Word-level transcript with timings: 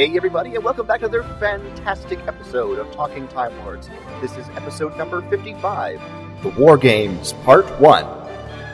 Hey, 0.00 0.16
everybody, 0.16 0.54
and 0.54 0.64
welcome 0.64 0.86
back 0.86 1.00
to 1.00 1.06
another 1.08 1.22
fantastic 1.38 2.18
episode 2.20 2.78
of 2.78 2.90
Talking 2.90 3.28
Time 3.28 3.54
Lords. 3.58 3.90
This 4.22 4.34
is 4.34 4.48
episode 4.56 4.96
number 4.96 5.20
55, 5.28 6.00
The 6.42 6.48
War 6.58 6.78
Games, 6.78 7.34
Part 7.44 7.66
1. 7.78 8.06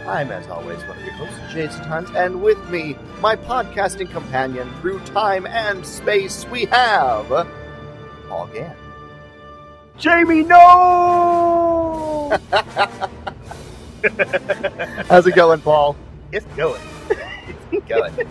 I'm, 0.06 0.30
as 0.30 0.46
always, 0.46 0.78
one 0.84 0.96
of 0.96 1.04
your 1.04 1.14
hosts, 1.14 1.40
Jason 1.52 1.82
Hunt, 1.82 2.14
and 2.14 2.44
with 2.44 2.70
me, 2.70 2.96
my 3.20 3.34
podcasting 3.34 4.08
companion 4.08 4.72
through 4.80 5.00
time 5.00 5.48
and 5.48 5.84
space, 5.84 6.46
we 6.46 6.66
have 6.66 7.26
Paul 8.28 8.46
Gann. 8.54 8.76
Jamie, 9.98 10.44
no! 10.44 12.38
How's 15.08 15.26
it 15.26 15.34
going, 15.34 15.60
Paul? 15.60 15.96
it's 16.30 16.46
going. 16.54 16.80
Going. 17.86 18.14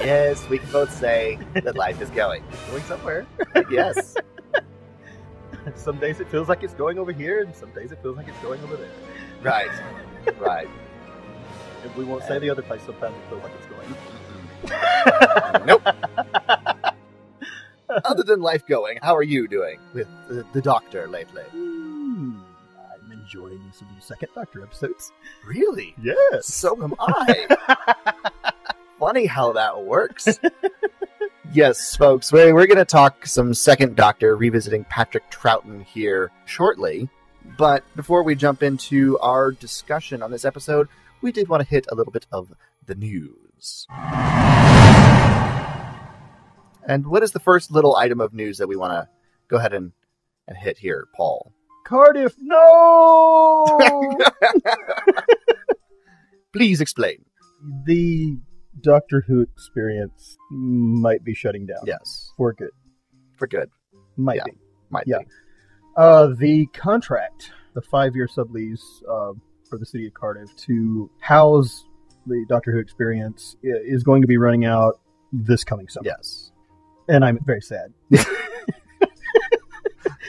yes, 0.00 0.48
we 0.48 0.58
can 0.58 0.70
both 0.70 0.92
say 0.92 1.38
that 1.54 1.76
life 1.76 2.00
is 2.00 2.10
going. 2.10 2.42
Going 2.70 2.82
somewhere. 2.84 3.26
Yes. 3.70 4.14
some 5.74 5.98
days 5.98 6.20
it 6.20 6.28
feels 6.28 6.48
like 6.48 6.62
it's 6.62 6.74
going 6.74 6.98
over 6.98 7.10
here, 7.10 7.42
and 7.42 7.54
some 7.54 7.70
days 7.70 7.90
it 7.90 7.98
feels 8.02 8.16
like 8.16 8.28
it's 8.28 8.38
going 8.38 8.62
over 8.62 8.76
there. 8.76 8.90
Right. 9.42 9.70
Right. 10.38 10.68
And 11.82 11.94
we 11.96 12.04
won't 12.04 12.22
say 12.24 12.38
the 12.38 12.50
other 12.50 12.62
place. 12.62 12.82
Sometimes 12.82 13.16
it 13.16 13.28
feels 13.28 13.42
like 13.42 13.52
it's 13.54 13.66
going. 13.66 13.94
nope. 15.66 15.82
Other 18.04 18.24
than 18.24 18.40
life 18.40 18.66
going, 18.66 18.98
how 19.00 19.14
are 19.14 19.22
you 19.22 19.46
doing 19.46 19.78
with 19.94 20.08
the, 20.28 20.44
the 20.52 20.60
doctor 20.60 21.06
lately? 21.08 21.44
Hmm, 21.52 22.38
I'm 23.04 23.12
enjoying 23.12 23.60
some 23.72 23.88
second 24.00 24.28
Doctor 24.34 24.62
episodes. 24.62 25.12
Really? 25.46 25.94
Yes. 26.02 26.46
So 26.46 26.82
am 26.82 26.94
I. 26.98 28.52
Funny 28.98 29.26
how 29.26 29.52
that 29.52 29.84
works. 29.84 30.38
yes, 31.52 31.96
folks, 31.96 32.32
we're, 32.32 32.54
we're 32.54 32.66
going 32.66 32.78
to 32.78 32.84
talk 32.84 33.26
some 33.26 33.52
second 33.52 33.94
Doctor, 33.94 34.34
revisiting 34.36 34.84
Patrick 34.84 35.30
Troughton 35.30 35.84
here 35.84 36.30
shortly. 36.46 37.08
But 37.58 37.84
before 37.94 38.22
we 38.22 38.34
jump 38.34 38.62
into 38.62 39.18
our 39.18 39.52
discussion 39.52 40.22
on 40.22 40.30
this 40.30 40.44
episode, 40.44 40.88
we 41.20 41.30
did 41.30 41.48
want 41.48 41.62
to 41.62 41.68
hit 41.68 41.86
a 41.90 41.94
little 41.94 42.12
bit 42.12 42.26
of 42.32 42.52
the 42.86 42.94
news. 42.94 43.86
And 46.88 47.06
what 47.06 47.22
is 47.22 47.32
the 47.32 47.40
first 47.40 47.70
little 47.70 47.96
item 47.96 48.20
of 48.20 48.32
news 48.32 48.58
that 48.58 48.68
we 48.68 48.76
want 48.76 48.92
to 48.92 49.08
go 49.48 49.58
ahead 49.58 49.74
and, 49.74 49.92
and 50.48 50.56
hit 50.56 50.78
here, 50.78 51.06
Paul? 51.14 51.52
Cardiff, 51.84 52.34
no! 52.40 53.78
Please 56.52 56.80
explain. 56.80 57.24
the 57.84 58.38
Doctor 58.80 59.22
Who 59.26 59.40
experience 59.40 60.36
might 60.50 61.24
be 61.24 61.34
shutting 61.34 61.66
down. 61.66 61.78
Yes, 61.86 62.32
For 62.36 62.52
good. 62.52 62.70
for 63.36 63.46
good. 63.46 63.70
Might 64.16 64.36
Yeah. 64.36 64.44
be. 64.46 64.52
Might 64.90 65.04
Yeah. 65.06 65.18
be. 65.20 65.26
Uh, 65.96 66.28
the 66.38 66.66
contract, 66.74 67.52
the 67.74 67.80
five-year 67.82 68.26
sublease 68.28 68.82
uh, 69.08 69.32
for 69.68 69.78
the 69.78 69.86
city 69.86 70.06
of 70.06 70.14
Cardiff 70.14 70.54
to 70.56 71.10
house 71.20 71.84
the 72.26 72.44
Doctor 72.48 72.72
Who 72.72 72.78
experience 72.78 73.56
is 73.62 74.02
going 74.02 74.20
to 74.22 74.28
be 74.28 74.36
running 74.36 74.64
out 74.64 75.00
this 75.32 75.64
coming 75.64 75.88
summer, 75.88 76.06
Yes. 76.06 76.50
and 77.08 77.24
I'm 77.24 77.38
very 77.44 77.60
sad. 77.62 77.92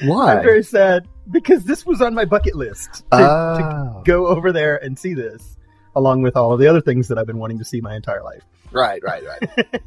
Why? 0.04 0.36
I'm 0.38 0.44
very 0.44 0.64
sad 0.64 1.08
because 1.32 1.64
this 1.64 1.86
was 1.86 2.02
on 2.02 2.14
my 2.14 2.24
bucket 2.26 2.56
list 2.56 2.94
to, 3.12 3.18
to 3.18 3.18
Oh. 3.18 4.02
go 4.06 4.28
over 4.28 4.52
there 4.52 4.78
and 4.84 4.98
see 4.98 5.14
this, 5.16 5.57
along 5.98 6.22
with 6.22 6.38
all 6.38 6.54
of 6.54 6.60
the 6.60 6.68
other 6.68 6.82
things 6.82 7.08
that 7.08 7.18
I've 7.18 7.26
been 7.26 7.40
wanting 7.40 7.58
to 7.58 7.66
see 7.66 7.82
my 7.82 7.96
entire 7.96 8.24
life. 8.24 8.44
Right, 8.72 9.02
right, 9.04 9.24
right. 9.26 9.68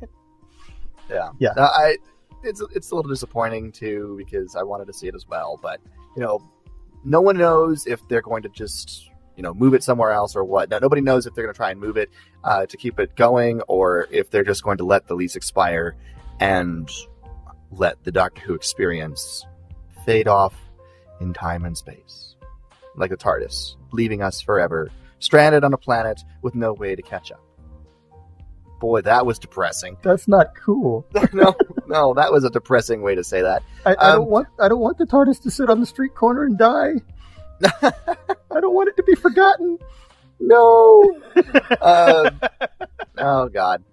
yeah, 1.10 1.31
Yeah. 1.38 1.53
I 1.56 1.97
it's 2.43 2.60
it's 2.75 2.91
a 2.91 2.94
little 2.94 3.10
disappointing 3.10 3.72
too 3.72 4.16
because 4.19 4.56
I 4.56 4.62
wanted 4.62 4.87
to 4.87 4.93
see 4.93 5.06
it 5.06 5.15
as 5.15 5.26
well, 5.28 5.59
but 5.62 5.81
you 6.16 6.22
know, 6.22 6.43
no 7.04 7.20
one 7.20 7.37
knows 7.37 7.87
if 7.87 8.06
they're 8.09 8.22
going 8.22 8.43
to 8.43 8.49
just 8.49 9.10
you 9.37 9.43
know 9.43 9.54
move 9.54 9.75
it 9.75 9.84
somewhere 9.84 10.10
else 10.10 10.34
or 10.34 10.44
what. 10.44 10.69
Now, 10.70 10.78
nobody 10.78 11.00
knows 11.00 11.26
if 11.26 11.34
they're 11.34 11.44
going 11.44 11.54
to 11.54 11.56
try 11.56 11.70
and 11.70 11.81
move 11.81 11.97
it 11.97 12.10
uh, 12.44 12.66
to 12.66 12.76
keep 12.76 12.99
it 12.99 13.15
going 13.16 13.60
or 13.69 14.09
if 14.10 14.31
they're 14.31 14.44
just 14.44 14.62
going 14.65 14.78
to 14.78 14.84
let 14.84 15.06
the 15.06 15.15
lease 15.15 15.37
expire 15.37 15.97
and 16.41 16.91
let 17.70 18.03
the 18.04 18.10
Doctor 18.10 18.41
Who 18.43 18.54
experience 18.54 19.47
fade 20.04 20.26
off 20.26 20.54
in 21.20 21.32
time 21.32 21.65
and 21.65 21.76
space, 21.76 22.34
like 22.97 23.10
the 23.10 23.16
TARDIS, 23.16 23.76
leaving 23.93 24.22
us 24.22 24.41
forever 24.41 24.91
stranded 25.20 25.62
on 25.64 25.72
a 25.72 25.78
planet 25.78 26.20
with 26.42 26.54
no 26.54 26.72
way 26.72 26.94
to 26.97 27.03
catch 27.03 27.31
up. 27.31 27.41
Boy, 28.81 29.03
that 29.03 29.26
was 29.26 29.38
depressing. 29.38 29.97
That's 30.03 30.26
not 30.26 30.54
cool. 30.56 31.06
no, 31.32 31.54
no, 31.86 32.14
that 32.14 32.32
was 32.32 32.44
a 32.44 32.50
depressing 32.50 33.03
way 33.03 33.14
to 33.14 33.22
say 33.22 33.42
that. 33.42 33.62
I, 33.84 33.91
I 33.94 33.94
Um, 34.12 34.16
don't 34.20 34.31
want. 34.31 34.48
I 34.58 34.69
don't 34.69 34.81
want 34.81 34.97
the 34.98 35.04
TARDIS 35.06 35.42
to 35.42 35.50
sit 35.50 35.69
on 35.70 35.81
the 35.81 35.86
street 35.86 36.14
corner 36.14 36.44
and 36.44 36.56
die. 36.58 36.94
I 37.82 38.60
don't 38.60 38.75
want 38.75 38.88
it 38.88 38.97
to 38.97 39.03
be 39.03 39.14
forgotten. 39.14 39.78
No. 40.41 41.20
uh, 41.82 42.31
oh 43.19 43.48
God. 43.50 43.84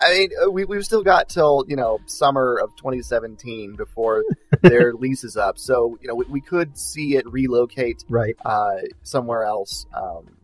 I 0.00 0.12
mean, 0.12 0.30
uh, 0.44 0.50
we 0.50 0.64
we've 0.64 0.84
still 0.84 1.02
got 1.02 1.28
till 1.28 1.64
you 1.68 1.76
know 1.76 2.00
summer 2.06 2.58
of 2.58 2.74
2017 2.76 3.76
before 3.76 4.24
their 4.62 4.92
lease 4.92 5.24
is 5.24 5.36
up. 5.36 5.58
So 5.58 5.98
you 6.02 6.08
know 6.08 6.14
we, 6.14 6.24
we 6.26 6.40
could 6.40 6.76
see 6.76 7.16
it 7.16 7.26
relocate 7.30 8.04
Right. 8.08 8.36
uh, 8.44 8.76
somewhere 9.02 9.44
else, 9.44 9.86
um, 9.94 10.36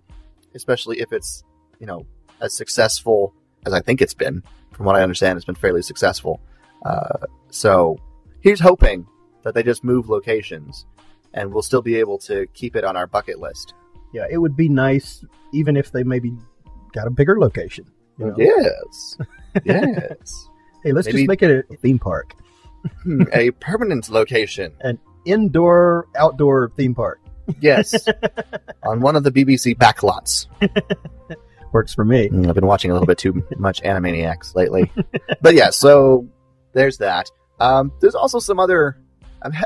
especially 0.55 1.00
if 1.00 1.12
it's 1.12 1.43
you 1.79 1.87
know 1.87 2.06
as 2.41 2.55
successful 2.55 3.35
as 3.67 3.73
I 3.73 3.81
think 3.81 4.00
it's 4.00 4.14
been. 4.14 4.43
From 4.73 4.87
what 4.87 4.97
I 4.97 5.02
understand, 5.02 5.37
it's 5.37 5.44
been 5.44 5.55
fairly 5.56 5.82
successful. 5.82 6.41
Uh, 6.87 7.26
so 7.50 7.99
here's 8.41 8.61
hoping 8.61 9.06
that 9.43 9.53
they 9.53 9.62
just 9.62 9.85
move 9.85 10.08
locations, 10.08 10.87
and 11.35 11.53
we'll 11.53 11.62
still 11.62 11.82
be 11.82 11.96
able 11.96 12.17
to 12.19 12.46
keep 12.55 12.76
it 12.76 12.85
on 12.85 12.96
our 12.96 13.06
bucket 13.06 13.41
list. 13.41 13.75
Yeah, 14.14 14.26
it 14.31 14.38
would 14.38 14.56
be 14.56 14.69
nice 14.70 15.23
even 15.53 15.76
if 15.76 15.93
they 15.93 16.03
maybe 16.03 16.32
got 16.93 17.06
a 17.06 17.11
bigger 17.11 17.38
location. 17.38 17.85
You 18.20 18.26
know? 18.26 18.34
Yes, 18.37 19.17
yes, 19.64 20.49
Hey, 20.84 20.93
let's 20.93 21.06
Maybe- 21.06 21.19
just 21.19 21.28
make 21.28 21.43
it 21.43 21.67
a 21.70 21.76
theme 21.76 21.99
park, 21.99 22.34
Hmm, 23.02 23.22
a 23.32 23.50
permanent 23.52 24.08
location. 24.08 24.72
An 24.81 24.99
indoor, 25.25 26.06
outdoor 26.17 26.70
theme 26.76 26.94
park. 26.94 27.20
Yes, 27.61 28.06
on 28.84 29.00
one 29.00 29.17
of 29.17 29.25
the 29.25 29.31
BBC 29.32 29.76
backlots. 29.76 30.46
Works 31.72 31.94
for 31.94 32.05
me. 32.05 32.28
Mm, 32.28 32.49
I've 32.49 32.55
been 32.55 32.67
watching 32.67 32.90
a 32.90 32.94
little 32.94 33.06
bit 33.06 33.19
too 33.19 33.44
much 33.58 33.81
Animaniacs 33.82 34.55
lately. 34.55 34.90
but 35.40 35.55
yeah, 35.55 35.70
so 35.70 36.28
there's 36.72 36.99
that. 36.99 37.31
Um, 37.61 37.93
there's 38.00 38.14
also 38.14 38.38
some 38.38 38.58
other. 38.58 38.96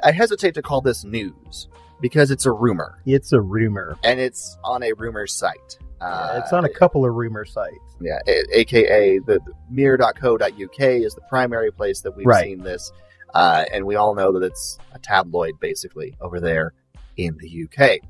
I 0.05 0.13
hesitate 0.13 0.55
to 0.55 0.63
call 0.63 0.81
this 0.81 1.03
news 1.05 1.69
because 2.01 2.31
it's 2.31 2.47
a 2.47 2.53
rumor 2.53 3.01
It's 3.07 3.33
a 3.33 3.41
rumor. 3.41 3.97
and 4.05 4.21
it's 4.21 4.57
on 4.65 4.83
a 4.83 4.93
rumor 4.93 5.27
site. 5.27 5.79
Uh, 6.01 6.41
it's 6.43 6.53
on 6.53 6.65
a 6.65 6.69
couple 6.69 7.05
of 7.05 7.15
rumor 7.15 7.45
sites. 7.45 7.75
yeah, 8.01 8.19
a- 8.27 8.59
aka 8.61 9.19
the, 9.21 9.39
the 9.47 9.53
mirror.co.uk 9.71 10.81
is 10.81 11.15
the 11.15 11.21
primary 11.29 11.71
place 11.73 12.01
that 12.03 12.17
we've 12.17 12.27
Right. 12.27 12.45
seen 12.45 12.59
this, 12.63 12.93
uh, 13.35 13.65
and 13.73 13.87
we 13.87 13.95
all 13.97 14.15
know 14.15 14.33
that 14.33 14.43
it's 14.43 14.79
a 14.93 14.99
tabloid 14.99 15.59
basically 15.61 16.15
over 16.21 16.41
there 16.41 16.73
in 17.17 17.37
the 17.39 17.65
UK. 17.65 18.01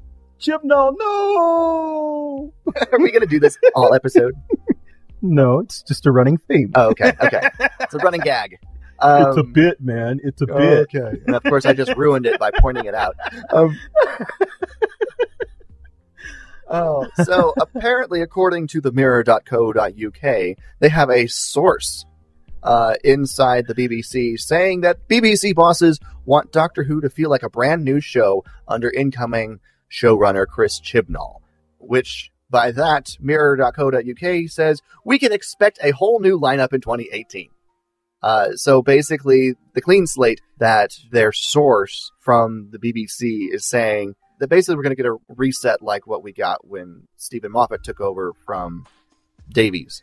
Chibnall, 0.41 0.95
no, 0.99 2.53
no. 2.67 2.73
Are 2.93 2.99
we 3.01 3.11
going 3.11 3.21
to 3.23 3.27
do 3.29 3.39
this 3.41 3.57
all 3.75 3.95
episode? 3.95 4.35
no, 5.23 5.61
it's 5.61 5.83
just 5.83 6.07
a 6.07 6.11
running 6.13 6.39
theme. 6.39 6.73
Oh, 6.75 6.91
okay, 6.91 7.13
okay. 7.23 7.49
It's 7.81 7.95
a 7.95 7.99
running 7.99 8.21
gag. 8.25 8.59
Um, 9.01 9.29
it's 9.29 9.37
a 9.39 9.43
bit, 9.43 9.81
man. 9.81 10.21
It's 10.25 10.41
a 10.43 10.47
bit. 10.47 10.89
Okay. 10.95 11.21
And 11.27 11.35
of 11.37 11.43
course, 11.43 11.67
I 11.67 11.73
just 11.73 11.95
ruined 11.97 12.27
it 12.27 12.39
by 12.39 12.51
pointing 12.59 12.87
it 12.87 12.95
out. 12.95 13.17
Um, 13.53 13.79
oh, 16.69 17.07
so 17.25 17.55
apparently, 17.61 18.23
according 18.23 18.69
to 18.69 18.81
the 18.81 18.93
mirror.co.uk, 18.93 20.57
they 20.81 20.89
have 20.89 21.11
a 21.11 21.27
source 21.27 22.05
uh, 22.63 22.95
inside 23.05 23.67
the 23.67 23.75
BBC 23.75 24.39
saying 24.41 24.81
that 24.81 25.09
BBC 25.09 25.55
bosses 25.55 26.01
want 26.25 26.53
Doctor 26.53 26.85
Who 26.85 27.01
to 27.01 27.11
feel 27.11 27.31
like 27.31 27.43
a 27.43 27.51
brand 27.51 27.85
new 27.85 28.01
show 28.01 28.45
under 28.67 28.91
incoming 28.91 29.61
showrunner 29.91 30.47
Chris 30.47 30.81
Chibnall, 30.81 31.41
which 31.79 32.31
by 32.51 32.71
that, 32.73 33.17
mirror.co.uk 33.21 34.49
says 34.49 34.81
we 35.05 35.19
can 35.19 35.33
expect 35.33 35.79
a 35.83 35.91
whole 35.91 36.21
new 36.21 36.39
lineup 36.39 36.73
in 36.73 36.81
2018. 36.81 37.51
Uh, 38.23 38.53
so 38.53 38.81
basically, 38.81 39.55
the 39.75 39.83
clean 39.83 40.07
slate 40.07 40.41
that 40.59 40.97
their 41.11 41.31
source 41.31 42.11
from 42.21 42.71
the 42.71 42.79
BBC 42.79 43.53
is 43.53 43.67
saying 43.67 44.15
that 44.45 44.51
basically 44.51 44.77
we're 44.77 44.83
going 44.83 44.95
to 44.95 45.03
get 45.03 45.07
a 45.07 45.17
reset 45.29 45.81
like 45.81 46.07
what 46.07 46.23
we 46.23 46.31
got 46.31 46.67
when 46.69 47.09
Steven 47.17 47.51
Moffat 47.51 47.83
took 47.83 47.99
over 47.99 48.35
from 48.45 48.87
Davies. 49.49 50.03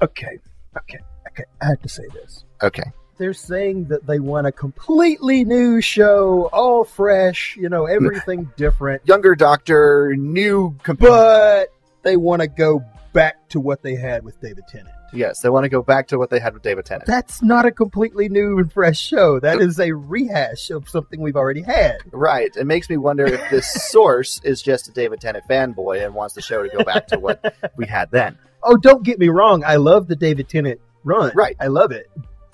Okay, 0.00 0.38
okay, 0.76 1.00
okay. 1.32 1.42
I 1.60 1.66
have 1.66 1.82
to 1.82 1.88
say 1.88 2.04
this. 2.12 2.44
Okay. 2.62 2.84
They're 3.18 3.32
saying 3.32 3.86
that 3.86 4.06
they 4.06 4.20
want 4.20 4.46
a 4.46 4.52
completely 4.52 5.44
new 5.44 5.80
show, 5.80 6.48
all 6.52 6.84
fresh, 6.84 7.56
you 7.56 7.68
know, 7.68 7.86
everything 7.86 8.52
different, 8.56 9.02
Younger 9.04 9.34
Doctor, 9.34 10.14
new. 10.16 10.76
Comp- 10.84 11.00
but 11.00 11.72
they 12.02 12.16
want 12.16 12.42
to 12.42 12.46
go 12.46 12.84
back 13.12 13.48
to 13.48 13.58
what 13.58 13.82
they 13.82 13.96
had 13.96 14.24
with 14.24 14.40
David 14.40 14.64
Tennant. 14.68 14.94
Yes, 15.12 15.40
they 15.40 15.48
want 15.48 15.64
to 15.64 15.68
go 15.68 15.82
back 15.82 16.08
to 16.08 16.18
what 16.18 16.30
they 16.30 16.38
had 16.38 16.54
with 16.54 16.62
David 16.62 16.84
Tennant. 16.84 17.06
That's 17.06 17.42
not 17.42 17.66
a 17.66 17.70
completely 17.70 18.28
new 18.28 18.58
and 18.58 18.72
fresh 18.72 19.00
show. 19.00 19.40
That 19.40 19.60
is 19.60 19.78
a 19.78 19.92
rehash 19.92 20.70
of 20.70 20.88
something 20.88 21.20
we've 21.20 21.36
already 21.36 21.62
had. 21.62 21.98
Right. 22.12 22.50
It 22.56 22.66
makes 22.66 22.88
me 22.88 22.96
wonder 22.96 23.24
if 23.24 23.50
this 23.50 23.72
source 23.90 24.40
is 24.44 24.62
just 24.62 24.88
a 24.88 24.92
David 24.92 25.20
Tennant 25.20 25.44
fanboy 25.48 26.04
and 26.04 26.14
wants 26.14 26.34
the 26.34 26.42
show 26.42 26.62
to 26.62 26.68
go 26.68 26.84
back 26.84 27.06
to 27.08 27.18
what 27.18 27.54
we 27.76 27.86
had 27.86 28.10
then. 28.10 28.38
Oh, 28.62 28.76
don't 28.76 29.04
get 29.04 29.18
me 29.18 29.28
wrong. 29.28 29.62
I 29.64 29.76
love 29.76 30.08
the 30.08 30.16
David 30.16 30.48
Tennant 30.48 30.80
run. 31.04 31.32
Right. 31.34 31.56
I 31.60 31.66
love 31.66 31.92
it. 31.92 32.10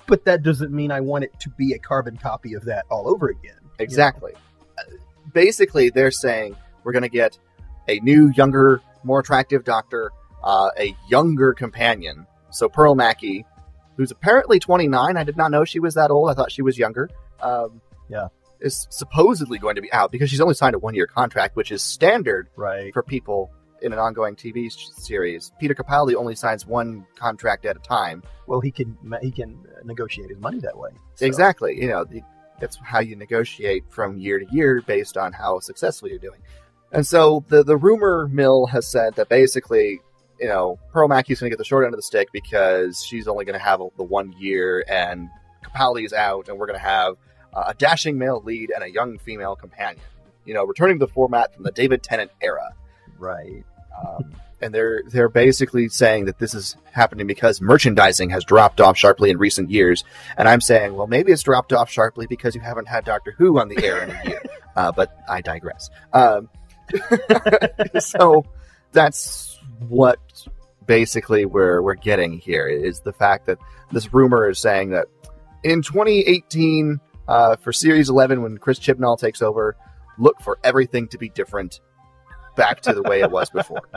But 0.07 0.25
that 0.25 0.43
doesn't 0.43 0.73
mean 0.73 0.91
I 0.91 0.99
want 0.99 1.23
it 1.23 1.39
to 1.39 1.49
be 1.51 1.73
a 1.73 1.79
carbon 1.79 2.17
copy 2.17 2.53
of 2.53 2.65
that 2.65 2.85
all 2.89 3.07
over 3.07 3.29
again. 3.29 3.55
Exactly. 3.79 4.33
Uh, 4.77 4.83
Basically, 5.33 5.89
they're 5.89 6.11
saying 6.11 6.57
we're 6.83 6.91
going 6.91 7.03
to 7.03 7.09
get 7.09 7.37
a 7.87 7.99
new, 7.99 8.31
younger, 8.35 8.81
more 9.03 9.19
attractive 9.19 9.63
doctor, 9.63 10.11
uh, 10.43 10.69
a 10.77 10.95
younger 11.07 11.53
companion. 11.53 12.27
So 12.51 12.69
Pearl 12.69 12.95
Mackie, 12.95 13.45
who's 13.97 14.11
apparently 14.11 14.59
29. 14.59 15.17
I 15.17 15.23
did 15.23 15.37
not 15.37 15.51
know 15.51 15.65
she 15.65 15.79
was 15.79 15.93
that 15.95 16.11
old. 16.11 16.29
I 16.29 16.33
thought 16.33 16.51
she 16.51 16.61
was 16.61 16.77
younger. 16.77 17.09
Um, 17.41 17.81
Yeah. 18.09 18.27
Is 18.59 18.85
supposedly 18.91 19.57
going 19.57 19.75
to 19.75 19.81
be 19.81 19.91
out 19.91 20.11
because 20.11 20.29
she's 20.29 20.39
only 20.41 20.53
signed 20.53 20.75
a 20.75 20.79
one 20.79 20.93
year 20.93 21.07
contract, 21.07 21.55
which 21.55 21.71
is 21.71 21.81
standard 21.81 22.47
Right. 22.55 22.93
for 22.93 23.01
people 23.01 23.49
in 23.81 23.91
an 23.91 23.97
ongoing 23.97 24.35
TV 24.35 24.69
series. 24.69 25.51
Peter 25.59 25.73
Capaldi 25.73 26.13
only 26.13 26.35
signs 26.35 26.67
one 26.67 27.07
contract 27.15 27.65
at 27.65 27.75
a 27.75 27.79
time. 27.79 28.21
Well, 28.45 28.59
he 28.59 28.69
can 28.69 28.95
he 29.23 29.31
can 29.31 29.57
negotiate 29.83 30.29
his 30.29 30.37
money 30.39 30.59
that 30.59 30.77
way. 30.77 30.91
So- 31.15 31.25
Exactly. 31.25 31.81
You 31.81 31.87
know, 31.87 32.05
that's 32.59 32.77
how 32.83 32.99
you 32.99 33.15
negotiate 33.15 33.85
from 33.89 34.19
year 34.19 34.37
to 34.37 34.45
year 34.53 34.83
based 34.85 35.17
on 35.17 35.33
how 35.33 35.59
successful 35.59 36.09
you're 36.09 36.19
doing. 36.19 36.41
And 36.91 37.07
so 37.07 37.43
the 37.47 37.63
the 37.63 37.77
rumor 37.77 38.27
mill 38.31 38.67
has 38.67 38.85
said 38.87 39.15
that 39.15 39.27
basically, 39.29 40.01
you 40.41 40.47
know, 40.47 40.79
Pearl 40.91 41.07
Mackie's 41.07 41.39
going 41.39 41.51
to 41.51 41.53
get 41.53 41.59
the 41.59 41.65
short 41.65 41.85
end 41.85 41.93
of 41.93 41.99
the 41.99 42.03
stick 42.03 42.29
because 42.33 43.03
she's 43.03 43.27
only 43.27 43.45
going 43.45 43.57
to 43.57 43.63
have 43.63 43.79
the 43.95 44.03
one 44.03 44.33
year, 44.39 44.83
and 44.89 45.29
Capaldi's 45.63 46.13
out, 46.13 46.49
and 46.49 46.57
we're 46.57 46.65
going 46.65 46.79
to 46.79 46.85
have 46.85 47.15
uh, 47.53 47.65
a 47.67 47.73
dashing 47.75 48.17
male 48.17 48.41
lead 48.43 48.71
and 48.71 48.83
a 48.83 48.91
young 48.91 49.19
female 49.19 49.55
companion. 49.55 50.03
You 50.43 50.55
know, 50.55 50.65
returning 50.65 50.97
to 50.97 51.05
the 51.05 51.11
format 51.11 51.53
from 51.53 51.63
the 51.63 51.71
David 51.71 52.01
Tennant 52.01 52.31
era. 52.41 52.73
Right. 53.19 53.63
Um, 54.03 54.33
and 54.61 54.73
they're 54.73 55.03
they're 55.07 55.29
basically 55.29 55.89
saying 55.89 56.25
that 56.25 56.39
this 56.39 56.55
is 56.55 56.75
happening 56.91 57.27
because 57.27 57.61
merchandising 57.61 58.31
has 58.31 58.43
dropped 58.43 58.81
off 58.81 58.97
sharply 58.97 59.29
in 59.29 59.37
recent 59.37 59.69
years. 59.69 60.03
And 60.37 60.47
I'm 60.49 60.61
saying, 60.61 60.95
well, 60.95 61.07
maybe 61.07 61.31
it's 61.31 61.43
dropped 61.43 61.71
off 61.73 61.91
sharply 61.91 62.25
because 62.25 62.55
you 62.55 62.61
haven't 62.61 62.87
had 62.87 63.05
Doctor 63.05 63.35
Who 63.37 63.59
on 63.59 63.69
the 63.69 63.83
air 63.85 64.01
in 64.03 64.09
a 64.09 64.29
year. 64.29 64.41
Uh, 64.73 64.89
but 64.89 65.13
I 65.27 65.41
digress. 65.41 65.89
Um, 66.13 66.47
so 67.99 68.45
that's 68.93 69.50
what 69.87 70.19
basically 70.85 71.45
we're 71.45 71.81
we're 71.81 71.95
getting 71.95 72.37
here 72.39 72.67
is 72.67 73.01
the 73.01 73.13
fact 73.13 73.45
that 73.45 73.57
this 73.91 74.13
rumor 74.13 74.49
is 74.49 74.59
saying 74.59 74.89
that 74.91 75.07
in 75.63 75.81
2018 75.81 76.99
uh, 77.27 77.55
for 77.57 77.71
Series 77.71 78.09
11 78.09 78.41
when 78.41 78.57
Chris 78.57 78.79
Chibnall 78.79 79.17
takes 79.17 79.41
over, 79.41 79.75
look 80.17 80.41
for 80.41 80.57
everything 80.63 81.07
to 81.09 81.17
be 81.17 81.29
different 81.29 81.79
back 82.55 82.81
to 82.81 82.93
the 82.93 83.01
way 83.03 83.21
it 83.21 83.31
was 83.31 83.49
before. 83.49 83.81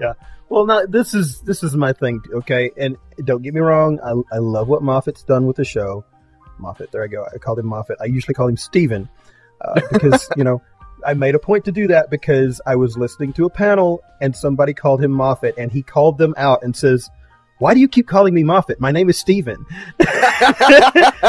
Yeah. 0.00 0.12
Well, 0.48 0.64
now 0.64 0.86
this 0.86 1.12
is 1.12 1.40
this 1.40 1.64
is 1.64 1.74
my 1.74 1.92
thing, 1.92 2.22
okay? 2.32 2.70
And 2.76 2.96
don't 3.24 3.42
get 3.42 3.52
me 3.52 3.60
wrong, 3.60 3.98
I, 3.98 4.36
I 4.36 4.38
love 4.38 4.68
what 4.68 4.80
Moffat's 4.80 5.24
done 5.24 5.44
with 5.44 5.56
the 5.56 5.64
show. 5.64 6.04
Moffat, 6.58 6.92
there 6.92 7.02
I 7.02 7.08
go. 7.08 7.26
I 7.34 7.38
called 7.38 7.58
him 7.58 7.66
Moffat. 7.66 7.98
I 8.00 8.04
usually 8.04 8.34
call 8.34 8.46
him 8.46 8.56
Steven 8.56 9.08
uh, 9.60 9.80
because 9.90 10.28
you 10.36 10.44
know 10.44 10.62
I 11.06 11.14
made 11.14 11.34
a 11.34 11.38
point 11.38 11.64
to 11.66 11.72
do 11.72 11.86
that 11.88 12.10
because 12.10 12.60
I 12.66 12.76
was 12.76 12.96
listening 12.96 13.32
to 13.34 13.46
a 13.46 13.50
panel 13.50 14.02
and 14.20 14.34
somebody 14.34 14.74
called 14.74 15.02
him 15.02 15.12
Moffat, 15.12 15.54
and 15.58 15.70
he 15.70 15.82
called 15.82 16.18
them 16.18 16.34
out 16.36 16.62
and 16.62 16.74
says, 16.74 17.08
"Why 17.58 17.74
do 17.74 17.80
you 17.80 17.88
keep 17.88 18.06
calling 18.06 18.34
me 18.34 18.42
Moffat? 18.42 18.80
My 18.80 18.90
name 18.90 19.08
is 19.08 19.18
Steven." 19.18 19.64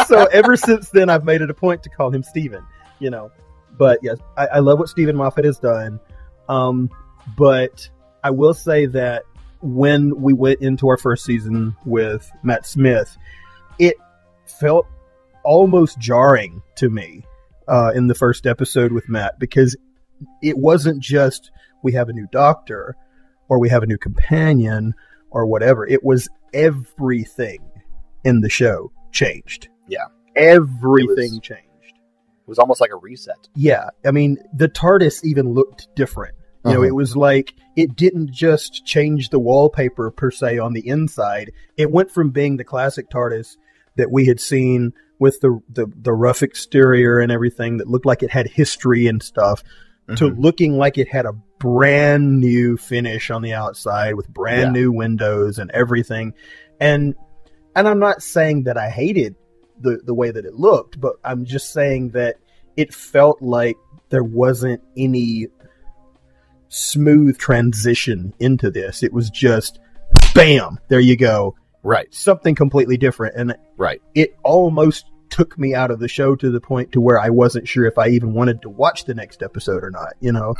so 0.07 0.25
ever 0.31 0.55
since 0.55 0.89
then, 0.89 1.09
I've 1.09 1.23
made 1.23 1.41
it 1.41 1.49
a 1.49 1.53
point 1.53 1.83
to 1.83 1.89
call 1.89 2.11
him 2.11 2.23
Steven. 2.23 2.63
You 2.99 3.09
know, 3.09 3.31
but 3.77 3.99
yes, 4.01 4.17
I, 4.37 4.47
I 4.47 4.59
love 4.59 4.79
what 4.79 4.89
Steven 4.89 5.15
Moffat 5.15 5.45
has 5.45 5.59
done. 5.59 5.99
Um, 6.47 6.89
but 7.37 7.89
I 8.23 8.31
will 8.31 8.53
say 8.53 8.87
that 8.87 9.23
when 9.61 10.19
we 10.21 10.33
went 10.33 10.61
into 10.61 10.87
our 10.87 10.97
first 10.97 11.25
season 11.25 11.75
with 11.85 12.29
Matt 12.43 12.65
Smith, 12.65 13.17
it 13.77 13.95
felt 14.45 14.87
almost 15.43 15.99
jarring 15.99 16.61
to 16.75 16.89
me 16.89 17.23
uh, 17.69 17.91
in 17.95 18.07
the 18.07 18.15
first 18.15 18.45
episode 18.47 18.91
with 18.91 19.07
Matt 19.07 19.39
because 19.39 19.75
it 20.41 20.57
wasn't 20.57 21.01
just 21.01 21.51
we 21.83 21.93
have 21.93 22.09
a 22.09 22.13
new 22.13 22.27
doctor 22.31 22.95
or 23.47 23.59
we 23.59 23.69
have 23.69 23.83
a 23.83 23.87
new 23.87 23.97
companion 23.97 24.93
or 25.31 25.45
whatever. 25.45 25.87
It 25.87 26.03
was 26.03 26.27
everything 26.53 27.59
in 28.23 28.41
the 28.41 28.49
show 28.49 28.91
changed. 29.11 29.69
Yeah. 29.87 30.05
Everything 30.35 31.31
was- 31.31 31.39
changed. 31.41 31.63
It 31.83 32.47
was 32.49 32.59
almost 32.59 32.81
like 32.81 32.91
a 32.91 32.95
reset. 32.97 33.47
Yeah, 33.55 33.89
I 34.03 34.09
mean, 34.11 34.37
the 34.55 34.67
TARDIS 34.67 35.23
even 35.23 35.53
looked 35.53 35.87
different. 35.95 36.33
You 36.65 36.71
know, 36.71 36.77
Uh-huh. 36.79 36.87
it 36.87 36.95
was 36.95 37.15
like 37.15 37.53
it 37.77 37.95
didn't 37.95 38.31
just 38.31 38.85
change 38.85 39.29
the 39.29 39.39
wallpaper 39.39 40.09
per 40.11 40.31
se 40.31 40.57
on 40.57 40.73
the 40.73 40.85
inside. 40.87 41.51
It 41.77 41.91
went 41.91 42.09
from 42.11 42.31
being 42.31 42.57
the 42.57 42.63
classic 42.63 43.09
TARDIS 43.09 43.55
that 43.97 44.11
we 44.11 44.25
had 44.25 44.39
seen 44.39 44.93
with 45.19 45.39
the 45.41 45.59
the, 45.69 45.85
the 46.01 46.13
rough 46.13 46.41
exterior 46.41 47.19
and 47.19 47.31
everything 47.31 47.77
that 47.77 47.87
looked 47.87 48.05
like 48.05 48.23
it 48.23 48.31
had 48.31 48.47
history 48.47 49.07
and 49.07 49.21
stuff 49.21 49.63
to 50.15 50.31
Mhm. 50.31 50.39
looking 50.39 50.77
like 50.77 50.97
it 50.97 51.07
had 51.09 51.25
a 51.27 51.33
brand 51.59 52.39
new 52.39 52.77
finish 52.77 53.29
on 53.29 53.41
the 53.43 53.53
outside 53.53 54.15
with 54.15 54.27
brand 54.29 54.75
Yeah. 54.75 54.81
new 54.81 54.91
windows 54.91 55.59
and 55.59 55.69
everything. 55.71 56.33
And 56.79 57.13
and 57.75 57.87
I'm 57.87 57.99
not 57.99 58.23
saying 58.23 58.63
that 58.63 58.77
I 58.77 58.89
hated 58.89 59.35
the 59.79 59.99
the 60.03 60.13
way 60.13 60.31
that 60.31 60.45
it 60.45 60.55
looked, 60.55 60.99
but 60.99 61.17
I'm 61.23 61.45
just 61.45 61.71
saying 61.71 62.09
that 62.11 62.37
it 62.77 62.93
felt 62.93 63.41
like 63.41 63.77
there 64.09 64.23
wasn't 64.23 64.81
any 64.97 65.47
smooth 66.69 67.37
transition 67.37 68.33
into 68.39 68.69
this. 68.71 69.03
It 69.03 69.13
was 69.13 69.29
just 69.29 69.79
bam, 70.33 70.79
there 70.87 70.99
you 70.99 71.17
go. 71.17 71.55
Right, 71.83 72.07
Something 72.13 72.55
completely 72.55 72.97
different 72.97 73.35
and 73.35 73.55
right. 73.77 74.01
it 74.15 74.37
almost 74.43 75.05
took 75.29 75.57
me 75.59 75.75
out 75.75 75.91
of 75.91 75.99
the 75.99 76.07
show 76.07 76.35
to 76.35 76.49
the 76.49 76.59
point 76.59 76.91
to 76.93 76.99
where 77.01 77.19
I 77.19 77.29
wasn't 77.29 77.67
sure 77.67 77.85
if 77.85 77.97
I 77.99 78.07
even 78.09 78.33
wanted 78.33 78.63
to 78.63 78.69
watch 78.69 79.05
the 79.05 79.13
next 79.13 79.43
episode 79.43 79.83
or 79.83 79.91
not, 79.91 80.13
you 80.19 80.31
know, 80.31 80.55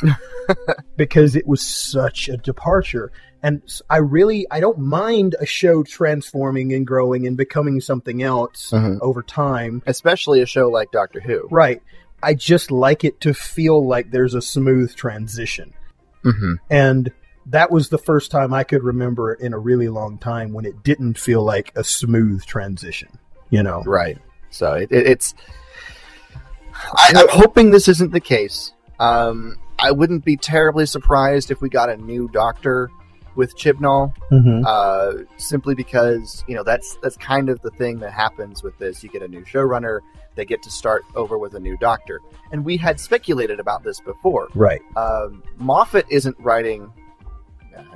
because 0.96 1.36
it 1.36 1.48
was 1.48 1.62
such 1.62 2.30
a 2.30 2.38
departure. 2.38 3.12
And 3.42 3.62
I 3.90 3.98
really 3.98 4.46
I 4.52 4.60
don't 4.60 4.80
mind 4.80 5.36
a 5.40 5.46
show 5.46 5.82
transforming 5.84 6.74
and 6.74 6.86
growing 6.86 7.26
and 7.26 7.36
becoming 7.38 7.82
something 7.82 8.22
else 8.22 8.70
Mhm. 8.72 9.00
over 9.02 9.24
time. 9.24 9.82
Especially 9.88 10.42
a 10.42 10.46
show 10.46 10.70
like 10.70 10.92
Doctor 10.92 11.20
Who. 11.20 11.48
Right. 11.50 11.82
I 12.22 12.34
just 12.34 12.70
like 12.70 13.04
it 13.06 13.22
to 13.22 13.34
feel 13.34 13.88
like 13.88 14.12
there's 14.12 14.34
a 14.36 14.42
smooth 14.42 14.94
transition. 14.94 15.74
Mm-hmm. 16.26 16.54
And 16.70 17.12
that 17.50 17.72
was 17.72 17.90
the 17.90 17.98
first 17.98 18.32
time 18.32 18.54
I 18.54 18.64
could 18.64 18.84
remember 18.84 19.34
in 19.34 19.54
a 19.54 19.60
really 19.60 19.90
long 19.90 20.18
time 20.18 20.54
when 20.54 20.66
it 20.66 20.84
didn't 20.84 21.18
feel 21.18 21.44
like 21.44 21.72
a 21.76 21.84
smooth 21.84 22.46
transition. 22.46 23.10
You 23.50 23.64
know? 23.64 23.82
Right. 23.86 24.18
So 24.52 24.74
it, 24.74 24.92
it, 24.92 25.08
it's. 25.08 25.34
I, 26.74 27.14
I'm 27.16 27.28
hoping 27.30 27.72
this 27.72 27.88
isn't 27.88 28.12
the 28.12 28.20
case. 28.20 28.74
Um, 29.00 29.56
I 29.78 29.92
wouldn't 29.92 30.26
be 30.26 30.38
terribly 30.38 30.86
surprised 30.86 31.52
if 31.52 31.62
we 31.62 31.70
got 31.70 31.90
a 31.90 31.98
new 31.98 32.30
Doctor 32.30 32.90
with 33.36 33.56
Chibnall, 33.58 34.14
Mm-hmm. 34.32 34.64
uh, 34.66 35.24
simply 35.38 35.76
because 35.76 36.44
you 36.48 36.56
know 36.56 36.64
that's 36.64 36.98
that's 37.02 37.16
kind 37.18 37.50
of 37.50 37.62
the 37.62 37.72
thing 37.72 38.00
that 38.00 38.12
happens 38.12 38.64
with 38.64 38.78
this. 38.78 39.04
You 39.04 39.10
get 39.10 39.22
a 39.22 39.28
new 39.28 39.44
showrunner, 39.46 40.00
they 40.36 40.46
get 40.46 40.62
to 40.64 40.72
start 40.72 41.04
over 41.16 41.38
with 41.38 41.54
a 41.54 41.60
new 41.60 41.78
Doctor, 41.78 42.20
and 42.52 42.66
we 42.66 42.76
had 42.78 43.00
speculated 43.00 43.60
about 43.60 43.84
this 43.84 44.00
before. 44.02 44.50
Right. 44.56 44.82
Um, 44.96 45.44
Moffat 45.58 46.06
isn't 46.10 46.36
writing. 46.40 46.92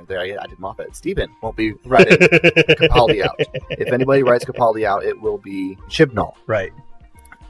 There, 0.06 0.20
I, 0.20 0.36
I 0.40 0.46
did 0.46 0.58
Moffat. 0.58 0.94
Steven 0.96 1.28
won't 1.42 1.56
be 1.56 1.72
writing 1.84 2.16
Capaldi 2.18 3.24
out. 3.24 3.36
If 3.70 3.92
anybody 3.92 4.22
writes 4.22 4.44
Capaldi 4.44 4.84
out, 4.84 5.04
it 5.04 5.20
will 5.20 5.38
be 5.38 5.76
Chibnall. 5.88 6.34
Right. 6.46 6.72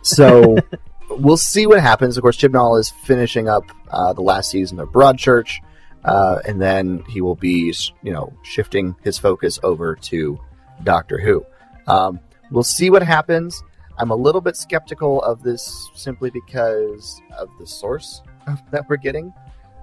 So 0.03 0.57
we'll 1.11 1.37
see 1.37 1.67
what 1.67 1.81
happens. 1.81 2.17
Of 2.17 2.23
course, 2.23 2.37
Chibnall 2.37 2.79
is 2.79 2.91
finishing 2.91 3.49
up 3.49 3.65
uh, 3.91 4.13
the 4.13 4.23
last 4.23 4.51
season 4.51 4.79
of 4.81 4.89
Broadchurch, 4.91 5.61
uh, 6.05 6.41
and 6.47 6.61
then 6.61 7.03
he 7.09 7.21
will 7.21 7.35
be, 7.37 7.75
you 8.03 8.13
know, 8.13 8.33
shifting 8.43 8.95
his 9.03 9.19
focus 9.19 9.59
over 9.63 9.95
to 9.97 10.39
Doctor 10.83 11.19
Who. 11.19 11.45
Um, 11.87 12.21
we'll 12.51 12.63
see 12.63 12.91
what 12.91 13.03
happens. 13.03 13.63
I'm 13.99 14.11
a 14.11 14.17
little 14.17 14.41
bit 14.41 14.57
skeptical 14.57 15.23
of 15.23 15.43
this 15.43 15.89
simply 15.95 16.31
because 16.31 17.21
of 17.39 17.49
the 17.61 17.67
source 17.67 18.23
that 18.71 18.89
we're 18.89 18.97
getting 18.97 19.33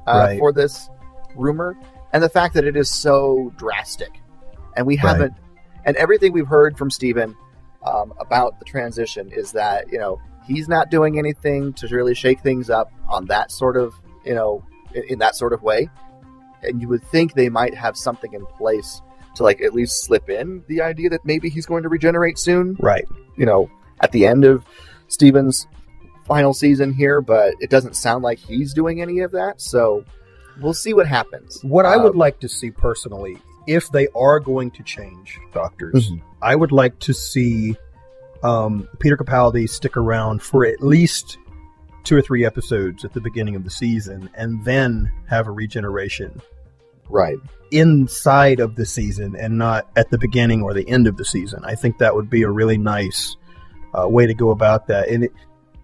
uh, 0.08 0.12
Right. 0.27 0.39
for 0.39 0.51
this 0.51 0.89
rumor 1.36 1.77
and 2.13 2.22
the 2.24 2.30
fact 2.30 2.53
that 2.56 2.65
it 2.65 2.75
is 2.75 2.89
so 2.89 3.53
drastic. 3.58 4.12
And 4.75 4.86
we 4.88 4.96
Right. 4.98 5.08
haven't, 5.08 5.34
and 5.86 5.96
everything 5.98 6.32
we've 6.34 6.48
heard 6.48 6.77
from 6.77 6.89
Steven 6.89 7.36
um, 7.86 8.13
about 8.20 8.60
the 8.60 8.65
transition 8.65 9.30
is 9.32 9.51
that, 9.53 9.91
you 9.91 9.98
know, 9.98 10.20
he's 10.48 10.68
not 10.68 10.89
doing 10.91 11.18
anything 11.18 11.74
to 11.74 11.88
really 11.88 12.13
shake 12.15 12.39
things 12.41 12.70
up 12.70 12.91
on 13.10 13.25
that 13.25 13.51
sort 13.51 13.75
of, 13.77 13.94
you 14.25 14.34
know, 14.34 14.63
in, 14.94 15.03
in 15.10 15.20
that 15.20 15.36
sort 15.36 15.51
of 15.53 15.62
way. 15.63 15.89
And 16.63 16.80
you 16.82 16.88
would 16.89 17.03
think 17.03 17.34
they 17.34 17.50
might 17.50 17.74
have 17.74 17.98
something 17.98 18.34
in 18.34 18.46
place 18.46 19.01
to, 19.36 19.44
like, 19.44 19.62
at 19.62 19.74
least 19.74 20.03
slip 20.03 20.30
in 20.30 20.63
the 20.68 20.82
idea 20.82 21.10
that 21.10 21.25
maybe 21.25 21.50
he's 21.50 21.65
going 21.65 21.84
to 21.84 21.89
regenerate 21.89 22.38
soon 22.38 22.75
Right. 22.80 23.06
you 23.36 23.46
know, 23.46 23.70
at 24.01 24.12
the 24.12 24.25
end 24.27 24.46
of 24.46 24.63
Steven's 25.08 25.68
final 26.27 26.53
season 26.53 26.94
here, 26.94 27.20
but 27.20 27.56
it 27.60 27.70
doesn't 27.70 27.96
sound 27.96 28.24
like 28.24 28.38
he's 28.39 28.74
doing 28.74 29.01
any 29.01 29.20
of 29.20 29.32
that. 29.32 29.60
So 29.60 30.06
we'll 30.60 30.74
see 30.74 30.93
what 30.93 31.08
happens. 31.08 31.60
What 31.63 31.86
I 31.86 31.98
would 31.98 32.13
Um, 32.13 32.17
like 32.17 32.39
to 32.41 32.50
see 32.50 32.72
personally, 32.72 33.38
if 33.67 33.89
they 33.91 34.08
are 34.15 34.39
going 34.39 34.72
to 34.72 34.84
change 34.84 35.39
doctors, 35.53 36.10
Mhm. 36.12 36.22
I 36.41 36.55
would 36.55 36.72
like 36.72 36.98
to 37.00 37.13
see 37.13 37.75
um, 38.43 38.88
Peter 39.00 39.15
Capaldi 39.15 39.70
stick 39.70 39.96
around 39.96 40.41
for 40.41 40.65
at 40.65 40.81
least 40.81 41.38
two 42.03 42.17
or 42.17 42.22
three 42.24 42.43
episodes 42.43 43.05
at 43.05 43.13
the 43.13 43.22
beginning 43.22 43.55
of 43.55 43.63
the 43.63 43.70
season, 43.70 44.31
and 44.34 44.65
then 44.65 45.12
have 45.29 45.48
a 45.48 45.51
regeneration 45.51 46.41
right. 47.08 47.38
inside 47.70 48.60
of 48.60 48.75
the 48.75 48.86
season 48.88 49.36
and 49.36 49.55
not 49.60 49.88
at 49.96 50.10
the 50.10 50.17
beginning 50.17 50.63
or 50.63 50.74
the 50.74 50.89
end 50.89 51.05
of 51.05 51.17
the 51.17 51.24
season. 51.25 51.62
I 51.63 51.75
think 51.75 52.00
that 52.00 52.15
would 52.15 52.31
be 52.31 52.41
a 52.41 52.50
really 52.50 52.79
nice 52.79 53.36
uh, 53.93 54.08
way 54.08 54.25
to 54.25 54.34
go 54.34 54.50
about 54.50 54.88
that. 54.88 55.10
And, 55.10 55.25
it, 55.25 55.31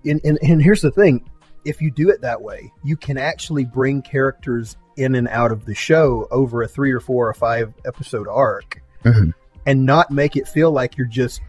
and, 0.04 0.20
and 0.24 0.40
and 0.42 0.60
here's 0.60 0.82
the 0.82 0.90
thing: 0.90 1.30
if 1.68 1.82
you 1.82 1.92
do 1.92 2.10
it 2.10 2.22
that 2.22 2.42
way, 2.42 2.72
you 2.84 2.96
can 2.98 3.18
actually 3.18 3.66
bring 3.66 4.02
characters 4.02 4.78
in 4.96 5.14
and 5.16 5.28
out 5.28 5.52
of 5.52 5.66
the 5.66 5.76
show 5.76 6.28
over 6.32 6.64
a 6.64 6.68
three 6.68 6.92
or 6.92 7.00
four 7.00 7.28
or 7.30 7.34
five 7.34 7.74
episode 7.86 8.28
arc, 8.28 8.82
Mhm. 9.04 9.34
and 9.66 9.86
not 9.86 10.10
make 10.10 10.36
it 10.36 10.48
feel 10.48 10.72
like 10.72 10.98
you're 10.98 11.06
just 11.06 11.42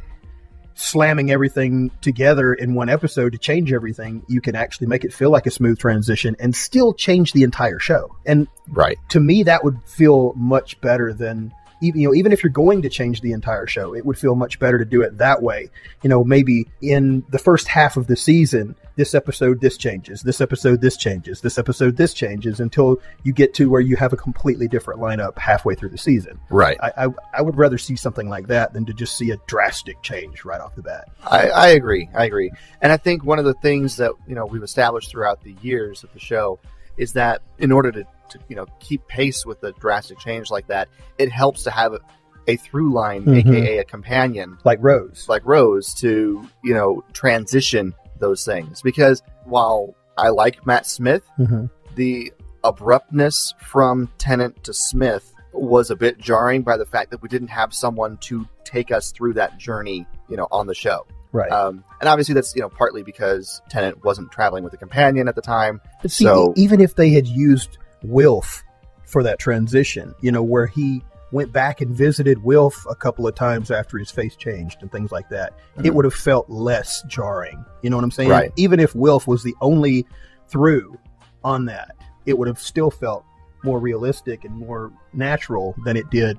slamming 0.74 1.30
everything 1.30 1.90
together 2.00 2.52
in 2.54 2.74
one 2.74 2.88
episode 2.88 3.32
to 3.32 3.38
change 3.38 3.72
everything. 3.72 4.22
You 4.28 4.40
can 4.40 4.54
actually 4.54 4.86
make 4.86 5.04
it 5.04 5.12
feel 5.12 5.30
like 5.30 5.46
a 5.46 5.50
smooth 5.50 5.78
transition 5.78 6.36
and 6.38 6.54
still 6.54 6.92
change 6.92 7.32
the 7.32 7.42
entire 7.42 7.78
show. 7.80 8.14
And 8.26 8.46
Right. 8.68 8.96
to 9.08 9.18
me 9.18 9.42
that 9.44 9.64
would 9.64 9.78
feel 9.86 10.34
much 10.36 10.80
better 10.80 11.12
than 11.12 11.52
even 11.80 12.00
you 12.00 12.08
know 12.08 12.14
even 12.14 12.32
if 12.32 12.42
you're 12.42 12.50
going 12.50 12.82
to 12.82 12.88
change 12.88 13.20
the 13.20 13.32
entire 13.32 13.66
show 13.66 13.94
it 13.94 14.04
would 14.04 14.18
feel 14.18 14.34
much 14.34 14.58
better 14.58 14.78
to 14.78 14.84
do 14.84 15.02
it 15.02 15.18
that 15.18 15.42
way 15.42 15.68
you 16.02 16.08
know 16.08 16.24
maybe 16.24 16.66
in 16.80 17.24
the 17.30 17.38
first 17.38 17.68
half 17.68 17.96
of 17.96 18.06
the 18.06 18.16
season 18.16 18.74
this 18.96 19.14
episode 19.14 19.60
this 19.60 19.76
changes 19.76 20.22
this 20.22 20.40
episode 20.40 20.80
this 20.80 20.96
changes 20.96 21.40
this 21.40 21.58
episode 21.58 21.96
this 21.96 22.12
changes 22.14 22.60
until 22.60 22.98
you 23.22 23.32
get 23.32 23.54
to 23.54 23.70
where 23.70 23.80
you 23.80 23.96
have 23.96 24.12
a 24.12 24.16
completely 24.16 24.66
different 24.68 25.00
lineup 25.00 25.36
halfway 25.38 25.74
through 25.74 25.88
the 25.90 25.98
season 25.98 26.38
Right. 26.50 26.76
i 26.82 27.06
i, 27.06 27.08
I 27.34 27.42
would 27.42 27.56
rather 27.56 27.78
see 27.78 27.96
something 27.96 28.28
like 28.28 28.48
that 28.48 28.72
than 28.72 28.84
to 28.86 28.92
just 28.92 29.16
see 29.16 29.30
a 29.30 29.36
drastic 29.46 30.02
change 30.02 30.44
right 30.44 30.60
off 30.60 30.74
the 30.74 30.82
bat 30.82 31.08
I, 31.24 31.48
I 31.48 31.68
agree. 31.68 32.08
I 32.14 32.24
agree. 32.24 32.50
And 32.80 32.90
I 32.92 32.96
think 32.96 33.24
one 33.24 33.38
of 33.38 33.44
the 33.44 33.54
things 33.54 33.96
that, 33.96 34.12
you 34.26 34.34
know, 34.34 34.46
we've 34.46 34.62
established 34.62 35.10
throughout 35.10 35.42
the 35.42 35.54
years 35.60 36.04
of 36.04 36.12
the 36.12 36.18
show 36.20 36.58
is 36.98 37.12
that 37.14 37.42
in 37.58 37.72
order 37.72 37.90
to, 37.92 38.04
to 38.30 38.38
you 38.48 38.56
know, 38.56 38.66
keep 38.80 39.06
pace 39.08 39.46
with 39.46 39.62
a 39.62 39.72
drastic 39.72 40.18
change 40.18 40.50
like 40.50 40.66
that, 40.66 40.88
it 41.16 41.30
helps 41.30 41.62
to 41.62 41.70
have 41.70 41.94
a 41.94 42.56
through 42.56 42.92
line, 42.92 43.24
Mhm. 43.24 43.38
aka 43.38 43.78
a 43.78 43.84
companion 43.84 44.56
like 44.64 44.78
rose 44.80 45.26
like 45.28 45.42
Rose 45.44 45.92
to, 45.94 46.42
you 46.64 46.74
know, 46.74 47.04
transition 47.12 47.94
those 48.18 48.44
things. 48.44 48.80
Because 48.80 49.22
while 49.44 49.94
I 50.16 50.30
like 50.30 50.66
Matt 50.66 50.86
Smith, 50.86 51.28
mm-hmm. 51.38 51.66
the 51.94 52.32
abruptness 52.64 53.54
from 53.60 54.08
Tennant 54.18 54.64
to 54.64 54.72
Smith 54.72 55.32
was 55.52 55.90
a 55.90 55.96
bit 55.96 56.18
jarring 56.18 56.62
by 56.62 56.76
the 56.76 56.86
fact 56.86 57.10
that 57.10 57.22
we 57.22 57.28
didn't 57.28 57.48
have 57.48 57.74
someone 57.74 58.16
to 58.18 58.46
take 58.64 58.90
us 58.90 59.12
through 59.12 59.34
that 59.34 59.58
journey, 59.58 60.06
you 60.28 60.36
know, 60.36 60.48
on 60.50 60.66
the 60.66 60.74
show. 60.74 61.06
Right 61.32 61.50
Um, 61.50 61.84
and 62.00 62.08
obviously 62.08 62.34
that's, 62.34 62.54
you 62.54 62.62
know, 62.62 62.68
partly 62.68 63.02
because 63.02 63.60
Tennant 63.68 64.04
wasn't 64.04 64.30
traveling 64.32 64.64
with 64.64 64.72
a 64.72 64.76
companion 64.76 65.28
at 65.28 65.34
the 65.34 65.42
time. 65.42 65.80
But 66.02 66.10
see, 66.10 66.24
So- 66.24 66.52
even 66.56 66.80
if 66.80 66.94
they 66.94 67.10
had 67.10 67.26
used 67.26 67.78
Wilf 68.02 68.62
for 69.04 69.22
that 69.22 69.38
transition, 69.38 70.14
you 70.20 70.30
know, 70.32 70.42
where 70.42 70.66
he 70.66 71.02
went 71.30 71.52
back 71.52 71.80
and 71.82 71.94
visited 71.94 72.42
Wilf 72.42 72.86
a 72.88 72.94
couple 72.94 73.26
of 73.26 73.34
times 73.34 73.70
after 73.70 73.98
his 73.98 74.10
face 74.10 74.34
changed 74.36 74.78
and 74.80 74.90
things 74.90 75.12
like 75.12 75.28
that, 75.28 75.52
it 75.76 75.90
Mhm. 75.90 75.94
would 75.94 76.04
have 76.06 76.14
felt 76.14 76.48
less 76.48 77.02
jarring. 77.06 77.62
You 77.82 77.90
know 77.90 77.96
what 77.96 78.04
I'm 78.04 78.10
saying? 78.10 78.30
Right. 78.30 78.52
Even 78.56 78.80
if 78.80 78.94
Wilf 78.94 79.26
was 79.26 79.42
the 79.42 79.54
only 79.60 80.06
through 80.48 80.96
on 81.44 81.66
that, 81.66 81.94
it 82.24 82.38
would 82.38 82.48
have 82.48 82.58
still 82.58 82.90
felt 82.90 83.24
more 83.64 83.78
realistic 83.78 84.44
and 84.44 84.54
more 84.56 84.90
natural 85.12 85.74
than 85.84 85.96
it 85.96 86.08
did 86.10 86.38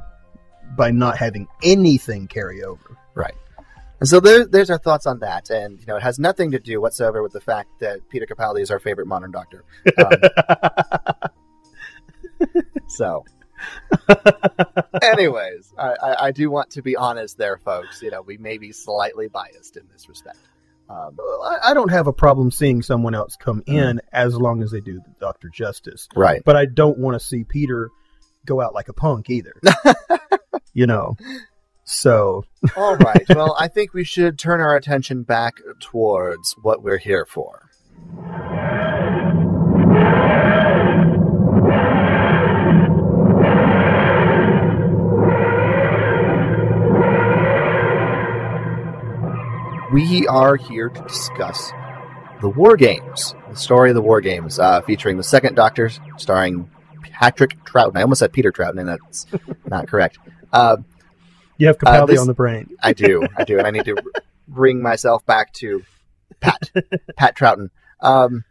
by 0.75 0.89
not 0.91 1.17
having 1.17 1.47
anything 1.63 2.27
carry 2.27 2.63
over. 2.63 2.97
And 3.99 4.07
so 4.07 4.19
there, 4.19 4.45
there's 4.45 4.69
our 4.69 4.77
thoughts 4.77 5.05
on 5.05 5.19
that. 5.19 5.49
And, 5.49 5.79
you 5.79 5.85
know, 5.85 5.97
it 5.97 6.03
has 6.03 6.19
nothing 6.19 6.51
to 6.51 6.59
do 6.59 6.79
whatsoever 6.79 7.21
with 7.21 7.33
the 7.33 7.41
fact 7.41 7.79
that 7.79 8.07
Peter 8.09 8.25
Capaldi 8.25 8.61
is 8.61 8.71
our 8.71 8.79
favorite 8.79 9.07
modern 9.07 9.31
doctor. 9.31 9.65
Um, 9.97 10.11
so, 12.87 13.25
anyways, 15.01 15.73
I, 15.77 15.95
I, 16.01 16.25
I 16.27 16.31
do 16.31 16.49
want 16.49 16.71
to 16.71 16.81
be 16.81 16.95
honest 16.95 17.37
there, 17.37 17.57
folks. 17.57 18.01
You 18.01 18.11
know, 18.11 18.21
we 18.21 18.37
may 18.37 18.57
be 18.57 18.71
slightly 18.71 19.27
biased 19.27 19.75
in 19.75 19.83
this 19.91 20.07
respect. 20.07 20.37
Um, 20.89 21.17
I, 21.43 21.71
I 21.71 21.73
don't 21.73 21.91
have 21.91 22.07
a 22.07 22.13
problem 22.13 22.51
seeing 22.51 22.81
someone 22.81 23.13
else 23.13 23.35
come 23.35 23.61
in 23.67 24.01
as 24.11 24.35
long 24.35 24.63
as 24.63 24.71
they 24.71 24.79
do 24.79 24.95
the 24.95 25.13
Doctor 25.19 25.49
justice. 25.49 26.07
right. 26.15 26.41
but 26.43 26.55
I 26.55 26.65
don't 26.65 26.97
want 26.97 27.19
to 27.19 27.25
see 27.25 27.43
Peter 27.43 27.91
go 28.45 28.61
out 28.61 28.73
like 28.73 28.87
a 28.87 28.93
punk 28.93 29.29
either. 29.29 29.53
you 30.73 30.87
know. 30.87 31.15
So 31.91 32.45
All 32.75 32.97
right. 32.97 33.25
Well, 33.29 33.55
I 33.59 33.67
think 33.67 33.95
we 33.95 34.03
should 34.03 34.37
turn 34.37 34.61
our 34.61 34.75
attention 34.75 35.23
back 35.23 35.55
towards 35.79 36.55
what 36.61 36.83
we're 36.83 36.99
here 36.99 37.25
for. 37.25 37.67
We 49.91 50.27
are 50.27 50.57
here 50.57 50.89
to 50.89 51.01
discuss 51.01 51.71
the 52.39 52.49
War 52.49 52.77
Games, 52.77 53.33
the 53.49 53.55
story 53.55 53.89
of 53.89 53.95
the 53.95 54.01
War 54.03 54.21
Games, 54.21 54.59
uh, 54.59 54.81
featuring 54.81 55.17
the 55.17 55.23
Second 55.23 55.55
Doctor, 55.55 55.89
starring 56.17 56.69
Patrick 57.13 57.57
Troughton. 57.63 57.97
I 57.97 58.03
almost 58.03 58.19
said 58.19 58.31
Peter 58.31 58.51
Troughton, 58.51 58.79
and 58.79 58.89
that's 58.89 59.25
not 59.65 59.87
correct. 59.87 60.19
Uh, 60.53 60.77
you 61.59 61.67
have 61.67 61.77
Uh, 61.85 62.05
this- 62.07 62.19
on 62.19 62.25
the 62.27 62.33
brain. 62.33 62.75
I 62.83 62.93
do, 62.93 63.21
I 63.37 63.43
do, 63.43 63.57
and 63.59 63.67
I 63.67 63.71
need 63.71 63.85
to 63.85 63.95
bring 64.47 64.81
myself 64.81 65.23
back 65.27 65.53
to 65.53 65.83
Pat, 66.39 66.71
Pat 67.17 67.35
Troughton. 67.37 67.69
Um, 68.01 68.43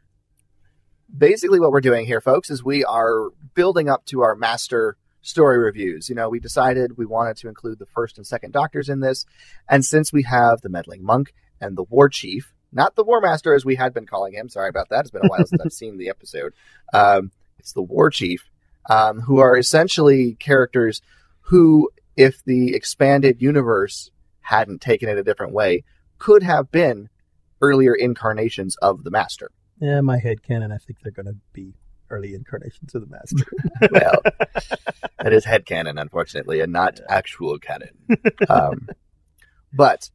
basically, 1.17 1.61
what 1.61 1.73
we're 1.73 1.81
doing 1.81 2.07
here, 2.07 2.21
folks, 2.21 2.51
is 2.51 2.63
we 2.63 2.85
are 2.85 3.31
building 3.55 3.89
up 3.89 4.05
to 4.07 4.21
our 4.23 4.35
master 4.37 4.97
story 5.23 5.59
reviews. 5.59 6.09
You 6.09 6.15
know, 6.15 6.29
we 6.29 6.41
decided 6.41 6.97
we 6.97 7.07
wanted 7.07 7.37
to 7.39 7.49
include 7.49 7.79
the 7.79 7.87
first 7.87 8.17
and 8.19 8.27
second 8.27 8.53
doctors 8.53 8.89
in 8.89 9.01
this, 9.01 9.27
and 9.69 9.85
since 9.85 10.13
we 10.13 10.23
have 10.25 10.61
the 10.61 10.69
meddling 10.69 11.03
monk 11.05 11.35
and 11.61 11.77
the 11.77 11.83
war 11.85 12.09
chief, 12.09 12.53
not 12.73 12.95
the 12.97 13.05
war 13.05 13.21
master 13.21 13.55
as 13.55 13.65
we 13.65 13.77
had 13.77 13.95
been 13.95 14.07
calling 14.07 14.35
him. 14.35 14.49
Sorry 14.49 14.69
about 14.69 14.91
that. 14.91 15.01
It's 15.01 15.11
been 15.11 15.25
a 15.25 15.29
while 15.29 15.45
since 15.47 15.61
I've 15.65 15.73
seen 15.83 15.97
the 15.99 16.11
episode. 16.11 16.53
Um, 16.93 17.33
it's 17.59 17.73
the 17.73 17.83
war 17.83 18.11
chief, 18.11 18.51
um, 18.89 19.21
who 19.23 19.39
are 19.39 19.57
essentially 19.57 20.35
characters 20.35 21.01
who, 21.41 21.91
if 22.19 22.45
the 22.45 22.75
expanded 22.75 23.41
universe 23.41 24.11
hadn't 24.41 24.83
taken 24.83 25.09
it 25.09 25.17
a 25.17 25.23
different 25.23 25.53
way, 25.53 25.85
could 26.19 26.43
have 26.43 26.71
been 26.71 27.09
earlier 27.63 27.95
incarnations 27.95 28.77
of 28.83 29.05
the 29.05 29.11
master. 29.11 29.53
Yeah, 29.81 30.01
my 30.01 30.19
head 30.19 30.43
canon. 30.43 30.73
I 30.73 30.79
think 30.79 30.99
they're 31.01 31.13
going 31.13 31.27
to 31.27 31.37
be 31.53 31.75
early 32.11 32.35
incarnations 32.35 32.95
of 32.95 33.03
the 33.03 33.07
master. 33.07 33.45
well, 33.93 34.21
that 35.23 35.33
is 35.33 35.45
headcanon, 35.47 36.01
unfortunately, 36.01 36.61
and 36.61 36.73
not 36.73 37.01
actual 37.09 37.57
canon. 37.59 37.91
Um, 38.49 38.89
but 39.73 40.11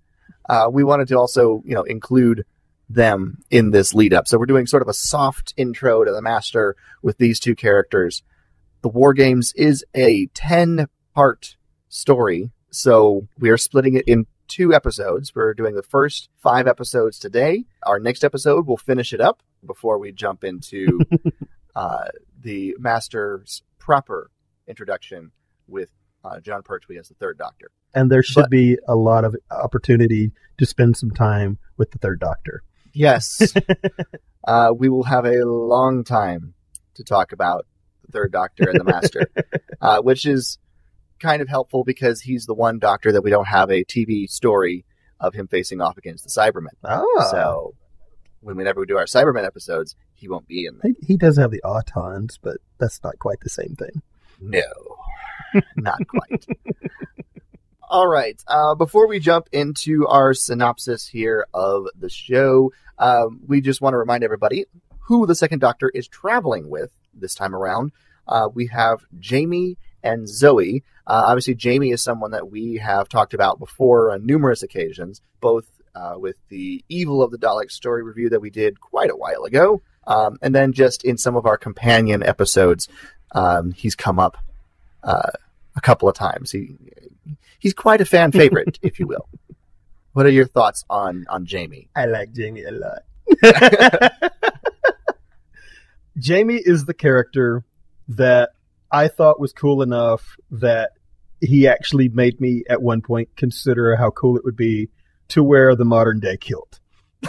uh, 0.50 0.70
we 0.70 0.84
wanted 0.84 1.08
to 1.08 1.18
also, 1.18 1.64
you 1.66 1.74
know, 1.74 1.84
include 1.84 2.44
them 2.90 3.38
in 3.50 3.72
this 3.72 3.94
lead 3.94 4.14
up. 4.14 4.28
So 4.28 4.38
we're 4.38 4.46
doing 4.46 4.68
sort 4.68 4.82
of 4.82 4.90
a 4.90 4.94
soft 4.94 5.54
intro 5.56 6.04
to 6.04 6.12
the 6.12 6.22
master 6.22 6.76
with 7.02 7.18
these 7.18 7.40
two 7.40 7.56
characters. 7.56 8.24
The 8.82 8.90
War 8.90 9.14
Games 9.14 9.54
is 9.56 9.86
a 9.96 10.26
10 10.34 10.88
part 11.16 11.56
story. 11.94 12.50
So 12.72 13.28
we 13.40 13.50
are 13.50 13.58
splitting 13.58 13.96
it 13.96 14.06
in 14.08 14.26
two 14.48 14.74
episodes. 14.74 15.34
We're 15.36 15.54
doing 15.54 15.76
the 15.76 15.84
first 15.84 16.30
five 16.38 16.68
episodes 16.68 17.20
today. 17.20 17.66
Our 17.84 18.00
next 18.00 18.24
episode, 18.24 18.66
we'll 18.68 18.78
finish 18.78 19.14
it 19.14 19.22
up 19.22 19.44
before 19.66 20.00
we 20.00 20.12
jump 20.12 20.44
into 20.44 21.00
uh, 21.76 22.06
the 22.42 22.76
Master's 22.80 23.62
proper 23.80 24.32
introduction 24.68 25.32
with 25.68 25.90
uh, 26.26 26.40
Jon 26.40 26.64
Pertwee 26.64 26.98
as 26.98 27.10
the 27.10 27.16
Third 27.16 27.38
Doctor. 27.38 27.70
And 27.94 28.12
there 28.12 28.24
should 28.24 28.44
But- 28.44 28.50
be 28.50 28.78
a 28.88 28.96
lot 28.96 29.24
of 29.24 29.36
opportunity 29.52 30.32
to 30.58 30.66
spend 30.66 30.98
some 30.98 31.12
time 31.12 31.60
with 31.78 31.92
the 31.92 32.00
third 32.00 32.20
doctor. 32.20 32.64
Yes, 32.94 33.54
uh, 34.48 34.72
we 34.76 34.90
will 34.90 35.04
have 35.04 35.26
a 35.26 35.44
long 35.46 36.04
time 36.04 36.54
to 36.96 37.04
talk 37.04 37.32
about 37.32 37.66
the 38.06 38.12
Third 38.12 38.32
Doctor 38.32 38.70
and 38.70 38.80
the 38.80 38.84
Master, 38.84 39.28
uh, 39.82 40.02
which 40.02 40.26
is 40.26 40.58
kind 41.24 41.42
of 41.42 41.48
helpful 41.50 41.84
because 41.84 42.22
he's 42.22 42.46
the 42.46 42.53
one 42.53 42.77
Doctor 42.77 43.12
that 43.13 43.24
we 43.24 43.30
don't 43.32 43.48
have 43.48 43.72
a 43.72 43.84
TV 43.84 44.30
story 44.30 44.86
of 45.20 45.34
him 45.34 45.48
facing 45.48 45.82
off 45.82 45.98
against 45.98 46.24
the 46.25 46.30
Cybermen. 46.30 46.75
Ah, 46.84 47.03
So 47.32 47.74
whenever 48.42 48.82
we 48.82 48.86
do 48.86 48.98
our 48.98 49.06
Cybermen 49.06 49.46
episodes, 49.46 49.96
he 50.13 50.27
won't 50.27 50.48
be 50.48 50.65
in 50.65 50.77
them. 50.77 50.96
he, 51.00 51.08
he 51.13 51.18
does 51.18 51.38
have 51.38 51.50
the 51.51 51.62
Autons, 51.65 52.38
but 52.42 52.58
that's 52.77 53.01
not 53.03 53.18
quite 53.20 53.39
the 53.39 53.50
same 53.50 53.75
thing. 53.75 54.01
No, 54.42 54.62
not 55.77 56.00
quite. 56.08 56.46
All 57.89 58.08
right. 58.08 58.42
Uh, 58.48 58.75
before 58.75 59.08
we 59.08 59.20
jump 59.20 59.48
into 59.51 60.08
our 60.08 60.34
synopsis 60.34 61.08
here 61.08 61.46
of 61.53 61.88
the 61.98 62.10
show, 62.10 62.72
um, 62.98 63.39
we 63.48 63.62
just 63.62 63.82
want 63.82 63.94
to 63.94 63.98
remind 63.98 64.24
everybody 64.24 64.65
who 65.08 65.25
the 65.27 65.36
second 65.36 65.60
Doctor 65.60 65.89
is 65.94 66.08
traveling 66.08 66.70
with 66.70 66.92
this 67.13 67.36
time 67.36 67.53
around. 67.56 67.92
Uh, 68.27 68.48
we 68.53 68.68
have 68.68 69.01
Jamie 69.20 69.77
and 70.04 70.28
Zoe. 70.28 70.84
Uh, 71.06 71.24
obviously, 71.28 71.56
Jamie 71.56 71.92
is 71.92 72.04
someone 72.04 72.32
that 72.32 72.50
we 72.50 72.76
have 72.78 73.10
talked 73.10 73.34
about 73.34 73.60
before 73.60 74.12
on 74.12 74.26
numerous 74.26 74.64
occasions, 74.64 75.22
both 75.42 75.66
uh, 75.96 76.16
with 76.18 76.36
the 76.50 76.84
Evil 76.90 77.22
of 77.22 77.32
the 77.32 77.38
Daleks 77.38 77.72
story 77.72 78.04
review 78.04 78.30
that 78.30 78.40
we 78.42 78.50
did 78.50 78.80
quite 78.80 79.10
a 79.10 79.16
while 79.16 79.44
ago, 79.44 79.82
um, 80.08 80.38
and 80.42 80.54
then 80.54 80.74
just 80.74 81.04
in 81.04 81.18
some 81.18 81.36
of 81.36 81.46
our 81.46 81.58
companion 81.58 82.24
episodes, 82.24 82.88
um, 83.34 83.72
he's 83.72 83.96
come 83.96 84.20
up 84.20 84.38
uh, 85.04 85.32
a 85.76 85.82
couple 85.82 86.08
of 86.08 86.16
times. 86.16 86.52
He 86.52 86.76
he's 87.60 87.74
quite 87.74 88.02
a 88.02 88.06
fan 88.06 88.32
favorite, 88.32 88.80
if 88.82 89.00
you 89.00 89.08
will. 89.08 89.28
What 90.14 90.28
are 90.28 90.30
your 90.30 90.46
thoughts 90.46 90.86
on 90.92 91.26
on 91.28 91.48
Jamie? 91.48 91.90
I 91.96 92.06
like 92.06 92.34
Jamie 92.34 92.66
a 92.66 92.72
lot. 92.72 93.02
Jamie 96.18 96.62
is 96.63 96.86
the 96.86 96.94
character 96.94 97.63
that 98.10 98.52
I 98.93 99.08
thought 99.08 99.39
was 99.39 99.51
cool 99.53 99.82
enough 99.82 100.38
that 100.51 100.91
he 101.41 101.67
actually 101.67 102.08
made 102.10 102.39
me 102.39 102.63
at 102.69 102.82
one 102.82 103.01
point 103.01 103.36
consider 103.36 103.95
how 103.95 104.12
cool 104.12 104.38
it 104.38 104.45
would 104.45 104.56
be 104.56 104.89
to 105.29 105.43
wear 105.43 105.75
the 105.75 105.84
modern 105.84 106.19
day 106.19 106.38
kilt. 106.38 106.79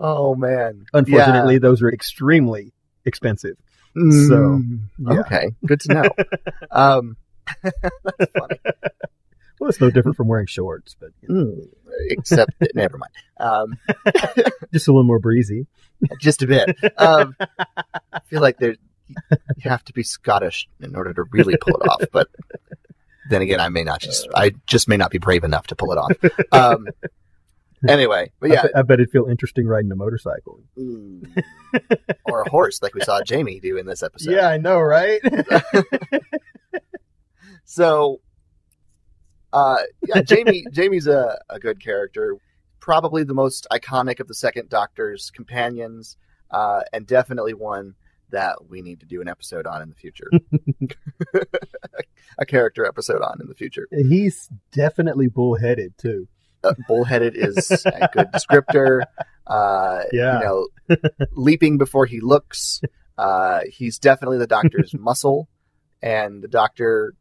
oh 0.00 0.34
man! 0.34 0.84
Unfortunately, 0.92 1.58
those 1.58 1.82
are 1.82 1.90
extremely 1.92 2.72
expensive. 3.04 3.56
Yeah. 3.96 4.10
So, 4.28 4.60
Mm, 4.60 4.80
yeah. 4.98 5.20
okay, 5.20 5.50
good 5.64 5.80
to 5.82 5.94
know. 5.94 6.02
um, 6.72 7.16
that's 7.62 8.32
funny. 8.36 8.58
Well, 9.64 9.70
it's 9.70 9.80
no 9.80 9.88
different 9.88 10.18
from 10.18 10.28
wearing 10.28 10.44
shorts, 10.44 10.94
but 11.00 11.08
you 11.22 11.28
know, 11.30 11.44
Mm, 11.46 11.68
except 12.10 12.52
that, 12.58 12.74
never 12.74 12.98
mind. 12.98 13.12
Um, 13.40 13.78
just 14.74 14.88
a 14.88 14.92
little 14.92 15.04
more 15.04 15.18
breezy. 15.18 15.66
just 16.20 16.42
a 16.42 16.46
bit. 16.46 16.76
Um, 16.98 17.34
I 18.12 18.20
feel 18.26 18.42
like 18.42 18.58
there 18.58 18.76
you 19.56 19.70
have 19.70 19.82
to 19.84 19.94
be 19.94 20.02
Scottish 20.02 20.68
in 20.82 20.94
order 20.94 21.14
to 21.14 21.22
really 21.30 21.56
pull 21.58 21.76
it 21.76 21.88
off, 21.88 22.02
but 22.12 22.28
then 23.30 23.40
again, 23.40 23.58
I 23.58 23.70
may 23.70 23.84
not 23.84 24.00
just 24.02 24.28
I 24.34 24.52
just 24.66 24.86
may 24.86 24.98
not 24.98 25.10
be 25.10 25.16
brave 25.16 25.44
enough 25.44 25.68
to 25.68 25.76
pull 25.76 25.92
it 25.92 25.96
off. 25.96 26.12
Um, 26.52 26.86
anyway, 27.88 28.32
but 28.40 28.50
I, 28.50 28.54
yeah, 28.54 28.62
bet, 28.64 28.76
I 28.76 28.82
bet 28.82 29.00
it'd 29.00 29.12
feel 29.12 29.28
interesting 29.30 29.66
riding 29.66 29.90
a 29.92 29.96
motorcycle. 29.96 30.60
Mm. 30.78 31.42
or 32.26 32.42
a 32.42 32.50
horse 32.50 32.82
like 32.82 32.94
we 32.94 33.00
saw 33.00 33.22
Jamie 33.22 33.60
do 33.60 33.78
in 33.78 33.86
this 33.86 34.02
episode. 34.02 34.30
Yeah, 34.32 34.46
I 34.46 34.58
know, 34.58 34.78
right? 34.78 35.22
So, 37.66 38.20
uh, 39.54 39.76
yeah, 40.06 40.22
Jamie. 40.26 40.64
Jamie's 40.72 41.06
a, 41.06 41.38
a 41.48 41.58
good 41.58 41.80
character. 41.80 42.36
Probably 42.80 43.24
the 43.24 43.34
most 43.34 43.66
iconic 43.72 44.20
of 44.20 44.28
the 44.28 44.34
Second 44.34 44.68
Doctor's 44.68 45.30
companions, 45.30 46.16
uh, 46.50 46.82
and 46.92 47.06
definitely 47.06 47.54
one 47.54 47.94
that 48.30 48.68
we 48.68 48.82
need 48.82 49.00
to 49.00 49.06
do 49.06 49.20
an 49.20 49.28
episode 49.28 49.66
on 49.66 49.80
in 49.80 49.88
the 49.88 49.94
future. 49.94 50.28
a 52.38 52.44
character 52.44 52.84
episode 52.84 53.22
on 53.22 53.40
in 53.40 53.46
the 53.46 53.54
future. 53.54 53.86
He's 53.90 54.50
definitely 54.72 55.28
bullheaded 55.28 55.96
too. 55.96 56.26
Uh, 56.62 56.74
bullheaded 56.88 57.36
is 57.36 57.70
a 57.86 58.08
good 58.12 58.28
descriptor. 58.32 59.02
Uh, 59.46 60.00
Yeah. 60.12 60.40
You 60.40 60.44
know, 60.44 60.96
leaping 61.32 61.78
before 61.78 62.06
he 62.06 62.20
looks. 62.20 62.80
Uh, 63.16 63.60
he's 63.70 63.98
definitely 63.98 64.38
the 64.38 64.46
Doctor's 64.46 64.92
muscle, 64.94 65.48
and 66.02 66.42
the 66.42 66.48
Doctor 66.48 67.14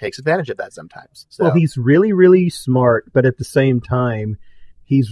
takes 0.00 0.18
advantage 0.18 0.50
of 0.50 0.56
that 0.56 0.72
sometimes. 0.72 1.26
So, 1.28 1.44
Well, 1.44 1.52
he's 1.54 1.76
really, 1.76 2.12
really 2.12 2.48
smart, 2.50 3.12
but 3.12 3.24
at 3.26 3.36
the 3.38 3.44
same 3.44 3.80
time, 3.80 4.36
he's 4.84 5.10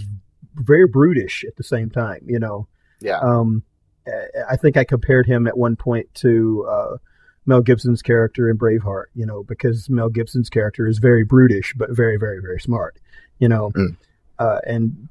very 0.55 0.87
brutish. 0.87 1.45
At 1.47 1.55
the 1.55 1.63
same 1.63 1.89
time, 1.89 2.21
you 2.25 2.39
know. 2.39 2.67
yeah. 2.99 3.19
Um, 3.19 3.63
I 4.49 4.55
think 4.57 4.75
I 4.75 4.83
compared 4.83 5.27
him 5.27 5.45
at 5.47 5.55
one 5.57 5.75
point 5.75 6.11
to 6.15 6.65
uh, 6.67 6.97
Mel 7.45 7.61
Gibson's 7.61 8.01
character 8.01 8.49
in 8.49 8.57
Braveheart. 8.57 9.05
You 9.13 9.25
know, 9.27 9.43
because 9.43 9.87
Mel 9.89 10.09
Gibson's 10.09 10.49
character 10.49 10.87
is 10.87 10.97
very 10.97 11.23
brutish, 11.23 11.73
but 11.77 11.89
very, 11.91 12.17
very, 12.17 12.41
very 12.41 12.59
smart. 12.59 12.97
You 13.37 13.47
know, 13.49 13.69
Mm. 13.75 13.95
uh, 14.39 14.59
and 14.65 15.07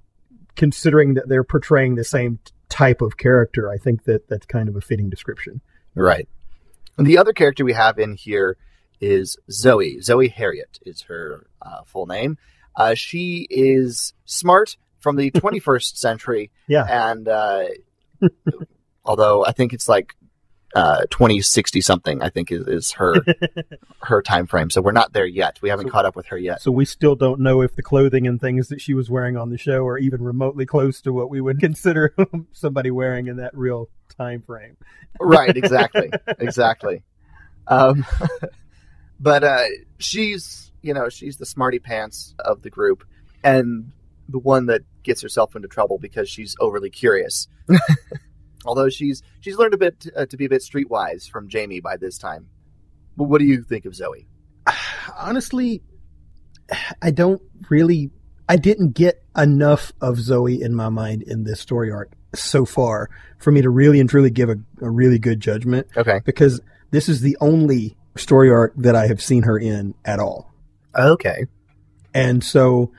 considering 0.57 1.14
that 1.14 1.29
they're 1.29 1.45
portraying 1.45 1.95
the 1.95 2.05
same 2.05 2.41
type 2.69 3.01
of 3.01 3.17
character, 3.17 3.71
I 3.71 3.79
think 3.79 4.05
that 4.05 4.29
that's 4.29 4.47
kind 4.47 4.69
of 4.69 4.75
a 4.77 4.81
fitting 4.81 5.09
description. 5.09 5.61
Right. 5.95 6.29
And 6.99 7.07
the 7.07 7.19
other 7.19 7.33
character 7.33 7.64
we 7.64 7.73
have 7.75 7.99
in 7.99 8.14
here 8.14 8.57
is 9.01 9.37
Zoe. 9.51 10.01
Zoe 10.01 10.29
Heriot 10.29 10.79
is 10.87 11.03
her 11.03 11.47
uh, 11.63 11.83
full 11.85 12.07
name. 12.07 12.39
Uh, 12.77 12.95
she 12.95 13.47
is 13.51 14.13
smart 14.25 14.77
from 15.01 15.17
the 15.17 15.31
21st 15.33 15.97
century, 15.97 16.51
Yeah. 16.67 16.85
and 17.11 17.27
uh, 17.29 17.65
although 19.05 19.45
I 19.45 19.53
think 19.53 19.73
it's 19.73 19.89
like 19.89 20.15
uh, 20.75 21.01
2060 21.11 21.81
something, 21.81 22.23
I 22.23 22.29
think 22.29 22.53
is, 22.53 22.67
is 22.67 22.93
her 22.93 23.15
her 24.03 24.21
time 24.23 24.47
frame. 24.47 24.71
So 24.71 24.81
we're 24.83 24.93
not 24.93 25.13
there 25.15 25.27
yet. 25.27 25.59
We 25.63 25.71
haven't 25.71 25.87
So- 25.87 25.93
caught 25.93 26.05
up 26.05 26.15
with 26.15 26.27
her 26.27 26.37
yet. 26.39 26.61
So 26.61 26.71
we 26.71 26.85
still 26.85 27.17
don't 27.17 27.41
know 27.41 27.63
if 27.63 27.75
the 27.75 27.83
clothing 27.83 28.27
and 28.27 28.41
things 28.41 28.69
that 28.69 28.81
she 28.81 28.93
was 28.95 29.09
wearing 29.09 29.37
on 29.37 29.49
the 29.51 29.59
show 29.59 29.87
are 29.87 29.99
even 29.99 30.23
remotely 30.23 30.67
close 30.67 31.01
to 31.03 31.13
what 31.13 31.31
we 31.31 31.41
would 31.41 31.59
consider 31.59 32.15
somebody 32.53 32.91
wearing 32.91 33.29
in 33.29 33.37
that 33.39 33.57
real 33.57 33.89
time 34.17 34.43
frame. 34.43 34.77
right 35.21 35.57
exactly 35.57 36.11
exactly 36.39 37.03
um, 37.67 38.05
but 39.21 39.45
uh, 39.45 39.65
she's 39.99 40.71
you 40.83 40.95
know 40.95 41.09
she's 41.09 41.37
the 41.39 41.47
smarty 41.47 41.79
pants 41.79 42.35
of 42.39 42.63
the 42.63 42.71
group 42.71 43.05
and 43.43 43.93
the 44.29 44.39
one 44.39 44.67
that 44.67 44.83
gets 45.03 45.23
herself 45.23 45.57
into 45.57 45.69
trouble 45.69 45.99
because 45.99 46.29
she's 46.29 46.55
overly 46.61 46.91
curious 46.91 47.49
although 48.65 48.89
she's 48.89 49.23
she's 49.41 49.57
learned 49.57 49.75
a 49.75 49.79
bit 49.79 50.07
uh, 50.17 50.27
to 50.27 50.37
be 50.37 50.45
a 50.45 50.49
bit 50.49 50.63
streetwise 50.63 51.29
from 51.29 51.49
jamie 51.49 51.81
by 51.81 51.97
this 51.97 52.19
time 52.19 52.47
but 53.17 53.25
what 53.25 53.39
do 53.39 53.45
you 53.47 53.63
think 53.63 53.85
of 53.87 53.95
zoe 53.95 54.27
Honestly, 55.19 55.83
I 57.01 57.11
don't 57.11 57.41
really. 57.71 58.11
I 58.49 58.57
didn't 58.57 58.93
get 58.93 59.23
enough 59.37 59.93
of 60.01 60.19
Zoe 60.19 60.61
in 60.63 60.75
my 60.75 60.89
mind 60.91 61.23
in 61.23 61.45
this 61.45 61.61
story 61.61 61.91
arc 61.91 62.13
so 62.35 62.65
far 62.65 63.09
for 63.39 63.51
me 63.51 63.63
to 63.63 63.71
really 63.71 64.01
and 64.01 64.09
truly 64.09 64.31
give 64.31 64.49
a, 64.51 64.57
a 64.83 64.91
really 64.91 65.19
good 65.19 65.41
judgment 65.41 65.87
Okay. 65.97 66.21
because 66.25 66.61
this 66.91 67.09
is 67.09 67.21
the 67.23 67.37
only 67.41 67.97
story 68.19 68.51
arc 68.51 68.75
that 68.77 68.95
I 68.95 69.07
have 69.07 69.23
seen 69.23 69.45
her 69.45 69.59
in 69.59 69.95
at 70.05 70.19
all. 70.19 70.53
Okay. 70.95 71.47
And 72.15 72.43
so 72.43 72.93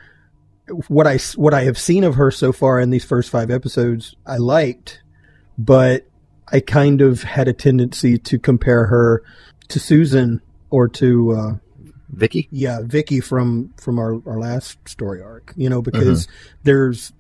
what 0.88 1.08
I 1.08 1.18
what 1.36 1.54
I 1.54 1.64
have 1.64 1.78
seen 1.78 2.04
of 2.04 2.16
her 2.16 2.32
so 2.32 2.52
far 2.52 2.80
in 2.80 2.92
these 2.92 3.04
first 3.04 3.32
5 3.32 3.50
episodes 3.50 4.16
I 4.26 4.38
liked 4.38 5.02
but 5.60 6.06
I 6.52 6.62
kind 6.62 7.02
of 7.02 7.24
had 7.24 7.48
a 7.48 7.54
tendency 7.54 8.18
to 8.18 8.40
compare 8.40 8.86
her 8.86 9.24
to 9.68 9.80
Susan 9.80 10.42
or 10.70 10.88
to 10.88 11.32
uh, 11.32 11.52
Vicki. 12.10 12.48
yeah, 12.52 12.80
Vicki 12.84 13.20
from 13.20 13.74
from 13.78 14.00
our 14.00 14.22
our 14.26 14.40
last 14.40 14.78
story 14.88 15.22
arc. 15.22 15.54
You 15.56 15.70
know, 15.70 15.82
because 15.82 16.28
there's 16.64 17.14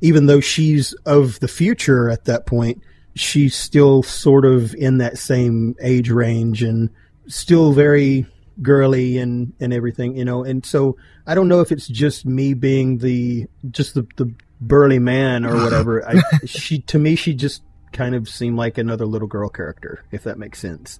even 0.00 0.26
though 0.26 0.40
she's 0.40 0.94
of 1.04 1.40
the 1.40 1.48
future 1.48 2.08
at 2.08 2.24
that 2.24 2.46
point, 2.46 2.82
she's 3.14 3.54
still 3.54 4.02
sort 4.02 4.44
of 4.44 4.74
in 4.74 4.98
that 4.98 5.18
same 5.18 5.74
age 5.82 6.10
range 6.10 6.62
and 6.62 6.88
still 7.32 7.72
very 7.72 8.26
girly 8.60 9.18
and 9.18 9.52
and 9.60 9.72
everything. 9.72 10.16
You 10.16 10.24
know, 10.24 10.44
and 10.44 10.64
so 10.64 10.96
I 11.26 11.34
don't 11.34 11.48
know 11.48 11.60
if 11.60 11.72
it's 11.72 11.88
just 11.88 12.26
me 12.26 12.54
being 12.54 12.98
the 12.98 13.46
just 13.70 13.94
the 13.94 14.06
the 14.16 14.32
burly 14.60 14.98
man 14.98 15.44
or 15.44 15.54
whatever. 15.64 16.06
I 16.08 16.20
she 16.46 16.78
to 16.82 16.98
me 16.98 17.16
she 17.16 17.34
just 17.34 17.62
kind 17.92 18.14
of 18.14 18.28
seemed 18.28 18.56
like 18.56 18.78
another 18.78 19.04
little 19.06 19.28
girl 19.28 19.48
character, 19.48 20.04
if 20.10 20.24
that 20.24 20.38
makes 20.38 20.58
sense 20.58 20.98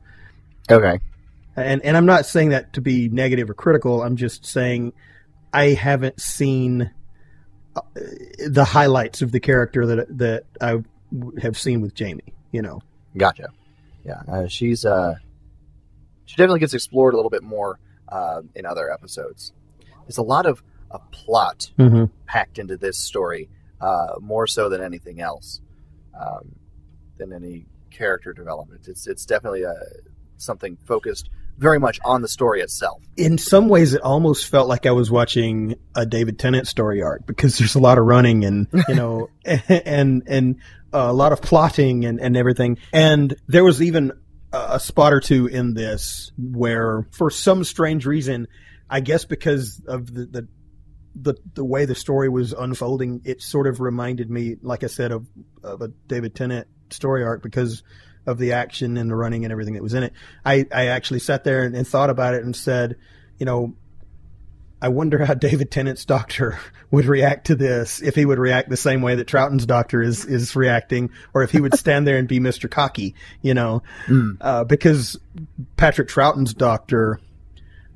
Okay. 0.70 1.00
and 1.56 1.82
and 1.82 1.96
I'm 1.96 2.04
not 2.06 2.26
saying 2.26 2.50
that 2.50 2.72
to 2.74 2.80
be 2.80 3.08
negative 3.08 3.48
or 3.48 3.54
critical. 3.54 4.02
I'm 4.02 4.16
just 4.16 4.44
saying 4.44 4.92
I 5.54 5.68
haven't 5.70 6.20
seen 6.20 6.90
uh, 7.74 7.80
the 8.46 8.64
highlights 8.64 9.22
of 9.22 9.32
the 9.32 9.40
character 9.40 9.86
that 9.86 10.18
that 10.18 10.44
I 10.60 10.82
have 11.40 11.58
seen 11.58 11.80
with 11.80 11.94
Jamie. 11.94 12.34
You 12.52 12.60
know, 12.62 12.82
Gotcha. 13.16 13.48
Yeah. 14.04 14.20
Uh, 14.28 14.46
she's 14.48 14.84
uh, 14.84 15.14
she 16.26 16.36
definitely 16.36 16.60
gets 16.60 16.74
explored 16.74 17.14
a 17.14 17.16
little 17.16 17.30
bit 17.30 17.42
more 17.42 17.78
uh, 18.08 18.42
in 18.54 18.66
other 18.66 18.92
episodes. 18.92 19.52
There's 20.04 20.18
a 20.18 20.22
lot 20.22 20.46
of 20.46 20.62
a 20.90 20.98
plot 20.98 21.70
mm-hmm. 21.78 22.04
packed 22.26 22.58
into 22.58 22.76
this 22.76 22.98
story, 22.98 23.48
uh, 23.80 24.14
more 24.20 24.46
so 24.46 24.68
than 24.68 24.82
anything 24.82 25.20
else, 25.20 25.60
um, 26.18 26.54
than 27.18 27.32
any 27.32 27.66
character 27.90 28.32
development. 28.32 28.88
It's 28.88 29.06
it's 29.06 29.24
definitely 29.24 29.64
uh, 29.64 29.72
something 30.36 30.76
focused 30.84 31.30
very 31.58 31.78
much 31.78 32.00
on 32.04 32.22
the 32.22 32.28
story 32.28 32.60
itself. 32.60 33.02
in 33.16 33.38
some 33.38 33.68
ways, 33.68 33.94
it 33.94 34.00
almost 34.02 34.46
felt 34.46 34.68
like 34.68 34.86
I 34.86 34.90
was 34.92 35.10
watching 35.10 35.76
a 35.94 36.06
David 36.06 36.38
Tennant 36.38 36.66
story 36.66 37.02
arc 37.02 37.26
because 37.26 37.58
there's 37.58 37.74
a 37.74 37.78
lot 37.78 37.98
of 37.98 38.04
running 38.04 38.44
and 38.44 38.66
you 38.88 38.94
know 38.94 39.28
and 39.44 40.22
and 40.26 40.56
a 40.92 41.12
lot 41.12 41.32
of 41.32 41.40
plotting 41.40 42.04
and 42.04 42.20
and 42.20 42.36
everything. 42.36 42.78
And 42.92 43.34
there 43.46 43.64
was 43.64 43.80
even 43.80 44.12
a 44.52 44.80
spot 44.80 45.12
or 45.12 45.20
two 45.20 45.46
in 45.46 45.74
this 45.74 46.32
where, 46.38 47.06
for 47.12 47.30
some 47.30 47.64
strange 47.64 48.06
reason, 48.06 48.48
I 48.88 49.00
guess 49.00 49.24
because 49.24 49.80
of 49.86 50.12
the 50.12 50.26
the 50.26 50.48
the, 51.14 51.34
the 51.54 51.64
way 51.64 51.84
the 51.84 51.94
story 51.94 52.28
was 52.28 52.52
unfolding, 52.52 53.20
it 53.24 53.42
sort 53.42 53.66
of 53.66 53.80
reminded 53.80 54.30
me, 54.30 54.56
like 54.62 54.82
I 54.82 54.86
said, 54.86 55.12
of, 55.12 55.26
of 55.62 55.82
a 55.82 55.88
David 56.06 56.34
Tennant 56.34 56.68
story 56.90 57.22
arc 57.22 57.42
because 57.42 57.82
of 58.26 58.38
the 58.38 58.52
action 58.52 58.96
and 58.96 59.10
the 59.10 59.14
running 59.14 59.44
and 59.44 59.52
everything 59.52 59.74
that 59.74 59.82
was 59.82 59.94
in 59.94 60.04
it. 60.04 60.12
I, 60.44 60.66
I 60.72 60.86
actually 60.86 61.20
sat 61.20 61.44
there 61.44 61.64
and, 61.64 61.76
and 61.76 61.86
thought 61.86 62.08
about 62.08 62.34
it 62.34 62.44
and 62.44 62.54
said, 62.56 62.96
you 63.38 63.46
know, 63.46 63.74
I 64.82 64.88
wonder 64.88 65.24
how 65.24 65.34
David 65.34 65.70
Tennant's 65.70 66.04
doctor 66.04 66.58
would 66.90 67.06
react 67.06 67.46
to 67.46 67.54
this, 67.54 68.02
if 68.02 68.14
he 68.16 68.26
would 68.26 68.38
react 68.38 68.68
the 68.68 68.76
same 68.76 69.00
way 69.00 69.14
that 69.14 69.26
Troughton's 69.28 69.64
doctor 69.64 70.02
is, 70.02 70.24
is 70.26 70.54
reacting, 70.56 71.10
or 71.32 71.42
if 71.42 71.50
he 71.52 71.60
would 71.60 71.74
stand 71.74 72.06
there 72.06 72.18
and 72.18 72.26
be 72.28 72.40
Mr. 72.40 72.70
Cocky, 72.70 73.14
you 73.40 73.54
know, 73.54 73.82
Mm. 74.08 74.36
uh, 74.40 74.64
because 74.64 75.16
Patrick 75.76 76.08
Troughton's 76.08 76.52
doctor, 76.52 77.18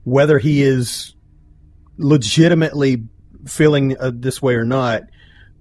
whether 0.04 0.38
he 0.38 0.62
is 0.62 1.14
legitimately 1.98 3.02
feeling 3.46 3.96
uh, 3.98 4.10
this 4.14 4.40
way 4.40 4.54
or 4.54 4.64
not, 4.64 5.02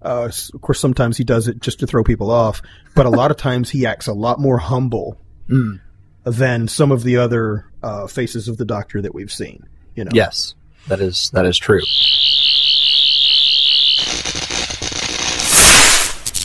uh, 0.01 0.29
of 0.53 0.61
course, 0.61 0.79
sometimes 0.79 1.17
he 1.17 1.23
does 1.23 1.47
it 1.47 1.59
just 1.59 1.79
to 1.79 1.88
throw 1.88 2.03
people 2.03 2.29
off, 2.29 2.61
but 2.95 3.05
a 3.05 3.09
lot 3.09 3.31
of 3.31 3.38
times 3.38 3.69
he 3.71 3.85
acts 3.85 4.07
a 4.07 4.13
lot 4.13 4.39
more 4.39 4.57
humble 4.57 5.19
Mm. 5.49 5.79
than 6.23 6.67
some 6.67 6.91
of 6.91 7.03
the 7.03 7.17
other 7.17 7.65
uh, 7.83 8.07
faces 8.07 8.47
of 8.47 8.57
the 8.57 8.65
doctor 8.65 8.99
that 9.01 9.13
we've 9.13 9.31
seen. 9.31 9.67
You 9.95 10.05
know, 10.05 10.11
Yes, 10.13 10.55
that 10.88 11.00
is 11.00 11.30
that 11.32 11.45
is 11.45 11.58
true. 11.58 11.82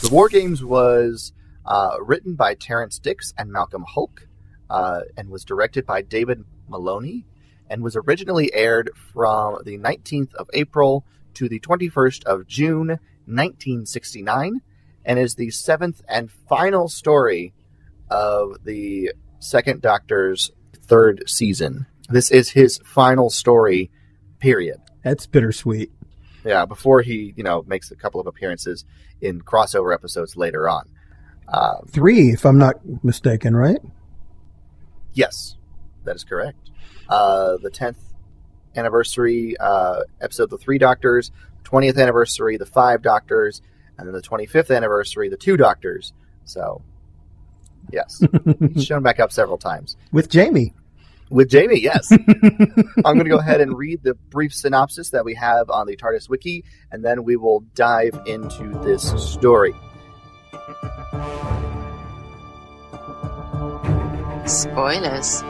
The 0.02 0.08
War 0.10 0.28
Games 0.28 0.64
was 0.64 1.32
uh, 1.66 1.96
written 2.00 2.34
by 2.34 2.54
Terrance 2.54 2.98
Dicks 2.98 3.32
and 3.36 3.52
Malcolm 3.52 3.84
Hulke, 3.94 4.26
uh, 4.68 5.02
and 5.16 5.28
was 5.28 5.44
directed 5.44 5.86
by 5.86 6.02
David 6.02 6.44
Maloney, 6.68 7.26
and 7.68 7.82
was 7.82 7.96
originally 7.96 8.52
aired 8.54 8.90
from 9.12 9.58
the 9.64 9.78
19th 9.78 10.34
of 10.34 10.48
April 10.52 11.04
to 11.34 11.48
the 11.48 11.60
21st 11.60 12.24
of 12.24 12.46
June, 12.46 12.88
1969, 13.26 14.62
and 15.04 15.18
is 15.18 15.34
the 15.34 15.50
seventh 15.50 16.02
and 16.08 16.30
final 16.30 16.88
story 16.88 17.52
of 18.10 18.56
the 18.64 19.12
Second 19.38 19.80
Doctor's 19.80 20.50
third 20.74 21.24
season. 21.26 21.86
This 22.08 22.30
is 22.30 22.50
his 22.50 22.78
final 22.84 23.30
story, 23.30 23.90
period. 24.40 24.78
that's 25.04 25.26
bittersweet. 25.26 25.90
Yeah, 26.44 26.64
before 26.64 27.02
he, 27.02 27.34
you 27.36 27.44
know, 27.44 27.62
makes 27.66 27.90
a 27.90 27.96
couple 27.96 28.20
of 28.20 28.26
appearances 28.26 28.84
in 29.20 29.42
crossover 29.42 29.94
episodes 29.94 30.36
later 30.36 30.68
on. 30.68 30.88
Um, 31.48 31.84
Three, 31.88 32.30
if 32.30 32.44
I'm 32.46 32.58
not 32.58 32.76
mistaken, 33.04 33.54
right? 33.54 33.78
yes, 35.12 35.56
that 36.04 36.16
is 36.16 36.24
correct. 36.24 36.70
Uh, 37.08 37.56
the 37.60 37.70
10th 37.70 37.96
anniversary 38.76 39.56
uh, 39.58 40.00
episode, 40.20 40.48
The 40.50 40.58
Three 40.58 40.78
Doctors, 40.78 41.32
20th 41.64 41.98
anniversary, 42.00 42.56
The 42.56 42.66
Five 42.66 43.02
Doctors, 43.02 43.60
and 43.98 44.06
then 44.06 44.14
the 44.14 44.22
25th 44.22 44.74
anniversary, 44.74 45.28
The 45.28 45.36
Two 45.36 45.56
Doctors. 45.56 46.12
So, 46.44 46.82
yes, 47.92 48.22
he's 48.74 48.84
shown 48.84 49.02
back 49.02 49.20
up 49.20 49.32
several 49.32 49.58
times. 49.58 49.96
With 50.12 50.28
Jamie. 50.30 50.72
With 51.30 51.48
Jamie, 51.48 51.78
yes. 51.78 52.10
I'm 52.10 53.14
going 53.14 53.24
to 53.24 53.30
go 53.30 53.38
ahead 53.38 53.60
and 53.60 53.78
read 53.78 54.02
the 54.02 54.14
brief 54.14 54.52
synopsis 54.52 55.10
that 55.10 55.24
we 55.24 55.34
have 55.36 55.70
on 55.70 55.86
the 55.86 55.96
TARDIS 55.96 56.28
Wiki, 56.28 56.64
and 56.90 57.04
then 57.04 57.22
we 57.22 57.36
will 57.36 57.60
dive 57.74 58.20
into 58.26 58.76
this 58.82 59.12
story. 59.32 59.72
Spoilers. 64.44 65.42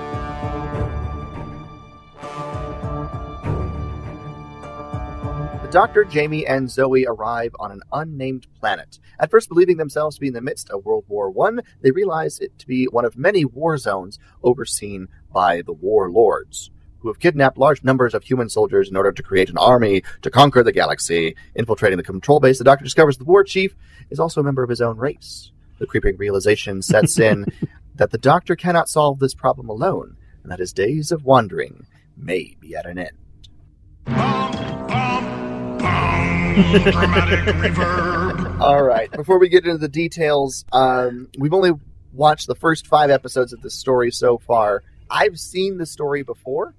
The 5.62 5.68
Doctor, 5.70 6.04
Jamie, 6.04 6.46
and 6.46 6.70
Zoe 6.70 7.06
arrive 7.06 7.52
on 7.58 7.72
an 7.72 7.80
unnamed 7.90 8.46
planet. 8.60 8.98
At 9.18 9.30
first, 9.30 9.48
believing 9.48 9.78
themselves 9.78 10.16
to 10.16 10.20
be 10.20 10.28
in 10.28 10.34
the 10.34 10.42
midst 10.42 10.68
of 10.68 10.84
World 10.84 11.06
War 11.08 11.30
One, 11.30 11.62
they 11.80 11.90
realize 11.90 12.38
it 12.38 12.58
to 12.58 12.66
be 12.66 12.84
one 12.84 13.06
of 13.06 13.16
many 13.16 13.46
war 13.46 13.78
zones 13.78 14.18
overseen 14.42 15.08
by 15.32 15.62
the 15.62 15.72
warlords, 15.72 16.70
who 17.00 17.08
have 17.08 17.18
kidnapped 17.18 17.58
large 17.58 17.82
numbers 17.82 18.14
of 18.14 18.24
human 18.24 18.48
soldiers 18.48 18.88
in 18.88 18.96
order 18.96 19.12
to 19.12 19.22
create 19.22 19.50
an 19.50 19.58
army 19.58 20.02
to 20.22 20.30
conquer 20.30 20.62
the 20.62 20.72
galaxy. 20.72 21.36
Infiltrating 21.54 21.96
the 21.96 22.04
control 22.04 22.40
base, 22.40 22.58
the 22.58 22.64
Doctor 22.64 22.84
discovers 22.84 23.16
the 23.16 23.24
war 23.24 23.44
chief 23.44 23.74
is 24.10 24.20
also 24.20 24.40
a 24.40 24.44
member 24.44 24.62
of 24.62 24.70
his 24.70 24.80
own 24.80 24.96
race. 24.96 25.52
The 25.78 25.86
creeping 25.86 26.16
realization 26.16 26.82
sets 26.82 27.18
in 27.18 27.46
that 27.94 28.10
the 28.10 28.18
Doctor 28.18 28.56
cannot 28.56 28.88
solve 28.88 29.18
this 29.18 29.34
problem 29.34 29.68
alone, 29.68 30.16
and 30.42 30.52
that 30.52 30.58
his 30.58 30.72
days 30.72 31.12
of 31.12 31.24
wandering 31.24 31.86
may 32.16 32.56
be 32.60 32.74
at 32.76 32.86
an 32.86 32.98
end. 32.98 33.16
Dramatic 36.54 37.40
reverb. 37.54 38.60
All 38.60 38.82
right. 38.82 39.10
Before 39.12 39.38
we 39.38 39.48
get 39.48 39.64
into 39.64 39.78
the 39.78 39.88
details, 39.88 40.64
um, 40.72 41.28
we've 41.38 41.54
only 41.54 41.72
watched 42.12 42.46
the 42.46 42.54
first 42.54 42.86
five 42.86 43.10
episodes 43.10 43.52
of 43.52 43.62
this 43.62 43.74
story 43.74 44.10
so 44.10 44.38
far. 44.38 44.82
I've 45.10 45.38
seen 45.38 45.76
the 45.78 45.86
story 45.86 46.22
before. 46.22 46.74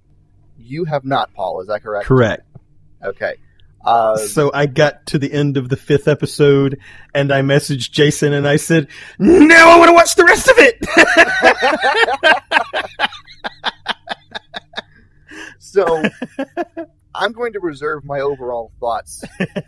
You 0.57 0.85
have 0.85 1.03
not, 1.03 1.33
Paul. 1.33 1.61
Is 1.61 1.67
that 1.67 1.83
correct? 1.83 2.05
Correct. 2.07 2.43
Okay. 3.03 3.33
Uh, 3.83 4.15
So 4.17 4.51
I 4.53 4.67
got 4.67 5.07
to 5.07 5.17
the 5.17 5.31
end 5.31 5.57
of 5.57 5.67
the 5.69 5.75
fifth 5.75 6.07
episode 6.07 6.79
and 7.15 7.31
I 7.31 7.41
messaged 7.41 7.91
Jason 7.91 8.31
and 8.31 8.47
I 8.47 8.57
said, 8.57 8.87
now 9.17 9.69
I 9.71 9.77
want 9.79 9.89
to 9.89 9.93
watch 9.93 10.15
the 10.15 10.23
rest 10.23 10.47
of 10.47 10.55
it. 10.59 10.77
so 15.59 16.03
I'm 17.15 17.31
going 17.31 17.53
to 17.53 17.59
reserve 17.59 18.05
my 18.05 18.19
overall 18.19 18.71
thoughts 18.79 19.23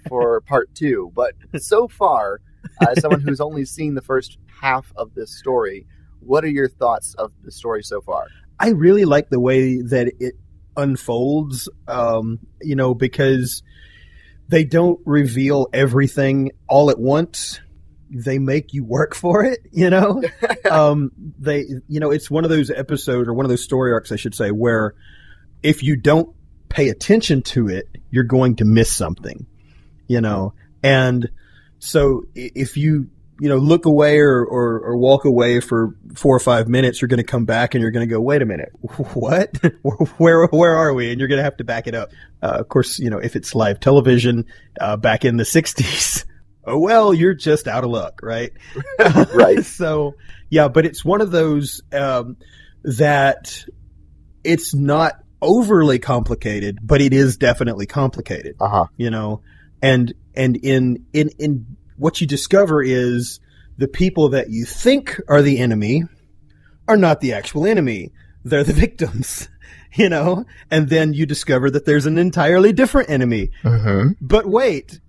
for 0.08 0.42
part 0.42 0.74
two. 0.76 1.12
But 1.16 1.34
so 1.58 1.88
far, 1.88 2.40
as 2.88 3.02
someone 3.02 3.22
who's 3.22 3.42
only 3.42 3.66
seen 3.66 3.96
the 3.96 4.02
first 4.02 4.38
half 4.62 4.94
of 4.96 5.14
this 5.16 5.36
story, 5.36 5.88
what 6.20 6.44
are 6.44 6.50
your 6.50 6.70
thoughts 6.70 7.16
of 7.16 7.32
the 7.44 7.52
story 7.52 7.84
so 7.84 8.00
far? 8.02 8.28
I 8.64 8.70
really 8.70 9.04
like 9.04 9.30
the 9.30 9.42
way 9.42 9.82
that 9.82 10.14
it 10.22 10.36
unfolds, 10.78 11.68
um, 11.86 12.40
you 12.62 12.78
know, 12.78 12.94
because 12.94 13.62
they 14.48 14.64
don't 14.64 15.02
reveal 15.06 15.68
everything 15.74 16.54
all 16.70 16.90
at 16.90 16.98
once. 16.98 17.60
they 18.10 18.40
make 18.40 18.74
you 18.74 18.86
work 18.86 19.16
for 19.24 19.44
it, 19.44 19.60
you 19.74 19.90
know? 19.90 20.24
um, 20.72 21.12
they, 21.38 21.66
you 21.90 22.00
know, 22.00 22.12
it's 22.12 22.32
one 22.32 22.46
of 22.46 22.50
those 22.50 22.70
episodes 22.70 23.28
or 23.28 23.34
one 23.34 23.46
of 23.46 23.50
those 23.50 23.66
story 23.66 23.92
arcs, 23.92 24.14
I 24.14 24.16
should 24.16 24.34
say, 24.34 24.52
where 24.52 24.96
if 25.62 25.84
you 25.84 25.98
don't 25.98 26.34
pay 26.70 26.88
attention 26.88 27.42
to 27.42 27.68
it, 27.68 27.90
you're 28.12 28.24
going 28.24 28.56
to 28.58 28.66
miss 28.66 28.90
something, 28.90 29.46
you 30.08 30.22
know? 30.22 30.54
And 30.82 31.30
so 31.80 32.24
if 32.34 32.78
you, 32.78 33.10
you 33.44 33.50
know, 33.50 33.58
look 33.58 33.86
away 33.86 34.20
or, 34.20 34.42
or, 34.46 34.80
or 34.80 34.98
walk 34.98 35.26
away 35.26 35.60
for 35.60 35.96
four 36.16 36.34
or 36.34 36.40
five 36.40 36.70
minutes, 36.70 37.02
you're 37.02 37.10
going 37.10 37.18
to 37.18 37.24
come 37.36 37.44
back 37.44 37.74
and 37.76 37.82
you're 37.82 37.92
going 37.92 38.08
to 38.08 38.14
go, 38.14 38.22
wait 38.22 38.42
a 38.42 38.46
minute, 38.46 38.70
what? 39.14 39.58
where, 40.18 40.46
where 40.48 40.76
are 40.76 40.94
we? 40.94 41.12
And 41.12 41.20
you're 41.20 41.28
going 41.28 41.40
to 41.40 41.44
have 41.44 41.58
to 41.58 41.66
back 41.66 41.86
it 41.88 41.94
up. 41.94 42.12
Uh, 42.42 42.58
of 42.62 42.70
course, 42.70 43.00
you 43.00 43.10
know, 43.10 43.18
if 43.18 43.36
it's 43.36 43.54
live 43.54 43.82
television, 43.82 44.46
uh, 44.80 44.96
back 44.96 45.26
in 45.26 45.36
the 45.36 45.44
60s, 45.58 46.24
oh 46.66 46.80
well, 46.80 47.14
you're 47.14 47.34
just 47.34 47.68
out 47.68 47.84
of 47.84 47.90
luck, 47.90 48.22
right? 48.24 48.54
Right. 49.34 49.66
so, 49.66 50.16
yeah, 50.50 50.70
but 50.70 50.86
it's 50.86 51.04
one 51.04 51.20
of 51.20 51.32
those 51.32 51.82
um, 51.92 52.38
that 52.84 53.66
it's 54.46 54.74
not 54.74 55.14
overly 55.42 56.00
complicated, 56.00 56.80
but 56.82 57.02
it 57.02 57.12
is 57.12 57.36
definitely 57.36 57.88
complicated, 57.88 58.56
Uh 58.62 58.70
huh. 58.70 58.86
you 58.96 59.10
know. 59.10 59.42
And 59.82 60.14
and 60.34 60.56
in 60.56 61.06
in 61.12 61.30
in 61.38 61.76
what 61.98 62.22
you 62.22 62.28
discover 62.28 62.82
is 62.84 63.40
the 63.78 63.88
people 63.88 64.30
that 64.30 64.50
you 64.50 64.66
think 64.66 65.20
are 65.28 65.42
the 65.42 65.60
enemy 65.60 66.04
are 66.88 66.98
not 66.98 67.22
the 67.22 67.34
actual 67.34 67.66
enemy; 67.66 68.12
they're 68.44 68.64
the 68.64 68.74
victims. 68.86 69.50
You 69.96 70.10
know, 70.10 70.46
and 70.72 70.90
then 70.90 71.14
you 71.14 71.28
discover 71.28 71.70
that 71.70 71.86
there's 71.86 72.08
an 72.08 72.18
entirely 72.18 72.74
different 72.74 73.12
enemy 73.12 73.52
Mm-hmm. 73.64 74.14
but 74.22 74.48
wait, 74.48 75.00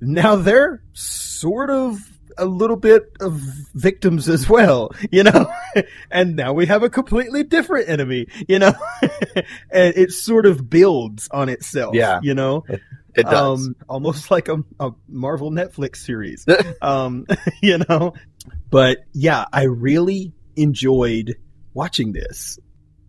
now 0.00 0.36
they're 0.36 0.82
sort 0.94 1.68
of 1.68 1.98
a 2.38 2.46
little 2.46 2.78
bit 2.78 3.12
of 3.20 3.34
victims 3.74 4.30
as 4.30 4.48
well, 4.48 4.90
you 5.12 5.22
know? 5.22 5.52
and 6.10 6.34
now 6.34 6.54
we 6.54 6.64
have 6.64 6.82
a 6.82 6.88
completely 6.88 7.42
different 7.42 7.90
enemy, 7.90 8.26
you 8.48 8.58
know? 8.58 8.72
and 9.70 9.94
it 9.96 10.12
sort 10.12 10.46
of 10.46 10.70
builds 10.70 11.28
on 11.30 11.50
itself, 11.50 11.94
Yeah. 11.94 12.18
you 12.22 12.32
know? 12.34 12.64
It 13.14 13.24
does. 13.24 13.66
Um, 13.66 13.76
almost 13.88 14.30
like 14.30 14.48
a, 14.48 14.58
a 14.80 14.92
Marvel 15.08 15.50
Netflix 15.50 15.96
series. 15.96 16.46
um, 16.82 17.26
you 17.62 17.78
know? 17.88 18.14
But 18.70 18.98
yeah, 19.12 19.44
I 19.52 19.64
really 19.64 20.32
enjoyed 20.56 21.36
watching 21.74 22.12
this. 22.12 22.58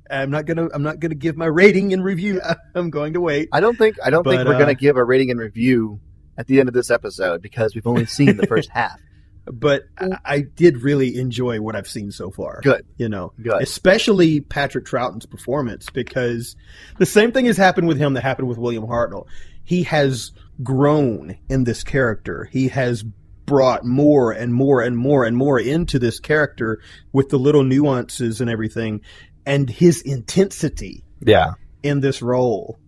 I'm 0.10 0.30
not 0.30 0.46
gonna, 0.46 0.68
I'm 0.74 0.84
not 0.84 1.00
gonna 1.00 1.16
give 1.16 1.38
my 1.38 1.46
rating 1.46 1.94
and 1.94 2.04
review. 2.04 2.42
I'm 2.76 2.90
going 2.90 3.14
to 3.14 3.22
wait. 3.22 3.50
I 3.52 3.62
don't 3.62 3.78
think 3.78 3.98
I 4.04 4.10
don't 4.10 4.24
think 4.24 4.46
we're 4.46 4.54
uh, 4.54 4.60
going 4.60 4.68
to 4.68 4.80
give 4.80 4.96
a 4.98 5.04
rating 5.04 5.32
and 5.32 5.40
review 5.40 6.00
at 6.38 6.48
the 6.48 6.60
end 6.60 6.70
of 6.70 6.76
this 6.76 6.92
episode 6.92 7.42
because 7.42 7.74
we've 7.74 7.88
only 7.88 8.06
seen 8.06 8.38
the 8.38 8.46
first 8.48 8.70
half. 8.70 9.00
but 9.46 9.84
I, 9.98 10.10
I 10.26 10.40
did 10.42 10.84
really 10.84 11.18
enjoy 11.18 11.62
what 11.62 11.76
I've 11.76 11.88
seen 11.88 12.12
so 12.12 12.32
far. 12.32 12.62
Good. 12.62 12.86
You 12.98 13.10
know, 13.10 13.34
Good. 13.42 13.62
especially 13.62 14.42
Patrick 14.42 14.86
Troughton's 14.86 15.26
performance 15.26 15.90
because 15.90 16.56
the 16.98 17.06
same 17.06 17.32
thing 17.32 17.46
has 17.46 17.58
happened 17.58 17.88
with 17.88 17.98
him 17.98 18.14
that 18.14 18.22
happened 18.22 18.48
with 18.48 18.58
William 18.58 18.86
Hartnell. 18.86 19.26
He 19.64 19.84
has 19.84 20.32
grown 20.62 21.38
in 21.50 21.64
this 21.64 21.84
character. 21.84 22.46
He 22.52 22.68
has 22.70 23.04
brought 23.46 23.84
more 23.86 24.32
and 24.32 24.54
more 24.54 24.82
and 24.82 24.96
more 24.98 25.26
and 25.26 25.36
more 25.36 25.60
into 25.60 26.00
this 26.00 26.20
character 26.20 26.80
with 27.12 27.30
the 27.30 27.38
little 27.40 27.64
nuances 27.64 28.40
and 28.40 28.50
everything 28.50 29.02
and 29.46 29.70
his 29.70 30.02
intensity 30.02 31.04
Yeah. 31.20 31.54
in 31.82 32.00
this 32.00 32.22
role 32.22 32.80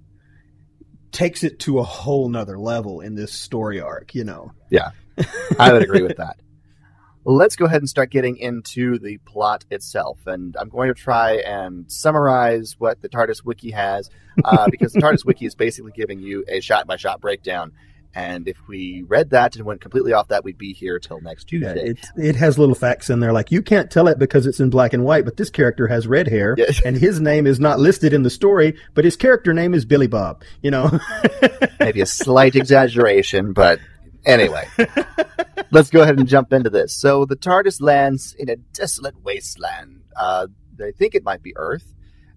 takes 1.11 1.43
it 1.43 1.59
to 1.59 1.79
a 1.79 1.83
whole 1.83 2.29
nother 2.29 2.57
level 2.57 3.01
in 3.01 3.15
this 3.15 3.33
story 3.33 3.81
arc, 3.81 4.15
you 4.15 4.23
know. 4.23 4.51
Yeah 4.69 4.91
i 5.59 5.71
would 5.71 5.81
agree 5.83 6.01
with 6.01 6.17
that. 6.17 6.37
Let's 7.25 7.55
go 7.55 7.65
ahead 7.65 7.81
and 7.81 7.89
start 7.89 8.11
getting 8.11 8.37
into 8.37 8.99
the 8.99 9.17
plot 9.17 9.65
itself. 9.71 10.19
And 10.27 10.55
I'm 10.59 10.69
going 10.69 10.89
to 10.89 10.93
try 10.93 11.37
and 11.37 11.91
summarize 11.91 12.75
what 12.77 13.01
the 13.01 13.09
TARDIS 13.09 13.43
Wiki 13.43 13.71
has, 13.71 14.09
uh, 14.43 14.67
because 14.71 14.93
the 14.93 15.01
TARDIS 15.01 15.25
Wiki 15.25 15.45
is 15.47 15.55
basically 15.55 15.91
giving 15.95 16.19
you 16.19 16.45
a 16.47 16.59
shot 16.61 16.85
by 16.85 16.97
shot 16.97 17.21
breakdown. 17.21 17.71
And 18.17 18.47
if 18.47 18.55
we 18.69 19.03
read 19.05 19.31
that 19.31 19.57
and 19.57 19.65
went 19.65 19.81
completely 19.81 20.13
off 20.13 20.29
that, 20.29 20.45
we'd 20.45 20.57
be 20.57 20.71
here 20.71 20.99
till 20.99 21.19
next 21.19 21.51
Yeah, 21.51 21.73
Tuesday. 21.73 21.89
it, 21.89 22.05
it 22.15 22.35
has 22.37 22.57
little 22.57 22.73
facts 22.75 23.09
in 23.09 23.19
there 23.19 23.33
like 23.33 23.51
you 23.51 23.61
can't 23.61 23.91
tell 23.91 24.07
it 24.07 24.17
because 24.17 24.45
it's 24.45 24.61
in 24.61 24.69
black 24.69 24.93
and 24.93 25.03
white, 25.03 25.25
but 25.25 25.35
this 25.35 25.49
character 25.49 25.87
has 25.87 26.07
red 26.07 26.29
hair 26.29 26.55
Yeah. 26.57 26.67
and 26.85 26.95
his 26.95 27.19
name 27.19 27.45
is 27.45 27.59
not 27.59 27.77
listed 27.79 28.13
in 28.13 28.23
the 28.23 28.29
story, 28.29 28.75
but 28.93 29.03
his 29.03 29.17
character 29.17 29.53
name 29.53 29.73
is 29.73 29.83
Billy 29.83 30.07
Bob. 30.07 30.43
You 30.61 30.71
know, 30.71 30.97
Maybe 31.81 31.99
a 31.99 32.05
slight 32.05 32.55
exaggeration, 32.55 33.51
but 33.51 33.79
anyway. 34.25 34.67
Let's 35.71 35.89
go 35.89 36.01
ahead 36.01 36.17
and 36.17 36.27
jump 36.27 36.53
into 36.53 36.69
this. 36.69 36.93
So 36.93 37.25
the 37.25 37.35
TARDIS 37.35 37.81
lands 37.81 38.33
in 38.37 38.49
a 38.49 38.55
desolate 38.55 39.23
wasteland. 39.23 40.01
Uh, 40.15 40.47
they 40.77 40.91
think 40.91 41.15
it 41.15 41.23
might 41.23 41.41
be 41.41 41.53
Earth. 41.55 41.93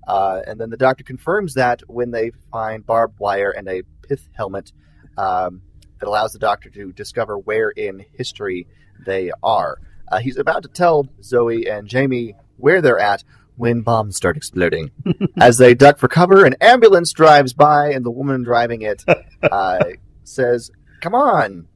Uh, 0.07 0.41
and 0.47 0.59
then 0.59 0.71
the 0.71 0.77
doctor 0.77 1.05
confirms 1.05 1.55
that 1.55 1.83
when 1.89 2.11
they 2.11 2.33
find 2.51 2.87
barbed 2.87 3.19
wire 3.19 3.51
and 3.51 3.69
a 3.69 3.83
pith 4.03 4.29
helmet 4.33 4.73
um, 5.19 5.63
that 6.01 6.09
allows 6.09 6.33
the 6.33 6.39
doctor 6.39 6.71
to 6.71 6.93
discover 6.93 7.37
where 7.39 7.69
in 7.71 8.05
history 8.15 8.67
they 9.05 9.31
are. 9.43 9.79
Uh, 10.11 10.19
he's 10.19 10.39
about 10.39 10.63
to 10.63 10.69
tell 10.69 11.07
Zoe 11.23 11.69
and 11.69 11.87
Jamie 11.87 12.35
where 12.57 12.81
they're 12.81 12.99
at 12.99 13.23
when 13.57 13.83
bombs 13.83 14.17
start 14.17 14.37
exploding. 14.37 14.91
As 15.41 15.59
they 15.59 15.75
duck 15.75 15.99
for 15.99 16.09
cover, 16.09 16.45
an 16.45 16.55
ambulance 16.61 17.13
drives 17.13 17.53
by, 17.53 17.91
and 17.91 18.05
the 18.05 18.11
woman 18.11 18.45
driving 18.45 18.83
it 18.83 19.05
uh, 19.43 19.85
says, 20.25 20.71
Come 21.01 21.15
on! 21.15 21.67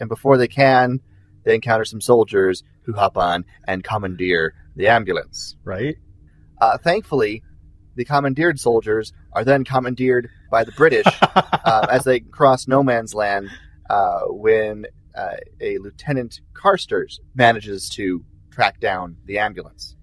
And 0.00 0.08
before 0.08 0.36
they 0.36 0.48
can, 0.48 1.00
they 1.44 1.54
encounter 1.54 1.84
some 1.84 2.00
soldiers 2.00 2.62
who 2.82 2.92
hop 2.92 3.16
on 3.16 3.44
and 3.66 3.84
commandeer 3.84 4.54
the 4.74 4.88
ambulance. 4.88 5.56
right? 5.64 5.96
Uh, 6.60 6.78
thankfully, 6.78 7.42
the 7.94 8.04
commandeered 8.04 8.60
soldiers 8.60 9.12
are 9.32 9.44
then 9.44 9.64
commandeered 9.64 10.28
by 10.50 10.64
the 10.64 10.72
British 10.72 11.06
uh, 11.22 11.86
as 11.90 12.04
they 12.04 12.20
cross 12.20 12.68
no 12.68 12.82
man's 12.82 13.14
land 13.14 13.48
uh, 13.88 14.20
when 14.28 14.86
uh, 15.16 15.36
a 15.60 15.78
Lieutenant 15.78 16.40
Carstairs 16.52 17.20
manages 17.34 17.88
to 17.90 18.24
track 18.50 18.80
down 18.80 19.16
the 19.24 19.38
ambulance. 19.38 19.96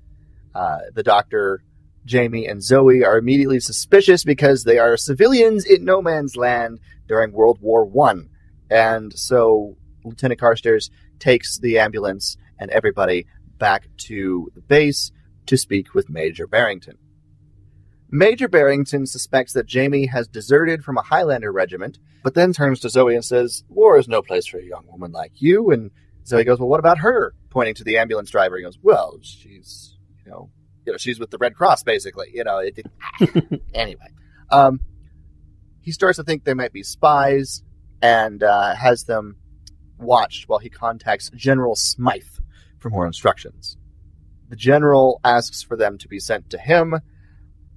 Uh, 0.55 0.79
the 0.93 1.03
doctor, 1.03 1.63
Jamie, 2.05 2.47
and 2.47 2.63
Zoe 2.63 3.03
are 3.03 3.17
immediately 3.17 3.59
suspicious 3.59 4.23
because 4.23 4.63
they 4.63 4.79
are 4.79 4.97
civilians 4.97 5.65
in 5.65 5.85
no 5.85 6.01
man's 6.01 6.35
land 6.35 6.79
during 7.07 7.31
World 7.31 7.59
War 7.61 7.85
One, 7.85 8.29
and 8.69 9.11
so 9.17 9.77
Lieutenant 10.03 10.39
Carstairs 10.39 10.89
takes 11.19 11.57
the 11.57 11.79
ambulance 11.79 12.37
and 12.59 12.69
everybody 12.71 13.25
back 13.57 13.87
to 13.97 14.51
the 14.55 14.61
base 14.61 15.11
to 15.45 15.57
speak 15.57 15.93
with 15.93 16.09
Major 16.09 16.47
Barrington. 16.47 16.97
Major 18.09 18.47
Barrington 18.47 19.05
suspects 19.07 19.53
that 19.53 19.65
Jamie 19.65 20.05
has 20.05 20.27
deserted 20.27 20.83
from 20.83 20.97
a 20.97 21.01
Highlander 21.01 21.51
regiment, 21.51 21.97
but 22.23 22.35
then 22.35 22.53
turns 22.53 22.79
to 22.81 22.89
Zoe 22.89 23.15
and 23.15 23.25
says, 23.25 23.63
War 23.69 23.97
is 23.97 24.07
no 24.07 24.21
place 24.21 24.45
for 24.45 24.57
a 24.59 24.63
young 24.63 24.85
woman 24.87 25.11
like 25.11 25.31
you. 25.41 25.71
And 25.71 25.89
Zoe 26.25 26.43
goes, 26.43 26.59
Well, 26.59 26.69
what 26.69 26.79
about 26.79 26.99
her? 26.99 27.33
Pointing 27.49 27.73
to 27.75 27.83
the 27.83 27.97
ambulance 27.97 28.29
driver. 28.29 28.57
He 28.57 28.63
goes, 28.63 28.77
Well, 28.81 29.17
she's, 29.23 29.97
you 30.23 30.31
know, 30.31 30.49
you 30.85 30.91
know, 30.91 30.97
she's 30.97 31.19
with 31.19 31.31
the 31.31 31.37
Red 31.39 31.55
Cross, 31.55 31.83
basically. 31.83 32.27
You 32.33 32.43
know, 32.43 32.59
it, 32.59 32.77
it- 33.19 33.61
anyway. 33.73 34.07
Um, 34.51 34.79
he 35.81 35.91
starts 35.91 36.17
to 36.17 36.23
think 36.23 36.43
they 36.43 36.53
might 36.53 36.71
be 36.71 36.83
spies 36.83 37.63
and 38.01 38.43
uh, 38.43 38.75
has 38.75 39.05
them 39.05 39.37
watched 40.03 40.47
while 40.49 40.59
he 40.59 40.69
contacts 40.69 41.29
General 41.35 41.75
Smythe 41.75 42.23
for 42.79 42.89
more 42.89 43.05
instructions. 43.07 43.77
The 44.49 44.55
general 44.55 45.19
asks 45.23 45.63
for 45.63 45.75
them 45.75 45.97
to 45.99 46.07
be 46.07 46.19
sent 46.19 46.49
to 46.51 46.57
him, 46.57 46.95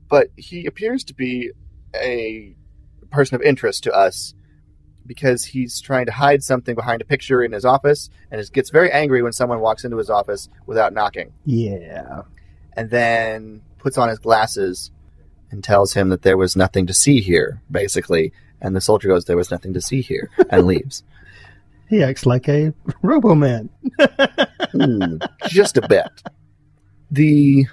but 0.08 0.28
he 0.36 0.66
appears 0.66 1.04
to 1.04 1.14
be 1.14 1.50
a 1.94 2.54
person 3.10 3.34
of 3.36 3.42
interest 3.42 3.84
to 3.84 3.92
us 3.92 4.34
because 5.06 5.44
he's 5.44 5.80
trying 5.80 6.06
to 6.06 6.12
hide 6.12 6.42
something 6.42 6.74
behind 6.74 7.00
a 7.00 7.04
picture 7.04 7.42
in 7.42 7.52
his 7.52 7.64
office 7.64 8.10
and 8.30 8.40
is, 8.40 8.50
gets 8.50 8.70
very 8.70 8.90
angry 8.90 9.22
when 9.22 9.32
someone 9.32 9.60
walks 9.60 9.84
into 9.84 9.96
his 9.96 10.10
office 10.10 10.48
without 10.66 10.92
knocking 10.92 11.32
Yeah. 11.44 12.22
and 12.72 12.90
then 12.90 13.62
puts 13.78 13.96
on 13.96 14.08
his 14.08 14.18
glasses 14.18 14.90
and 15.52 15.62
tells 15.62 15.92
him 15.94 16.08
that 16.08 16.22
there 16.22 16.36
was 16.36 16.56
nothing 16.56 16.86
to 16.88 16.92
see 16.92 17.20
here, 17.20 17.62
basically. 17.70 18.32
And 18.60 18.74
the 18.74 18.80
soldier 18.80 19.06
goes, 19.08 19.26
There 19.26 19.36
was 19.36 19.50
nothing 19.52 19.74
to 19.74 19.80
see 19.80 20.00
here, 20.02 20.28
and 20.50 20.66
leaves. 20.66 21.04
He 21.88 22.02
acts 22.02 22.26
like 22.26 22.48
a 22.48 22.72
Robo 23.02 23.34
Man. 23.34 23.70
Hmm, 24.72 25.16
just 25.48 25.76
a 25.76 25.86
bit. 25.86 26.22
The 27.10 27.66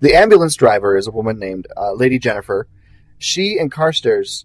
the 0.00 0.14
ambulance 0.14 0.54
driver 0.56 0.96
is 0.96 1.06
a 1.06 1.10
woman 1.10 1.38
named 1.38 1.66
uh, 1.76 1.92
Lady 1.92 2.18
Jennifer. 2.18 2.68
She 3.18 3.58
and 3.58 3.72
Carstairs 3.72 4.44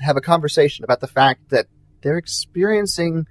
have 0.00 0.16
a 0.16 0.20
conversation 0.20 0.84
about 0.84 1.00
the 1.00 1.06
fact 1.06 1.50
that 1.50 1.66
they're 2.02 2.18
experiencing 2.18 3.26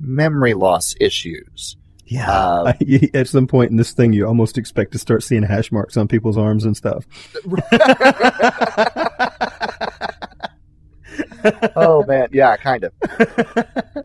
memory 0.00 0.54
loss 0.54 0.94
issues. 1.00 1.76
Yeah. 2.06 2.30
Uh, 2.30 2.72
at 3.14 3.28
some 3.28 3.46
point 3.46 3.70
in 3.70 3.76
this 3.76 3.92
thing, 3.92 4.12
you 4.12 4.26
almost 4.26 4.58
expect 4.58 4.92
to 4.92 4.98
start 4.98 5.22
seeing 5.22 5.42
hash 5.42 5.72
marks 5.72 5.96
on 5.96 6.08
people's 6.08 6.36
arms 6.36 6.64
and 6.64 6.76
stuff. 6.76 7.06
oh 11.76 12.04
man, 12.06 12.28
yeah, 12.32 12.56
kind 12.56 12.84
of. 12.84 12.92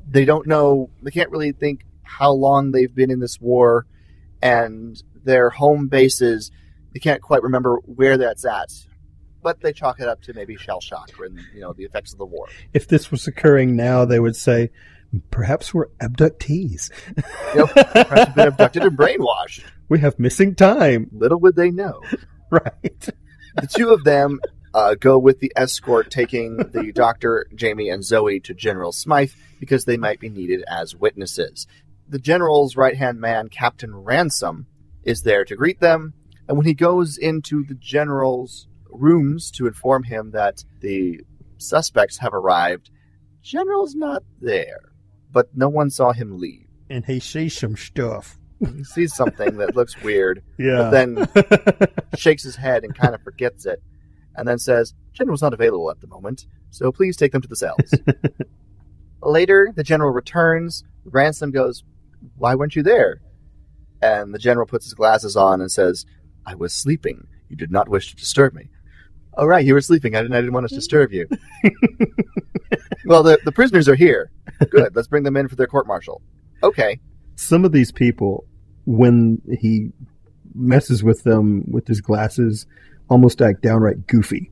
they 0.08 0.26
don't 0.26 0.48
know. 0.48 0.90
They 1.02 1.12
can't 1.12 1.30
really 1.32 1.52
think 1.52 1.86
how 2.04 2.32
long 2.32 2.72
they've 2.72 2.94
been 2.94 3.12
in 3.12 3.20
this 3.20 3.40
war, 3.40 3.86
and 4.42 5.02
their 5.24 5.50
home 5.50 5.88
bases. 5.88 6.52
They 6.94 7.00
can't 7.00 7.22
quite 7.22 7.44
remember 7.44 7.78
where 7.86 8.18
that's 8.18 8.46
at, 8.46 8.70
but 9.44 9.62
they 9.62 9.74
chalk 9.74 10.00
it 10.00 10.08
up 10.08 10.22
to 10.24 10.34
maybe 10.34 10.56
shell 10.58 10.82
shock 10.82 11.12
and 11.20 11.40
you 11.54 11.62
know 11.62 11.74
the 11.74 11.84
effects 11.84 12.14
of 12.14 12.18
the 12.18 12.26
war. 12.26 12.48
If 12.74 12.88
this 12.88 13.12
was 13.12 13.28
occurring 13.28 13.76
now, 13.76 14.06
they 14.06 14.20
would 14.20 14.36
say, 14.36 14.72
perhaps 15.32 15.74
we're 15.74 15.88
abductees. 16.02 16.92
Yep, 17.56 17.70
perhaps 18.08 18.34
been 18.34 18.48
abducted 18.48 18.84
and 18.84 18.98
brainwashed. 18.98 19.64
We 19.88 20.00
have 20.00 20.20
missing 20.20 20.56
time. 20.56 21.10
Little 21.12 21.40
would 21.40 21.56
they 21.56 21.72
know. 21.72 22.02
Right. 22.52 23.08
The 23.58 23.68
two 23.68 23.92
of 23.92 24.04
them 24.04 24.40
uh, 24.74 24.96
go 24.96 25.18
with 25.18 25.40
the 25.40 25.52
escort, 25.56 26.10
taking 26.12 26.58
the 26.58 26.92
doctor, 26.96 27.46
Jamie, 27.56 27.90
and 27.90 28.04
Zoe 28.04 28.40
to 28.42 28.54
General 28.54 28.92
Smythe 28.92 29.32
because 29.60 29.86
they 29.86 29.98
might 29.98 30.20
be 30.20 30.30
needed 30.30 30.64
as 30.68 30.96
witnesses. 30.96 31.68
The 32.08 32.20
general's 32.20 32.76
right 32.76 32.96
hand 32.98 33.20
man, 33.20 33.50
Captain 33.50 33.96
Ransom, 33.96 34.68
is 35.04 35.24
there 35.24 35.46
to 35.46 35.56
greet 35.56 35.80
them, 35.80 36.14
and 36.48 36.58
when 36.58 36.66
he 36.66 36.74
goes 36.74 37.18
into 37.18 37.64
the 37.64 37.76
general's 37.76 38.68
rooms 38.90 39.52
to 39.52 39.68
inform 39.68 40.04
him 40.04 40.32
that 40.32 40.64
the 40.82 41.22
suspects 41.58 42.18
have 42.20 42.34
arrived, 42.34 42.90
General's 43.42 43.96
not 43.96 44.24
there, 44.42 44.92
but 45.32 45.48
no 45.56 45.70
one 45.70 45.90
saw 45.90 46.12
him 46.12 46.40
leave. 46.40 46.68
And 46.90 47.06
he 47.06 47.20
sees 47.20 47.58
some 47.58 47.76
stuff. 47.78 48.38
He 48.76 48.84
sees 48.84 49.16
something 49.16 49.58
that 49.58 49.76
looks 49.76 50.02
weird, 50.02 50.44
Yeah. 50.58 50.90
but 50.92 51.34
then 51.34 51.88
shakes 52.18 52.44
his 52.44 52.56
head 52.58 52.84
and 52.84 52.94
kind 52.98 53.16
of 53.16 53.22
forgets 53.22 53.66
it, 53.66 53.82
and 54.40 54.48
then 54.48 54.58
says, 54.58 54.94
General's 55.12 55.42
not 55.42 55.54
available 55.54 55.92
at 55.92 56.00
the 56.00 56.08
moment, 56.08 56.48
so 56.72 56.92
please 56.92 57.18
take 57.18 57.34
them 57.34 57.42
to 57.42 57.48
the 57.48 57.56
cells. 57.56 57.94
Later, 59.22 59.74
the 59.76 59.84
general 59.84 60.12
returns. 60.12 60.84
Ransom 61.04 61.52
goes, 61.52 61.84
Why 62.38 62.56
weren't 62.56 62.76
you 62.76 62.84
there? 62.84 63.22
And 64.02 64.34
the 64.34 64.40
general 64.40 64.66
puts 64.66 64.86
his 64.86 64.94
glasses 64.94 65.36
on 65.36 65.60
and 65.60 65.70
says, 65.70 66.06
I 66.46 66.56
was 66.56 66.74
sleeping. 66.74 67.28
You 67.50 67.58
did 67.58 67.70
not 67.70 67.90
wish 67.90 68.10
to 68.12 68.16
disturb 68.16 68.54
me. 68.54 68.70
Oh, 69.38 69.46
right, 69.46 69.66
you 69.66 69.74
were 69.74 69.82
sleeping. 69.82 70.16
I 70.16 70.22
didn't, 70.22 70.36
I 70.36 70.40
didn't 70.40 70.54
want 70.54 70.70
to 70.70 70.76
disturb 70.76 71.12
you. 71.12 71.28
well, 73.06 73.24
the, 73.24 73.40
the 73.44 73.52
prisoners 73.52 73.90
are 73.90 73.96
here. 73.96 74.32
Good, 74.70 74.96
let's 74.96 75.08
bring 75.08 75.24
them 75.24 75.36
in 75.36 75.50
for 75.50 75.56
their 75.56 75.68
court 75.68 75.86
martial. 75.86 76.22
Okay. 76.64 77.00
some 77.36 77.66
of 77.66 77.72
these 77.72 77.92
people, 77.92 78.46
when 78.86 79.42
he 79.60 79.92
messes 80.56 81.04
with 81.04 81.24
them 81.24 81.64
with 81.70 81.88
his 81.88 82.02
glasses, 82.02 82.66
almost 83.10 83.40
like 83.40 83.62
downright 83.62 84.08
goofy. 84.08 84.52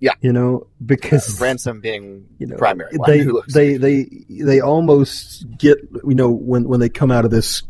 Yeah. 0.00 0.12
You 0.22 0.32
know, 0.32 0.66
because 0.84 1.40
Ransom 1.40 1.80
being 1.80 2.26
you 2.38 2.46
know, 2.46 2.54
the 2.54 2.58
primary 2.58 2.96
one 2.96 3.10
they 3.10 3.18
who 3.18 3.34
looks 3.34 3.52
they 3.52 3.76
they 3.76 4.08
they 4.28 4.60
almost 4.60 5.44
get 5.58 5.78
you 6.06 6.14
know 6.14 6.30
when 6.30 6.64
when 6.64 6.80
they 6.80 6.88
come 6.88 7.10
out 7.10 7.26
of 7.26 7.30
this 7.30 7.62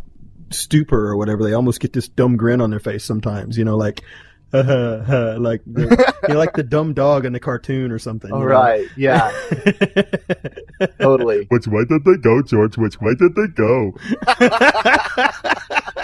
stupor 0.50 1.08
or 1.08 1.16
whatever, 1.16 1.42
they 1.42 1.54
almost 1.54 1.80
get 1.80 1.92
this 1.92 2.08
dumb 2.08 2.36
grin 2.36 2.60
on 2.60 2.70
their 2.70 2.80
face 2.80 3.04
sometimes. 3.04 3.58
You 3.58 3.64
know, 3.64 3.76
like. 3.76 4.02
Uh, 4.52 4.58
uh, 4.58 5.36
like 5.38 5.60
the, 5.64 5.82
you 6.22 6.34
know, 6.34 6.36
like 6.36 6.54
the 6.54 6.64
dumb 6.64 6.92
dog 6.92 7.24
in 7.24 7.32
the 7.32 7.38
cartoon 7.38 7.92
or 7.92 8.00
something. 8.00 8.32
All 8.32 8.40
you 8.40 8.46
know? 8.46 8.50
right, 8.50 8.88
yeah, 8.96 9.30
totally. 11.00 11.46
Which 11.50 11.68
way 11.68 11.84
did 11.84 12.04
they 12.04 12.16
go, 12.16 12.42
George? 12.42 12.76
Which 12.76 13.00
way 13.00 13.14
did 13.14 13.36
they 13.36 13.46
go? 13.46 13.92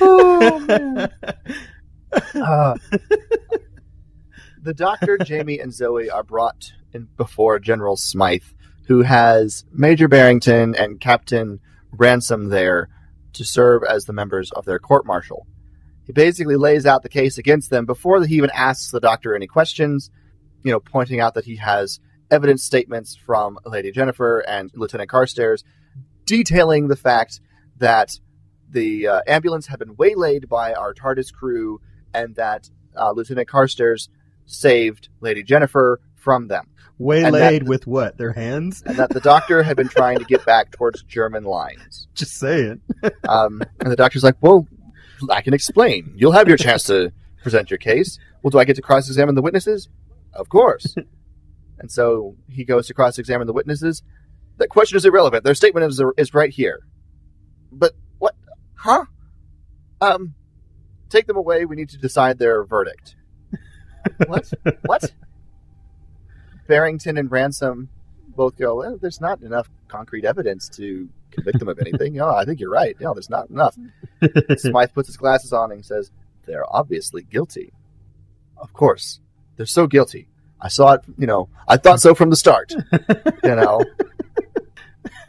Oh, 0.00 0.58
man. 0.60 1.10
Uh, 2.34 2.76
the 4.62 4.74
doctor, 4.74 5.18
Jamie, 5.18 5.58
and 5.58 5.72
Zoe 5.72 6.10
are 6.10 6.22
brought 6.22 6.72
in 6.92 7.08
before 7.16 7.58
General 7.58 7.96
Smythe, 7.96 8.42
who 8.86 9.02
has 9.02 9.64
Major 9.72 10.08
Barrington 10.08 10.74
and 10.74 11.00
Captain 11.00 11.60
Ransom 11.90 12.48
there 12.48 12.88
to 13.34 13.44
serve 13.44 13.82
as 13.84 14.04
the 14.04 14.12
members 14.12 14.50
of 14.52 14.64
their 14.64 14.78
court 14.78 15.06
martial. 15.06 15.46
He 16.04 16.12
basically 16.12 16.56
lays 16.56 16.86
out 16.86 17.02
the 17.02 17.08
case 17.08 17.36
against 17.36 17.70
them 17.70 17.84
before 17.84 18.24
he 18.24 18.36
even 18.36 18.50
asks 18.54 18.90
the 18.90 19.00
doctor 19.00 19.34
any 19.34 19.46
questions, 19.46 20.10
you 20.62 20.72
know, 20.72 20.80
pointing 20.80 21.20
out 21.20 21.34
that 21.34 21.44
he 21.44 21.56
has 21.56 22.00
evidence 22.30 22.64
statements 22.64 23.14
from 23.14 23.58
Lady 23.64 23.92
Jennifer 23.92 24.40
and 24.40 24.70
Lieutenant 24.74 25.10
Carstairs 25.10 25.64
detailing 26.24 26.88
the 26.88 26.96
fact 26.96 27.40
that 27.76 28.18
the 28.70 29.06
uh, 29.06 29.20
ambulance 29.26 29.66
had 29.66 29.78
been 29.78 29.96
waylaid 29.96 30.48
by 30.48 30.74
our 30.74 30.92
TARDIS 30.92 31.32
crew 31.32 31.80
and 32.14 32.34
that 32.36 32.68
uh, 32.96 33.12
Lieutenant 33.12 33.48
Carstairs 33.48 34.08
saved 34.46 35.08
Lady 35.20 35.42
Jennifer 35.42 36.00
from 36.14 36.48
them. 36.48 36.68
Waylaid 36.98 37.62
that- 37.62 37.68
with 37.68 37.86
what? 37.86 38.18
Their 38.18 38.32
hands? 38.32 38.82
And 38.84 38.96
that 38.96 39.10
the 39.10 39.20
doctor 39.20 39.62
had 39.62 39.76
been 39.76 39.88
trying 39.88 40.18
to 40.18 40.24
get 40.24 40.44
back 40.44 40.72
towards 40.72 41.02
German 41.04 41.44
lines. 41.44 42.08
Just 42.14 42.38
saying. 42.38 42.80
Um, 43.28 43.62
and 43.78 43.92
the 43.92 43.96
doctor's 43.96 44.24
like, 44.24 44.36
well, 44.40 44.66
I 45.30 45.42
can 45.42 45.54
explain. 45.54 46.14
You'll 46.16 46.32
have 46.32 46.48
your 46.48 46.56
chance 46.56 46.84
to 46.84 47.12
present 47.42 47.70
your 47.70 47.78
case. 47.78 48.18
Well, 48.42 48.50
do 48.50 48.58
I 48.58 48.64
get 48.64 48.74
to 48.76 48.82
cross 48.82 49.06
examine 49.08 49.34
the 49.34 49.42
witnesses? 49.42 49.88
Of 50.32 50.48
course. 50.48 50.94
and 51.78 51.90
so 51.90 52.36
he 52.48 52.64
goes 52.64 52.86
to 52.88 52.94
cross 52.94 53.18
examine 53.18 53.46
the 53.46 53.52
witnesses. 53.52 54.02
That 54.56 54.68
question 54.68 54.96
is 54.96 55.04
irrelevant. 55.04 55.44
Their 55.44 55.54
statement 55.54 55.86
is, 55.86 56.02
is 56.16 56.34
right 56.34 56.50
here. 56.50 56.80
But 57.70 57.92
what? 58.18 58.34
Huh? 58.74 59.04
Um, 60.00 60.34
take 61.08 61.26
them 61.26 61.36
away. 61.36 61.64
We 61.64 61.76
need 61.76 61.90
to 61.90 61.98
decide 61.98 62.38
their 62.38 62.64
verdict. 62.64 63.16
what? 64.26 64.52
What? 64.82 65.12
Barrington 66.66 67.16
and 67.16 67.30
Ransom 67.30 67.88
both 68.36 68.56
go, 68.56 68.76
well, 68.76 68.98
there's 69.00 69.20
not 69.20 69.42
enough 69.42 69.68
concrete 69.88 70.24
evidence 70.24 70.68
to 70.68 71.08
convict 71.30 71.58
them 71.58 71.68
of 71.68 71.78
anything. 71.80 72.20
Oh, 72.20 72.34
I 72.34 72.44
think 72.44 72.60
you're 72.60 72.70
right. 72.70 72.96
No, 73.00 73.14
there's 73.14 73.30
not 73.30 73.50
enough. 73.50 73.76
Smythe 74.56 74.92
puts 74.92 75.08
his 75.08 75.16
glasses 75.16 75.52
on 75.52 75.72
and 75.72 75.84
says, 75.84 76.10
They're 76.46 76.64
obviously 76.68 77.22
guilty. 77.22 77.72
Of 78.56 78.72
course. 78.72 79.20
They're 79.56 79.66
so 79.66 79.86
guilty. 79.86 80.28
I 80.60 80.68
saw 80.68 80.94
it, 80.94 81.02
you 81.16 81.26
know, 81.26 81.48
I 81.66 81.76
thought 81.76 82.00
so 82.00 82.14
from 82.14 82.30
the 82.30 82.36
start. 82.36 82.72
you 83.44 83.54
know. 83.54 83.82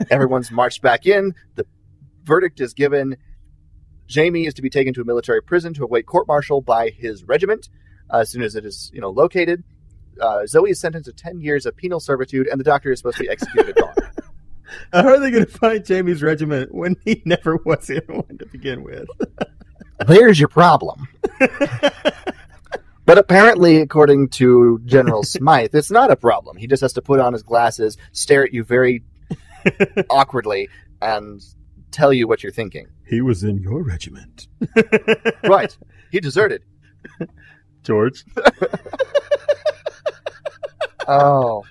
Everyone's 0.10 0.52
marched 0.52 0.82
back 0.82 1.06
in. 1.06 1.36
The 1.56 1.66
verdict 2.24 2.62
is 2.62 2.74
given. 2.74 3.18
Jamie 4.10 4.48
is 4.48 4.56
to 4.56 4.62
be 4.64 4.70
taken 4.72 4.94
to 4.96 5.02
a 5.02 5.06
military 5.06 5.42
prison 5.42 5.74
to 5.76 5.84
await 5.84 6.08
court 6.08 6.28
martial 6.28 6.62
by 6.62 6.90
his 6.90 7.24
regiment 7.24 7.70
uh, 8.12 8.18
as 8.18 8.30
soon 8.30 8.42
as 8.42 8.56
it 8.56 8.66
is, 8.66 8.92
you 8.94 9.00
know, 9.00 9.12
located. 9.12 9.64
Uh, 10.20 10.46
Zoe 10.48 10.72
is 10.72 10.80
sentenced 10.80 11.06
to 11.06 11.14
10 11.14 11.40
years 11.40 11.66
of 11.66 11.78
penal 11.78 12.00
servitude, 12.00 12.48
and 12.48 12.60
the 12.60 12.64
doctor 12.64 12.92
is 12.92 13.00
supposed 13.00 13.18
to 13.18 13.24
be 13.24 13.30
executed 13.30 13.70
at 13.70 13.76
dawn. 13.76 13.94
How 14.92 15.08
are 15.08 15.20
they 15.20 15.32
going 15.32 15.46
to 15.46 15.52
find 15.52 15.86
Jamie's 15.86 16.24
regiment 16.24 16.74
when 16.74 16.96
he 17.06 17.22
never 17.26 17.58
was 17.58 17.90
in 17.90 18.02
one 18.08 18.38
to 18.40 18.46
begin 18.48 18.84
with? 18.84 19.08
There's 20.08 20.40
your 20.40 20.50
problem. 20.50 21.08
but 23.06 23.18
apparently, 23.18 23.78
according 23.78 24.30
to 24.30 24.82
General 24.86 25.24
Smythe, 25.24 25.76
it's 25.76 25.92
not 25.92 26.10
a 26.10 26.16
problem. 26.16 26.58
He 26.58 26.68
just 26.68 26.82
has 26.82 26.94
to 26.94 27.02
put 27.02 27.20
on 27.20 27.34
his 27.34 27.44
glasses, 27.44 27.98
stare 28.12 28.44
at 28.44 28.54
you 28.54 28.64
very 28.64 29.04
awkwardly, 30.10 30.70
and 31.02 31.44
tell 31.92 32.14
you 32.14 32.28
what 32.28 32.44
you're 32.44 32.52
thinking. 32.52 32.88
He 33.08 33.22
was 33.22 33.44
in 33.44 33.60
your 33.60 33.84
regiment. 33.84 34.48
Right. 35.44 35.76
He 36.12 36.20
deserted. 36.20 36.64
George. 37.84 38.24
Oh. 41.12 41.64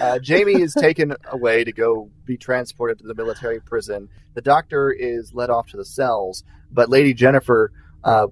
Uh, 0.00 0.18
Jamie 0.18 0.60
is 0.60 0.72
taken 0.72 1.14
away 1.30 1.62
to 1.62 1.72
go 1.72 2.10
be 2.24 2.38
transported 2.38 2.98
to 2.98 3.06
the 3.06 3.14
military 3.14 3.60
prison. 3.60 4.08
The 4.32 4.40
doctor 4.40 4.90
is 4.90 5.34
led 5.34 5.50
off 5.50 5.68
to 5.68 5.76
the 5.76 5.84
cells, 5.84 6.42
but 6.72 6.88
Lady 6.88 7.12
Jennifer 7.12 7.70
uh, 8.02 8.28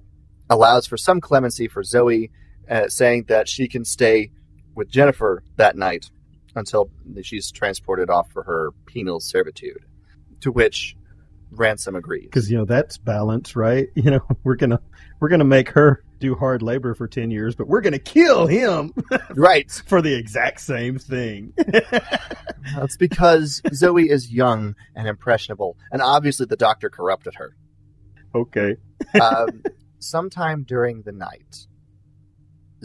allows 0.49 0.87
for 0.87 0.97
some 0.97 1.21
clemency 1.21 1.67
for 1.67 1.83
Zoe, 1.83 2.31
uh, 2.69 2.87
saying 2.89 3.25
that 3.27 3.47
she 3.47 3.67
can 3.67 3.85
stay 3.85 4.31
with 4.75 4.89
Jennifer 4.89 5.43
that 5.57 5.77
night 5.77 6.09
until 6.55 6.89
she's 7.21 7.51
transported 7.51 8.09
off 8.09 8.31
for 8.31 8.43
her 8.43 8.71
penal 8.87 9.19
servitude. 9.19 9.85
To 10.43 10.51
which 10.51 10.95
Ransom 11.51 11.95
agrees. 11.95 12.23
Because 12.25 12.49
you 12.49 12.57
know 12.57 12.65
that's 12.65 12.97
balance, 12.97 13.55
right? 13.55 13.89
You 13.95 14.11
know 14.11 14.19
we're 14.43 14.55
gonna 14.55 14.79
we're 15.19 15.29
gonna 15.29 15.43
make 15.43 15.69
her 15.69 16.03
do 16.19 16.35
hard 16.35 16.61
labor 16.61 16.95
for 16.95 17.07
ten 17.07 17.31
years, 17.31 17.55
but 17.55 17.67
we're 17.67 17.81
gonna 17.81 17.99
kill 17.99 18.47
him 18.47 18.93
Right. 19.35 19.69
for 19.87 20.01
the 20.01 20.15
exact 20.15 20.61
same 20.61 20.97
thing. 20.97 21.53
That's 22.75 22.95
because 22.97 23.61
Zoe 23.73 24.09
is 24.09 24.31
young 24.31 24.75
and 24.95 25.07
impressionable, 25.07 25.75
and 25.91 26.01
obviously 26.01 26.45
the 26.45 26.55
doctor 26.55 26.89
corrupted 26.89 27.35
her. 27.35 27.55
okay. 28.33 28.77
um, 29.21 29.63
sometime 29.99 30.63
during 30.63 31.01
the 31.01 31.11
night, 31.11 31.67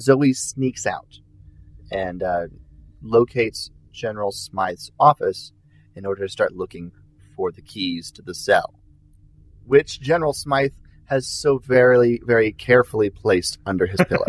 Zoe 0.01 0.33
sneaks 0.33 0.85
out 0.87 1.19
and 1.93 2.23
uh, 2.23 2.47
locates 3.03 3.71
General 3.93 4.33
Smythe's 4.33 4.91
office 4.99 5.53
in 5.95 6.05
order 6.07 6.27
to 6.27 6.29
start 6.33 6.55
looking 6.55 6.91
for 7.39 7.53
the 7.53 7.63
keys 7.63 8.11
to 8.11 8.21
the 8.21 8.35
cell, 8.35 8.75
which 9.65 10.01
General 10.01 10.33
Smythe 10.33 10.73
has 11.05 11.29
so 11.29 11.59
very, 11.59 12.21
very 12.27 12.51
carefully 12.51 13.11
placed 13.11 13.59
under 13.65 13.87
his 13.87 14.01
pillow. 14.09 14.27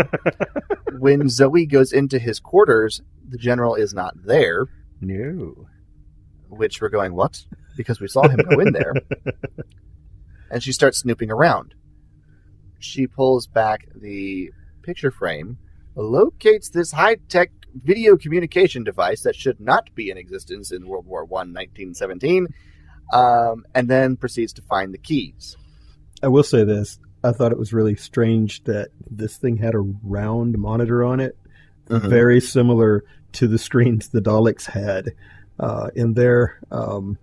when 0.99 1.27
Zoe 1.27 1.65
goes 1.65 1.91
into 1.91 2.19
his 2.19 2.39
quarters, 2.39 3.01
the 3.27 3.39
general 3.39 3.73
is 3.73 3.95
not 3.95 4.13
there, 4.23 4.67
No. 5.01 5.65
which 6.49 6.79
we're 6.79 6.89
going, 6.89 7.15
what? 7.15 7.43
because 7.75 7.99
we 7.99 8.07
saw 8.07 8.27
him 8.27 8.39
go 8.49 8.59
in 8.59 8.71
there. 8.73 8.93
And 10.51 10.63
she 10.63 10.71
starts 10.71 10.97
snooping 10.97 11.29
around. 11.29 11.75
She 12.79 13.05
pulls 13.05 13.45
back 13.45 13.87
the 13.95 14.51
picture 14.81 15.11
frame, 15.11 15.59
locates 15.95 16.69
this 16.71 16.91
high 16.91 17.17
tech 17.27 17.51
video 17.75 18.17
communication 18.17 18.83
device 18.83 19.21
that 19.21 19.35
should 19.35 19.59
not 19.59 19.93
be 19.93 20.09
in 20.09 20.17
existence 20.17 20.71
in 20.71 20.87
World 20.87 21.05
War 21.05 21.21
I, 21.21 21.45
1917, 21.45 22.47
um, 23.13 23.65
and 23.75 23.87
then 23.87 24.15
proceeds 24.15 24.53
to 24.53 24.61
find 24.63 24.93
the 24.93 24.97
keys. 24.97 25.57
I 26.23 26.27
will 26.27 26.43
say 26.43 26.63
this. 26.63 26.99
I 27.23 27.31
thought 27.31 27.51
it 27.51 27.57
was 27.59 27.73
really 27.73 27.95
strange 27.95 28.63
that 28.65 28.89
this 29.09 29.37
thing 29.37 29.57
had 29.57 29.75
a 29.75 29.79
round 29.79 30.57
monitor 30.57 31.03
on 31.03 31.19
it, 31.19 31.37
Mhm. 31.87 32.09
very 32.09 32.39
similar 32.39 33.03
to 33.33 33.47
the 33.47 33.57
screens 33.57 34.09
the 34.09 34.21
Daleks 34.21 34.65
had 34.65 35.13
uh, 35.59 35.89
in 35.95 36.13
their 36.13 36.57
um, 36.71 37.17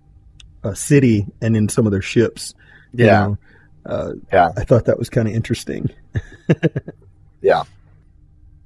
uh, 0.63 0.75
city 0.75 1.27
and 1.41 1.57
in 1.57 1.69
some 1.69 1.87
of 1.87 1.93
their 1.93 2.03
ships. 2.03 2.55
Yeah. 2.93 3.07
know. 3.27 3.39
Uh, 3.87 4.13
Yeah. 4.33 4.51
I 4.57 4.65
thought 4.65 4.87
that 4.87 4.99
was 4.99 5.09
kind 5.09 5.29
of 5.29 5.35
interesting. 5.35 5.91
Yeah, 7.43 7.63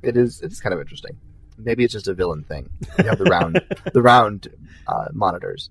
it 0.03 0.17
is. 0.17 0.41
It 0.41 0.53
is 0.53 0.61
kind 0.61 0.73
of 0.73 0.81
interesting. 0.81 1.17
Maybe 1.59 1.85
it's 1.85 1.93
just 1.93 2.09
a 2.09 2.15
villain 2.15 2.45
thing. 2.45 2.71
You 2.99 3.05
have 3.05 3.19
the 3.19 3.25
round, 3.25 3.61
the 3.93 4.01
round 4.01 4.49
uh, 4.87 5.07
monitors. 5.13 5.69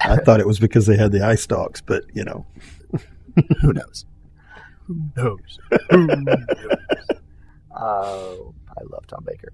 I 0.00 0.16
thought 0.16 0.40
it 0.40 0.46
was 0.46 0.58
because 0.60 0.86
they 0.86 0.96
had 0.96 1.12
the 1.12 1.22
eye 1.24 1.34
stalks, 1.36 1.80
but 1.80 2.04
you 2.14 2.24
know, 2.24 2.46
Who 3.60 3.72
knows? 3.72 4.04
Who 4.86 4.96
knows? 5.16 5.58
Who 5.90 6.06
knows? 6.06 6.44
Oh, 7.76 8.54
I 8.68 8.82
love 8.90 9.06
Tom 9.06 9.24
Baker. 9.26 9.52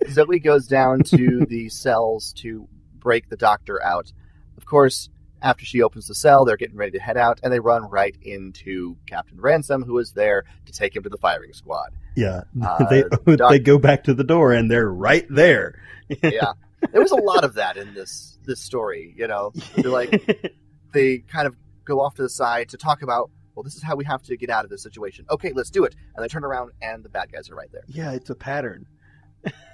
Zoe 0.10 0.38
goes 0.38 0.66
down 0.66 1.02
to 1.04 1.44
the 1.46 1.68
cells 1.68 2.32
to 2.38 2.66
break 2.98 3.28
the 3.28 3.36
doctor 3.36 3.82
out. 3.82 4.12
Of 4.56 4.64
course, 4.64 5.10
after 5.42 5.66
she 5.66 5.82
opens 5.82 6.06
the 6.06 6.14
cell, 6.14 6.44
they're 6.44 6.56
getting 6.56 6.76
ready 6.76 6.92
to 6.92 7.00
head 7.00 7.16
out, 7.18 7.40
and 7.42 7.52
they 7.52 7.60
run 7.60 7.82
right 7.90 8.16
into 8.22 8.96
Captain 9.06 9.38
Ransom, 9.40 9.82
who 9.82 9.98
is 9.98 10.12
there 10.12 10.44
to 10.64 10.72
take 10.72 10.96
him 10.96 11.02
to 11.02 11.10
the 11.10 11.18
firing 11.18 11.52
squad. 11.52 11.90
yeah, 12.16 12.42
Uh, 12.64 12.84
they 13.26 13.36
Doc- 13.36 13.50
they 13.50 13.58
go 13.58 13.78
back 13.78 14.04
to 14.04 14.14
the 14.14 14.24
door 14.24 14.52
and 14.52 14.70
they're 14.70 14.90
right 14.90 15.26
there. 15.28 15.78
Yeah, 16.22 16.52
there 16.92 17.02
was 17.02 17.12
a 17.12 17.16
lot 17.16 17.44
of 17.44 17.54
that 17.54 17.76
in 17.76 17.92
this 17.94 18.33
this 18.44 18.60
story. 18.60 19.14
You 19.16 19.26
know, 19.28 19.52
they're 19.76 19.90
like 19.90 20.52
they 20.92 21.18
kind 21.18 21.46
of 21.46 21.56
go 21.84 22.00
off 22.00 22.14
to 22.16 22.22
the 22.22 22.28
side 22.28 22.68
to 22.70 22.76
talk 22.76 23.02
about. 23.02 23.30
Well, 23.54 23.62
this 23.62 23.76
is 23.76 23.82
how 23.84 23.94
we 23.94 24.04
have 24.04 24.20
to 24.24 24.36
get 24.36 24.50
out 24.50 24.64
of 24.64 24.70
this 24.70 24.82
situation. 24.82 25.26
Okay, 25.30 25.52
let's 25.54 25.70
do 25.70 25.84
it. 25.84 25.94
And 26.16 26.24
they 26.24 26.28
turn 26.28 26.44
around, 26.44 26.72
and 26.82 27.04
the 27.04 27.08
bad 27.08 27.30
guys 27.32 27.48
are 27.50 27.54
right 27.54 27.70
there. 27.70 27.84
yeah, 27.86 28.10
it's 28.12 28.28
a 28.30 28.34
pattern. 28.34 28.86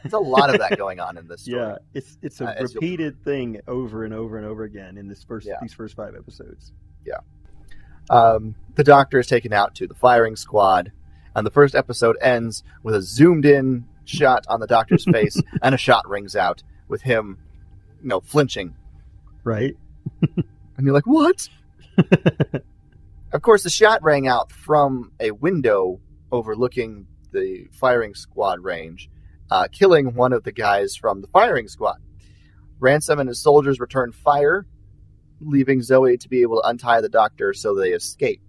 There's 0.02 0.12
a 0.12 0.18
lot 0.18 0.50
of 0.52 0.58
that 0.58 0.76
going 0.78 1.00
on 1.00 1.16
in 1.16 1.28
this 1.28 1.42
story. 1.44 1.60
Yeah, 1.62 1.76
it's 1.94 2.18
it's 2.20 2.40
a 2.42 2.58
Uh, 2.60 2.62
repeated 2.74 3.24
thing 3.24 3.60
over 3.66 4.04
and 4.04 4.12
over 4.12 4.36
and 4.36 4.46
over 4.46 4.64
again 4.64 4.98
in 4.98 5.08
this 5.08 5.22
first 5.24 5.46
Yeah. 5.46 5.54
these 5.62 5.72
first 5.72 5.96
five 5.96 6.14
episodes. 6.14 6.72
Yeah. 7.06 7.20
Um, 8.10 8.54
the 8.74 8.84
doctor 8.84 9.18
is 9.18 9.26
taken 9.26 9.52
out 9.52 9.74
to 9.76 9.86
the 9.86 9.94
firing 9.94 10.36
squad, 10.36 10.92
and 11.34 11.46
the 11.46 11.50
first 11.50 11.74
episode 11.74 12.16
ends 12.20 12.62
with 12.82 12.94
a 12.94 13.02
zoomed 13.02 13.44
in 13.46 13.86
shot 14.04 14.44
on 14.48 14.60
the 14.60 14.66
doctor's 14.66 15.04
face, 15.10 15.40
and 15.62 15.74
a 15.74 15.78
shot 15.78 16.08
rings 16.08 16.34
out 16.34 16.62
with 16.88 17.02
him, 17.02 17.38
you 18.02 18.08
know, 18.08 18.20
flinching. 18.20 18.74
Right? 19.44 19.76
And 20.80 20.86
you're 20.86 20.94
like, 20.94 21.06
what? 21.06 21.46
of 23.32 23.42
course, 23.42 23.64
the 23.64 23.68
shot 23.68 24.02
rang 24.02 24.26
out 24.26 24.50
from 24.50 25.12
a 25.20 25.30
window 25.30 26.00
overlooking 26.32 27.06
the 27.32 27.68
firing 27.70 28.14
squad 28.14 28.60
range, 28.60 29.10
uh, 29.50 29.68
killing 29.70 30.14
one 30.14 30.32
of 30.32 30.42
the 30.42 30.52
guys 30.52 30.96
from 30.96 31.20
the 31.20 31.26
firing 31.26 31.68
squad. 31.68 31.98
Ransom 32.78 33.18
and 33.18 33.28
his 33.28 33.42
soldiers 33.42 33.78
return 33.78 34.10
fire, 34.10 34.64
leaving 35.42 35.82
Zoe 35.82 36.16
to 36.16 36.28
be 36.30 36.40
able 36.40 36.62
to 36.62 36.68
untie 36.68 37.02
the 37.02 37.10
doctor 37.10 37.52
so 37.52 37.74
they 37.74 37.90
escape. 37.90 38.40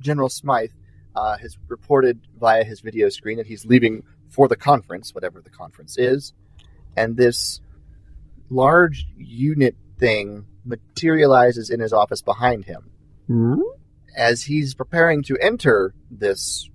General 0.00 0.28
Smythe 0.28 0.70
uh, 1.16 1.36
has 1.38 1.58
reported 1.66 2.20
via 2.38 2.62
his 2.62 2.78
video 2.78 3.08
screen 3.08 3.38
that 3.38 3.48
he's 3.48 3.66
leaving 3.66 4.04
for 4.28 4.46
the 4.46 4.54
conference, 4.54 5.12
whatever 5.12 5.40
the 5.40 5.50
conference 5.50 5.98
is, 5.98 6.32
and 6.96 7.16
this 7.16 7.60
large 8.50 9.06
unit 9.16 9.76
thing 9.98 10.46
materializes 10.64 11.70
in 11.70 11.80
his 11.80 11.92
office 11.92 12.22
behind 12.22 12.64
him. 12.64 12.90
Hmm? 13.26 13.60
As 14.16 14.42
he's 14.44 14.74
preparing 14.74 15.22
to 15.24 15.36
enter 15.38 15.94
this 16.10 16.68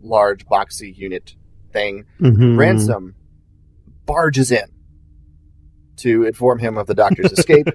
large 0.00 0.46
boxy 0.46 0.96
unit 0.96 1.34
thing, 1.72 2.04
Mhm. 2.20 2.56
Ransom 2.58 3.14
barges 4.06 4.50
in 4.50 4.64
to 5.96 6.24
inform 6.24 6.58
him 6.60 6.76
of 6.78 6.86
the 6.86 6.94
doctor's 6.94 7.32
escape. 7.38 7.68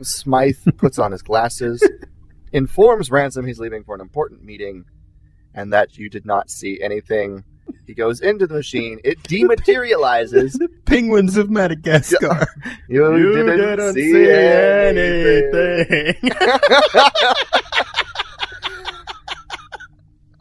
Smythe 0.00 0.56
puts 0.76 0.98
on 0.98 1.12
his 1.12 1.22
glasses, 1.22 1.86
informs 2.52 3.10
Ransom 3.10 3.46
he's 3.46 3.58
leaving 3.58 3.82
for 3.84 3.94
an 3.94 4.00
important 4.00 4.44
meeting, 4.44 4.84
and 5.54 5.72
that 5.72 5.98
you 5.98 6.08
did 6.08 6.24
not 6.24 6.50
see 6.50 6.80
anything. 6.80 7.44
He 7.88 7.94
goes 7.94 8.20
into 8.20 8.46
the 8.46 8.52
machine, 8.52 9.00
it 9.02 9.22
dematerializes. 9.22 10.52
the 10.58 10.68
penguins 10.84 11.38
of 11.38 11.48
Madagascar. 11.50 12.46
You, 12.90 13.34
didn't, 13.34 13.94
see, 13.94 14.30
anything. 14.30 16.14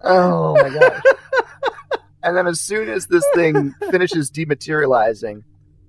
Oh 0.02 0.56
my 0.56 0.70
god! 0.70 1.02
and 2.24 2.38
then 2.38 2.48
as 2.48 2.62
soon 2.62 2.90
as 2.90 3.08
this 3.08 3.24
thing 3.36 3.74
finishes 3.92 4.32
dematerializing, 4.32 5.44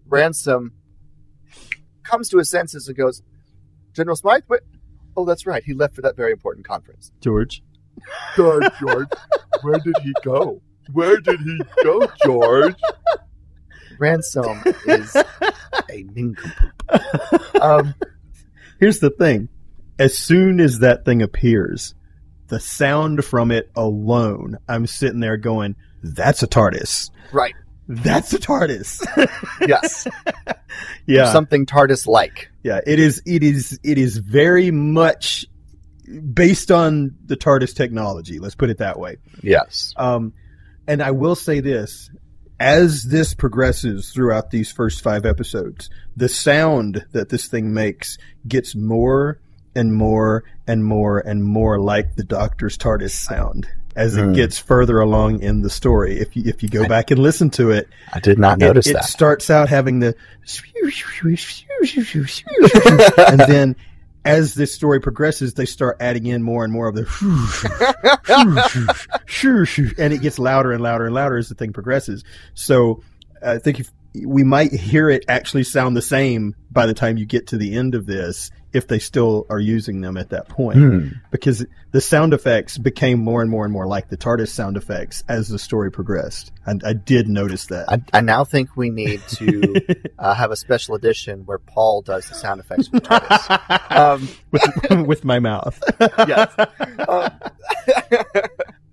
Ransom 0.06 0.72
comes 2.02 2.28
to 2.30 2.38
his 2.38 2.50
senses 2.50 2.88
and 2.88 2.96
goes, 2.96 3.22
General 3.94 4.16
Smythe, 4.16 4.42
what? 4.48 4.62
Oh, 5.16 5.24
that's 5.24 5.46
right. 5.46 5.62
He 5.62 5.74
left 5.74 5.94
for 5.94 6.02
that 6.02 6.16
very 6.16 6.32
important 6.32 6.66
conference. 6.66 7.12
George. 7.20 7.62
George, 8.36 8.64
George, 8.80 9.08
where 9.62 9.78
did 9.78 9.94
he 10.02 10.12
go? 10.24 10.60
Where 10.92 11.18
did 11.20 11.40
he 11.40 11.60
go, 11.82 12.06
George? 12.24 12.76
Ransom 13.98 14.62
is 14.86 15.14
a 15.16 16.02
nincompoop. 16.14 16.72
Um, 17.60 17.94
Here's 18.78 19.00
the 19.00 19.10
thing. 19.10 19.48
As 19.98 20.16
soon 20.16 20.60
as 20.60 20.78
that 20.78 21.04
thing 21.04 21.22
appears, 21.22 21.94
the 22.46 22.60
sound 22.60 23.24
from 23.24 23.50
it 23.50 23.70
alone, 23.74 24.58
I'm 24.68 24.86
sitting 24.86 25.18
there 25.20 25.36
going, 25.36 25.74
that's 26.02 26.42
a 26.42 26.46
TARDIS. 26.46 27.10
right. 27.32 27.54
That's 27.88 28.32
a 28.34 28.38
TARDIS. 28.38 29.02
Yes. 29.66 30.06
yeah. 31.06 31.32
Something 31.32 31.66
TARDIS 31.66 32.06
like. 32.06 32.50
Yeah, 32.62 32.80
it 32.86 32.98
is. 33.00 33.20
It 33.26 33.42
is. 33.42 33.80
It 33.82 33.98
is 33.98 34.18
very 34.18 34.70
much 34.70 35.46
based 36.32 36.70
on 36.70 37.14
the 37.26 37.36
TARDIS 37.36 37.74
technology. 37.74 38.38
Let's 38.38 38.54
put 38.54 38.70
it 38.70 38.78
that 38.78 38.98
way. 38.98 39.16
Yes. 39.42 39.92
Um, 39.96 40.32
and 40.88 41.02
I 41.02 41.12
will 41.12 41.36
say 41.36 41.60
this: 41.60 42.10
as 42.58 43.04
this 43.04 43.34
progresses 43.34 44.10
throughout 44.10 44.50
these 44.50 44.72
first 44.72 45.02
five 45.02 45.24
episodes, 45.24 45.88
the 46.16 46.28
sound 46.28 47.04
that 47.12 47.28
this 47.28 47.46
thing 47.46 47.72
makes 47.72 48.18
gets 48.48 48.74
more 48.74 49.38
and 49.76 49.94
more 49.94 50.42
and 50.66 50.84
more 50.84 51.20
and 51.20 51.44
more 51.44 51.78
like 51.78 52.16
the 52.16 52.24
Doctor's 52.24 52.76
TARDIS 52.76 53.10
sound 53.12 53.68
as 53.94 54.16
it 54.16 54.24
Hmm. 54.24 54.32
gets 54.32 54.58
further 54.58 55.00
along 55.00 55.42
in 55.42 55.62
the 55.62 55.70
story. 55.70 56.18
If 56.18 56.36
you 56.36 56.42
if 56.46 56.62
you 56.62 56.68
go 56.68 56.88
back 56.88 57.10
and 57.10 57.20
listen 57.20 57.50
to 57.50 57.70
it, 57.70 57.88
I 58.12 58.20
did 58.20 58.38
not 58.38 58.58
notice 58.58 58.86
it 58.88 58.94
that. 58.94 59.04
It 59.04 59.08
starts 59.08 59.50
out 59.50 59.68
having 59.68 60.00
the 60.00 60.14
and 63.28 63.40
then 63.40 63.76
as 64.28 64.54
this 64.54 64.74
story 64.74 65.00
progresses 65.00 65.54
they 65.54 65.64
start 65.64 65.96
adding 66.00 66.26
in 66.26 66.42
more 66.42 66.62
and 66.62 66.72
more 66.72 66.86
of 66.86 66.94
the 66.94 67.04
and 69.98 70.12
it 70.12 70.20
gets 70.20 70.38
louder 70.38 70.70
and 70.70 70.82
louder 70.82 71.06
and 71.06 71.14
louder 71.14 71.38
as 71.38 71.48
the 71.48 71.54
thing 71.54 71.72
progresses. 71.72 72.24
So 72.54 73.02
i 73.42 73.58
think 73.58 73.80
if 73.80 73.90
we 74.26 74.42
might 74.42 74.72
hear 74.72 75.08
it 75.08 75.24
actually 75.28 75.64
sound 75.64 75.96
the 75.96 76.02
same 76.02 76.54
by 76.70 76.86
the 76.86 76.94
time 76.94 77.16
you 77.16 77.26
get 77.26 77.46
to 77.48 77.56
the 77.56 77.74
end 77.74 77.94
of 77.94 78.06
this 78.06 78.50
if 78.72 78.86
they 78.86 78.98
still 78.98 79.46
are 79.48 79.60
using 79.60 80.00
them 80.00 80.16
at 80.16 80.30
that 80.30 80.48
point 80.48 80.78
Hmm. 80.78 81.08
because 81.30 81.64
the 81.90 82.00
sound 82.00 82.34
effects 82.34 82.76
became 82.76 83.18
more 83.18 83.40
and 83.40 83.50
more 83.50 83.64
and 83.64 83.72
more 83.72 83.86
like 83.86 84.10
the 84.10 84.16
TARDIS 84.16 84.48
sound 84.48 84.76
effects 84.76 85.24
as 85.28 85.48
the 85.48 85.58
story 85.58 85.90
progressed. 85.90 86.52
And 86.66 86.82
I 86.84 86.92
did 86.92 87.28
notice 87.28 87.66
that. 87.66 87.88
I, 87.88 88.02
I 88.12 88.20
now 88.20 88.44
think 88.44 88.76
we 88.76 88.90
need 88.90 89.22
to 89.28 89.74
uh, 90.18 90.34
have 90.34 90.50
a 90.50 90.56
special 90.56 90.96
edition 90.96 91.46
where 91.46 91.58
Paul 91.58 92.02
does 92.02 92.28
the 92.28 92.34
sound 92.34 92.60
effects 92.60 92.88
for 92.88 93.00
TARDIS. 93.00 93.84
Um, 93.98 94.28
with, 94.52 94.62
with 95.06 95.24
my 95.24 95.40
mouth. 95.40 95.82
yes. 95.98 96.54
Um, 97.08 97.30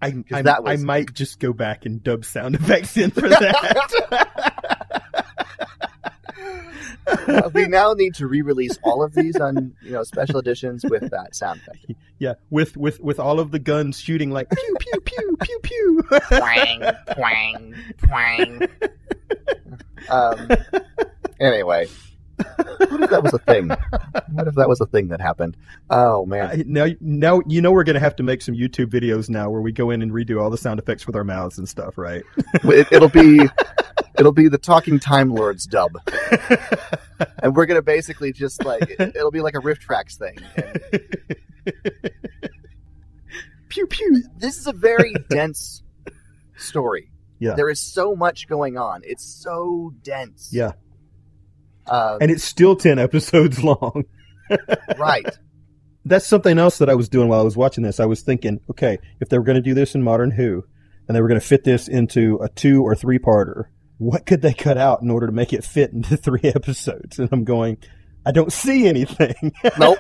I, 0.01 0.23
was- 0.41 0.61
I 0.65 0.75
might 0.77 1.13
just 1.13 1.39
go 1.39 1.53
back 1.53 1.85
and 1.85 2.01
dub 2.03 2.25
sound 2.25 2.55
effects 2.55 2.97
in 2.97 3.11
for 3.11 3.27
that. 3.27 4.74
Uh, 7.07 7.49
we 7.53 7.67
now 7.67 7.93
need 7.93 8.15
to 8.15 8.27
re-release 8.27 8.77
all 8.83 9.03
of 9.03 9.13
these 9.13 9.35
on 9.37 9.73
you 9.81 9.91
know 9.91 10.03
special 10.03 10.37
editions 10.39 10.83
with 10.89 11.09
that 11.11 11.35
sound 11.35 11.59
effect. 11.61 11.99
yeah, 12.19 12.33
with, 12.49 12.75
with, 12.77 12.99
with 12.99 13.19
all 13.19 13.39
of 13.39 13.51
the 13.51 13.59
guns 13.59 13.99
shooting 13.99 14.31
like 14.31 14.49
pew 14.49 14.75
pew 14.79 15.01
pew 15.01 15.37
pew 15.41 15.59
pew. 15.63 16.03
Twang, 16.29 16.83
twang, 17.13 17.75
twang. 18.05 18.61
Um, 20.09 20.49
anyway, 21.39 21.87
what 22.37 23.01
if 23.01 23.09
that 23.09 23.23
was 23.23 23.33
a 23.33 23.39
thing? 23.39 23.69
What 24.31 24.47
if 24.47 24.55
that 24.55 24.67
was 24.69 24.81
a 24.81 24.85
thing 24.85 25.07
that 25.09 25.19
happened? 25.21 25.57
Oh 25.89 26.25
man. 26.25 26.47
I- 26.47 26.63
now, 26.67 26.87
now 26.99 27.41
you 27.47 27.61
know 27.61 27.71
we're 27.71 27.83
going 27.83 27.95
to 27.95 27.99
have 27.99 28.15
to 28.17 28.23
make 28.23 28.41
some 28.41 28.55
YouTube 28.55 28.87
videos 28.87 29.29
now 29.29 29.49
where 29.49 29.61
we 29.61 29.71
go 29.71 29.89
in 29.89 30.01
and 30.01 30.11
redo 30.11 30.41
all 30.41 30.49
the 30.49 30.57
sound 30.57 30.79
effects 30.79 31.07
with 31.07 31.15
our 31.15 31.23
mouths 31.23 31.57
and 31.57 31.67
stuff, 31.67 31.97
right? 31.97 32.23
It, 32.63 32.87
it'll 32.91 33.09
be 33.09 33.39
it'll 34.17 34.31
be 34.31 34.47
the 34.47 34.57
talking 34.57 34.99
time 34.99 35.29
lords 35.33 35.65
dub 35.65 35.91
and 37.43 37.55
we're 37.55 37.65
gonna 37.65 37.81
basically 37.81 38.31
just 38.31 38.63
like 38.65 38.95
it'll 38.99 39.31
be 39.31 39.41
like 39.41 39.55
a 39.55 39.59
riff 39.59 39.79
tracks 39.79 40.17
thing 40.17 40.37
pew 43.69 43.87
pew. 43.87 44.23
this 44.37 44.57
is 44.57 44.67
a 44.67 44.73
very 44.73 45.13
dense 45.29 45.83
story 46.57 47.09
Yeah. 47.39 47.55
there 47.55 47.69
is 47.69 47.79
so 47.79 48.15
much 48.15 48.47
going 48.47 48.77
on 48.77 49.01
it's 49.03 49.23
so 49.25 49.93
dense 50.03 50.49
Yeah. 50.53 50.73
uh, 51.87 52.17
And 52.21 52.31
it's 52.31 52.43
still 52.43 52.75
ten 52.75 52.99
episodes 52.99 53.63
long. 53.63 54.05
right 54.97 55.25
That's 56.05 56.27
something 56.27 56.57
else 56.59 56.77
that 56.77 56.89
I 56.89 56.93
was 56.95 57.09
doing 57.09 57.29
while 57.29 57.39
I 57.39 57.43
was 57.43 57.57
watching 57.57 57.83
this. 57.83 57.99
I 57.99 58.05
was 58.05 58.21
thinking, 58.21 58.59
okay, 58.69 58.99
if 59.19 59.29
they 59.29 59.39
were 59.39 59.43
going 59.43 59.55
to 59.55 59.61
do 59.61 59.73
this 59.73 59.95
in 59.95 60.03
Modern 60.03 60.29
Who, 60.29 60.63
and 61.07 61.15
they 61.17 61.21
were 61.21 61.27
going 61.27 61.39
to 61.41 61.45
fit 61.45 61.63
this 61.63 61.87
into 61.87 62.37
a 62.43 62.49
two 62.49 62.83
or 62.83 62.93
three 62.95 63.17
parter, 63.17 63.63
what 63.97 64.25
could 64.25 64.41
they 64.41 64.53
cut 64.53 64.77
out 64.77 65.01
in 65.01 65.09
order 65.09 65.25
to 65.27 65.33
make 65.33 65.53
it 65.53 65.63
fit 65.63 65.91
into 65.91 66.17
three 66.17 66.41
episodes? 66.43 67.19
And 67.19 67.29
I'm 67.31 67.43
going, 67.43 67.77
I 68.25 68.31
don't 68.31 68.51
see 68.51 68.87
anything. 68.87 69.53
nope 69.79 69.97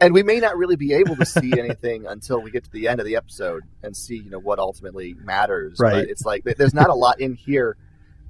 and 0.00 0.12
we 0.12 0.22
may 0.22 0.38
not 0.40 0.56
really 0.56 0.76
be 0.76 0.92
able 0.92 1.16
to 1.16 1.24
see 1.24 1.52
anything 1.58 2.06
until 2.06 2.40
we 2.40 2.50
get 2.50 2.64
to 2.64 2.70
the 2.70 2.88
end 2.88 3.00
of 3.00 3.06
the 3.06 3.16
episode 3.16 3.62
and 3.82 3.96
see 3.96 4.16
you 4.16 4.30
know 4.30 4.38
what 4.38 4.58
ultimately 4.58 5.14
matters 5.14 5.78
Right. 5.78 5.92
but 6.02 6.08
it's 6.10 6.24
like 6.24 6.44
there's 6.44 6.74
not 6.74 6.90
a 6.90 6.94
lot 6.94 7.20
in 7.20 7.34
here 7.34 7.76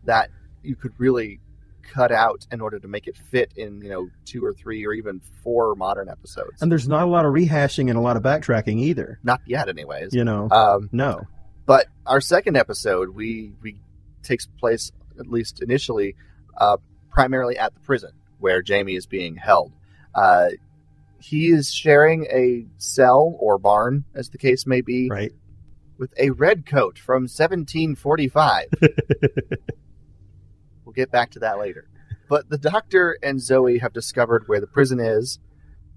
that 0.05 0.31
you 0.63 0.77
could 0.77 0.93
really 0.99 1.41
cut 1.83 2.13
out 2.13 2.47
in 2.51 2.61
order 2.61 2.79
to 2.79 2.89
make 2.89 3.07
it 3.07 3.17
fit 3.17 3.53
in 3.57 3.81
you 3.83 3.91
know 3.91 4.09
two 4.25 4.45
or 4.45 4.53
three 4.55 4.87
or 4.87 4.93
even 4.93 5.21
four 5.43 5.75
modern 5.75 6.09
episodes 6.09 6.63
and 6.63 6.71
there's 6.71 6.89
not 6.89 7.03
a 7.03 7.07
lot 7.07 7.25
of 7.25 7.33
rehashing 7.33 7.89
and 7.89 7.97
a 7.99 8.01
lot 8.01 8.17
of 8.17 8.23
backtracking 8.23 8.79
either. 8.81 9.19
not 9.23 9.41
yet 9.47 9.69
anyways 9.69 10.15
You 10.15 10.25
know, 10.25 10.49
um, 10.51 10.89
no. 10.93 11.23
But 11.67 11.87
our 12.07 12.21
second 12.21 12.57
episode 12.57 13.11
we 13.11 13.53
we 13.62 13.77
takes 14.23 14.47
place 14.59 14.93
at 15.19 15.27
least 15.29 15.62
initially 15.62 16.15
uh, 16.59 16.77
primarily 17.11 17.57
at 17.59 17.75
the 17.75 17.81
prison 17.81 18.11
where 18.39 18.62
jamie 18.62 18.95
is 18.97 19.07
being 19.07 19.37
held. 19.37 19.73
Uh, 20.15 20.49
he 21.21 21.47
is 21.49 21.73
sharing 21.73 22.27
a 22.27 22.67
cell 22.79 23.35
or 23.39 23.59
barn 23.59 24.05
as 24.15 24.29
the 24.31 24.39
case 24.39 24.67
may 24.67 24.81
be 24.83 25.09
Right. 25.11 25.33
with 25.99 26.12
a 26.19 26.31
red 26.31 26.67
coat 26.67 26.99
from 26.99 27.23
1745 27.23 28.67
we'll 30.85 30.93
get 30.93 31.11
back 31.11 31.31
to 31.33 31.39
that 31.41 31.59
later. 31.59 31.89
But 32.29 32.49
the 32.49 32.59
doctor 32.59 33.19
and 33.23 33.41
zoe 33.41 33.79
have 33.79 33.93
discovered 33.93 34.45
where 34.49 34.61
the 34.61 34.67
prison 34.67 35.01
is 35.01 35.39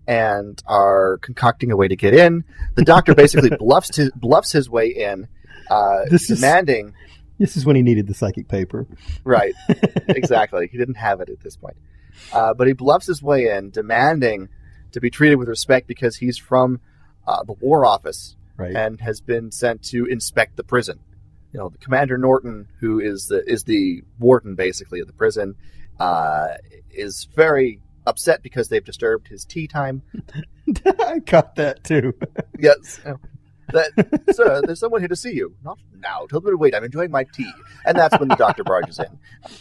and 0.07 0.61
are 0.67 1.17
concocting 1.21 1.71
a 1.71 1.75
way 1.75 1.87
to 1.87 1.95
get 1.95 2.13
in. 2.13 2.43
The 2.75 2.83
doctor 2.83 3.13
basically 3.15 3.49
bluffs 3.59 3.95
his, 3.95 4.11
bluffs 4.15 4.51
his 4.51 4.69
way 4.69 4.87
in 4.89 5.27
uh, 5.69 6.05
This 6.09 6.29
is- 6.29 6.39
demanding 6.39 6.93
This 7.39 7.55
is 7.57 7.65
when 7.65 7.75
he 7.75 7.81
needed 7.83 8.07
the 8.07 8.13
psychic 8.13 8.47
paper. 8.47 8.87
Right. 9.23 9.53
exactly. 10.09 10.67
He 10.71 10.77
didn't 10.77 10.95
have 10.95 11.21
it 11.21 11.29
at 11.29 11.39
this 11.41 11.55
point. 11.55 11.77
Uh, 12.33 12.53
but 12.53 12.65
he 12.67 12.73
bluffs 12.73 13.05
his 13.05 13.21
way 13.21 13.49
in, 13.55 13.69
demanding 13.69 14.49
to 14.93 14.99
be 14.99 15.09
treated 15.11 15.35
with 15.35 15.47
respect 15.47 15.87
because 15.87 16.15
he's 16.15 16.37
from 16.37 16.79
uh, 17.27 17.43
the 17.43 17.53
War 17.53 17.85
Office 17.85 18.35
Right. 18.57 18.75
and 18.75 18.99
has 19.01 19.21
been 19.21 19.51
sent 19.51 19.83
to 19.89 20.05
inspect 20.05 20.55
the 20.57 20.63
prison. 20.63 20.99
You 21.53 21.59
know, 21.59 21.73
Commander 21.79 22.17
Norton, 22.17 22.67
who 22.79 22.99
is 22.99 23.27
the 23.27 23.43
is 23.47 23.63
the 23.65 24.01
warden 24.19 24.55
basically 24.55 24.99
of 24.99 25.05
the 25.07 25.13
prison, 25.13 25.53
uh, 25.99 26.47
is 26.89 27.27
very 27.35 27.81
upset 28.07 28.41
because 28.41 28.69
they've 28.69 28.83
disturbed 28.83 29.27
his 29.27 29.45
tea 29.45 29.67
time. 29.67 30.01
I 30.99 31.19
caught 31.19 31.55
that 31.55 31.83
too. 31.83 32.13
Yes. 32.57 32.99
That, 33.73 34.33
sir, 34.33 34.61
there's 34.65 34.79
someone 34.79 35.01
here 35.01 35.07
to 35.07 35.15
see 35.15 35.33
you. 35.33 35.55
Not 35.63 35.79
now. 35.99 36.25
Tell 36.29 36.39
them 36.39 36.51
to 36.51 36.57
wait. 36.57 36.73
I'm 36.75 36.83
enjoying 36.83 37.11
my 37.11 37.23
tea. 37.23 37.51
And 37.85 37.97
that's 37.97 38.17
when 38.19 38.29
the 38.29 38.35
doctor 38.35 38.63
barges 38.63 38.99
in. 38.99 39.19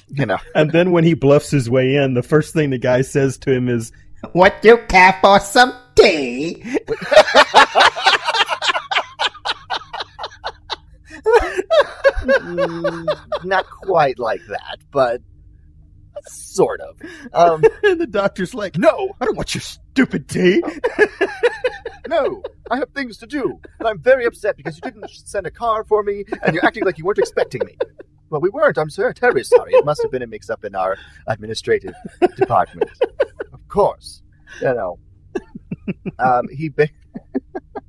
You 0.09 0.27
know. 0.27 0.39
And 0.55 0.73
then 0.73 0.93
when 0.93 1.05
he 1.05 1.15
bluffs 1.15 1.51
his 1.51 1.69
way 1.69 1.97
in, 1.97 2.15
the 2.15 2.23
first 2.23 2.55
thing 2.55 2.71
the 2.71 2.79
guy 2.79 3.03
says 3.03 3.39
to 3.39 3.53
him 3.53 3.69
is, 3.69 3.93
"What 4.33 4.55
you 4.63 4.79
care 4.89 5.19
for 5.21 5.41
some 5.41 5.75
tea?" 5.95 6.63
Mm, 12.27 13.45
not 13.45 13.67
quite 13.67 14.19
like 14.19 14.45
that, 14.47 14.79
but 14.91 15.21
sort 16.25 16.81
of. 16.81 17.01
Um, 17.33 17.63
and 17.83 18.01
the 18.01 18.07
doctor's 18.07 18.55
like, 18.55 18.77
"No, 18.79 19.15
I 19.21 19.25
don't 19.25 19.37
want 19.37 19.55
your 19.55 19.63
stupid 19.63 20.29
tea." 20.29 20.63
no, 22.09 22.43
I 22.71 22.77
have 22.77 22.91
things 22.91 23.19
to 23.19 23.27
do, 23.27 23.61
and 23.79 23.89
I'm 23.89 23.99
very 23.99 24.25
upset 24.25 24.57
because 24.57 24.77
you 24.77 24.83
didn't 24.83 25.11
send 25.11 25.47
a 25.47 25.51
car 25.51 25.85
for 25.85 26.03
me, 26.03 26.25
and 26.43 26.55
you're 26.55 26.65
acting 26.65 26.85
like 26.85 26.99
you 26.99 27.05
weren't 27.05 27.19
expecting 27.19 27.63
me. 27.65 27.77
Well, 28.31 28.41
we 28.41 28.51
weren't. 28.51 28.77
I'm 28.77 28.91
so 28.91 29.13
terribly 29.13 29.45
sorry. 29.45 29.73
It 29.73 29.85
must 29.85 30.03
have 30.03 30.11
been 30.11 30.23
a 30.23 30.27
mix-up 30.27 30.65
in 30.65 30.75
our 30.75 30.97
administrative 31.29 31.95
department. 32.37 32.91
Of 33.53 33.69
course, 33.69 34.23
you 34.61 34.75
know. 34.75 34.99
Um, 36.19 36.49
he. 36.49 36.69
Ba- 36.69 36.89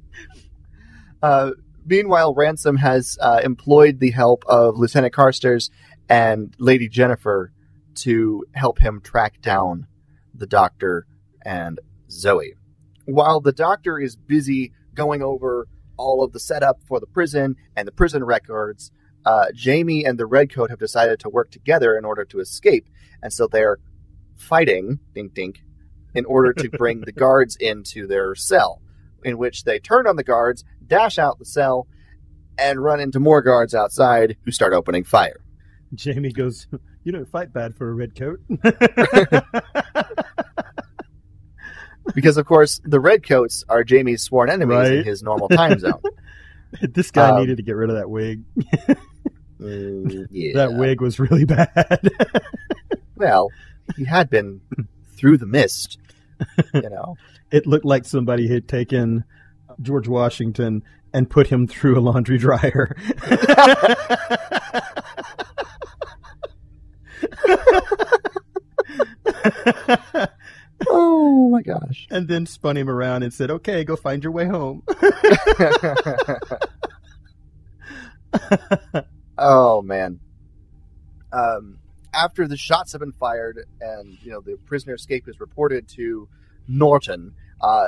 uh, 1.23 1.51
meanwhile, 1.85 2.35
Ransom 2.35 2.77
has 2.77 3.17
uh, 3.21 3.41
employed 3.43 3.99
the 3.99 4.11
help 4.11 4.43
of 4.47 4.77
Lieutenant 4.77 5.13
Carstairs 5.13 5.71
and 6.09 6.53
Lady 6.59 6.87
Jennifer 6.87 7.51
to 7.97 8.45
help 8.53 8.79
him 8.79 9.01
track 9.01 9.41
down 9.41 9.87
the 10.33 10.47
doctor 10.47 11.05
and 11.43 11.79
Zoe. 12.09 12.53
While 13.05 13.39
the 13.39 13.51
doctor 13.51 13.99
is 13.99 14.15
busy 14.15 14.73
going 14.93 15.21
over 15.21 15.67
all 15.97 16.23
of 16.23 16.31
the 16.31 16.39
setup 16.39 16.81
for 16.87 16.99
the 16.99 17.07
prison 17.07 17.55
and 17.75 17.87
the 17.87 17.91
prison 17.91 18.23
records, 18.23 18.91
uh, 19.25 19.47
Jamie 19.53 20.05
and 20.05 20.17
the 20.17 20.25
Redcoat 20.25 20.69
have 20.69 20.79
decided 20.79 21.19
to 21.19 21.29
work 21.29 21.51
together 21.51 21.97
in 21.97 22.05
order 22.05 22.23
to 22.25 22.39
escape, 22.39 22.87
and 23.21 23.33
so 23.33 23.47
they're 23.47 23.79
fighting, 24.35 24.99
dink 25.13 25.33
dink, 25.33 25.63
in 26.13 26.25
order 26.25 26.53
to 26.53 26.69
bring 26.69 27.01
the 27.01 27.11
guards 27.25 27.55
into 27.57 28.07
their 28.07 28.35
cell, 28.35 28.81
in 29.23 29.37
which 29.37 29.63
they 29.63 29.79
turn 29.79 30.07
on 30.07 30.15
the 30.15 30.23
guards, 30.23 30.63
dash 30.85 31.17
out 31.17 31.39
the 31.39 31.45
cell, 31.45 31.87
and 32.57 32.83
run 32.83 32.99
into 32.99 33.19
more 33.19 33.41
guards 33.41 33.73
outside 33.75 34.37
who 34.43 34.51
start 34.51 34.73
opening 34.73 35.03
fire. 35.03 35.41
Jamie 35.93 36.31
goes, 36.31 36.67
"You 37.07 37.13
don't 37.13 37.29
fight 37.29 37.53
bad 37.53 37.73
for 37.77 37.89
a 37.89 37.93
red 37.93 38.15
coat." 38.15 38.41
Because, 42.15 42.37
of 42.37 42.45
course, 42.45 42.79
the 42.85 42.99
Redcoats 43.01 43.63
are 43.67 43.83
Jamie's 43.83 44.23
sworn 44.23 44.49
enemies 44.49 44.89
in 44.89 45.03
his 45.03 45.21
normal 45.21 45.49
time 45.49 45.77
zone. 45.79 46.01
this 46.81 47.11
guy 47.11 47.29
Um, 47.31 47.39
needed 47.41 47.57
to 47.57 47.63
get 47.63 47.75
rid 47.75 47.89
of 47.89 47.95
that 47.97 48.09
wig. 48.09 48.43
Mm, 49.59 50.27
yeah. 50.29 50.53
That 50.53 50.73
wig 50.77 51.01
was 51.01 51.19
really 51.19 51.43
bad. 51.43 52.09
Well, 53.15 53.49
he 53.95 54.05
had 54.05 54.29
been 54.29 54.61
through 55.15 55.37
the 55.39 55.47
mist, 55.47 55.97
you 56.75 56.81
know. 56.87 57.15
it 57.49 57.65
looked 57.65 57.83
like 57.83 58.05
somebody 58.05 58.47
had 58.47 58.67
taken 58.67 59.23
George 59.81 60.07
Washington 60.07 60.83
and 61.11 61.27
put 61.27 61.47
him 61.47 61.65
through 61.65 61.97
a 61.97 62.01
laundry 62.01 62.37
dryer. 62.37 62.95
Oh 70.89 71.49
my 71.49 71.63
gosh. 71.63 72.07
and 72.11 72.27
then 72.27 72.45
spun 72.45 72.77
him 72.77 72.87
around 72.87 73.23
and 73.23 73.33
said, 73.33 73.49
"Okay, 73.49 73.83
go 73.83 73.95
find 73.95 74.23
your 74.23 74.31
way 74.31 74.45
home." 74.45 74.83
oh 79.37 79.81
man. 79.81 80.19
Um, 81.33 81.79
after 82.13 82.47
the 82.47 82.57
shots 82.57 82.91
have 82.91 83.01
been 83.01 83.11
fired 83.13 83.65
and 83.81 84.17
you 84.21 84.31
know 84.31 84.39
the 84.39 84.57
prisoner 84.65 84.93
escape 84.93 85.27
is 85.27 85.39
reported 85.39 85.87
to 85.89 86.29
Norton, 86.67 87.33
uh, 87.59 87.87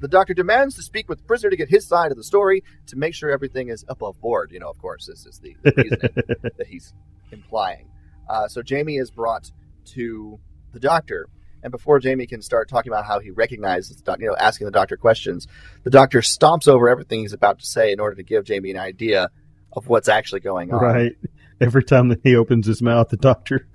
the 0.00 0.08
doctor 0.08 0.32
demands 0.32 0.76
to 0.76 0.82
speak 0.82 1.08
with 1.08 1.18
the 1.18 1.24
prisoner 1.24 1.50
to 1.50 1.56
get 1.56 1.68
his 1.68 1.86
side 1.86 2.10
of 2.10 2.16
the 2.16 2.24
story 2.24 2.64
to 2.86 2.96
make 2.96 3.14
sure 3.14 3.30
everything 3.30 3.68
is 3.68 3.84
above 3.88 4.18
board. 4.20 4.50
You 4.52 4.60
know, 4.60 4.70
of 4.70 4.78
course, 4.78 5.06
this 5.06 5.26
is 5.26 5.40
the, 5.40 5.56
the 5.62 5.72
reasoning 5.76 6.38
that 6.56 6.66
he's 6.66 6.94
implying. 7.32 7.90
Uh, 8.28 8.48
so 8.48 8.62
Jamie 8.62 8.96
is 8.96 9.10
brought 9.10 9.50
to 9.86 10.38
the 10.72 10.80
doctor, 10.80 11.28
and 11.62 11.70
before 11.70 11.98
Jamie 11.98 12.26
can 12.26 12.42
start 12.42 12.68
talking 12.68 12.92
about 12.92 13.04
how 13.04 13.20
he 13.20 13.30
recognizes, 13.30 13.96
the 13.96 14.16
you 14.20 14.26
know, 14.26 14.36
asking 14.36 14.66
the 14.66 14.70
doctor 14.70 14.96
questions, 14.96 15.46
the 15.84 15.90
doctor 15.90 16.20
stomps 16.20 16.68
over 16.68 16.88
everything 16.88 17.20
he's 17.20 17.32
about 17.32 17.58
to 17.60 17.66
say 17.66 17.92
in 17.92 18.00
order 18.00 18.16
to 18.16 18.22
give 18.22 18.44
Jamie 18.44 18.70
an 18.70 18.76
idea 18.76 19.30
of 19.72 19.88
what's 19.88 20.08
actually 20.08 20.40
going 20.40 20.72
on. 20.72 20.80
right. 20.82 21.12
Every 21.60 21.82
time 21.82 22.08
that 22.08 22.20
he 22.22 22.36
opens 22.36 22.66
his 22.66 22.80
mouth, 22.80 23.08
the 23.08 23.16
doctor, 23.16 23.66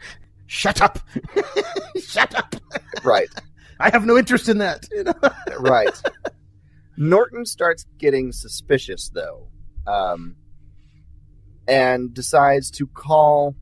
"Shut 0.45 0.82
up! 0.82 0.99
Shut 1.99 2.34
up! 2.34 2.56
Right. 3.04 3.28
I 3.78 3.89
have 3.89 4.06
no 4.06 4.18
interest 4.18 4.47
in 4.47 4.60
that." 4.60 4.88
You 4.91 5.04
know? 5.04 5.14
Right. 5.60 6.01
Norton 6.95 7.45
starts 7.45 7.86
getting 7.97 8.32
suspicious 8.32 9.10
though, 9.10 9.49
um, 9.86 10.38
and 11.68 12.14
decides 12.14 12.72
to 12.72 12.88
call 12.88 13.56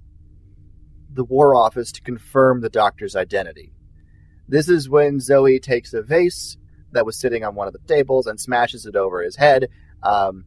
the 1.13 1.23
War 1.23 1.55
Office 1.55 1.91
to 1.93 2.01
confirm 2.01 2.61
the 2.61 2.69
doctor's 2.69 3.15
identity. 3.15 3.73
This 4.47 4.69
is 4.69 4.89
when 4.89 5.19
Zoe 5.19 5.59
takes 5.59 5.93
a 5.93 6.01
vase 6.01 6.57
that 6.91 7.05
was 7.05 7.17
sitting 7.17 7.43
on 7.43 7.55
one 7.55 7.67
of 7.67 7.73
the 7.73 7.79
tables 7.87 8.27
and 8.27 8.39
smashes 8.39 8.85
it 8.85 8.95
over 8.95 9.21
his 9.21 9.35
head. 9.35 9.69
Um, 10.03 10.45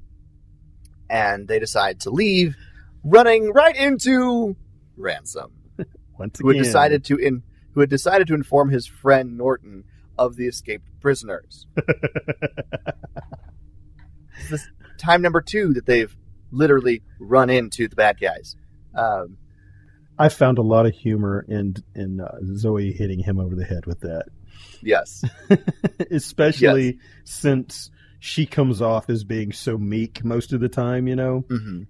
and 1.09 1.49
they 1.49 1.59
decide 1.59 2.01
to 2.01 2.11
leave, 2.11 2.57
running 3.03 3.53
right 3.53 3.77
into 3.77 4.57
Ransom, 4.97 5.53
Once 6.19 6.39
who 6.39 6.49
had 6.49 6.59
decided 6.59 7.05
to 7.05 7.17
in 7.17 7.43
who 7.73 7.81
had 7.81 7.91
decided 7.91 8.27
to 8.29 8.35
inform 8.35 8.71
his 8.71 8.87
friend 8.87 9.37
Norton 9.37 9.85
of 10.17 10.37
the 10.37 10.47
escaped 10.47 10.89
prisoners. 11.01 11.67
this 14.51 14.61
is 14.61 14.69
time 14.97 15.23
number 15.23 15.41
two 15.41 15.75
that 15.75 15.87
they've 15.87 16.17
literally 16.51 17.03
run 17.19 17.51
into 17.51 17.89
the 17.89 17.97
bad 17.97 18.21
guys. 18.21 18.57
Um, 18.95 19.39
I 20.19 20.29
found 20.29 20.59
a 20.59 20.63
lot 20.63 20.87
of 20.87 20.95
humor 20.95 21.45
in 21.49 21.77
in 21.95 22.21
uh, 22.21 22.39
Zoe 22.57 22.93
hitting 22.93 23.21
him 23.21 23.39
over 23.41 23.55
the 23.55 23.65
head 23.65 23.87
with 23.87 24.01
that, 24.01 24.27
yes, 24.83 25.25
especially 26.11 26.99
since 27.25 27.91
she 28.21 28.47
comes 28.47 28.81
off 28.81 29.11
as 29.11 29.25
being 29.25 29.53
so 29.53 29.77
meek 29.77 30.25
most 30.25 30.53
of 30.53 30.61
the 30.61 30.69
time, 30.69 31.07
you 31.07 31.17
know. 31.17 31.45
hmm 31.49 31.83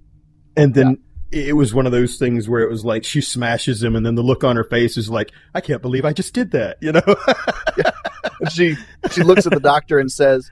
And 0.56 0.74
then 0.74 0.98
it 1.30 1.56
was 1.56 1.74
one 1.74 1.84
of 1.86 1.92
those 1.92 2.16
things 2.16 2.48
where 2.48 2.62
it 2.62 2.70
was 2.70 2.84
like 2.84 3.04
she 3.04 3.20
smashes 3.20 3.82
him, 3.82 3.96
and 3.96 4.06
then 4.06 4.14
the 4.14 4.22
look 4.22 4.44
on 4.44 4.56
her 4.56 4.64
face 4.64 4.96
is 4.96 5.10
like, 5.10 5.32
"I 5.54 5.60
can't 5.60 5.82
believe 5.82 6.04
I 6.04 6.12
just 6.12 6.32
did 6.32 6.52
that," 6.52 6.78
you 6.80 6.92
know. 6.92 7.02
she 8.50 8.76
she 9.10 9.22
looks 9.22 9.46
at 9.46 9.52
the 9.52 9.60
doctor 9.60 9.98
and 9.98 10.10
says, 10.10 10.50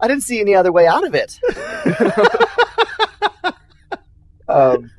"I 0.00 0.08
didn't 0.08 0.22
see 0.22 0.40
any 0.40 0.54
other 0.54 0.72
way 0.72 0.86
out 0.86 1.04
of 1.06 1.14
it." 1.14 1.38
um, 4.48 4.90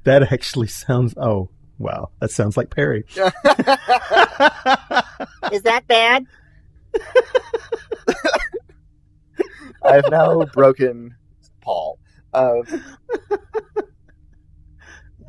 that 0.04 0.32
actually 0.32 0.68
sounds. 0.68 1.14
Oh, 1.16 1.50
wow, 1.78 2.10
that 2.20 2.30
sounds 2.30 2.56
like 2.56 2.70
Perry. 2.74 3.04
Is 5.52 5.62
that 5.62 5.84
bad? 5.86 6.26
I 9.82 9.94
have 9.94 10.10
now 10.10 10.44
broken 10.46 11.16
Paul. 11.62 11.98
Uh, 12.34 12.56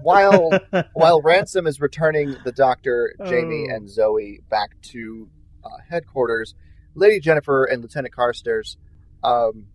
while 0.01 0.51
while 0.93 1.21
Ransom 1.21 1.67
is 1.67 1.79
returning 1.79 2.35
the 2.43 2.51
Doctor, 2.51 3.13
Jamie, 3.27 3.67
Oh. 3.71 3.75
and 3.75 3.89
Zoe 3.89 4.41
back 4.49 4.79
to 4.83 5.29
uh, 5.63 5.69
headquarters, 5.89 6.53
Lady 6.95 7.19
Jennifer 7.19 7.63
and 7.65 7.81
Lieutenant 7.81 8.13
Carstairs 8.13 8.77
um, 9.23 9.67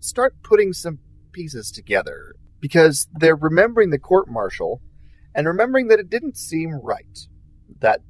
start 0.00 0.34
putting 0.42 0.72
some 0.72 0.98
pieces 1.32 1.70
together 1.70 2.34
because 2.60 3.08
they're 3.12 3.36
remembering 3.36 3.90
the 3.90 3.98
court 3.98 4.28
martial 4.28 4.80
and 5.34 5.46
remembering 5.46 5.88
that 5.88 6.00
it 6.00 6.10
didn't 6.10 6.36
seem 6.36 6.72
right 6.82 7.26
that 7.80 8.00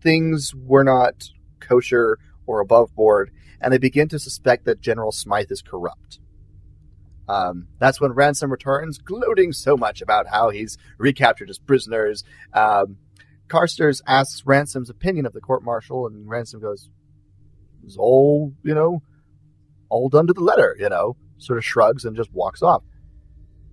things 0.00 0.54
were 0.54 0.84
not 0.84 1.28
kosher 1.60 2.18
or 2.46 2.60
above 2.60 2.94
board, 2.94 3.30
and 3.60 3.72
they 3.72 3.78
begin 3.78 4.08
to 4.08 4.18
suspect 4.18 4.64
that 4.64 4.80
General 4.80 5.12
Smythe 5.12 5.50
is 5.50 5.62
corrupt. 5.62 6.20
Um, 7.28 7.68
that's 7.78 8.00
when 8.00 8.12
Ransom 8.12 8.50
returns, 8.50 8.96
gloating 8.96 9.52
so 9.52 9.76
much 9.76 10.00
about 10.00 10.28
how 10.28 10.48
he's 10.48 10.78
recaptured 10.96 11.48
his 11.48 11.58
prisoners. 11.58 12.24
Um, 12.54 12.96
Carstairs 13.48 14.00
asks 14.06 14.44
Ransom's 14.46 14.88
opinion 14.88 15.26
of 15.26 15.34
the 15.34 15.40
court 15.40 15.62
martial, 15.62 16.06
and 16.06 16.28
Ransom 16.28 16.60
goes, 16.60 16.88
"It's 17.84 17.96
all 17.98 18.54
you 18.62 18.74
know, 18.74 19.02
all 19.90 20.08
done 20.08 20.26
to 20.26 20.32
the 20.32 20.42
letter." 20.42 20.74
You 20.78 20.88
know, 20.88 21.16
sort 21.36 21.58
of 21.58 21.64
shrugs 21.64 22.04
and 22.04 22.16
just 22.16 22.32
walks 22.32 22.62
off. 22.62 22.82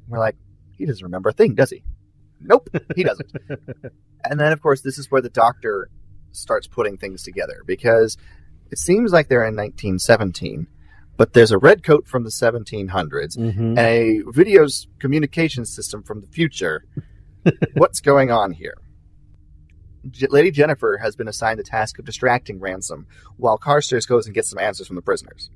We're 0.07 0.19
like, 0.19 0.35
he 0.77 0.85
doesn't 0.85 1.03
remember 1.03 1.29
a 1.29 1.33
thing, 1.33 1.55
does 1.55 1.69
he? 1.69 1.83
Nope, 2.41 2.69
he 2.95 3.03
doesn't. 3.03 3.31
and 4.23 4.39
then, 4.39 4.51
of 4.51 4.61
course, 4.61 4.81
this 4.81 4.97
is 4.97 5.09
where 5.09 5.21
the 5.21 5.29
Doctor 5.29 5.89
starts 6.31 6.67
putting 6.67 6.97
things 6.97 7.23
together 7.23 7.61
because 7.65 8.17
it 8.71 8.77
seems 8.77 9.11
like 9.11 9.29
they're 9.29 9.45
in 9.45 9.55
1917, 9.55 10.67
but 11.17 11.33
there's 11.33 11.51
a 11.51 11.57
red 11.57 11.83
coat 11.83 12.07
from 12.07 12.23
the 12.23 12.29
1700s 12.29 13.35
hmm 13.35 13.77
and 13.77 13.79
a 13.79 14.21
video's 14.27 14.87
communication 14.99 15.65
system 15.65 16.03
from 16.03 16.21
the 16.21 16.27
future. 16.27 16.83
What's 17.73 18.01
going 18.01 18.31
on 18.31 18.51
here? 18.51 18.75
J- 20.09 20.27
Lady 20.27 20.51
Jennifer 20.51 20.97
has 21.01 21.15
been 21.15 21.27
assigned 21.27 21.59
the 21.59 21.63
task 21.63 21.99
of 21.99 22.05
distracting 22.05 22.59
Ransom 22.59 23.07
while 23.37 23.57
Carstairs 23.57 24.05
goes 24.05 24.25
and 24.25 24.35
gets 24.35 24.49
some 24.49 24.59
answers 24.59 24.87
from 24.87 24.95
the 24.95 25.01
prisoners. 25.01 25.49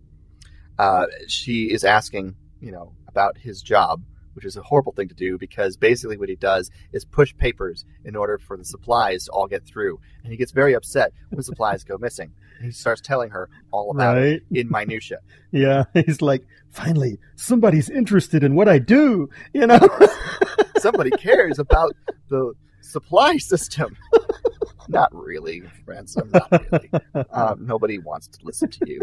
Uh, 0.78 1.08
she 1.28 1.66
is 1.66 1.84
asking, 1.84 2.36
you 2.62 2.72
know, 2.72 2.94
about 3.08 3.38
his 3.38 3.62
job, 3.62 4.02
which 4.34 4.46
is 4.46 4.56
a 4.58 4.62
horrible 4.62 4.92
thing 4.92 5.08
to 5.08 5.16
do 5.16 5.38
because 5.38 5.78
basically 5.78 6.18
what 6.18 6.30
he 6.30 6.36
does 6.36 6.70
is 6.94 7.06
push 7.06 7.36
papers 7.36 7.86
in 8.06 8.16
order 8.16 8.38
for 8.38 8.58
the 8.58 8.66
supplies 8.66 9.26
to 9.26 9.32
all 9.32 9.48
get 9.48 9.66
through. 9.66 10.00
And 10.24 10.32
he 10.32 10.38
gets 10.38 10.52
very 10.52 10.74
upset 10.74 11.14
when 11.30 11.42
supplies 11.44 11.84
go 11.84 11.98
missing. 11.98 12.32
And 12.58 12.66
he 12.66 12.72
starts 12.72 13.02
telling 13.02 13.32
her 13.32 13.50
all 13.72 13.92
about 13.92 14.18
it 14.18 14.44
in 14.52 14.70
minutia. 14.70 15.20
Yeah. 15.52 15.86
He's 16.06 16.22
like, 16.22 16.46
finally, 16.70 17.18
somebody's 17.36 17.90
interested 17.90 18.44
in 18.44 18.54
what 18.54 18.70
I 18.70 18.78
do. 18.78 19.30
You 19.52 19.66
know. 19.66 19.80
somebody 20.78 21.10
cares 21.10 21.58
about 21.58 21.96
the 22.30 22.54
supply 22.82 23.38
system. 23.38 23.98
not 24.88 25.10
really, 25.12 25.64
Ransom. 25.86 26.30
Not 26.32 26.52
really. 26.72 26.92
Um, 27.32 27.66
nobody 27.66 27.98
wants 27.98 28.28
to 28.28 28.40
listen 28.44 28.70
to 28.70 28.80
you. 28.86 29.02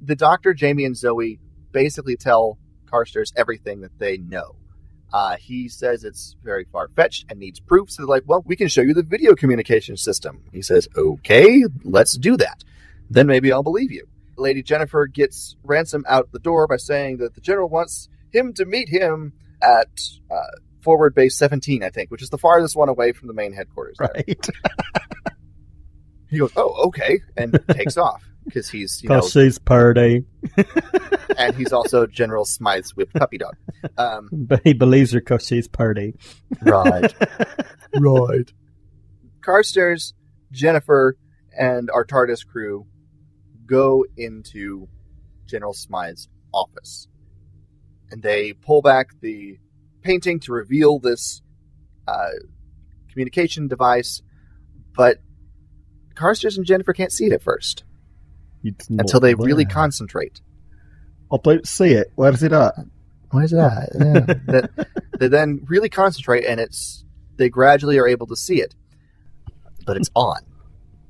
The 0.00 0.16
doctor, 0.16 0.54
Jamie, 0.54 0.86
and 0.86 0.96
Zoe 0.96 1.38
basically 1.72 2.16
tell 2.16 2.58
Carstairs 2.86 3.32
everything 3.36 3.80
that 3.82 3.98
they 3.98 4.16
know. 4.18 4.56
Uh, 5.12 5.36
he 5.36 5.68
says 5.68 6.04
it's 6.04 6.36
very 6.42 6.64
far 6.64 6.88
fetched 6.88 7.26
and 7.30 7.38
needs 7.38 7.60
proof. 7.60 7.90
So 7.90 8.02
they're 8.02 8.08
like, 8.08 8.24
well, 8.26 8.42
we 8.44 8.56
can 8.56 8.68
show 8.68 8.82
you 8.82 8.94
the 8.94 9.02
video 9.02 9.34
communication 9.34 9.96
system. 9.96 10.42
He 10.52 10.62
says, 10.62 10.88
okay, 10.96 11.64
let's 11.84 12.16
do 12.16 12.36
that. 12.36 12.64
Then 13.08 13.26
maybe 13.26 13.52
I'll 13.52 13.62
believe 13.62 13.92
you. 13.92 14.06
Lady 14.36 14.62
Jennifer 14.62 15.06
gets 15.06 15.56
Ransom 15.62 16.04
out 16.08 16.32
the 16.32 16.38
door 16.38 16.66
by 16.66 16.76
saying 16.76 17.18
that 17.18 17.34
the 17.34 17.40
general 17.40 17.68
wants 17.68 18.08
him 18.30 18.52
to 18.54 18.64
meet 18.64 18.88
him 18.88 19.32
at 19.62 19.88
uh, 20.30 20.58
forward 20.82 21.14
base 21.14 21.36
17, 21.38 21.82
I 21.82 21.90
think, 21.90 22.10
which 22.10 22.22
is 22.22 22.30
the 22.30 22.38
farthest 22.38 22.76
one 22.76 22.88
away 22.88 23.12
from 23.12 23.28
the 23.28 23.34
main 23.34 23.52
headquarters. 23.52 23.96
there. 23.98 24.10
right. 24.14 24.48
He 26.28 26.38
goes, 26.38 26.50
"Oh, 26.56 26.86
okay," 26.88 27.20
and 27.36 27.56
takes 27.70 27.96
off 27.96 28.28
because 28.46 28.68
he's 28.70 29.02
you 29.02 29.08
know, 29.08 29.20
Cause 29.20 29.32
she's 29.32 29.58
purdy, 29.58 30.24
and 31.38 31.54
he's 31.54 31.72
also 31.72 32.06
General 32.06 32.44
Smythe's 32.44 32.96
whipped 32.96 33.14
puppy 33.14 33.38
dog. 33.38 33.56
Um, 33.98 34.28
but 34.32 34.60
he 34.64 34.72
believes 34.72 35.12
her 35.12 35.20
cause 35.20 35.46
she's 35.46 35.68
purdy. 35.68 36.14
right, 36.62 37.12
right. 37.94 38.52
Carstairs, 39.40 40.14
Jennifer, 40.50 41.16
and 41.56 41.90
our 41.90 42.04
TARDIS 42.04 42.46
crew 42.46 42.86
go 43.66 44.04
into 44.16 44.88
General 45.46 45.74
Smythe's 45.74 46.28
office, 46.54 47.08
and 48.10 48.22
they 48.22 48.52
pull 48.52 48.80
back 48.82 49.20
the 49.20 49.58
painting 50.02 50.40
to 50.40 50.52
reveal 50.52 50.98
this 50.98 51.42
uh, 52.06 52.30
communication 53.10 53.68
device, 53.68 54.22
but 54.94 55.18
Carstairs 56.14 56.56
and 56.56 56.64
Jennifer 56.64 56.92
can't 56.92 57.12
see 57.12 57.26
it 57.26 57.32
at 57.32 57.42
first 57.42 57.84
until 58.90 59.20
they 59.20 59.34
really 59.34 59.64
concentrate. 59.64 60.40
I 61.32 61.36
don't 61.42 61.66
see 61.66 61.92
it. 61.92 62.12
Where's 62.14 62.42
it 62.42 62.52
at? 62.52 62.74
What 63.30 63.44
is 63.44 63.50
that? 63.50 63.90
Yeah. 63.94 64.20
that 64.46 64.88
they 65.18 65.28
then 65.28 65.66
really 65.68 65.88
concentrate, 65.88 66.44
and 66.44 66.60
it's 66.60 67.04
they 67.36 67.48
gradually 67.48 67.98
are 67.98 68.06
able 68.06 68.26
to 68.28 68.36
see 68.36 68.60
it, 68.60 68.74
but 69.84 69.96
it's 69.96 70.10
on. 70.14 70.40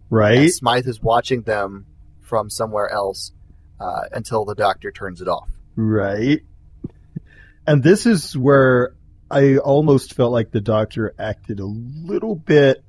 Right. 0.09 0.39
And 0.39 0.53
Smythe 0.53 0.87
is 0.87 1.03
watching 1.03 1.43
them 1.43 1.87
from 2.23 2.51
somewhere 2.51 2.91
else 2.91 3.33
uh, 3.81 4.03
until 4.13 4.45
the 4.45 4.55
doctor 4.55 4.91
turns 4.91 5.21
it 5.21 5.29
off. 5.29 5.49
Right. 5.75 6.41
And 7.67 7.83
this 7.83 8.07
is 8.07 8.37
where 8.37 8.95
I 9.31 9.57
almost 9.59 10.15
felt 10.15 10.33
like 10.33 10.53
the 10.53 10.61
doctor 10.61 11.15
acted 11.19 11.61
a 11.61 11.67
little 11.67 12.37
bit 12.37 12.85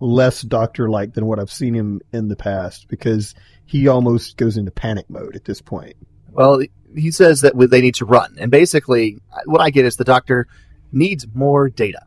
less 0.00 0.42
doctor 0.42 0.88
like 0.88 1.14
than 1.14 1.26
what 1.26 1.38
I've 1.38 1.52
seen 1.52 1.74
him 1.74 2.00
in 2.12 2.28
the 2.28 2.36
past 2.36 2.88
because 2.88 3.34
he 3.66 3.86
almost 3.86 4.36
goes 4.36 4.56
into 4.56 4.70
panic 4.70 5.08
mode 5.10 5.36
at 5.36 5.44
this 5.44 5.60
point. 5.60 5.94
Well, 6.30 6.62
he 6.96 7.10
says 7.10 7.42
that 7.42 7.52
they 7.70 7.80
need 7.80 7.96
to 7.96 8.04
run, 8.04 8.36
and 8.38 8.50
basically, 8.50 9.18
what 9.44 9.60
I 9.60 9.70
get 9.70 9.84
is 9.84 9.96
the 9.96 10.04
doctor 10.04 10.46
needs 10.92 11.26
more 11.34 11.68
data, 11.68 12.00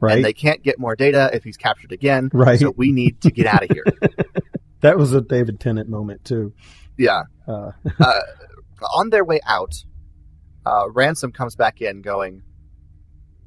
Right. 0.00 0.16
and 0.16 0.24
they 0.24 0.32
can't 0.32 0.62
get 0.62 0.78
more 0.78 0.96
data 0.96 1.30
if 1.32 1.44
he's 1.44 1.56
captured 1.56 1.92
again. 1.92 2.30
Right. 2.32 2.58
So 2.58 2.72
we 2.76 2.92
need 2.92 3.20
to 3.22 3.30
get 3.30 3.46
out 3.46 3.62
of 3.64 3.70
here. 3.70 3.84
that 4.80 4.98
was 4.98 5.12
a 5.12 5.20
David 5.20 5.60
Tennant 5.60 5.88
moment 5.88 6.24
too. 6.24 6.52
yeah. 6.96 7.22
Uh, 7.46 7.70
uh, 8.00 8.20
on 8.94 9.10
their 9.10 9.24
way 9.24 9.40
out, 9.46 9.84
uh, 10.64 10.90
Ransom 10.90 11.32
comes 11.32 11.54
back 11.56 11.80
in 11.80 12.02
going, 12.02 12.42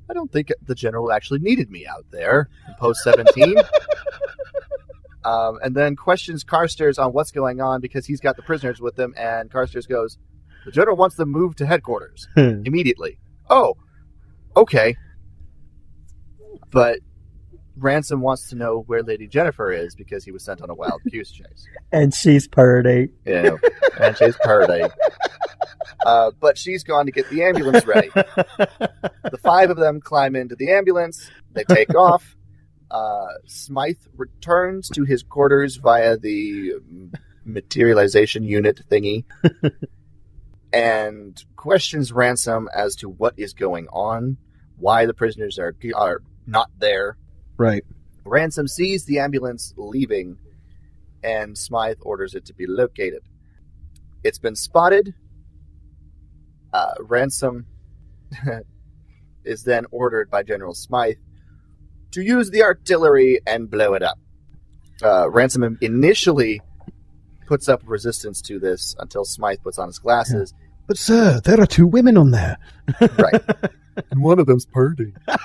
I 0.09 0.13
don't 0.13 0.31
think 0.31 0.49
the 0.65 0.75
general 0.75 1.11
actually 1.11 1.39
needed 1.39 1.69
me 1.69 1.85
out 1.85 2.05
there 2.11 2.49
in 2.67 2.73
post 2.75 3.01
17. 3.03 3.55
um, 5.23 5.59
and 5.61 5.75
then 5.75 5.95
questions 5.95 6.43
Carstairs 6.43 6.97
on 6.97 7.13
what's 7.13 7.31
going 7.31 7.61
on 7.61 7.79
because 7.79 8.05
he's 8.05 8.19
got 8.19 8.35
the 8.35 8.41
prisoners 8.41 8.81
with 8.81 8.97
him, 8.97 9.13
and 9.17 9.51
Carstairs 9.51 9.87
goes, 9.87 10.17
The 10.65 10.71
general 10.71 10.97
wants 10.97 11.15
them 11.15 11.29
moved 11.29 11.59
to 11.59 11.65
headquarters 11.65 12.27
immediately. 12.35 13.19
Oh, 13.49 13.75
okay. 14.55 14.95
but 16.71 16.99
Ransom 17.77 18.21
wants 18.21 18.49
to 18.49 18.55
know 18.55 18.83
where 18.87 19.03
Lady 19.03 19.27
Jennifer 19.27 19.71
is 19.71 19.95
because 19.95 20.23
he 20.25 20.31
was 20.31 20.43
sent 20.43 20.61
on 20.61 20.69
a 20.69 20.75
wild 20.75 21.01
goose 21.11 21.31
chase. 21.31 21.65
And 21.91 22.13
she's 22.13 22.47
purdy. 22.47 23.09
Yeah, 23.25 23.55
and 23.99 24.17
she's 24.17 24.35
purdy. 24.43 24.83
Uh, 26.05 26.31
but 26.39 26.57
she's 26.57 26.83
gone 26.83 27.05
to 27.05 27.11
get 27.11 27.29
the 27.29 27.43
ambulance 27.43 27.85
ready. 27.85 28.09
Five 29.49 29.71
of 29.71 29.77
them 29.77 29.99
climb 29.99 30.35
into 30.35 30.55
the 30.55 30.71
ambulance. 30.71 31.31
They 31.53 31.63
take 31.63 31.95
off. 31.95 32.35
Uh, 32.91 33.29
Smythe 33.47 33.97
returns 34.15 34.89
to 34.89 35.03
his 35.03 35.23
quarters 35.23 35.77
via 35.77 36.17
the 36.17 36.73
materialization 37.45 38.43
unit 38.43 38.81
thingy 38.91 39.23
and 40.73 41.43
questions 41.55 42.11
Ransom 42.11 42.69
as 42.75 42.95
to 42.97 43.09
what 43.09 43.33
is 43.37 43.53
going 43.53 43.87
on, 43.87 44.37
why 44.77 45.07
the 45.07 45.15
prisoners 45.15 45.57
are 45.57 45.75
are 45.95 46.21
not 46.45 46.69
there. 46.77 47.17
Right. 47.57 47.83
Ransom 48.25 48.67
sees 48.67 49.05
the 49.05 49.17
ambulance 49.17 49.73
leaving, 49.77 50.37
and 51.23 51.57
Smythe 51.57 51.97
orders 52.01 52.35
it 52.35 52.45
to 52.45 52.53
be 52.53 52.67
located. 52.67 53.23
It's 54.23 54.37
been 54.37 54.55
spotted. 54.55 55.15
Uh, 56.71 56.93
Ransom 56.99 57.65
is 59.43 59.63
then 59.63 59.85
ordered 59.91 60.29
by 60.29 60.43
General 60.43 60.73
Smythe 60.73 61.17
to 62.11 62.21
use 62.21 62.49
the 62.49 62.63
artillery 62.63 63.39
and 63.45 63.69
blow 63.69 63.93
it 63.93 64.01
up. 64.03 64.17
Uh, 65.03 65.29
Ransom 65.29 65.77
initially 65.81 66.61
puts 67.47 67.69
up 67.69 67.81
resistance 67.85 68.41
to 68.43 68.59
this 68.59 68.95
until 68.99 69.25
Smythe 69.25 69.59
puts 69.63 69.79
on 69.79 69.87
his 69.87 69.99
glasses. 69.99 70.53
But 70.87 70.97
sir, 70.97 71.39
there 71.43 71.59
are 71.61 71.65
two 71.67 71.87
women 71.87 72.17
on 72.17 72.31
there. 72.31 72.57
Right. 73.01 73.41
and 74.11 74.23
one 74.23 74.39
of 74.39 74.47
them's 74.47 74.65
Purdy. 74.65 75.13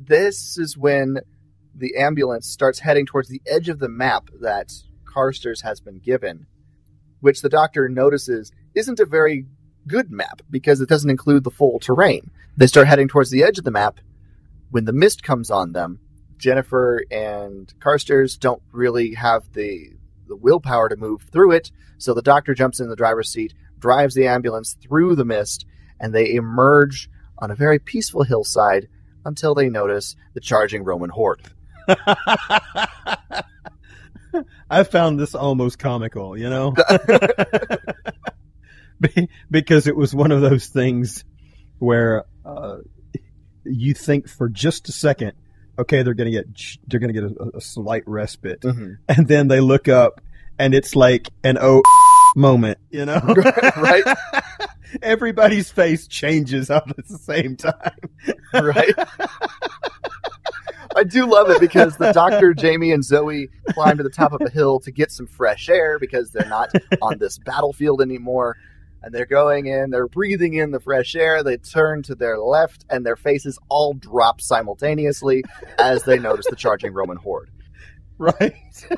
this 0.00 0.58
is 0.58 0.76
when 0.76 1.18
the 1.74 1.96
ambulance 1.96 2.46
starts 2.46 2.78
heading 2.80 3.06
towards 3.06 3.28
the 3.28 3.42
edge 3.46 3.68
of 3.68 3.78
the 3.78 3.88
map 3.88 4.30
that 4.40 4.72
Carstairs 5.04 5.62
has 5.62 5.80
been 5.80 5.98
given, 5.98 6.46
which 7.24 7.40
the 7.40 7.48
doctor 7.48 7.88
notices 7.88 8.52
isn't 8.74 9.00
a 9.00 9.06
very 9.06 9.46
good 9.88 10.10
map 10.10 10.42
because 10.50 10.82
it 10.82 10.90
doesn't 10.90 11.08
include 11.08 11.42
the 11.42 11.50
full 11.50 11.78
terrain. 11.78 12.30
They 12.54 12.66
start 12.66 12.86
heading 12.86 13.08
towards 13.08 13.30
the 13.30 13.42
edge 13.42 13.56
of 13.56 13.64
the 13.64 13.70
map. 13.70 13.98
When 14.70 14.84
the 14.84 14.92
mist 14.92 15.22
comes 15.22 15.50
on 15.50 15.72
them, 15.72 16.00
Jennifer 16.36 17.02
and 17.10 17.72
Carstairs 17.80 18.36
don't 18.38 18.60
really 18.72 19.14
have 19.14 19.50
the 19.54 19.94
the 20.28 20.36
willpower 20.36 20.90
to 20.90 20.96
move 20.96 21.22
through 21.22 21.52
it, 21.52 21.70
so 21.96 22.12
the 22.12 22.20
doctor 22.20 22.52
jumps 22.52 22.78
in 22.78 22.90
the 22.90 22.96
driver's 22.96 23.30
seat, 23.30 23.54
drives 23.78 24.14
the 24.14 24.26
ambulance 24.26 24.76
through 24.82 25.16
the 25.16 25.24
mist, 25.24 25.64
and 25.98 26.14
they 26.14 26.34
emerge 26.34 27.08
on 27.38 27.50
a 27.50 27.54
very 27.54 27.78
peaceful 27.78 28.24
hillside 28.24 28.86
until 29.24 29.54
they 29.54 29.70
notice 29.70 30.14
the 30.34 30.40
charging 30.40 30.84
Roman 30.84 31.08
horde. 31.08 31.40
I 34.70 34.82
found 34.84 35.18
this 35.18 35.34
almost 35.34 35.78
comical, 35.78 36.36
you 36.36 36.50
know? 36.50 36.74
Be- 39.00 39.28
because 39.50 39.86
it 39.86 39.96
was 39.96 40.14
one 40.14 40.32
of 40.32 40.40
those 40.40 40.66
things 40.66 41.24
where 41.78 42.24
uh, 42.44 42.78
you 43.64 43.94
think 43.94 44.28
for 44.28 44.48
just 44.48 44.88
a 44.88 44.92
second, 44.92 45.32
okay, 45.78 46.02
they're 46.02 46.14
going 46.14 46.30
to 46.30 46.36
get 46.36 46.46
they're 46.86 47.00
going 47.00 47.12
to 47.12 47.20
get 47.20 47.30
a, 47.30 47.56
a 47.58 47.60
slight 47.60 48.04
respite, 48.06 48.64
and 49.08 49.28
then 49.28 49.48
they 49.48 49.60
look 49.60 49.88
up 49.88 50.20
and 50.58 50.74
it's 50.74 50.94
like 50.94 51.28
an 51.42 51.58
oh 51.60 51.82
moment, 52.36 52.78
you 52.90 53.04
know? 53.04 53.20
right? 53.76 54.04
Everybody's 55.02 55.70
face 55.70 56.06
changes 56.06 56.70
up 56.70 56.88
at 56.96 57.06
the 57.08 57.18
same 57.18 57.56
time. 57.56 57.72
right? 58.52 58.94
I 60.96 61.04
do 61.04 61.26
love 61.26 61.50
it 61.50 61.60
because 61.60 61.96
the 61.96 62.12
doctor, 62.12 62.54
Jamie, 62.54 62.92
and 62.92 63.04
Zoe 63.04 63.48
climb 63.70 63.96
to 63.96 64.02
the 64.02 64.10
top 64.10 64.32
of 64.32 64.40
a 64.40 64.50
hill 64.50 64.80
to 64.80 64.90
get 64.90 65.10
some 65.10 65.26
fresh 65.26 65.68
air 65.68 65.98
because 65.98 66.30
they're 66.30 66.48
not 66.48 66.70
on 67.02 67.18
this 67.18 67.38
battlefield 67.38 68.00
anymore. 68.00 68.56
And 69.02 69.14
they're 69.14 69.26
going 69.26 69.66
in, 69.66 69.90
they're 69.90 70.08
breathing 70.08 70.54
in 70.54 70.70
the 70.70 70.80
fresh 70.80 71.14
air. 71.14 71.42
They 71.42 71.58
turn 71.58 72.02
to 72.04 72.14
their 72.14 72.38
left, 72.38 72.86
and 72.88 73.04
their 73.04 73.16
faces 73.16 73.58
all 73.68 73.92
drop 73.92 74.40
simultaneously 74.40 75.44
as 75.78 76.04
they 76.04 76.18
notice 76.18 76.46
the 76.48 76.56
charging 76.56 76.94
Roman 76.94 77.18
horde. 77.18 77.50
Right. 78.18 78.54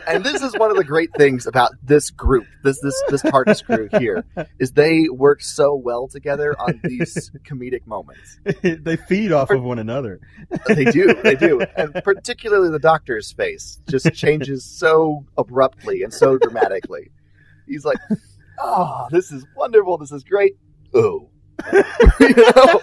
And 0.07 0.23
this 0.23 0.43
is 0.43 0.53
one 0.59 0.71
of 0.71 0.77
the 0.77 0.85
great 0.85 1.09
things 1.17 1.47
about 1.47 1.73
this 1.83 2.11
group, 2.11 2.47
this 2.63 2.79
this 2.81 3.03
this 3.09 3.23
TARDIS 3.23 3.65
crew 3.65 3.89
here, 3.99 4.27
is 4.59 4.73
they 4.73 5.09
work 5.09 5.41
so 5.41 5.75
well 5.75 6.07
together 6.07 6.55
on 6.61 6.79
these 6.85 7.31
comedic 7.43 7.87
moments. 7.87 8.39
they 8.63 8.97
feed 8.97 9.33
off 9.33 9.49
of 9.49 9.63
one 9.63 9.79
another. 9.79 10.21
They 10.67 10.85
do, 10.85 11.15
they 11.15 11.35
do, 11.35 11.61
and 11.79 11.95
particularly 12.05 12.69
the 12.69 12.79
Doctor's 12.79 13.33
face 13.33 13.81
just 13.89 14.13
changes 14.13 14.67
so 14.67 15.25
abruptly 15.39 16.03
and 16.03 16.13
so 16.13 16.37
dramatically. 16.37 17.11
He's 17.67 17.87
like, 17.87 17.99
"Oh, 18.59 19.07
this 19.11 19.33
is 19.33 19.47
wonderful. 19.57 19.97
This 19.97 20.13
is 20.13 20.25
great." 20.25 20.59
Oh, 20.93 21.31
you 22.21 22.35
know? 22.37 22.83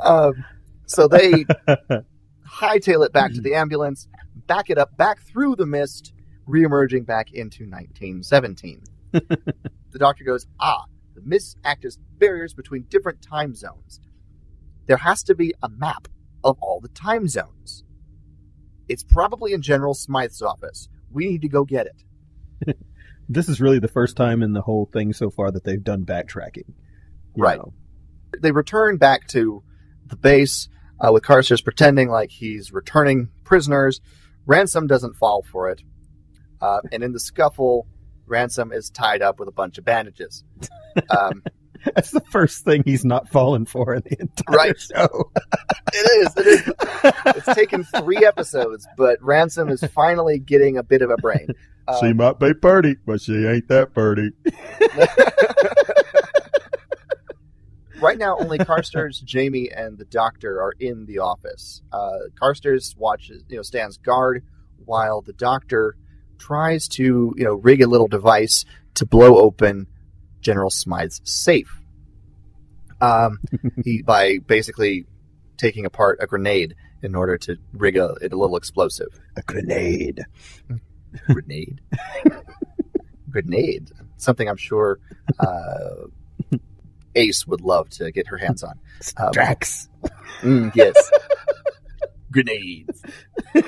um, 0.00 0.44
so 0.86 1.06
they 1.06 1.44
hightail 2.48 3.04
it 3.04 3.12
back 3.12 3.32
to 3.32 3.40
the 3.40 3.54
ambulance, 3.54 4.08
back 4.46 4.70
it 4.70 4.78
up 4.78 4.96
back 4.96 5.20
through 5.22 5.56
the 5.56 5.66
mist, 5.66 6.12
reemerging 6.48 7.06
back 7.06 7.32
into 7.32 7.64
1917. 7.64 8.82
the 9.12 9.98
doctor 9.98 10.24
goes, 10.24 10.46
Ah, 10.60 10.84
the 11.14 11.22
mists 11.22 11.56
act 11.64 11.84
as 11.84 11.98
barriers 12.18 12.54
between 12.54 12.82
different 12.88 13.22
time 13.22 13.54
zones. 13.54 14.00
There 14.86 14.96
has 14.96 15.22
to 15.24 15.34
be 15.34 15.54
a 15.62 15.68
map 15.68 16.08
of 16.42 16.58
all 16.60 16.80
the 16.80 16.88
time 16.88 17.28
zones. 17.28 17.84
It's 18.88 19.04
probably 19.04 19.52
in 19.52 19.60
General 19.60 19.94
Smythe's 19.94 20.40
office. 20.40 20.88
We 21.12 21.26
need 21.26 21.42
to 21.42 21.48
go 21.48 21.64
get 21.64 21.86
it. 21.86 22.76
This 23.28 23.48
is 23.48 23.60
really 23.60 23.78
the 23.78 23.88
first 23.88 24.16
time 24.16 24.42
in 24.42 24.54
the 24.54 24.62
whole 24.62 24.88
thing 24.90 25.12
so 25.12 25.28
far 25.28 25.50
that 25.50 25.62
they've 25.62 25.82
done 25.82 26.06
backtracking. 26.06 26.72
Right. 27.36 27.58
know. 27.58 27.74
They 28.40 28.52
return 28.52 28.96
back 28.96 29.28
to 29.28 29.62
the 30.06 30.16
base 30.16 30.68
uh, 31.00 31.12
with 31.12 31.22
Carstairs 31.24 31.62
pretending 31.62 32.08
like 32.08 32.30
he's 32.30 32.72
returning 32.72 33.28
prisoners. 33.44 34.00
Ransom 34.46 34.86
doesn't 34.86 35.14
fall 35.16 35.42
for 35.42 35.68
it. 35.70 35.82
Uh, 36.60 36.80
and 36.92 37.02
in 37.04 37.12
the 37.12 37.20
scuffle, 37.20 37.86
Ransom 38.26 38.72
is 38.72 38.90
tied 38.90 39.22
up 39.22 39.38
with 39.38 39.48
a 39.48 39.52
bunch 39.52 39.78
of 39.78 39.84
bandages. 39.84 40.44
Um, 41.10 41.42
That's 41.94 42.10
the 42.10 42.20
first 42.32 42.64
thing 42.64 42.82
he's 42.84 43.04
not 43.04 43.28
fallen 43.28 43.64
for 43.64 43.94
in 43.94 44.02
the 44.04 44.16
entire 44.20 44.56
Right. 44.56 44.78
show. 44.80 45.30
it 45.94 46.26
is. 46.26 46.36
It 46.36 46.46
is. 46.46 47.12
It's 47.36 47.54
taken 47.54 47.84
three 47.84 48.26
episodes, 48.26 48.86
but 48.96 49.22
Ransom 49.22 49.68
is 49.68 49.84
finally 49.94 50.40
getting 50.40 50.76
a 50.76 50.82
bit 50.82 51.02
of 51.02 51.10
a 51.10 51.16
brain. 51.18 51.46
Uh, 51.86 52.00
she 52.00 52.12
might 52.12 52.40
be 52.40 52.52
pretty, 52.52 52.96
but 53.06 53.20
she 53.20 53.46
ain't 53.46 53.68
that 53.68 53.94
pretty. 53.94 54.32
right 58.00 58.18
now, 58.18 58.38
only 58.38 58.58
Carstairs, 58.64 59.20
Jamie, 59.20 59.70
and 59.70 59.98
the 59.98 60.04
Doctor 60.04 60.62
are 60.62 60.72
in 60.78 61.06
the 61.06 61.18
office. 61.18 61.82
Uh, 61.92 62.18
Carstairs 62.40 62.94
watches, 62.96 63.42
you 63.48 63.56
know, 63.56 63.62
stands 63.62 63.98
guard 63.98 64.44
while 64.84 65.20
the 65.20 65.32
Doctor 65.32 65.96
tries 66.38 66.88
to, 66.88 67.34
you 67.36 67.44
know, 67.44 67.54
rig 67.54 67.82
a 67.82 67.86
little 67.86 68.08
device 68.08 68.64
to 68.94 69.06
blow 69.06 69.38
open 69.38 69.86
General 70.40 70.70
Smythe's 70.70 71.20
safe. 71.24 71.80
Um, 73.00 73.38
he 73.84 74.02
by 74.02 74.38
basically 74.38 75.06
taking 75.56 75.84
apart 75.84 76.18
a 76.20 76.26
grenade 76.26 76.74
in 77.02 77.14
order 77.14 77.36
to 77.38 77.56
rig 77.72 77.96
a, 77.96 78.14
a 78.20 78.28
little 78.34 78.56
explosive. 78.56 79.08
A 79.36 79.42
grenade. 79.42 80.24
grenade. 81.26 81.80
grenade. 83.30 83.90
Something 84.16 84.48
I'm 84.48 84.56
sure 84.56 84.98
uh, 85.38 86.06
Ace 87.18 87.46
would 87.46 87.60
love 87.60 87.90
to 87.90 88.10
get 88.12 88.26
her 88.28 88.38
hands 88.38 88.62
on. 88.62 88.78
Um, 89.16 89.32
Strax. 89.32 89.88
Mm, 90.40 90.74
yes. 90.74 90.94
Grenades. 92.32 93.02
if 93.54 93.66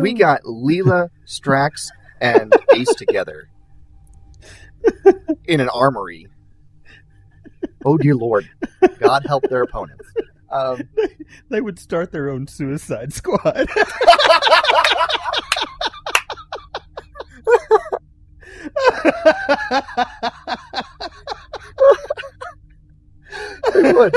we 0.00 0.14
got 0.14 0.42
Leela, 0.42 1.10
Strax, 1.26 1.88
and 2.20 2.52
Ace 2.74 2.94
together 2.94 3.48
in 5.46 5.60
an 5.60 5.68
armory, 5.68 6.28
oh 7.84 7.98
dear 7.98 8.14
lord, 8.14 8.48
God 9.00 9.24
help 9.26 9.44
their 9.48 9.62
opponents. 9.62 10.06
Um, 10.50 10.82
They 11.50 11.60
would 11.60 11.78
start 11.78 12.12
their 12.12 12.30
own 12.30 12.46
suicide 12.46 13.12
squad. 13.12 13.68
They 23.74 23.92
would. 23.92 24.14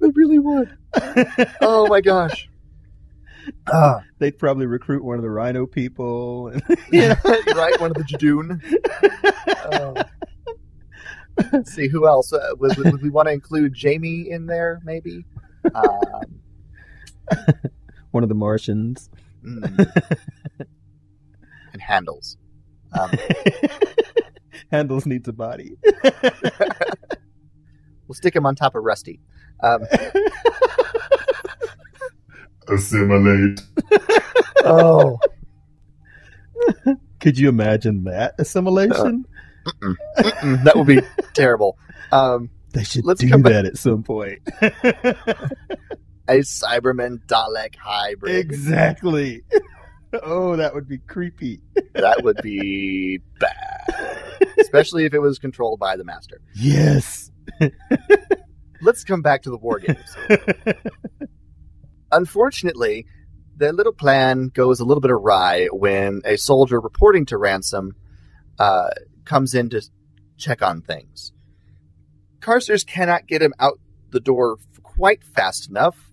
They 0.00 0.08
really 0.14 0.38
would. 0.38 0.76
Oh 1.60 1.86
my 1.88 2.00
gosh. 2.00 2.48
Ah, 3.72 4.02
they'd 4.18 4.38
probably 4.38 4.66
recruit 4.66 5.04
one 5.04 5.16
of 5.16 5.22
the 5.22 5.30
Rhino 5.30 5.66
people. 5.66 6.48
And, 6.48 6.62
you 6.92 7.08
know, 7.08 7.16
right, 7.54 7.80
one 7.80 7.90
of 7.90 7.96
the 7.96 8.04
Judoon. 8.04 8.60
Uh, 9.46 10.04
let's 11.52 11.72
see 11.72 11.88
who 11.88 12.06
else. 12.06 12.32
Uh, 12.32 12.50
would, 12.58 12.76
would 12.76 13.02
we 13.02 13.10
want 13.10 13.28
to 13.28 13.32
include 13.32 13.72
Jamie 13.72 14.30
in 14.30 14.46
there? 14.46 14.80
Maybe. 14.84 15.24
Um, 15.74 16.40
one 18.10 18.22
of 18.22 18.28
the 18.28 18.34
Martians. 18.34 19.10
mm. 19.44 19.92
and 21.72 21.82
handles. 21.82 22.36
Um, 22.98 23.10
Handles 24.70 25.06
needs 25.06 25.28
a 25.28 25.32
body. 25.32 25.76
we'll 28.08 28.14
stick 28.14 28.34
him 28.34 28.46
on 28.46 28.54
top 28.56 28.74
of 28.74 28.82
Rusty. 28.84 29.20
Um, 29.62 29.82
Assimilate. 32.68 33.60
oh, 34.64 35.18
Could 37.20 37.38
you 37.38 37.48
imagine 37.48 38.04
that 38.04 38.34
assimilation? 38.38 39.24
mm, 39.82 40.64
that 40.64 40.76
would 40.76 40.86
be 40.88 41.00
terrible. 41.32 41.78
Um, 42.10 42.50
they 42.72 42.82
should 42.84 43.04
let's 43.04 43.20
do 43.20 43.28
come 43.30 43.42
back- 43.42 43.52
that 43.52 43.66
at 43.66 43.76
some 43.78 44.02
point. 44.02 44.40
a 46.28 46.38
Cyberman 46.40 47.24
Dalek 47.26 47.76
hybrid. 47.76 48.34
exactly. 48.34 49.42
Oh, 50.22 50.56
that 50.56 50.74
would 50.74 50.88
be 50.88 50.98
creepy. 50.98 51.60
That 51.94 52.22
would 52.24 52.36
be 52.42 53.20
bad, 53.40 54.44
especially 54.60 55.06
if 55.06 55.14
it 55.14 55.18
was 55.18 55.38
controlled 55.38 55.80
by 55.80 55.96
the 55.96 56.04
master. 56.04 56.42
Yes. 56.54 57.30
Let's 58.82 59.02
come 59.02 59.22
back 59.22 59.42
to 59.42 59.50
the 59.50 59.56
war 59.56 59.78
games. 59.78 60.14
Unfortunately, 62.12 63.06
their 63.56 63.72
little 63.72 63.94
plan 63.94 64.48
goes 64.48 64.78
a 64.78 64.84
little 64.84 65.00
bit 65.00 65.10
awry 65.10 65.68
when 65.72 66.20
a 66.26 66.36
soldier 66.36 66.78
reporting 66.78 67.24
to 67.26 67.38
ransom 67.38 67.96
uh, 68.58 68.90
comes 69.24 69.54
in 69.54 69.70
to 69.70 69.80
check 70.36 70.60
on 70.60 70.82
things. 70.82 71.32
Carstairs 72.40 72.84
cannot 72.84 73.26
get 73.26 73.40
him 73.40 73.54
out 73.58 73.80
the 74.10 74.20
door 74.20 74.58
quite 74.82 75.24
fast 75.24 75.70
enough 75.70 76.10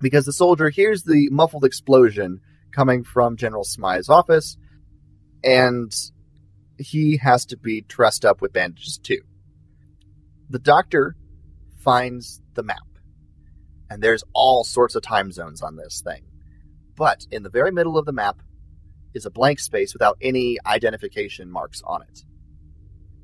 because 0.00 0.26
the 0.26 0.32
soldier 0.32 0.70
hears 0.70 1.04
the 1.04 1.28
muffled 1.30 1.64
explosion 1.64 2.40
coming 2.74 3.04
from 3.04 3.36
General 3.36 3.64
Smythe's 3.64 4.08
office, 4.08 4.56
and 5.42 5.94
he 6.78 7.18
has 7.18 7.46
to 7.46 7.56
be 7.56 7.82
trussed 7.82 8.24
up 8.24 8.40
with 8.40 8.52
bandages 8.52 8.98
too. 8.98 9.20
The 10.50 10.58
doctor 10.58 11.16
finds 11.78 12.42
the 12.54 12.62
map, 12.62 12.86
and 13.88 14.02
there's 14.02 14.24
all 14.32 14.64
sorts 14.64 14.94
of 14.94 15.02
time 15.02 15.30
zones 15.30 15.62
on 15.62 15.76
this 15.76 16.02
thing. 16.04 16.24
But 16.96 17.26
in 17.30 17.42
the 17.42 17.50
very 17.50 17.72
middle 17.72 17.98
of 17.98 18.06
the 18.06 18.12
map 18.12 18.40
is 19.14 19.26
a 19.26 19.30
blank 19.30 19.60
space 19.60 19.92
without 19.92 20.16
any 20.20 20.58
identification 20.66 21.50
marks 21.50 21.82
on 21.84 22.02
it. 22.02 22.24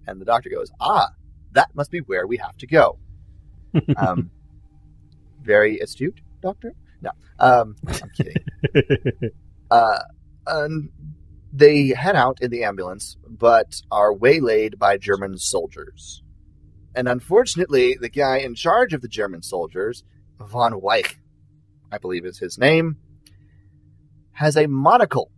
And 0.06 0.20
the 0.20 0.24
doctor 0.24 0.50
goes, 0.50 0.70
Ah, 0.80 1.10
that 1.52 1.74
must 1.74 1.90
be 1.90 2.00
where 2.00 2.26
we 2.26 2.36
have 2.38 2.56
to 2.58 2.66
go. 2.66 2.98
Um, 3.96 4.30
very 5.42 5.78
astute, 5.78 6.20
doctor? 6.42 6.74
No, 7.02 7.10
um, 7.38 7.76
I'm 7.86 8.10
kidding. 8.16 9.30
Uh, 9.70 10.00
and 10.48 10.90
they 11.52 11.90
head 11.90 12.16
out 12.16 12.42
in 12.42 12.50
the 12.50 12.64
ambulance, 12.64 13.16
but 13.24 13.80
are 13.88 14.12
waylaid 14.12 14.80
by 14.80 14.96
German 14.96 15.38
soldiers. 15.38 16.24
And 16.92 17.08
unfortunately, 17.08 17.96
the 18.00 18.08
guy 18.08 18.38
in 18.38 18.56
charge 18.56 18.92
of 18.92 19.00
the 19.00 19.06
German 19.06 19.42
soldiers, 19.42 20.02
von 20.40 20.80
Weich, 20.80 21.18
I 21.92 21.98
believe 21.98 22.24
is 22.24 22.38
his 22.38 22.58
name, 22.58 22.96
has 24.32 24.56
a 24.56 24.66
monocle 24.66 25.30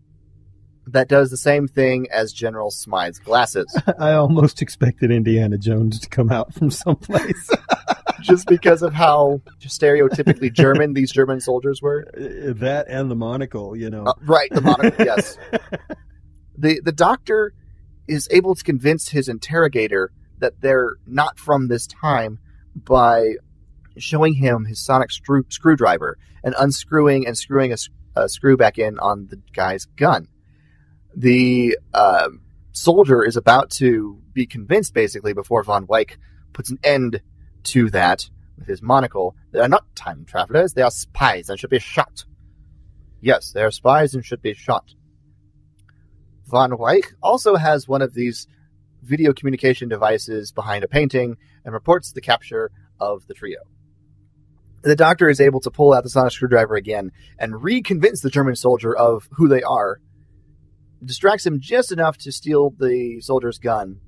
that 0.86 1.08
does 1.08 1.30
the 1.30 1.36
same 1.36 1.68
thing 1.68 2.08
as 2.10 2.32
General 2.32 2.70
Smythe's 2.70 3.18
glasses, 3.18 3.66
I 3.98 4.12
almost 4.12 4.62
expected 4.62 5.10
Indiana 5.10 5.58
Jones 5.58 6.00
to 6.00 6.08
come 6.08 6.30
out 6.30 6.52
from 6.54 6.70
someplace. 6.70 7.50
just 8.22 8.46
because 8.46 8.82
of 8.82 8.92
how 8.94 9.40
stereotypically 9.60 10.52
German 10.54 10.94
these 10.94 11.12
German 11.12 11.40
soldiers 11.40 11.82
were. 11.82 12.06
that 12.14 12.86
and 12.88 13.10
the 13.10 13.16
monocle, 13.16 13.76
you 13.76 13.90
know. 13.90 14.04
Uh, 14.04 14.14
right, 14.22 14.50
the 14.50 14.60
monocle, 14.60 15.04
yes. 15.04 15.38
The 16.54 16.80
the 16.84 16.92
doctor 16.92 17.54
is 18.06 18.28
able 18.30 18.54
to 18.54 18.62
convince 18.62 19.08
his 19.08 19.26
interrogator 19.26 20.12
that 20.38 20.60
they're 20.60 20.96
not 21.06 21.38
from 21.38 21.68
this 21.68 21.86
time 21.86 22.38
by 22.74 23.36
showing 23.96 24.34
him 24.34 24.66
his 24.66 24.78
sonic 24.84 25.10
screw, 25.10 25.44
screwdriver 25.48 26.18
and 26.44 26.54
unscrewing 26.58 27.26
and 27.26 27.36
screwing 27.38 27.74
a 28.16 28.28
screw 28.28 28.56
back 28.56 28.78
in 28.78 28.98
on 28.98 29.28
the 29.28 29.40
guy's 29.54 29.86
gun. 29.86 30.28
The 31.16 31.78
uh, 31.94 32.28
soldier 32.72 33.24
is 33.24 33.36
about 33.36 33.70
to 33.72 34.20
be 34.32 34.46
convinced, 34.46 34.94
basically, 34.94 35.32
before 35.32 35.62
von 35.62 35.86
Weich 35.86 36.16
puts 36.52 36.70
an 36.70 36.78
end 36.82 37.20
to 37.64 37.90
that 37.90 38.28
with 38.58 38.68
his 38.68 38.82
monocle. 38.82 39.34
They 39.52 39.60
are 39.60 39.68
not 39.68 39.94
time 39.94 40.24
travelers; 40.24 40.74
they 40.74 40.82
are 40.82 40.90
spies 40.90 41.48
and 41.48 41.58
should 41.58 41.70
be 41.70 41.78
shot. 41.78 42.24
Yes, 43.20 43.52
they 43.52 43.62
are 43.62 43.70
spies 43.70 44.14
and 44.14 44.24
should 44.24 44.42
be 44.42 44.54
shot. 44.54 44.94
Von 46.46 46.72
Weich 46.72 47.12
also 47.22 47.56
has 47.56 47.88
one 47.88 48.02
of 48.02 48.14
these 48.14 48.46
video 49.02 49.32
communication 49.32 49.88
devices 49.88 50.52
behind 50.52 50.84
a 50.84 50.88
painting 50.88 51.36
and 51.64 51.72
reports 51.72 52.12
the 52.12 52.20
capture 52.20 52.70
of 53.00 53.26
the 53.26 53.34
trio. 53.34 53.60
The 54.82 54.96
doctor 54.96 55.28
is 55.28 55.40
able 55.40 55.60
to 55.60 55.70
pull 55.70 55.92
out 55.92 56.02
the 56.02 56.10
sonic 56.10 56.32
screwdriver 56.32 56.74
again 56.74 57.12
and 57.38 57.54
reconvince 57.54 58.20
the 58.20 58.30
German 58.30 58.56
soldier 58.56 58.94
of 58.94 59.28
who 59.32 59.48
they 59.48 59.62
are, 59.62 60.00
distracts 61.04 61.46
him 61.46 61.60
just 61.60 61.92
enough 61.92 62.18
to 62.18 62.32
steal 62.32 62.70
the 62.70 63.20
soldier's 63.20 63.58
gun, 63.58 64.00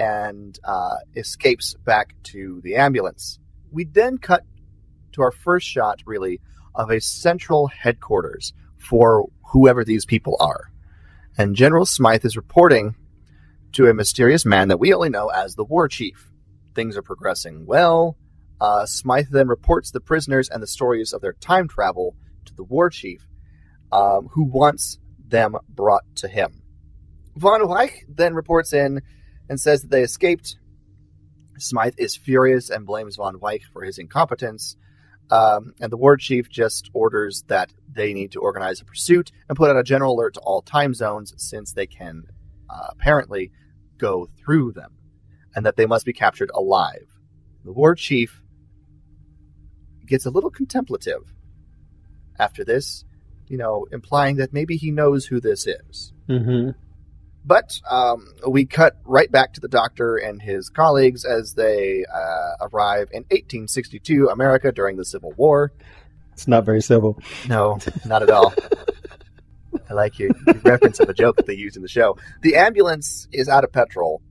and 0.00 0.58
uh, 0.64 0.96
escapes 1.14 1.74
back 1.84 2.14
to 2.22 2.62
the 2.64 2.76
ambulance. 2.76 3.38
We 3.70 3.84
then 3.84 4.16
cut 4.16 4.44
to 5.12 5.20
our 5.20 5.30
first 5.30 5.68
shot, 5.68 6.00
really, 6.06 6.40
of 6.74 6.90
a 6.90 7.02
central 7.02 7.66
headquarters 7.66 8.54
for 8.78 9.28
whoever 9.52 9.84
these 9.84 10.06
people 10.06 10.38
are. 10.40 10.72
And 11.36 11.54
General 11.54 11.84
Smythe 11.84 12.24
is 12.24 12.34
reporting 12.34 12.94
to 13.72 13.88
a 13.88 13.94
mysterious 13.94 14.46
man 14.46 14.68
that 14.68 14.80
we 14.80 14.94
only 14.94 15.10
know 15.10 15.28
as 15.28 15.54
the 15.54 15.64
War 15.64 15.86
Chief. 15.86 16.30
Things 16.74 16.96
are 16.96 17.02
progressing 17.02 17.66
well. 17.66 18.16
Uh, 18.58 18.86
Smythe 18.86 19.28
then 19.30 19.48
reports 19.48 19.90
the 19.90 20.00
prisoners 20.00 20.48
and 20.48 20.62
the 20.62 20.66
stories 20.66 21.12
of 21.12 21.20
their 21.20 21.34
time 21.34 21.68
travel 21.68 22.16
to 22.46 22.54
the 22.54 22.64
War 22.64 22.88
Chief, 22.88 23.26
um, 23.92 24.28
who 24.32 24.44
wants 24.44 24.98
them 25.28 25.56
brought 25.68 26.04
to 26.16 26.28
him. 26.28 26.62
Von 27.36 27.60
Weich 27.60 28.04
then 28.08 28.32
reports 28.32 28.72
in 28.72 29.02
and 29.50 29.60
says 29.60 29.82
that 29.82 29.90
they 29.90 30.02
escaped. 30.02 30.56
Smythe 31.58 31.96
is 31.98 32.16
furious 32.16 32.70
and 32.70 32.86
blames 32.86 33.16
Von 33.16 33.34
Weich 33.34 33.64
for 33.72 33.82
his 33.82 33.98
incompetence. 33.98 34.76
Um, 35.30 35.74
and 35.80 35.92
the 35.92 35.96
war 35.96 36.16
chief 36.16 36.48
just 36.48 36.88
orders 36.94 37.44
that 37.48 37.72
they 37.92 38.14
need 38.14 38.32
to 38.32 38.40
organize 38.40 38.80
a 38.80 38.84
pursuit 38.84 39.30
and 39.48 39.56
put 39.58 39.68
out 39.68 39.76
a 39.76 39.82
general 39.82 40.14
alert 40.14 40.34
to 40.34 40.40
all 40.40 40.62
time 40.62 40.94
zones 40.94 41.34
since 41.36 41.72
they 41.72 41.86
can 41.86 42.24
uh, 42.70 42.86
apparently 42.90 43.50
go 43.98 44.28
through 44.38 44.72
them 44.72 44.92
and 45.54 45.66
that 45.66 45.76
they 45.76 45.86
must 45.86 46.06
be 46.06 46.12
captured 46.12 46.50
alive. 46.54 47.06
The 47.64 47.72
war 47.72 47.94
chief 47.94 48.40
gets 50.06 50.26
a 50.26 50.30
little 50.30 50.50
contemplative 50.50 51.34
after 52.38 52.64
this, 52.64 53.04
you 53.48 53.58
know, 53.58 53.86
implying 53.90 54.36
that 54.36 54.52
maybe 54.52 54.76
he 54.76 54.92
knows 54.92 55.26
who 55.26 55.40
this 55.40 55.66
is. 55.66 56.12
Mm-hmm. 56.28 56.70
But 57.44 57.80
um, 57.90 58.34
we 58.46 58.66
cut 58.66 58.96
right 59.04 59.30
back 59.30 59.54
to 59.54 59.60
the 59.60 59.68
doctor 59.68 60.16
and 60.16 60.40
his 60.42 60.68
colleagues 60.68 61.24
as 61.24 61.54
they 61.54 62.04
uh, 62.04 62.66
arrive 62.70 63.08
in 63.12 63.22
1862 63.24 64.28
America 64.28 64.72
during 64.72 64.96
the 64.96 65.04
Civil 65.04 65.32
War. 65.36 65.72
It's 66.32 66.46
not 66.46 66.64
very 66.64 66.82
civil. 66.82 67.18
No, 67.48 67.78
not 68.06 68.22
at 68.22 68.30
all. 68.30 68.54
I 69.88 69.94
like 69.94 70.18
your, 70.18 70.30
your 70.46 70.56
reference 70.56 71.00
of 71.00 71.08
a 71.08 71.14
joke 71.14 71.36
that 71.36 71.46
they 71.46 71.54
used 71.54 71.76
in 71.76 71.82
the 71.82 71.88
show. 71.88 72.16
The 72.42 72.56
ambulance 72.56 73.26
is 73.32 73.48
out 73.48 73.64
of 73.64 73.72
petrol 73.72 74.22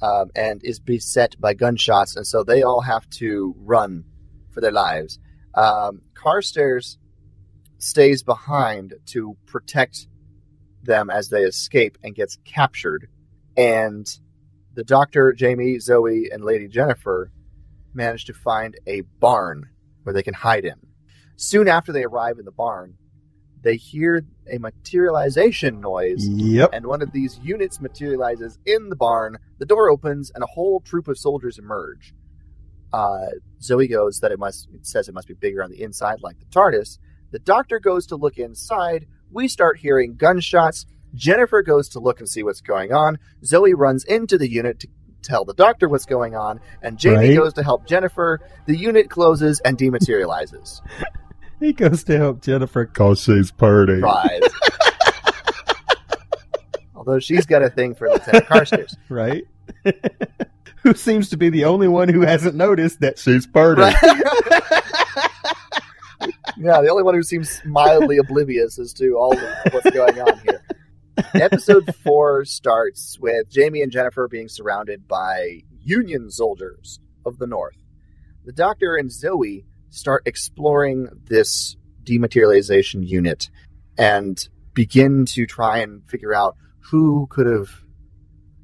um, 0.00 0.30
and 0.34 0.62
is 0.64 0.78
beset 0.78 1.40
by 1.40 1.54
gunshots, 1.54 2.16
and 2.16 2.26
so 2.26 2.42
they 2.42 2.62
all 2.62 2.80
have 2.80 3.08
to 3.10 3.54
run 3.58 4.04
for 4.50 4.60
their 4.60 4.72
lives. 4.72 5.18
Um, 5.54 6.02
Carstairs 6.14 6.98
stays 7.78 8.22
behind 8.22 8.94
to 9.06 9.36
protect 9.46 10.06
them 10.82 11.10
as 11.10 11.28
they 11.28 11.42
escape 11.42 11.98
and 12.02 12.14
gets 12.14 12.38
captured. 12.44 13.08
And 13.56 14.06
the 14.74 14.84
doctor, 14.84 15.32
Jamie, 15.32 15.78
Zoe, 15.78 16.30
and 16.32 16.44
Lady 16.44 16.68
Jennifer 16.68 17.30
manage 17.94 18.24
to 18.26 18.32
find 18.34 18.76
a 18.86 19.02
barn 19.20 19.68
where 20.02 20.12
they 20.14 20.22
can 20.22 20.34
hide 20.34 20.64
in. 20.64 20.76
Soon 21.36 21.68
after 21.68 21.92
they 21.92 22.04
arrive 22.04 22.38
in 22.38 22.44
the 22.44 22.50
barn, 22.52 22.94
they 23.62 23.76
hear 23.76 24.24
a 24.50 24.58
materialization 24.58 25.80
noise, 25.80 26.26
Yep. 26.26 26.70
and 26.72 26.86
one 26.86 27.00
of 27.02 27.12
these 27.12 27.38
units 27.42 27.80
materializes 27.80 28.58
in 28.66 28.88
the 28.88 28.96
barn. 28.96 29.38
The 29.58 29.66
door 29.66 29.88
opens, 29.90 30.32
and 30.34 30.42
a 30.42 30.46
whole 30.48 30.80
troop 30.80 31.06
of 31.06 31.16
soldiers 31.18 31.58
emerge. 31.58 32.14
Uh, 32.92 33.26
Zoe 33.60 33.86
goes 33.88 34.20
that 34.20 34.32
it 34.32 34.38
must 34.38 34.68
it 34.74 34.84
says 34.86 35.08
it 35.08 35.14
must 35.14 35.28
be 35.28 35.34
bigger 35.34 35.62
on 35.62 35.70
the 35.70 35.80
inside, 35.82 36.20
like 36.22 36.38
the 36.38 36.44
TARDIS. 36.46 36.98
The 37.30 37.38
doctor 37.38 37.78
goes 37.78 38.06
to 38.08 38.16
look 38.16 38.36
inside. 38.38 39.06
We 39.32 39.48
start 39.48 39.78
hearing 39.78 40.16
gunshots. 40.16 40.86
Jennifer 41.14 41.62
goes 41.62 41.88
to 41.90 42.00
look 42.00 42.20
and 42.20 42.28
see 42.28 42.42
what's 42.42 42.60
going 42.60 42.92
on. 42.92 43.18
Zoe 43.44 43.74
runs 43.74 44.04
into 44.04 44.38
the 44.38 44.50
unit 44.50 44.80
to 44.80 44.88
tell 45.22 45.44
the 45.44 45.54
doctor 45.54 45.88
what's 45.88 46.06
going 46.06 46.34
on, 46.34 46.60
and 46.82 46.98
Jamie 46.98 47.28
Right. 47.28 47.36
goes 47.36 47.52
to 47.54 47.62
help 47.62 47.86
Jennifer. 47.86 48.40
The 48.66 48.76
unit 48.76 49.08
closes 49.10 49.60
and 49.60 49.76
dematerializes. 49.78 50.80
He 51.60 51.72
goes 51.72 52.02
to 52.04 52.18
help 52.18 52.42
Jennifer. 52.42 52.86
Cause 52.86 53.22
she's 53.22 53.52
pretty. 53.52 54.00
Surprise. 54.00 54.40
Although 56.96 57.20
she's 57.20 57.46
got 57.46 57.62
a 57.62 57.70
thing 57.70 57.94
for 57.94 58.08
Lieutenant 58.08 58.46
Carstairs. 58.46 58.96
right? 59.08 59.44
who 60.82 60.94
seems 60.94 61.28
to 61.30 61.36
be 61.36 61.50
the 61.50 61.64
only 61.64 61.86
one 61.86 62.08
who 62.08 62.22
hasn't 62.22 62.56
noticed 62.56 62.98
that 63.00 63.16
She's 63.18 63.46
pretty. 63.46 63.80
Right. 63.80 63.94
Yeah, 66.58 66.80
the 66.80 66.88
only 66.90 67.02
one 67.02 67.14
who 67.14 67.22
seems 67.22 67.60
mildly 67.64 68.18
oblivious 68.18 68.78
as 68.78 68.92
to 68.94 69.14
all 69.14 69.36
what's 69.70 69.90
going 69.90 70.20
on 70.20 70.38
here. 70.40 70.62
Episode 71.34 71.94
four 71.96 72.44
starts 72.44 73.18
with 73.18 73.48
Jamie 73.50 73.82
and 73.82 73.92
Jennifer 73.92 74.28
being 74.28 74.48
surrounded 74.48 75.06
by 75.06 75.62
Union 75.82 76.30
soldiers 76.30 77.00
of 77.26 77.38
the 77.38 77.46
North. 77.46 77.76
The 78.44 78.52
Doctor 78.52 78.96
and 78.96 79.12
Zoe 79.12 79.64
start 79.90 80.22
exploring 80.26 81.08
this 81.24 81.76
dematerialization 82.04 83.06
unit 83.06 83.50
and 83.98 84.48
begin 84.74 85.26
to 85.26 85.46
try 85.46 85.78
and 85.78 86.02
figure 86.08 86.34
out 86.34 86.56
who 86.80 87.26
could 87.30 87.46
have 87.46 87.70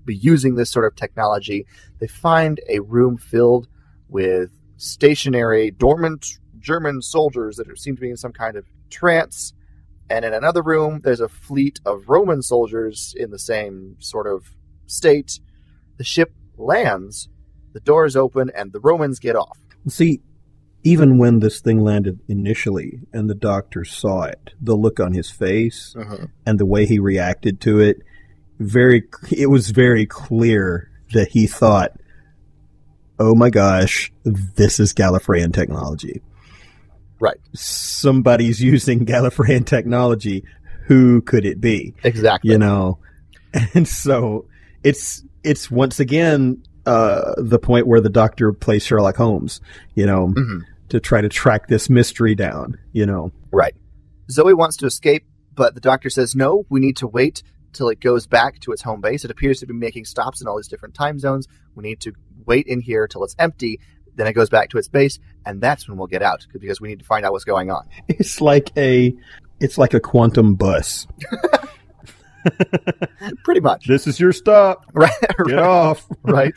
be 0.05 0.17
using 0.17 0.55
this 0.55 0.71
sort 0.71 0.87
of 0.87 0.97
technology. 0.97 1.67
They 2.01 2.07
find 2.07 2.61
a 2.69 2.81
room 2.81 3.19
filled 3.19 3.69
with 4.09 4.51
stationary, 4.79 5.71
dormant 5.71 6.39
German 6.61 7.03
soldiers 7.03 7.57
that 7.57 7.79
seem 7.79 7.97
to 7.97 8.01
be 8.01 8.11
in 8.11 8.17
some 8.17 8.33
kind 8.33 8.57
of 8.57 8.65
trance. 8.91 9.53
And 10.11 10.25
in 10.25 10.33
another 10.33 10.63
room, 10.63 11.01
there's 11.03 11.21
a 11.21 11.29
fleet 11.29 11.81
of 11.85 12.09
Roman 12.09 12.43
soldiers 12.43 13.15
in 13.17 13.31
the 13.31 13.39
same 13.39 13.97
sort 13.99 14.27
of 14.27 14.53
state. 14.87 15.41
The 15.99 16.05
ship 16.05 16.33
lands, 16.57 17.29
the 17.73 17.81
doors 17.81 18.17
open, 18.17 18.51
and 18.55 18.73
the 18.73 18.81
Romans 18.81 19.19
get 19.19 19.37
off. 19.37 19.59
See, 19.87 20.21
even 20.85 21.19
when 21.19 21.41
this 21.41 21.61
thing 21.61 21.81
landed 21.81 22.21
initially 22.29 23.01
and 23.13 23.29
the 23.29 23.35
doctor 23.35 23.85
saw 23.85 24.23
it, 24.23 24.55
the 24.61 24.77
look 24.77 25.01
on 25.01 25.13
his 25.13 25.31
face 25.31 25.95
mm-hmm. 25.97 26.27
and 26.47 26.59
the 26.59 26.67
way 26.67 26.87
he 26.87 26.99
reacted 26.99 27.61
to 27.63 27.81
it, 27.81 27.99
very 28.59 29.05
it 29.31 29.49
was 29.49 29.71
very 29.71 30.07
clear 30.07 30.91
that 31.13 31.29
he 31.29 31.47
thought, 31.47 31.93
"Oh 33.19 33.35
my 33.35 33.51
gosh, 33.51 34.13
this 34.25 34.81
is 34.81 34.95
Gallifreyan 34.95 35.53
technology." 35.53 36.23
Right. 37.21 37.37
Somebody's 37.55 38.63
using 38.75 39.05
Gallifreyan 39.07 39.67
technology. 39.67 40.45
Who 40.87 41.21
could 41.23 41.45
it 41.45 41.61
be? 41.61 41.95
Exactly. 42.05 42.51
you 42.53 42.59
know 42.59 42.99
and 43.75 43.87
so 43.87 44.47
it's 44.85 45.23
it's 45.43 45.71
once 45.71 46.01
again 46.01 46.63
uh 46.87 47.35
the 47.39 47.59
point 47.59 47.87
where 47.87 48.01
the 48.01 48.09
doctor 48.11 48.53
plays 48.53 48.85
sherlock 48.85 49.17
holmes 49.17 49.61
you 49.95 50.07
know 50.07 50.29
Mhm. 50.29 50.63
to 50.91 51.01
try 51.01 51.21
to 51.21 51.29
track 51.29 51.69
this 51.69 51.91
mystery 51.91 52.35
down 52.35 52.79
you 52.93 53.05
know 53.07 53.33
Right. 53.51 53.75
Zoe 54.31 54.53
wants 54.55 54.77
to 54.79 54.87
escape, 54.87 55.25
but 55.55 55.75
the 55.75 55.81
doctor 55.81 56.09
says 56.11 56.35
no, 56.35 56.65
we 56.71 56.81
need 56.81 56.97
to 56.99 57.07
wait 57.07 57.43
till 57.73 57.89
it 57.89 58.01
goes 58.01 58.27
back 58.27 58.61
to 58.61 58.73
its 58.73 58.83
home 58.83 59.01
base. 59.01 59.25
It 59.25 59.31
appears 59.31 59.61
to 59.61 59.67
be 59.67 59.73
making 59.75 60.05
stops 60.07 60.41
in 60.41 60.47
all 60.47 60.57
these 60.57 60.69
different 60.69 60.95
time 60.95 61.19
zones. 61.19 61.47
We 61.75 61.83
need 61.83 62.01
to 62.01 62.13
wait 62.47 62.67
in 62.67 62.81
here 62.81 63.07
till 63.07 63.25
it's 63.25 63.35
empty. 63.39 63.81
Then 64.15 64.27
it 64.27 64.33
goes 64.35 64.49
back 64.51 64.69
to 64.71 64.79
its 64.79 64.89
base, 64.89 65.19
and 65.47 65.61
that's 65.61 65.89
when 65.89 65.97
we'll 65.99 66.07
get 66.07 66.23
out 66.23 66.47
because 66.53 66.81
we 66.81 66.89
need 66.89 66.99
to 66.99 67.05
find 67.05 67.25
out 67.25 67.33
what's 67.33 67.45
going 67.45 67.71
on. 67.71 67.87
it's 68.09 68.41
like 68.41 68.71
a 68.77 69.15
it's 69.61 69.79
like 69.79 69.95
a 69.95 70.01
quantum 70.01 70.55
bus 70.55 71.07
Pretty 73.45 73.61
much. 73.61 73.87
this 73.87 74.07
is 74.07 74.21
your 74.21 74.33
stop 74.33 74.85
Right. 74.93 75.11
get 75.47 75.59
off 75.59 76.07
right. 76.23 76.55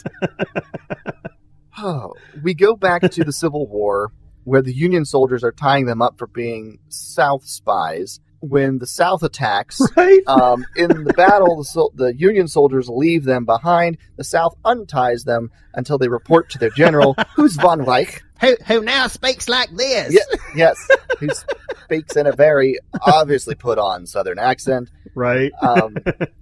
oh, 1.78 2.14
we 2.44 2.54
go 2.54 2.76
back 2.76 3.02
to 3.10 3.24
the 3.24 3.34
Civil 3.34 3.68
War 3.68 4.12
where 4.44 4.62
the 4.62 4.74
Union 4.74 5.06
soldiers 5.06 5.44
are 5.44 5.52
tying 5.52 5.86
them 5.86 6.02
up 6.02 6.18
for 6.18 6.28
being 6.28 6.80
South 6.90 7.46
spies. 7.46 8.20
When 8.44 8.80
the 8.80 8.88
South 8.88 9.22
attacks, 9.22 9.80
right 9.96 10.22
um, 10.26 10.66
in 10.76 11.04
the 11.04 11.14
battle, 11.14 11.58
the, 11.58 11.90
the 11.94 12.16
Union 12.18 12.48
soldiers 12.48 12.90
leave 12.90 13.24
them 13.24 13.46
behind. 13.46 14.00
The 14.18 14.24
South 14.24 14.56
unties 14.66 15.26
them 15.26 15.52
until 15.76 16.00
they 16.00 16.08
report 16.08 16.50
to 16.52 16.58
their 16.58 16.72
general, 16.72 17.16
who's 17.36 17.56
von 17.56 17.82
Weich. 17.82 18.22
Who, 18.42 18.56
who 18.68 18.82
now 18.82 19.08
speaks 19.08 19.48
like 19.48 19.70
this 19.76 20.14
Yeah, 20.14 20.38
yes, 20.56 20.76
who 21.20 21.30
speaks 21.86 22.16
in 22.16 22.28
a 22.28 22.32
very 22.34 22.78
obviously 23.02 23.56
put 23.56 23.78
on 23.78 24.06
Southern 24.06 24.40
accent. 24.40 24.90
right 25.16 25.52
Um, 25.62 25.96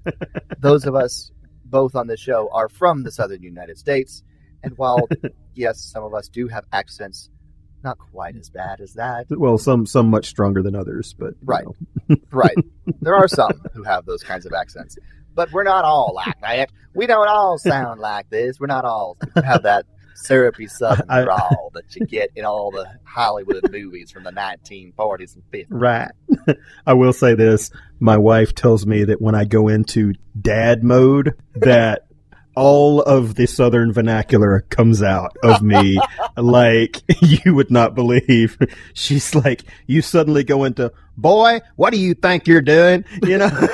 those 0.60 0.86
of 0.86 0.96
us 0.96 1.32
both 1.66 1.96
on 1.96 2.08
this 2.08 2.20
show 2.20 2.50
are 2.52 2.70
from 2.70 3.04
the 3.04 3.12
Southern 3.12 3.44
United 3.44 3.78
States, 3.78 4.24
and 4.64 4.78
while 4.78 5.08
yes, 5.54 5.80
some 5.82 6.04
of 6.04 6.14
us 6.14 6.28
do 6.30 6.48
have 6.48 6.66
accents, 6.74 7.30
not 7.84 7.98
quite 7.98 8.36
as 8.36 8.50
bad 8.50 8.82
as 8.82 8.94
that. 8.94 9.26
well 9.30 9.58
some 9.58 9.86
some 9.86 10.10
much 10.10 10.26
stronger 10.28 10.62
than 10.64 10.76
others 10.76 11.14
but 11.18 11.34
Right. 11.44 11.66
know. 11.66 12.16
Right. 12.32 12.56
There 13.02 13.16
are 13.16 13.28
some 13.28 13.62
who 13.74 13.84
have 13.84 14.06
those 14.06 14.24
kinds 14.24 14.46
of 14.48 14.54
accents. 14.54 14.98
But 15.36 15.52
we're 15.52 15.64
not 15.64 15.86
all 15.86 16.12
like 16.16 16.36
that. 16.42 16.70
We 16.96 17.06
don't 17.06 17.28
all 17.28 17.58
sound 17.60 18.00
like 18.02 18.30
this. 18.32 18.60
We're 18.60 18.66
not 18.68 18.84
all 18.84 19.16
have 19.36 19.64
that 19.64 19.86
syrupy 20.20 20.68
southern 20.68 21.06
I- 21.10 21.24
drawl 21.24 21.72
that 21.74 21.96
you 21.96 22.06
get 22.06 22.32
in 22.36 22.46
all 22.46 22.72
the 22.72 22.86
Hollywood 23.04 23.72
movies 23.72 24.12
from 24.12 24.24
the 24.24 24.32
1940s 24.32 25.36
and 25.36 25.44
50s. 25.52 25.68
Right. 25.70 26.12
I 26.86 26.94
will 26.94 27.14
say 27.14 27.36
this. 27.36 27.72
My 28.00 28.18
wife 28.18 28.54
tells 28.56 28.86
me 28.86 29.06
that 29.06 29.22
when 29.22 29.36
I 29.36 29.46
go 29.46 29.68
into 29.68 30.14
dad 30.40 30.84
mode, 30.84 31.34
that 31.56 32.06
all 32.56 33.02
of 33.02 33.36
the 33.36 33.46
southern 33.46 33.94
vernacular 33.94 34.62
comes 34.70 35.02
out 35.02 35.38
of 35.44 35.62
me 35.62 35.98
like 36.38 37.02
you 37.22 37.56
would 37.56 37.72
not 37.72 37.96
believe. 37.96 38.58
She's 38.94 39.34
like, 39.34 39.64
you 39.88 40.02
suddenly 40.02 40.44
go 40.44 40.66
into, 40.66 40.92
boy, 41.18 41.62
what 41.78 41.94
do 41.94 42.00
you 42.00 42.14
think 42.14 42.48
you're 42.48 42.62
doing? 42.62 43.06
You 43.24 43.38
know? 43.38 43.68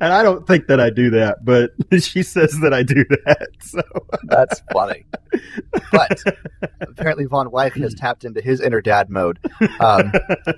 And 0.00 0.12
I 0.12 0.22
don't 0.22 0.46
think 0.46 0.66
that 0.68 0.80
I 0.80 0.90
do 0.90 1.10
that, 1.10 1.44
but 1.44 1.70
she 2.02 2.22
says 2.22 2.58
that 2.60 2.72
I 2.72 2.82
do 2.82 3.04
that. 3.24 3.48
So 3.60 3.82
That's 4.24 4.62
funny. 4.72 5.06
But 5.92 6.22
apparently 6.80 7.26
Von 7.26 7.48
Weich 7.48 7.80
has 7.80 7.94
tapped 7.94 8.24
into 8.24 8.40
his 8.40 8.60
inner 8.60 8.80
dad 8.80 9.10
mode, 9.10 9.38
um, 9.80 10.12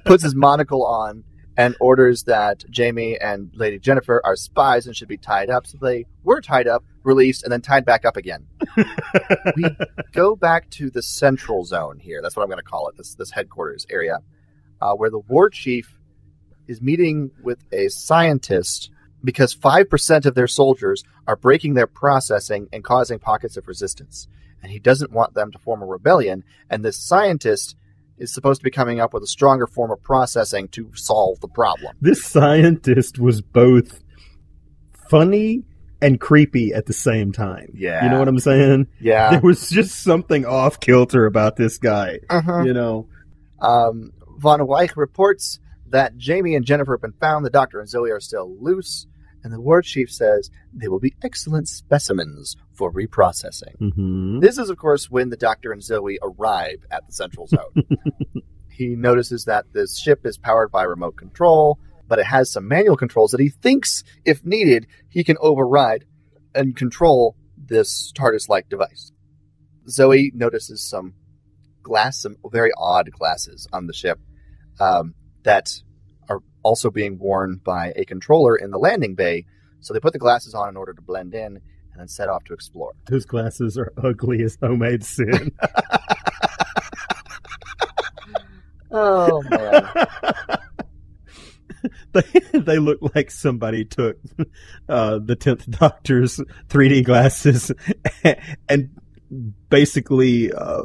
puts 0.04 0.22
his 0.22 0.34
monocle 0.34 0.84
on, 0.84 1.24
and 1.56 1.76
orders 1.80 2.24
that 2.24 2.64
Jamie 2.70 3.18
and 3.18 3.50
Lady 3.54 3.78
Jennifer 3.78 4.20
are 4.24 4.36
spies 4.36 4.86
and 4.86 4.96
should 4.96 5.08
be 5.08 5.18
tied 5.18 5.50
up. 5.50 5.66
So 5.66 5.78
they 5.80 6.06
were 6.22 6.40
tied 6.40 6.66
up, 6.66 6.84
released, 7.02 7.42
and 7.42 7.52
then 7.52 7.60
tied 7.60 7.84
back 7.84 8.04
up 8.04 8.16
again. 8.16 8.46
we 9.56 9.64
go 10.12 10.34
back 10.34 10.70
to 10.70 10.90
the 10.90 11.02
central 11.02 11.64
zone 11.64 11.98
here. 11.98 12.20
That's 12.22 12.36
what 12.36 12.42
I'm 12.42 12.48
going 12.48 12.58
to 12.58 12.62
call 12.62 12.88
it. 12.88 12.96
This 12.96 13.14
this 13.14 13.30
headquarters 13.30 13.86
area, 13.90 14.18
uh, 14.80 14.94
where 14.94 15.10
the 15.10 15.18
war 15.18 15.50
chief 15.50 15.98
is 16.68 16.80
meeting 16.80 17.30
with 17.42 17.58
a 17.72 17.88
scientist 17.88 18.90
because 19.24 19.52
five 19.52 19.88
percent 19.88 20.26
of 20.26 20.34
their 20.34 20.46
soldiers 20.46 21.04
are 21.26 21.36
breaking 21.36 21.74
their 21.74 21.86
processing 21.86 22.68
and 22.72 22.84
causing 22.84 23.18
pockets 23.18 23.56
of 23.56 23.68
resistance, 23.68 24.28
and 24.62 24.72
he 24.72 24.78
doesn't 24.78 25.12
want 25.12 25.34
them 25.34 25.50
to 25.52 25.58
form 25.58 25.82
a 25.82 25.86
rebellion. 25.86 26.44
And 26.68 26.84
this 26.84 26.96
scientist 26.96 27.76
is 28.18 28.32
supposed 28.32 28.60
to 28.60 28.64
be 28.64 28.70
coming 28.70 29.00
up 29.00 29.12
with 29.12 29.22
a 29.22 29.26
stronger 29.26 29.66
form 29.66 29.90
of 29.90 30.02
processing 30.02 30.68
to 30.68 30.90
solve 30.94 31.40
the 31.40 31.48
problem. 31.48 31.96
this 32.00 32.24
scientist 32.24 33.18
was 33.18 33.40
both 33.40 34.00
funny 35.08 35.64
and 36.00 36.20
creepy 36.20 36.72
at 36.74 36.86
the 36.86 36.92
same 36.92 37.32
time. 37.32 37.72
Yeah. 37.74 38.04
You 38.04 38.10
know 38.10 38.18
what 38.18 38.28
I'm 38.28 38.38
saying? 38.38 38.88
Yeah. 39.00 39.30
There 39.30 39.40
was 39.40 39.70
just 39.70 40.02
something 40.02 40.44
off 40.44 40.80
kilter 40.80 41.26
about 41.26 41.56
this 41.56 41.78
guy. 41.78 42.18
Uh-huh. 42.28 42.62
You 42.62 42.72
know? 42.72 43.08
Um, 43.60 44.12
Von 44.38 44.60
Weich 44.60 44.96
reports 44.96 45.60
that 45.88 46.16
Jamie 46.16 46.56
and 46.56 46.64
Jennifer 46.64 46.94
have 46.94 47.02
been 47.02 47.12
found. 47.12 47.44
The 47.44 47.50
doctor 47.50 47.78
and 47.78 47.88
Zoe 47.88 48.10
are 48.10 48.20
still 48.20 48.52
loose. 48.60 49.06
And 49.44 49.52
the 49.52 49.60
war 49.60 49.82
chief 49.82 50.10
says 50.10 50.50
they 50.72 50.88
will 50.88 51.00
be 51.00 51.14
excellent 51.22 51.68
specimens 51.68 52.56
for 52.72 52.92
reprocessing. 52.92 53.76
Mm-hmm. 53.80 54.40
This 54.40 54.58
is, 54.58 54.70
of 54.70 54.76
course, 54.76 55.10
when 55.10 55.30
the 55.30 55.36
doctor 55.36 55.72
and 55.72 55.82
Zoe 55.82 56.18
arrive 56.22 56.84
at 56.90 57.06
the 57.06 57.12
central 57.12 57.46
zone. 57.46 57.84
he 58.68 58.94
notices 58.96 59.44
that 59.46 59.72
this 59.72 59.98
ship 59.98 60.24
is 60.24 60.38
powered 60.38 60.70
by 60.70 60.84
remote 60.84 61.16
control, 61.16 61.78
but 62.06 62.18
it 62.18 62.26
has 62.26 62.52
some 62.52 62.68
manual 62.68 62.96
controls 62.96 63.32
that 63.32 63.40
he 63.40 63.48
thinks, 63.48 64.04
if 64.24 64.44
needed, 64.44 64.86
he 65.08 65.24
can 65.24 65.36
override 65.40 66.04
and 66.54 66.76
control 66.76 67.36
this 67.56 68.12
TARDIS 68.12 68.48
like 68.48 68.68
device. 68.68 69.12
Zoe 69.88 70.30
notices 70.34 70.88
some 70.88 71.14
glass, 71.82 72.22
some 72.22 72.36
very 72.50 72.70
odd 72.76 73.10
glasses 73.10 73.66
on 73.72 73.86
the 73.86 73.92
ship 73.92 74.18
um, 74.78 75.14
that 75.42 75.82
also 76.62 76.90
being 76.90 77.18
worn 77.18 77.60
by 77.64 77.92
a 77.96 78.04
controller 78.04 78.56
in 78.56 78.70
the 78.70 78.78
landing 78.78 79.14
bay. 79.14 79.46
So 79.80 79.92
they 79.92 80.00
put 80.00 80.12
the 80.12 80.18
glasses 80.18 80.54
on 80.54 80.68
in 80.68 80.76
order 80.76 80.92
to 80.92 81.02
blend 81.02 81.34
in 81.34 81.56
and 81.56 82.00
then 82.00 82.08
set 82.08 82.28
off 82.28 82.44
to 82.44 82.54
explore. 82.54 82.92
Those 83.06 83.24
glasses 83.24 83.76
are 83.76 83.92
ugly 84.02 84.42
as 84.42 84.56
homemade 84.60 85.04
sin. 85.04 85.52
Oh 88.92 89.42
man. 89.48 89.88
they 92.12 92.22
they 92.52 92.78
look 92.78 92.98
like 93.14 93.30
somebody 93.30 93.84
took 93.84 94.18
uh, 94.88 95.18
the 95.18 95.34
tenth 95.34 95.68
Doctor's 95.70 96.40
3D 96.68 97.04
glasses 97.04 97.72
and 98.68 98.90
basically 99.70 100.52
uh, 100.52 100.82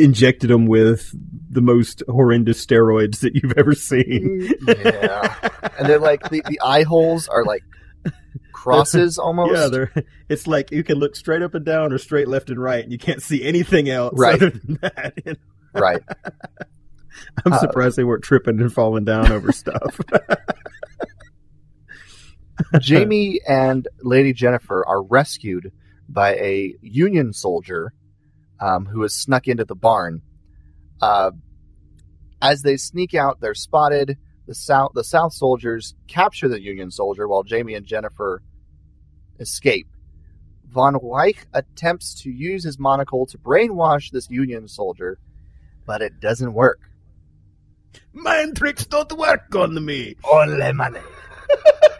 injected 0.00 0.50
them 0.50 0.66
with 0.66 1.14
the 1.50 1.60
most 1.60 2.02
horrendous 2.08 2.64
steroids 2.64 3.20
that 3.20 3.34
you've 3.34 3.54
ever 3.56 3.74
seen. 3.74 4.52
yeah. 4.66 5.34
And 5.78 5.88
they're 5.88 5.98
like 5.98 6.28
the, 6.30 6.42
the 6.48 6.60
eye 6.64 6.82
holes 6.82 7.28
are 7.28 7.44
like 7.44 7.62
crosses 8.52 9.18
almost. 9.18 9.52
Yeah, 9.54 9.68
they're, 9.68 9.92
it's 10.28 10.46
like 10.46 10.70
you 10.70 10.82
can 10.82 10.98
look 10.98 11.16
straight 11.16 11.42
up 11.42 11.54
and 11.54 11.64
down 11.64 11.92
or 11.92 11.98
straight 11.98 12.28
left 12.28 12.50
and 12.50 12.60
right, 12.60 12.82
and 12.82 12.92
you 12.92 12.98
can't 12.98 13.22
see 13.22 13.44
anything 13.44 13.88
else 13.88 14.14
Right. 14.18 14.38
that. 14.40 15.12
You 15.24 15.32
know? 15.32 15.80
right. 15.80 16.02
I'm 17.44 17.52
Uh, 17.52 17.58
surprised 17.58 17.96
they 17.96 18.04
weren't 18.04 18.24
tripping 18.24 18.60
and 18.60 18.72
falling 18.72 19.04
down 19.04 19.30
over 19.32 19.52
stuff. 19.52 19.98
Jamie 22.80 23.40
and 23.48 23.88
Lady 24.02 24.32
Jennifer 24.32 24.86
are 24.86 25.02
rescued 25.02 25.72
by 26.08 26.34
a 26.34 26.74
Union 26.82 27.32
soldier 27.32 27.92
um, 28.60 28.86
who 28.86 29.02
has 29.02 29.14
snuck 29.14 29.48
into 29.48 29.64
the 29.64 29.74
barn. 29.74 30.22
Uh, 31.00 31.30
as 32.42 32.62
they 32.62 32.76
sneak 32.76 33.14
out, 33.14 33.40
they're 33.40 33.54
spotted. 33.54 34.18
The 34.46 34.54
South, 34.54 34.92
the 34.94 35.04
South 35.04 35.32
soldiers 35.32 35.94
capture 36.08 36.48
the 36.48 36.60
Union 36.60 36.90
soldier 36.90 37.28
while 37.28 37.42
Jamie 37.42 37.74
and 37.74 37.86
Jennifer 37.86 38.42
escape. 39.38 39.88
Von 40.68 40.94
Weich 40.94 41.44
attempts 41.52 42.22
to 42.22 42.30
use 42.30 42.62
his 42.62 42.78
monocle 42.78 43.26
to 43.26 43.38
brainwash 43.38 44.10
this 44.10 44.30
Union 44.30 44.68
soldier, 44.68 45.18
but 45.84 46.02
it 46.02 46.20
doesn't 46.20 46.52
work. 46.52 46.80
Mind 48.12 48.56
tricks 48.56 48.86
don't 48.86 49.12
work 49.12 49.54
on 49.54 49.84
me. 49.84 50.14
Only 50.30 50.72
money. 50.72 51.00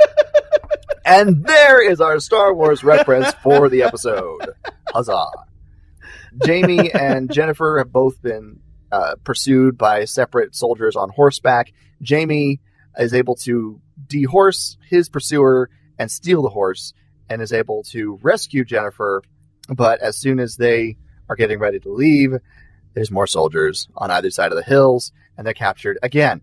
and 1.05 1.45
there 1.45 1.89
is 1.89 2.01
our 2.01 2.21
Star 2.21 2.55
Wars 2.55 2.85
reference 2.85 3.33
for 3.43 3.69
the 3.69 3.83
episode. 3.83 4.55
Huzzah. 4.93 5.50
Jamie 6.45 6.93
and 6.93 7.33
Jennifer 7.33 7.79
have 7.79 7.93
both 7.93 8.21
been 8.23 8.61
uh, 8.93 9.15
pursued 9.25 9.79
by 9.79 10.05
separate 10.05 10.55
soldiers 10.55 10.97
on 10.97 11.11
horseback. 11.11 11.73
Jamie 12.03 12.61
is 12.99 13.15
able 13.15 13.37
to 13.37 13.81
dehorse 14.07 14.77
his 14.89 15.09
pursuer 15.09 15.71
and 15.99 16.11
steal 16.11 16.43
the 16.43 16.49
horse 16.49 16.93
and 17.29 17.41
is 17.43 17.53
able 17.53 17.83
to 17.85 18.19
rescue 18.23 18.65
Jennifer. 18.65 19.23
But 19.69 20.01
as 20.01 20.17
soon 20.17 20.41
as 20.41 20.57
they 20.57 20.97
are 21.29 21.37
getting 21.37 21.59
ready 21.59 21.79
to 21.81 21.93
leave, 21.93 22.33
there's 22.95 23.11
more 23.11 23.27
soldiers 23.27 23.89
on 23.97 24.11
either 24.11 24.31
side 24.31 24.51
of 24.51 24.57
the 24.57 24.65
hills 24.65 25.13
and 25.37 25.47
they're 25.47 25.55
captured 25.55 25.99
again. 26.03 26.41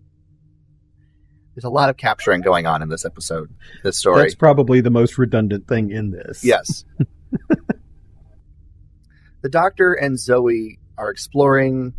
There's 1.54 1.64
a 1.64 1.70
lot 1.70 1.90
of 1.90 1.96
capturing 1.96 2.40
going 2.40 2.66
on 2.66 2.82
in 2.82 2.88
this 2.88 3.04
episode, 3.04 3.52
this 3.82 3.98
story. 3.98 4.22
That's 4.22 4.36
probably 4.36 4.80
the 4.80 4.90
most 4.90 5.18
redundant 5.18 5.66
thing 5.66 5.90
in 5.90 6.12
this. 6.12 6.44
Yes. 6.44 6.84
the 9.42 9.48
doctor 9.48 9.92
and 9.94 10.18
Zoe 10.18 10.78
are 10.96 11.10
exploring, 11.10 11.94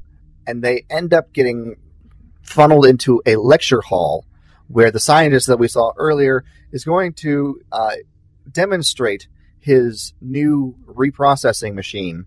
and 0.46 0.64
they 0.64 0.86
end 0.90 1.14
up 1.14 1.34
getting 1.34 1.76
funneled 2.42 2.86
into 2.86 3.22
a 3.26 3.36
lecture 3.36 3.82
hall 3.82 4.26
where 4.68 4.92
the 4.92 5.00
scientist 5.00 5.48
that 5.48 5.58
we 5.58 5.68
saw 5.68 5.92
earlier 5.98 6.44
is 6.72 6.84
going 6.84 7.14
to 7.14 7.60
uh, 7.72 7.96
demonstrate 8.52 9.28
his 9.60 10.14
new 10.22 10.76
reprocessing 10.86 11.74
machine 11.74 12.26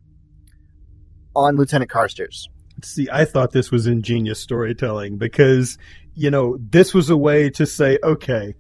on 1.35 1.57
Lieutenant 1.57 1.91
Carstairs. 1.91 2.49
See, 2.83 3.09
I 3.11 3.25
thought 3.25 3.53
this 3.53 3.71
was 3.71 3.87
ingenious 3.87 4.41
storytelling 4.41 5.19
because, 5.19 5.79
you 6.15 6.31
know, 6.31 6.59
this 6.59 6.93
was 6.93 7.11
a 7.11 7.17
way 7.17 7.51
to 7.51 7.65
say, 7.65 7.99
okay, 8.03 8.55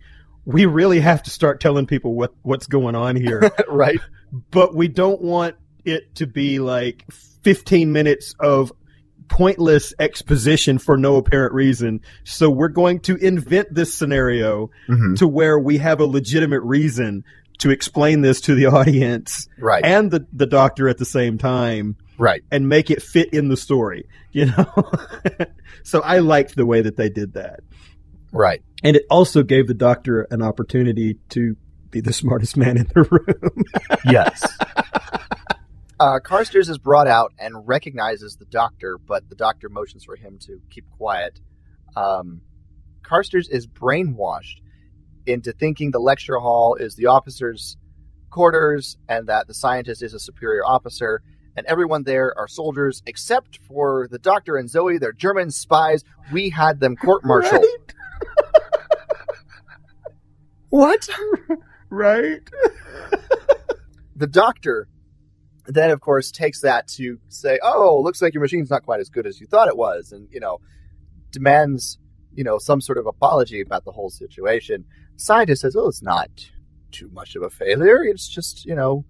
we 0.44 0.66
really 0.66 1.00
have 1.00 1.22
to 1.24 1.30
start 1.30 1.60
telling 1.60 1.86
people 1.86 2.14
what, 2.14 2.32
what's 2.42 2.66
going 2.66 2.94
on 2.94 3.16
here, 3.16 3.50
right? 3.68 3.98
but 4.50 4.74
we 4.74 4.88
don't 4.88 5.20
want 5.20 5.56
it 5.84 6.14
to 6.16 6.26
be 6.26 6.58
like 6.58 7.04
15 7.10 7.92
minutes 7.92 8.34
of 8.40 8.72
pointless 9.28 9.94
exposition 9.98 10.78
for 10.78 10.96
no 10.96 11.16
apparent 11.16 11.54
reason. 11.54 12.00
So 12.24 12.50
we're 12.50 12.68
going 12.68 13.00
to 13.00 13.16
invent 13.16 13.72
this 13.74 13.94
scenario 13.94 14.70
Mm-hmm. 14.88 15.14
to 15.14 15.26
where 15.28 15.58
we 15.58 15.78
have 15.78 16.00
a 16.00 16.04
legitimate 16.04 16.60
reason 16.62 17.24
to 17.58 17.70
explain 17.70 18.20
this 18.20 18.40
to 18.42 18.54
the 18.54 18.66
audience 18.78 19.48
Right. 19.58 19.84
and 19.84 20.10
the, 20.10 20.26
the 20.32 20.46
doctor 20.46 20.88
at 20.88 20.98
the 20.98 21.04
same 21.04 21.38
time 21.38 21.96
right. 22.18 22.42
and 22.50 22.68
make 22.68 22.90
it 22.90 23.00
fit 23.02 23.32
in 23.32 23.48
the 23.48 23.56
story, 23.56 24.06
you 24.32 24.46
know? 24.46 24.66
so 25.82 26.00
I 26.00 26.18
liked 26.18 26.54
the 26.56 26.66
way 26.66 26.82
that 26.82 26.96
they 26.96 27.08
did 27.08 27.34
that. 27.34 27.60
Right. 28.32 28.62
And 28.82 28.96
it 28.96 29.04
also 29.10 29.42
gave 29.42 29.66
the 29.66 29.74
doctor 29.74 30.22
an 30.30 30.42
opportunity 30.42 31.18
to 31.30 31.56
be 31.90 32.00
the 32.00 32.12
smartest 32.12 32.56
man 32.56 32.76
in 32.78 32.90
the 32.94 33.02
room. 33.10 33.64
Yes. 34.06 34.44
Uh, 36.02 36.18
Carstairs 36.18 36.68
is 36.68 36.78
brought 36.78 37.06
out 37.06 37.32
and 37.38 37.68
recognizes 37.68 38.34
the 38.34 38.44
doctor, 38.46 38.98
but 38.98 39.28
the 39.28 39.36
doctor 39.36 39.68
motions 39.68 40.02
for 40.02 40.16
him 40.16 40.36
to 40.40 40.60
keep 40.68 40.84
quiet. 40.90 41.40
Um, 41.94 42.40
Carstairs 43.04 43.48
is 43.48 43.68
brainwashed 43.68 44.56
into 45.26 45.52
thinking 45.52 45.92
the 45.92 46.00
lecture 46.00 46.38
hall 46.38 46.74
is 46.74 46.96
the 46.96 47.06
officers' 47.06 47.76
quarters 48.30 48.96
and 49.08 49.28
that 49.28 49.46
the 49.46 49.54
scientist 49.54 50.02
is 50.02 50.12
a 50.12 50.18
superior 50.18 50.66
officer. 50.66 51.22
And 51.56 51.64
everyone 51.66 52.02
there 52.02 52.36
are 52.36 52.48
soldiers, 52.48 53.00
except 53.06 53.60
for 53.68 54.08
the 54.10 54.18
doctor 54.18 54.56
and 54.56 54.68
Zoe. 54.68 54.98
They're 54.98 55.12
German 55.12 55.52
spies. 55.52 56.02
We 56.32 56.50
had 56.50 56.80
them 56.80 56.96
court-martialed. 56.96 57.64
What? 60.70 61.06
right? 61.90 62.40
the 64.16 64.26
doctor 64.26 64.88
then 65.66 65.90
of 65.90 66.00
course 66.00 66.30
takes 66.30 66.60
that 66.60 66.88
to 66.88 67.18
say 67.28 67.58
oh 67.62 68.00
looks 68.02 68.20
like 68.20 68.34
your 68.34 68.40
machine's 68.40 68.70
not 68.70 68.82
quite 68.82 69.00
as 69.00 69.08
good 69.08 69.26
as 69.26 69.40
you 69.40 69.46
thought 69.46 69.68
it 69.68 69.76
was 69.76 70.12
and 70.12 70.28
you 70.30 70.40
know 70.40 70.58
demands 71.30 71.98
you 72.34 72.44
know 72.44 72.58
some 72.58 72.80
sort 72.80 72.98
of 72.98 73.06
apology 73.06 73.60
about 73.60 73.84
the 73.84 73.92
whole 73.92 74.10
situation. 74.10 74.84
Scientist 75.16 75.62
says 75.62 75.76
oh 75.76 75.88
it's 75.88 76.02
not 76.02 76.30
too 76.90 77.08
much 77.12 77.36
of 77.36 77.42
a 77.42 77.50
failure. 77.50 78.04
It's 78.04 78.28
just 78.28 78.64
you 78.64 78.74
know 78.74 79.04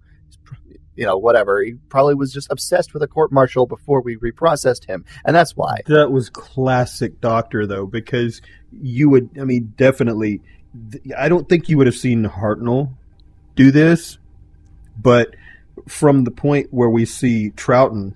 you 0.95 1.05
know 1.05 1.17
whatever. 1.17 1.61
He 1.61 1.73
probably 1.89 2.15
was 2.15 2.33
just 2.33 2.51
obsessed 2.51 2.93
with 2.93 3.03
a 3.03 3.07
court 3.07 3.31
martial 3.31 3.65
before 3.65 4.01
we 4.01 4.17
reprocessed 4.17 4.85
him 4.85 5.05
and 5.25 5.35
that's 5.35 5.55
why. 5.55 5.81
That 5.87 6.11
was 6.11 6.29
classic 6.29 7.21
Doctor, 7.21 7.65
though, 7.65 7.85
because 7.85 8.41
you 8.71 9.09
would, 9.09 9.29
I 9.39 9.43
mean, 9.43 9.73
definitely, 9.77 10.41
I 11.17 11.29
don't 11.29 11.47
think 11.47 11.69
you 11.69 11.77
would 11.77 11.87
have 11.87 11.95
seen 11.95 12.25
Hartnell 12.25 12.95
do 13.55 13.71
this, 13.71 14.17
but 14.97 15.35
from 15.87 16.23
the 16.23 16.31
point 16.31 16.67
where 16.71 16.89
we 16.89 17.05
see 17.05 17.51
Troughton 17.51 18.13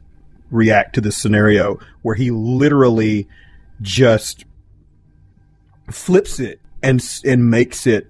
react 0.49 0.95
to 0.95 1.01
this 1.01 1.17
scenario, 1.17 1.79
where 2.01 2.15
he 2.15 2.31
literally 2.31 3.27
just 3.81 4.45
flips 5.91 6.39
it 6.39 6.59
and 6.83 7.03
and 7.23 7.49
makes 7.49 7.87
it 7.87 8.07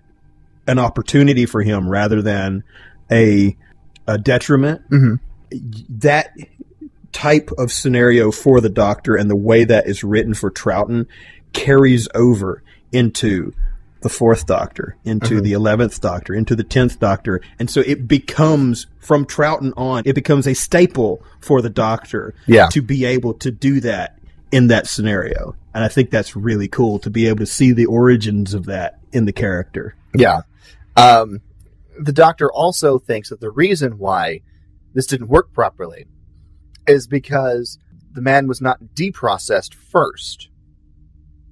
an 0.67 0.79
opportunity 0.79 1.45
for 1.45 1.61
him 1.61 1.89
rather 1.89 2.21
than 2.21 2.63
a 3.11 3.55
a 4.07 4.17
detriment. 4.17 4.81
Mhm. 4.89 5.19
That 5.89 6.35
type 7.11 7.49
of 7.57 7.71
scenario 7.71 8.31
for 8.31 8.61
the 8.61 8.69
Doctor 8.69 9.15
and 9.15 9.29
the 9.29 9.35
way 9.35 9.63
that 9.63 9.87
is 9.87 10.03
written 10.03 10.33
for 10.33 10.51
Troughton 10.51 11.05
carries 11.53 12.07
over 12.13 12.61
into 12.91 13.53
the 14.07 14.13
fourth 14.13 14.45
Doctor, 14.45 14.95
into 15.03 15.35
Mhm. 15.35 15.43
the 15.43 15.51
eleventh 15.53 15.99
Doctor, 15.99 16.33
into 16.33 16.55
the 16.55 16.63
tenth 16.63 16.97
Doctor, 16.97 17.41
and 17.59 17.69
so 17.69 17.81
it 17.81 18.07
becomes 18.07 18.87
from 18.99 19.25
Troughton 19.25 19.73
on, 19.75 20.03
it 20.05 20.15
becomes 20.15 20.47
a 20.47 20.53
staple 20.55 21.21
for 21.41 21.61
the 21.61 21.69
Doctor 21.69 22.33
yeah 22.45 22.67
to 22.67 22.81
be 22.81 23.03
able 23.03 23.33
to 23.33 23.51
do 23.51 23.81
that 23.81 24.17
in 24.51 24.67
that 24.67 24.87
scenario. 24.87 25.55
And 25.73 25.83
I 25.83 25.89
think 25.89 26.09
that's 26.09 26.35
really 26.37 26.69
cool 26.69 26.99
to 26.99 27.09
be 27.09 27.27
able 27.27 27.39
to 27.39 27.45
see 27.45 27.73
the 27.73 27.85
origins 27.85 28.53
of 28.53 28.65
that 28.67 28.99
in 29.11 29.25
the 29.25 29.33
character. 29.33 29.93
Yeah. 30.15 30.41
Um, 30.95 31.41
the 31.99 32.13
doctor 32.13 32.49
also 32.51 32.97
thinks 32.97 33.29
that 33.29 33.41
the 33.41 33.51
reason 33.51 33.97
why 33.97 34.41
this 34.93 35.05
didn't 35.05 35.27
work 35.27 35.51
properly 35.51 36.05
is 36.87 37.07
because 37.07 37.77
the 38.13 38.21
man 38.21 38.47
was 38.47 38.61
not 38.61 38.79
deprocessed 38.95 39.73
first. 39.73 40.47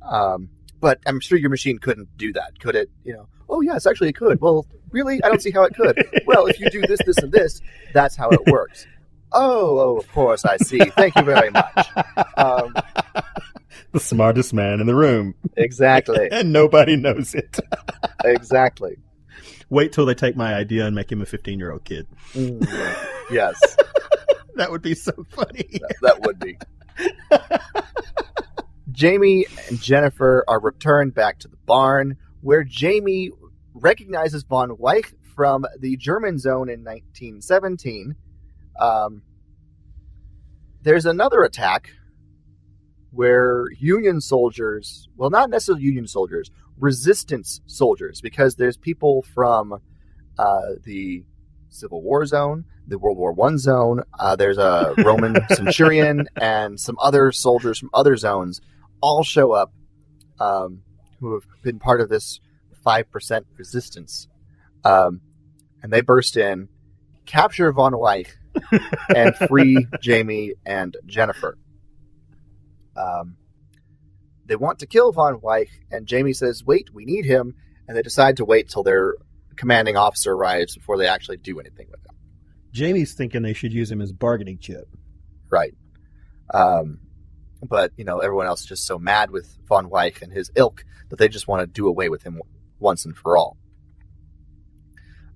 Um, 0.02 0.50
but 0.80 1.00
I'm 1.06 1.20
sure 1.20 1.38
your 1.38 1.50
machine 1.50 1.78
couldn't 1.80 2.16
do 2.18 2.34
that, 2.34 2.60
could 2.60 2.76
it? 2.76 2.90
You 3.04 3.14
know, 3.14 3.28
oh 3.50 3.62
yes, 3.62 3.86
actually 3.86 4.10
it 4.10 4.16
could. 4.18 4.42
Well, 4.42 4.66
really, 4.92 5.24
I 5.24 5.30
don't 5.30 5.42
see 5.42 5.52
how 5.52 5.64
it 5.64 5.76
could. 5.76 5.98
well, 6.28 6.46
if 6.48 6.60
you 6.60 6.70
do 6.70 6.82
this, 6.82 7.00
this, 7.06 7.18
and 7.18 7.32
this, 7.32 7.62
that's 7.94 8.16
how 8.16 8.30
it 8.30 8.46
works. 8.48 8.86
Oh, 9.32 9.80
oh, 9.80 9.98
of 9.98 10.10
course, 10.14 10.46
I 10.46 10.58
see. 10.58 10.80
Thank 10.80 11.16
you 11.16 11.24
very 11.24 11.50
much. 11.50 11.88
Um, 12.38 12.74
The 13.92 14.00
smartest 14.00 14.54
man 14.54 14.80
in 14.82 14.88
the 14.88 14.96
room. 14.96 15.36
exactly, 15.58 16.30
And 16.32 16.52
nobody 16.54 16.96
knows 16.96 17.34
it. 17.36 17.60
exactly. 18.24 18.98
Wait 19.70 19.92
till 19.92 20.06
they 20.06 20.14
take 20.14 20.36
my 20.38 20.54
idea 20.54 20.86
and 20.86 20.96
make 20.96 21.12
him 21.12 21.22
a 21.22 21.26
15 21.26 21.60
year 21.60 21.72
old 21.72 21.84
kid. 21.86 22.08
Mm, 22.34 22.66
yes, 23.32 23.58
That 24.56 24.72
would 24.72 24.82
be 24.82 24.96
so 24.96 25.12
funny. 25.30 25.68
that, 25.82 25.96
that 26.02 26.22
would 26.22 26.40
be. 26.40 26.58
Jamie 28.96 29.46
and 29.68 29.82
Jennifer 29.82 30.44
are 30.48 30.60
returned 30.60 31.14
back 31.14 31.40
to 31.40 31.48
the 31.50 31.58
barn, 31.66 32.16
where 32.42 32.64
Jamie 32.64 33.30
recognizes 33.74 34.44
von 34.44 34.70
Weich 34.70 35.14
from 35.36 35.66
the 35.80 35.98
German 35.98 36.40
zone 36.40 36.70
in 36.70 36.80
1917. 36.84 38.16
Um, 38.80 39.22
there's 40.82 41.06
another 41.06 41.44
attack 41.44 41.90
where 43.12 43.66
Union 43.80 44.22
soldiers, 44.22 45.10
well, 45.18 45.30
not 45.30 45.50
necessarily 45.50 45.84
Union 45.84 46.08
soldiers, 46.08 46.50
resistance 46.80 47.62
soldiers, 47.66 48.22
because 48.22 48.56
there's 48.56 48.78
people 48.78 49.24
from 49.34 49.74
uh, 50.38 50.62
the 50.84 51.26
Civil 51.70 52.02
War 52.02 52.26
zone, 52.26 52.64
the 52.88 52.98
World 52.98 53.18
War 53.18 53.34
One 53.34 53.58
zone. 53.58 54.04
Uh, 54.18 54.38
there's 54.38 54.58
a 54.58 54.94
Roman 55.04 55.36
centurion 55.50 56.30
and 56.38 56.80
some 56.80 56.98
other 57.02 57.34
soldiers 57.34 57.78
from 57.78 57.90
other 57.94 58.16
zones 58.16 58.62
all 59.06 59.24
show 59.24 59.52
up 59.52 59.72
um, 60.40 60.82
who 61.20 61.36
have 61.36 61.44
been 61.62 61.78
part 61.78 62.02
of 62.02 62.10
this 62.10 62.40
five 62.84 63.12
percent 63.12 63.46
resistance, 63.56 64.28
um, 64.84 65.22
and 65.84 65.94
they 65.94 66.02
burst 66.02 66.36
in, 66.38 66.70
capture 67.28 67.72
von 67.72 67.94
Weich, 67.94 68.30
and 69.16 69.36
free 69.36 69.86
Jamie 70.02 70.54
and 70.66 70.98
Jennifer. 71.06 71.56
Um, 72.98 73.38
they 74.48 74.56
want 74.56 74.80
to 74.80 74.88
kill 74.88 75.12
von 75.12 75.40
Weich, 75.40 75.70
and 75.92 76.08
Jamie 76.08 76.34
says, 76.34 76.66
"Wait, 76.66 76.90
we 76.92 77.06
need 77.06 77.26
him," 77.26 77.54
and 77.88 77.96
they 77.96 78.02
decide 78.02 78.38
to 78.38 78.46
wait 78.46 78.70
till 78.70 78.82
their 78.82 79.14
commanding 79.56 79.98
officer 79.98 80.34
arrives 80.34 80.76
before 80.76 80.98
they 80.98 81.08
actually 81.08 81.38
do 81.38 81.60
anything 81.60 81.88
with 81.92 82.00
him. 82.00 82.16
Jamie's 82.72 83.14
thinking 83.14 83.44
they 83.44 83.54
should 83.54 83.72
use 83.72 83.92
him 83.92 84.02
as 84.02 84.12
bargaining 84.12 84.58
chip. 84.58 84.90
Right. 85.50 85.76
Um, 86.52 87.00
but 87.66 87.92
you 87.98 88.06
know, 88.06 88.20
everyone 88.20 88.48
else 88.48 88.62
is 88.62 88.68
just 88.68 88.86
so 88.86 88.98
mad 88.98 89.32
with 89.32 89.58
von 89.68 89.90
Weich 89.90 90.22
and 90.22 90.32
his 90.32 90.52
ilk 90.56 90.84
that 91.10 91.18
they 91.18 91.28
just 91.28 91.48
want 91.48 91.62
to 91.62 91.68
do 91.68 91.88
away 91.88 92.10
with 92.10 92.24
him 92.24 92.42
once 92.80 93.06
and 93.06 93.16
for 93.16 93.38
all. 93.38 93.58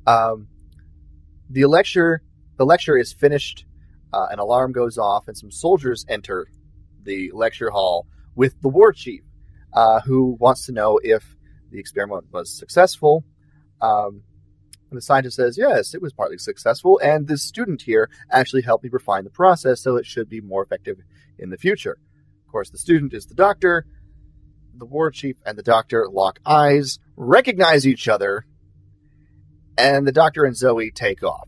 Um, 0.07 0.47
the 1.49 1.65
lecture, 1.65 2.21
the 2.57 2.65
lecture 2.65 2.97
is 2.97 3.13
finished. 3.13 3.65
Uh, 4.11 4.27
an 4.31 4.39
alarm 4.39 4.71
goes 4.71 4.97
off, 4.97 5.27
and 5.27 5.37
some 5.37 5.51
soldiers 5.51 6.05
enter 6.09 6.47
the 7.03 7.31
lecture 7.33 7.69
hall 7.69 8.07
with 8.35 8.59
the 8.61 8.69
war 8.69 8.91
chief, 8.91 9.21
uh, 9.73 9.99
who 10.01 10.37
wants 10.39 10.65
to 10.65 10.71
know 10.71 10.99
if 11.03 11.35
the 11.71 11.79
experiment 11.79 12.25
was 12.31 12.51
successful. 12.57 13.23
Um, 13.81 14.23
and 14.89 14.97
the 14.97 15.01
scientist 15.01 15.35
says, 15.35 15.57
yes, 15.57 15.93
it 15.93 16.01
was 16.01 16.13
partly 16.13 16.39
successful, 16.39 16.99
and 17.03 17.27
this 17.27 17.43
student 17.43 17.83
here 17.83 18.09
actually 18.31 18.63
helped 18.63 18.83
me 18.83 18.89
refine 18.91 19.23
the 19.23 19.29
process 19.29 19.81
so 19.81 19.95
it 19.95 20.05
should 20.05 20.27
be 20.27 20.41
more 20.41 20.63
effective 20.63 20.97
in 21.37 21.51
the 21.51 21.57
future. 21.57 21.99
Of 22.49 22.51
course, 22.51 22.71
the 22.71 22.79
student 22.79 23.13
is 23.13 23.27
the 23.27 23.35
doctor. 23.35 23.85
The 24.75 24.85
war 24.85 25.11
chief 25.11 25.35
and 25.45 25.55
the 25.55 25.61
doctor 25.61 26.07
lock 26.11 26.39
eyes, 26.47 26.97
recognize 27.15 27.85
each 27.85 28.07
other, 28.07 28.43
and 29.77 30.07
the 30.07 30.11
doctor 30.11 30.45
and 30.45 30.57
Zoe 30.57 30.89
take 30.89 31.21
off. 31.21 31.47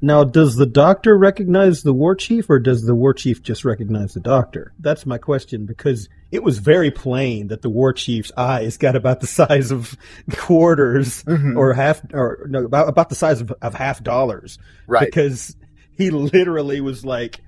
Now, 0.00 0.24
does 0.24 0.56
the 0.56 0.64
doctor 0.64 1.18
recognize 1.18 1.82
the 1.82 1.92
war 1.92 2.14
chief, 2.14 2.48
or 2.48 2.58
does 2.60 2.86
the 2.86 2.94
war 2.94 3.12
chief 3.12 3.42
just 3.42 3.62
recognize 3.62 4.14
the 4.14 4.20
doctor? 4.20 4.72
That's 4.78 5.04
my 5.04 5.18
question 5.18 5.66
because 5.66 6.08
it 6.32 6.42
was 6.42 6.60
very 6.60 6.90
plain 6.90 7.48
that 7.48 7.60
the 7.60 7.68
war 7.68 7.92
chief's 7.92 8.32
eyes 8.34 8.78
got 8.78 8.96
about 8.96 9.20
the 9.20 9.26
size 9.26 9.70
of 9.70 9.98
quarters 10.34 11.24
Mhm. 11.24 11.58
or 11.58 11.74
half, 11.74 12.00
or 12.14 12.46
no, 12.48 12.64
about 12.64 12.88
about 12.88 13.10
the 13.10 13.16
size 13.16 13.42
of, 13.42 13.52
of 13.60 13.74
half 13.74 14.02
dollars. 14.02 14.56
Right. 14.86 15.04
Because 15.04 15.54
he 15.92 16.08
literally 16.10 16.80
was 16.80 17.04
like, 17.04 17.40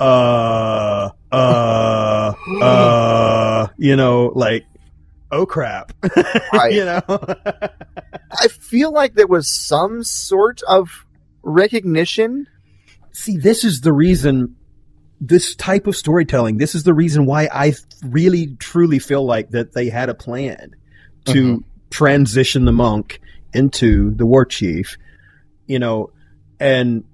uh, 0.00 1.10
uh, 1.30 2.32
uh, 2.62 3.68
you 3.76 3.96
know, 3.96 4.32
like, 4.34 4.64
oh 5.30 5.46
crap, 5.46 5.92
Right. 6.52 6.72
you 6.72 6.84
know. 6.84 7.00
I 7.08 8.48
feel 8.48 8.92
like 8.92 9.14
there 9.14 9.26
was 9.26 9.48
some 9.48 10.02
sort 10.02 10.62
of 10.68 11.06
recognition. 11.42 12.46
see 13.12 13.36
this 13.36 13.64
is 13.64 13.80
the 13.82 13.92
reason 13.92 14.56
this 15.22 15.54
type 15.54 15.86
of 15.86 15.94
storytelling 15.96 16.56
this 16.58 16.74
is 16.74 16.82
the 16.84 16.94
reason 16.94 17.26
why 17.26 17.46
i 17.52 17.74
really 18.06 18.56
truly 18.58 18.98
feel 18.98 19.24
like 19.26 19.50
that 19.50 19.72
they 19.74 19.88
had 19.90 20.08
a 20.08 20.14
plan 20.14 20.70
to 21.26 21.56
Mhm. 21.58 21.64
transition 21.90 22.64
the 22.64 22.72
monk 22.72 23.20
into 23.52 24.12
the 24.14 24.24
war 24.24 24.44
chief 24.46 24.96
you 25.66 25.78
know 25.78 26.10
and 26.58 27.04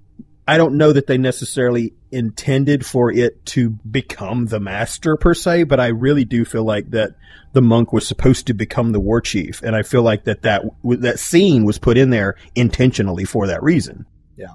i 0.47 0.57
don't 0.57 0.75
know 0.77 0.91
that 0.91 1.07
they 1.07 1.17
necessarily 1.17 1.93
intended 2.11 2.85
for 2.85 3.11
it 3.11 3.45
to 3.45 3.71
become 3.89 4.45
the 4.45 4.59
master 4.59 5.17
per 5.17 5.33
se 5.33 5.63
but 5.63 5.79
i 5.79 5.87
really 5.87 6.25
do 6.25 6.45
feel 6.45 6.63
like 6.63 6.89
that 6.91 7.11
the 7.53 7.61
monk 7.61 7.91
was 7.91 8.07
supposed 8.07 8.47
to 8.47 8.53
become 8.53 8.91
the 8.91 8.99
war 8.99 9.21
chief 9.21 9.61
and 9.61 9.75
i 9.75 9.83
feel 9.83 10.01
like 10.01 10.23
that 10.25 10.41
that 10.43 10.63
that 10.83 11.19
scene 11.19 11.65
was 11.65 11.77
put 11.77 11.97
in 11.97 12.09
there 12.09 12.35
intentionally 12.55 13.25
for 13.25 13.47
that 13.47 13.61
reason 13.63 14.05
Yeah, 14.35 14.53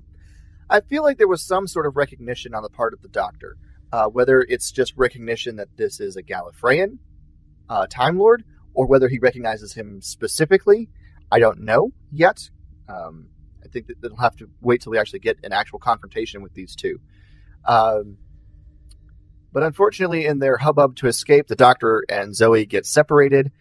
I 0.70 0.80
feel 0.80 1.02
like 1.02 1.18
there 1.18 1.28
was 1.28 1.44
some 1.44 1.66
sort 1.66 1.86
of 1.86 1.96
recognition 1.96 2.54
on 2.54 2.62
the 2.62 2.70
part 2.70 2.94
of 2.94 3.02
the 3.02 3.08
doctor, 3.08 3.56
uh, 3.92 4.06
whether 4.06 4.40
it's 4.40 4.70
just 4.70 4.94
recognition 4.96 5.56
that 5.56 5.76
this 5.76 6.00
is 6.00 6.16
a 6.16 6.22
Gallifreyan 6.22 6.98
uh, 7.68 7.86
Time 7.88 8.18
Lord, 8.18 8.44
or 8.74 8.86
whether 8.86 9.08
he 9.08 9.18
recognizes 9.18 9.74
him 9.74 10.00
specifically. 10.00 10.88
I 11.30 11.38
don't 11.40 11.60
know 11.60 11.92
yet. 12.10 12.48
Um, 12.88 13.28
think 13.72 13.86
that 13.88 14.00
they'll 14.00 14.16
have 14.16 14.36
to 14.36 14.48
wait 14.60 14.82
till 14.82 14.90
we 14.90 14.98
actually 14.98 15.20
get 15.20 15.38
an 15.42 15.52
actual 15.52 15.78
confrontation 15.78 16.42
with 16.42 16.54
these 16.54 16.76
two. 16.76 17.00
Um, 17.64 18.18
but 19.52 19.62
unfortunately, 19.62 20.26
in 20.26 20.38
their 20.38 20.56
hubbub 20.56 20.96
to 20.96 21.08
escape, 21.08 21.46
the 21.46 21.56
doctor 21.56 22.04
and 22.08 22.34
Zoe 22.34 22.64
get 22.64 22.86
separated. 22.86 23.52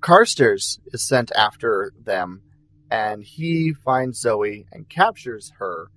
Carstairs 0.00 0.80
is 0.86 1.06
sent 1.06 1.30
after 1.36 1.92
them, 2.00 2.42
and 2.90 3.22
he 3.22 3.72
finds 3.72 4.20
Zoe 4.20 4.66
and 4.72 4.88
captures 4.88 5.52
her. 5.58 5.88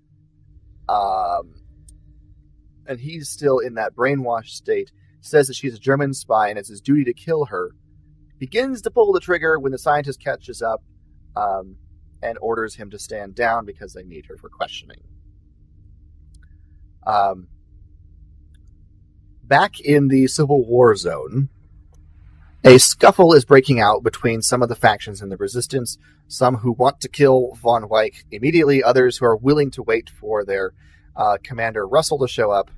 Um, 0.87 1.55
and 2.85 2.99
he's 2.99 3.29
still 3.29 3.59
in 3.59 3.75
that 3.75 3.95
brainwashed 3.95 4.49
state. 4.49 4.91
Says 5.21 5.47
that 5.47 5.55
she's 5.55 5.75
a 5.75 5.79
German 5.79 6.13
spy 6.13 6.49
and 6.49 6.57
it's 6.57 6.69
his 6.69 6.81
duty 6.81 7.03
to 7.03 7.13
kill 7.13 7.45
her. 7.45 7.71
Begins 8.39 8.81
to 8.81 8.91
pull 8.91 9.13
the 9.13 9.19
trigger 9.19 9.59
when 9.59 9.71
the 9.71 9.77
scientist 9.77 10.19
catches 10.19 10.63
up 10.63 10.83
um, 11.35 11.75
and 12.21 12.37
orders 12.41 12.75
him 12.75 12.89
to 12.91 12.99
stand 12.99 13.35
down 13.35 13.65
because 13.65 13.93
they 13.93 14.03
need 14.03 14.25
her 14.27 14.37
for 14.37 14.49
questioning. 14.49 15.01
Um, 17.05 17.47
back 19.43 19.79
in 19.79 20.07
the 20.07 20.27
Civil 20.27 20.65
War 20.65 20.95
zone, 20.95 21.49
a 22.63 22.77
scuffle 22.77 23.33
is 23.33 23.43
breaking 23.43 23.79
out 23.79 24.03
between 24.03 24.41
some 24.41 24.61
of 24.61 24.69
the 24.69 24.75
factions 24.75 25.21
in 25.21 25.29
the 25.29 25.37
resistance 25.37 25.97
some 26.27 26.57
who 26.57 26.71
want 26.71 27.01
to 27.01 27.09
kill 27.09 27.55
von 27.55 27.83
Weich 27.83 28.23
immediately, 28.31 28.83
others 28.83 29.17
who 29.17 29.25
are 29.25 29.35
willing 29.35 29.71
to 29.71 29.83
wait 29.83 30.09
for 30.09 30.45
their 30.45 30.73
uh, 31.15 31.37
commander 31.43 31.85
Russell 31.85 32.19
to 32.19 32.27
show 32.27 32.51
up, 32.51 32.71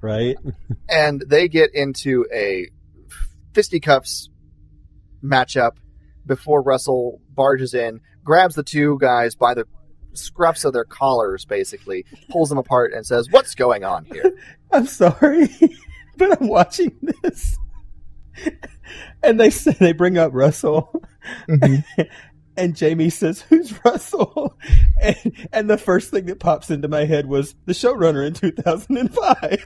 right 0.00 0.36
and 0.88 1.22
they 1.26 1.48
get 1.48 1.74
into 1.74 2.26
a 2.32 2.68
fisticuffs 3.52 4.30
matchup 5.22 5.76
before 6.24 6.62
Russell 6.62 7.20
barges 7.28 7.74
in, 7.74 8.00
grabs 8.24 8.54
the 8.54 8.62
two 8.62 8.98
guys 9.00 9.34
by 9.34 9.54
the 9.54 9.66
scruffs 10.14 10.64
of 10.64 10.72
their 10.72 10.84
collars, 10.84 11.44
basically 11.44 12.04
pulls 12.30 12.48
them 12.48 12.58
apart, 12.58 12.92
and 12.92 13.06
says, 13.06 13.28
"What's 13.30 13.54
going 13.54 13.84
on 13.84 14.04
here?" 14.06 14.36
I'm 14.72 14.86
sorry, 14.86 15.48
but 16.16 16.40
I'm 16.40 16.48
watching 16.48 16.96
this, 17.22 17.56
and 19.22 19.38
they 19.38 19.50
say 19.50 19.72
they 19.72 19.92
bring 19.92 20.18
up 20.18 20.32
Russell, 20.34 21.02
mm-hmm. 21.48 22.02
and 22.56 22.74
Jamie 22.76 23.10
says, 23.10 23.42
"Who's 23.42 23.84
Russell?" 23.84 24.58
And, 25.00 25.48
and 25.52 25.70
the 25.70 25.78
first 25.78 26.10
thing 26.10 26.26
that 26.26 26.40
pops 26.40 26.70
into 26.70 26.88
my 26.88 27.04
head 27.04 27.26
was 27.26 27.54
the 27.66 27.72
showrunner 27.72 28.26
in 28.26 28.32
2005. 28.32 29.64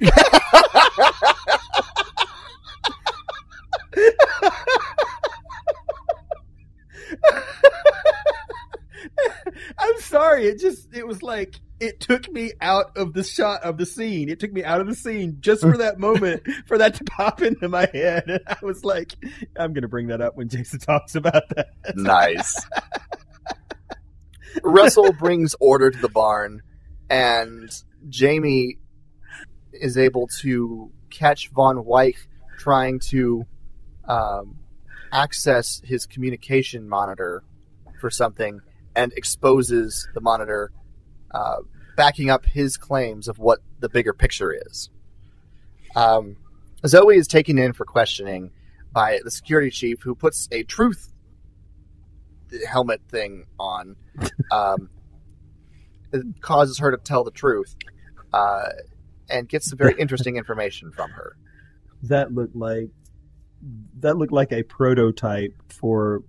I'm 9.79 10.01
sorry. 10.01 10.47
It 10.47 10.59
just 10.59 10.95
it 10.95 11.07
was 11.07 11.23
like 11.23 11.61
it 11.81 12.01
took 12.01 12.31
me 12.31 12.53
out 12.61 12.97
of 12.97 13.13
the 13.13 13.23
shot 13.23 13.63
of 13.63 13.79
the 13.79 13.87
scene. 13.87 14.29
It 14.29 14.41
took 14.41 14.53
me 14.53 14.65
out 14.65 14.81
of 14.81 14.87
the 14.87 14.95
scene 14.95 15.39
just 15.41 15.63
for 15.63 15.77
that 15.79 15.99
moment 15.99 16.43
for 16.67 16.79
that 16.79 16.95
to 16.97 17.05
pop 17.05 17.43
into 17.43 17.69
my 17.69 17.89
head. 17.93 18.25
And 18.27 18.41
I 18.47 18.57
was 18.63 18.85
like, 18.85 19.15
I'm 19.57 19.73
gonna 19.73 19.89
bring 19.89 20.09
that 20.09 20.21
up 20.21 20.37
when 20.37 20.49
Jason 20.49 20.81
talks 20.81 21.15
about 21.15 21.49
that. 21.51 21.69
nice. 21.95 22.67
Russell 24.63 25.13
brings 25.13 25.55
order 25.61 25.91
to 25.91 25.99
the 25.99 26.09
barn, 26.09 26.63
and 27.09 27.71
Jamie 28.09 28.79
is 29.73 29.97
able 29.97 30.27
to 30.41 30.91
catch 31.11 31.51
Von 31.51 31.77
Weich 31.85 32.17
trying 32.59 32.99
to 32.99 33.47
um, 34.07 34.59
access 35.13 35.81
his 35.85 36.07
communication 36.07 36.89
monitor 36.89 37.45
for 38.01 38.11
something 38.11 38.61
and 38.99 39.13
exposes 39.13 40.09
the 40.13 40.21
monitor, 40.21 40.73
uh, 41.31 41.59
backing 41.97 42.31
up 42.31 42.45
his 42.45 42.77
claims 42.77 43.29
of 43.29 43.39
what 43.39 43.61
the 43.79 43.89
bigger 43.89 44.13
picture 44.13 44.53
is. 44.53 44.91
Um, 45.95 46.37
Zoe 46.85 47.17
is 47.17 47.29
taken 47.29 47.59
in 47.59 47.73
for 47.73 47.85
questioning 47.85 48.51
by 48.93 49.21
the 49.23 49.31
security 49.31 49.71
chief, 49.71 50.03
who 50.03 50.17
puts 50.17 50.49
a 50.51 50.65
truth 50.65 51.13
helmet 52.69 53.01
thing 53.09 53.47
on. 53.59 53.97
Um, 54.51 54.91
it 56.11 56.41
causes 56.41 56.79
her 56.79 56.91
to 56.91 56.97
tell 56.97 57.23
the 57.23 57.31
truth, 57.31 57.77
uh, 58.33 58.71
and 59.29 59.47
gets 59.47 59.69
some 59.69 59.77
very 59.77 59.95
interesting 59.99 60.37
information 60.37 60.91
from 60.91 61.11
her. 61.11 61.37
That 62.05 62.33
looked 62.33 62.57
like 62.57 62.89
that 64.01 64.17
looked 64.17 64.33
like 64.33 64.53
a 64.53 64.63
prototype 64.63 65.55
for 65.69 66.23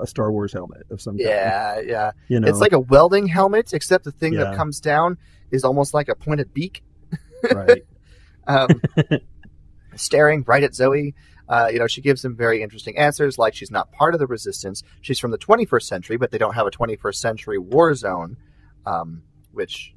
a 0.00 0.06
Star 0.06 0.30
Wars 0.32 0.52
helmet 0.52 0.82
of 0.90 1.00
some 1.00 1.16
kind. 1.16 1.28
Yeah, 1.28 1.80
yeah. 1.80 2.10
you 2.28 2.40
know, 2.40 2.48
It's 2.48 2.58
like 2.60 2.72
a 2.72 2.80
welding 2.80 3.26
helmet, 3.26 3.72
except 3.72 4.04
the 4.04 4.12
thing 4.12 4.32
Yeah. 4.34 4.44
that 4.44 4.56
comes 4.56 4.80
down 4.80 5.18
is 5.50 5.64
almost 5.64 5.94
like 5.94 6.08
a 6.08 6.14
pointed 6.14 6.52
beak, 6.54 6.82
right. 7.52 7.82
um, 8.46 8.68
staring 9.96 10.44
right 10.46 10.62
at 10.62 10.74
Zoe. 10.74 11.14
Uh, 11.48 11.68
you 11.72 11.78
know, 11.80 11.88
she 11.88 12.00
gives 12.00 12.24
him 12.24 12.36
very 12.36 12.62
interesting 12.62 12.96
answers, 12.96 13.36
like 13.36 13.54
she's 13.54 13.72
not 13.72 13.90
part 13.90 14.14
of 14.14 14.20
the 14.20 14.26
resistance. 14.26 14.82
She's 15.00 15.18
from 15.18 15.32
the 15.32 15.38
21st 15.38 15.82
century, 15.82 16.16
but 16.16 16.30
they 16.30 16.38
don't 16.38 16.54
have 16.54 16.66
a 16.66 16.70
21st 16.70 17.16
century 17.16 17.58
war 17.58 17.92
zone, 17.94 18.36
um, 18.86 19.22
which 19.50 19.92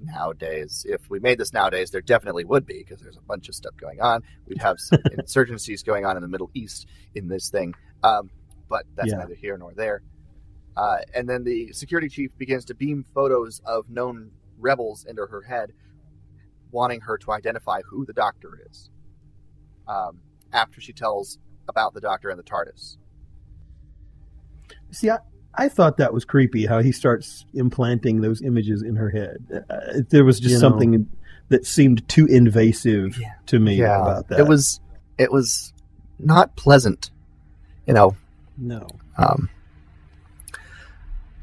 nowadays, 0.00 0.86
if 0.88 1.08
we 1.10 1.18
made 1.18 1.38
this 1.38 1.52
nowadays, 1.52 1.90
there 1.90 2.00
definitely 2.00 2.44
would 2.44 2.66
be 2.66 2.78
because 2.86 3.00
there's 3.00 3.16
a 3.16 3.22
bunch 3.22 3.48
of 3.48 3.54
stuff 3.54 3.74
going 3.76 4.00
on. 4.00 4.22
We'd 4.46 4.58
have 4.62 4.78
some 4.78 4.98
insurgencies 5.18 5.84
going 5.84 6.04
on 6.04 6.16
in 6.16 6.22
the 6.22 6.28
Middle 6.28 6.50
East 6.54 6.86
in 7.16 7.26
this 7.28 7.48
thing, 7.50 7.74
um, 8.04 8.30
but 8.68 8.84
that's 8.94 9.10
Yeah. 9.10 9.18
neither 9.18 9.34
here 9.34 9.56
nor 9.56 9.72
there. 9.74 10.02
Uh, 10.76 10.98
and 11.14 11.28
then 11.28 11.44
the 11.44 11.72
security 11.72 12.08
chief 12.08 12.36
begins 12.36 12.64
to 12.66 12.74
beam 12.74 13.04
photos 13.14 13.60
of 13.64 13.88
known 13.88 14.30
rebels 14.58 15.04
into 15.08 15.26
her 15.26 15.42
head, 15.42 15.72
wanting 16.72 17.00
her 17.02 17.16
to 17.18 17.30
identify 17.32 17.80
who 17.88 18.04
the 18.04 18.12
doctor 18.12 18.60
is. 18.70 18.90
Um, 19.86 20.18
after 20.52 20.80
she 20.80 20.92
tells 20.92 21.38
about 21.68 21.94
the 21.94 22.00
doctor 22.00 22.30
and 22.30 22.38
the 22.38 22.42
TARDIS. 22.44 22.96
See, 24.90 25.10
I, 25.10 25.18
I 25.54 25.68
thought 25.68 25.96
that 25.98 26.12
was 26.12 26.24
creepy 26.24 26.66
how 26.66 26.80
he 26.80 26.92
starts 26.92 27.44
implanting 27.54 28.20
those 28.20 28.42
images 28.42 28.82
in 28.82 28.96
her 28.96 29.10
head. 29.10 29.64
Uh, 29.68 30.00
there 30.10 30.24
was 30.24 30.38
just 30.40 30.50
You 30.54 30.56
know. 30.56 30.60
something 30.60 31.08
that 31.48 31.66
seemed 31.66 32.08
too 32.08 32.26
invasive 32.26 33.18
Yeah. 33.18 33.34
to 33.46 33.58
me 33.58 33.80
about 33.82 34.28
that. 34.28 34.40
it 34.40 34.48
was 34.48 34.80
it 35.18 35.30
was 35.30 35.72
not 36.18 36.56
pleasant. 36.56 37.10
You 37.86 37.94
know, 37.94 38.16
no. 38.56 38.88
Um, 39.18 39.48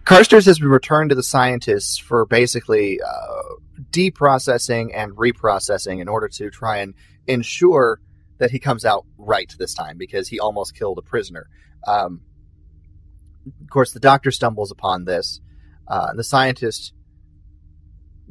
Carstairs 0.06 0.46
has 0.46 0.60
been 0.60 0.70
returned 0.70 1.10
to 1.10 1.16
the 1.16 1.24
scientists 1.24 1.98
for 1.98 2.26
basically 2.26 3.00
uh, 3.02 3.56
deprocessing 3.92 4.92
and 4.94 5.14
reprocessing 5.14 6.02
in 6.02 6.08
order 6.08 6.28
to 6.28 6.50
try 6.50 6.78
and 6.78 6.94
ensure 7.28 8.00
that 8.40 8.52
he 8.52 8.60
comes 8.60 8.84
out 8.84 9.06
right 9.18 9.54
this 9.60 9.74
time 9.74 9.98
because 9.98 10.28
he 10.28 10.40
almost 10.40 10.76
killed 10.76 10.98
a 10.98 11.02
prisoner. 11.04 11.48
Um, 11.88 12.22
of 13.46 13.70
course, 13.70 13.94
the 13.94 14.00
doctor 14.00 14.32
stumbles 14.32 14.72
upon 14.72 15.06
this. 15.06 15.40
Uh, 15.88 16.14
the 16.14 16.24
scientist 16.24 16.94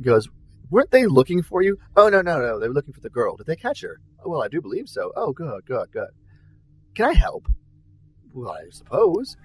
goes, 0.01 0.29
Weren't 0.71 0.91
they 0.91 1.07
looking 1.07 1.43
for 1.43 1.63
you? 1.63 1.79
Oh, 1.97 2.09
no, 2.09 2.23
no, 2.23 2.41
no. 2.41 2.59
They 2.59 2.69
were 2.69 2.75
looking 2.75 2.95
for 2.95 3.01
the 3.01 3.11
girl. 3.11 3.37
Did 3.37 3.47
they 3.47 3.57
catch 3.57 3.83
her? 3.83 4.01
Oh, 4.25 4.31
well, 4.31 4.43
I 4.43 4.49
do 4.49 4.61
believe 4.61 4.89
so. 4.89 5.13
Oh, 5.17 5.33
good, 5.33 5.65
good, 5.67 5.91
good. 5.93 6.11
Can 6.95 7.07
I 7.07 7.13
help? 7.13 7.47
Well, 8.35 8.53
I 8.53 8.71
suppose. 8.71 9.37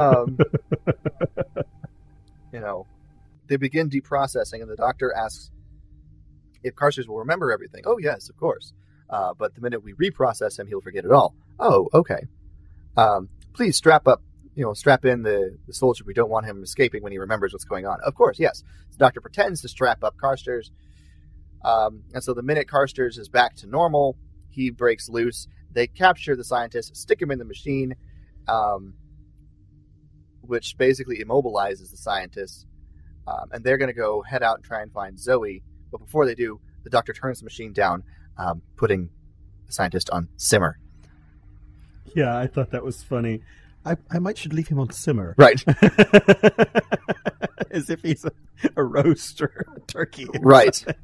Um, 0.00 0.38
you 2.52 2.60
know, 2.60 2.86
they 3.48 3.56
begin 3.56 3.90
deprocessing, 3.90 4.60
and 4.60 4.70
the 4.70 4.76
doctor 4.76 5.12
asks 5.14 5.50
if 6.62 6.74
Carstairs 6.74 7.08
will 7.08 7.18
remember 7.18 7.52
everything. 7.52 7.82
Oh, 7.86 7.98
yes, 7.98 8.28
of 8.28 8.36
course. 8.36 8.72
Uh, 9.10 9.34
but 9.34 9.54
the 9.54 9.60
minute 9.60 9.82
we 9.82 9.94
reprocess 9.94 10.58
him, 10.58 10.66
he'll 10.66 10.80
forget 10.80 11.04
it 11.04 11.12
all. 11.12 11.34
Oh, 11.58 11.88
okay. 11.92 12.26
Um, 12.96 13.28
please 13.52 13.76
strap 13.76 14.06
up, 14.06 14.22
you 14.54 14.64
know, 14.64 14.72
strap 14.72 15.04
in 15.04 15.22
the, 15.22 15.58
the 15.66 15.74
soldier. 15.74 16.04
We 16.06 16.14
don't 16.14 16.30
want 16.30 16.46
him 16.46 16.62
escaping 16.62 17.02
when 17.02 17.12
he 17.12 17.18
remembers 17.18 17.52
what's 17.52 17.64
going 17.64 17.86
on. 17.86 17.98
Of 18.04 18.14
course, 18.14 18.38
yes. 18.38 18.62
The 18.92 18.98
doctor 18.98 19.20
pretends 19.20 19.60
to 19.62 19.68
strap 19.68 20.02
up 20.02 20.16
Carstairs. 20.16 20.70
Um, 21.64 22.02
and 22.14 22.22
so 22.22 22.34
the 22.34 22.42
minute 22.42 22.68
Carstairs 22.68 23.18
is 23.18 23.28
back 23.28 23.56
to 23.56 23.66
normal, 23.66 24.16
he 24.50 24.70
breaks 24.70 25.08
loose. 25.08 25.48
They 25.70 25.86
capture 25.86 26.36
the 26.36 26.44
scientist, 26.44 26.96
stick 26.96 27.20
him 27.20 27.30
in 27.30 27.38
the 27.38 27.44
machine, 27.44 27.94
um, 28.48 28.94
which 30.42 30.76
basically 30.78 31.22
immobilizes 31.24 31.90
the 31.90 31.96
scientists. 31.96 32.66
Um, 33.26 33.50
and 33.52 33.64
they're 33.64 33.78
going 33.78 33.88
to 33.88 33.94
go 33.94 34.22
head 34.22 34.42
out 34.42 34.56
and 34.56 34.64
try 34.64 34.82
and 34.82 34.92
find 34.92 35.18
Zoe. 35.18 35.62
But 35.90 35.98
before 35.98 36.26
they 36.26 36.34
do, 36.34 36.60
the 36.82 36.90
doctor 36.90 37.12
turns 37.12 37.38
the 37.38 37.44
machine 37.44 37.72
down, 37.72 38.02
um, 38.36 38.62
putting 38.76 39.10
the 39.66 39.72
scientist 39.72 40.10
on 40.10 40.28
simmer. 40.36 40.78
Yeah, 42.14 42.36
I 42.36 42.48
thought 42.48 42.72
that 42.72 42.84
was 42.84 43.02
funny. 43.02 43.42
I, 43.84 43.96
I 44.10 44.18
might 44.18 44.38
should 44.38 44.52
leave 44.52 44.68
him 44.68 44.78
on 44.78 44.90
simmer. 44.90 45.34
Right. 45.36 45.62
As 47.70 47.90
if 47.90 48.02
he's 48.02 48.24
a, 48.24 48.32
a 48.76 48.84
roast 48.84 49.40
or 49.40 49.66
a 49.76 49.80
turkey. 49.80 50.28
Right. 50.40 50.84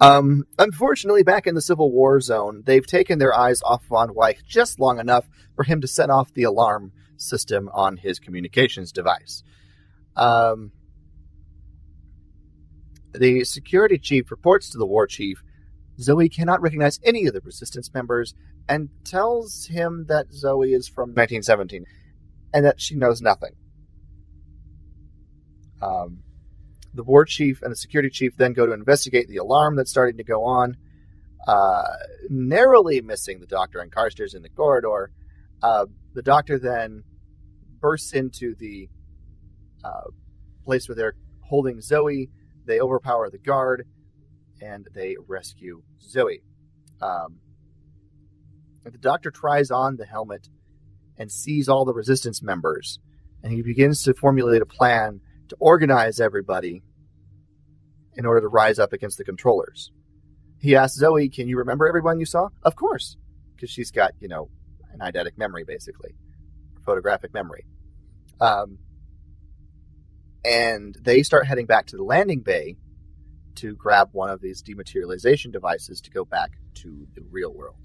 Um, 0.00 0.44
unfortunately, 0.58 1.22
back 1.22 1.46
in 1.46 1.54
the 1.54 1.60
Civil 1.60 1.92
War 1.92 2.20
zone, 2.20 2.62
they've 2.64 2.86
taken 2.86 3.18
their 3.18 3.36
eyes 3.36 3.60
off 3.62 3.84
Von 3.84 4.14
Weich 4.14 4.44
just 4.46 4.80
long 4.80 4.98
enough 4.98 5.28
for 5.54 5.62
him 5.62 5.80
to 5.82 5.86
set 5.86 6.08
off 6.08 6.32
the 6.32 6.44
alarm 6.44 6.92
system 7.16 7.68
on 7.74 7.98
his 7.98 8.18
communications 8.18 8.92
device. 8.92 9.42
Um, 10.16 10.72
the 13.12 13.44
security 13.44 13.98
chief 13.98 14.30
reports 14.30 14.70
to 14.70 14.78
the 14.78 14.86
war 14.86 15.06
chief 15.06 15.42
Zoe 16.00 16.28
cannot 16.28 16.62
recognize 16.62 16.98
any 17.04 17.26
of 17.26 17.34
the 17.34 17.40
resistance 17.40 17.92
members 17.92 18.34
and 18.68 18.88
tells 19.04 19.66
him 19.66 20.06
that 20.08 20.32
Zoe 20.32 20.72
is 20.72 20.88
from 20.88 21.10
1917 21.10 21.84
and 22.54 22.64
that 22.64 22.80
she 22.80 22.94
knows 22.94 23.20
nothing. 23.20 23.52
Um, 25.82 26.22
the 26.94 27.04
war 27.04 27.24
chief 27.24 27.62
and 27.62 27.70
the 27.70 27.76
security 27.76 28.10
chief 28.10 28.36
then 28.36 28.52
go 28.52 28.66
to 28.66 28.72
investigate 28.72 29.28
the 29.28 29.36
alarm 29.36 29.76
that's 29.76 29.90
starting 29.90 30.16
to 30.16 30.24
go 30.24 30.44
on, 30.44 30.76
uh, 31.46 31.84
narrowly 32.28 33.00
missing 33.00 33.40
the 33.40 33.46
doctor 33.46 33.80
and 33.80 33.92
Carstairs 33.92 34.34
in 34.34 34.42
the 34.42 34.48
corridor. 34.48 35.10
Uh, 35.62 35.86
the 36.14 36.22
doctor 36.22 36.58
then 36.58 37.04
bursts 37.80 38.12
into 38.12 38.54
the 38.56 38.88
uh, 39.84 40.10
place 40.64 40.88
where 40.88 40.96
they're 40.96 41.14
holding 41.42 41.80
Zoe. 41.80 42.30
They 42.66 42.80
overpower 42.80 43.30
the 43.30 43.38
guard 43.38 43.86
and 44.60 44.86
they 44.94 45.16
rescue 45.26 45.82
Zoe. 46.02 46.42
Um, 47.00 47.38
the 48.84 48.98
doctor 48.98 49.30
tries 49.30 49.70
on 49.70 49.96
the 49.96 50.06
helmet 50.06 50.48
and 51.16 51.30
sees 51.30 51.68
all 51.68 51.84
the 51.84 51.92
resistance 51.92 52.42
members, 52.42 52.98
and 53.42 53.52
he 53.52 53.62
begins 53.62 54.02
to 54.04 54.14
formulate 54.14 54.62
a 54.62 54.66
plan 54.66 55.20
to 55.50 55.56
organize 55.58 56.20
everybody 56.20 56.82
in 58.14 58.26
order 58.26 58.40
to 58.40 58.48
rise 58.48 58.78
up 58.78 58.92
against 58.92 59.18
the 59.18 59.24
controllers. 59.24 59.92
He 60.60 60.76
asks 60.76 60.98
Zoe, 60.98 61.28
Can 61.28 61.48
you 61.48 61.58
remember 61.58 61.86
everyone 61.86 62.18
you 62.18 62.26
saw? 62.26 62.48
Of 62.62 62.76
course, 62.76 63.16
because 63.54 63.70
she's 63.70 63.90
got, 63.90 64.12
you 64.20 64.28
know, 64.28 64.50
an 64.92 65.00
eidetic 65.00 65.36
memory, 65.36 65.64
basically, 65.64 66.14
photographic 66.84 67.32
memory. 67.32 67.66
Um, 68.40 68.78
and 70.44 70.96
they 71.00 71.22
start 71.22 71.46
heading 71.46 71.66
back 71.66 71.86
to 71.86 71.96
the 71.96 72.02
landing 72.02 72.40
bay 72.40 72.76
to 73.56 73.74
grab 73.74 74.08
one 74.12 74.30
of 74.30 74.40
these 74.40 74.62
dematerialization 74.62 75.52
devices 75.52 76.00
to 76.00 76.10
go 76.10 76.24
back 76.24 76.52
to 76.74 77.06
the 77.14 77.22
real 77.30 77.52
world. 77.52 77.76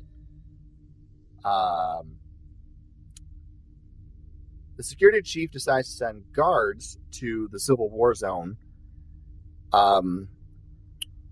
Um, 1.43 2.17
the 4.77 4.83
security 4.83 5.21
chief 5.21 5.51
decides 5.51 5.89
to 5.89 5.97
send 5.97 6.23
guards 6.33 6.97
to 7.11 7.47
the 7.51 7.59
Civil 7.59 7.89
War 7.89 8.13
zone, 8.13 8.57
um, 9.71 10.27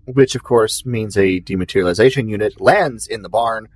which 0.06 0.34
of 0.34 0.42
course 0.42 0.86
means 0.86 1.16
a 1.16 1.40
dematerialization 1.40 2.28
unit 2.28 2.60
lands 2.60 3.06
in 3.06 3.22
the 3.22 3.28
barn. 3.28 3.68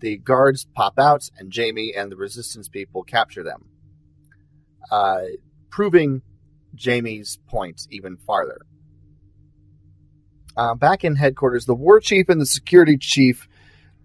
The 0.00 0.18
guards 0.18 0.66
pop 0.74 0.98
out, 0.98 1.30
and 1.38 1.50
Jamie 1.50 1.94
and 1.96 2.10
the 2.10 2.16
resistance 2.16 2.68
people 2.68 3.02
capture 3.04 3.42
them, 3.42 3.68
uh, 4.90 5.22
proving 5.70 6.22
Jamie's 6.74 7.38
point 7.46 7.86
even 7.90 8.16
farther. 8.16 8.58
Uh, 10.56 10.74
back 10.74 11.04
in 11.04 11.16
headquarters, 11.16 11.66
the 11.66 11.74
war 11.74 12.00
chief 12.00 12.28
and 12.28 12.40
the 12.40 12.46
security 12.46 12.96
chief 12.96 13.48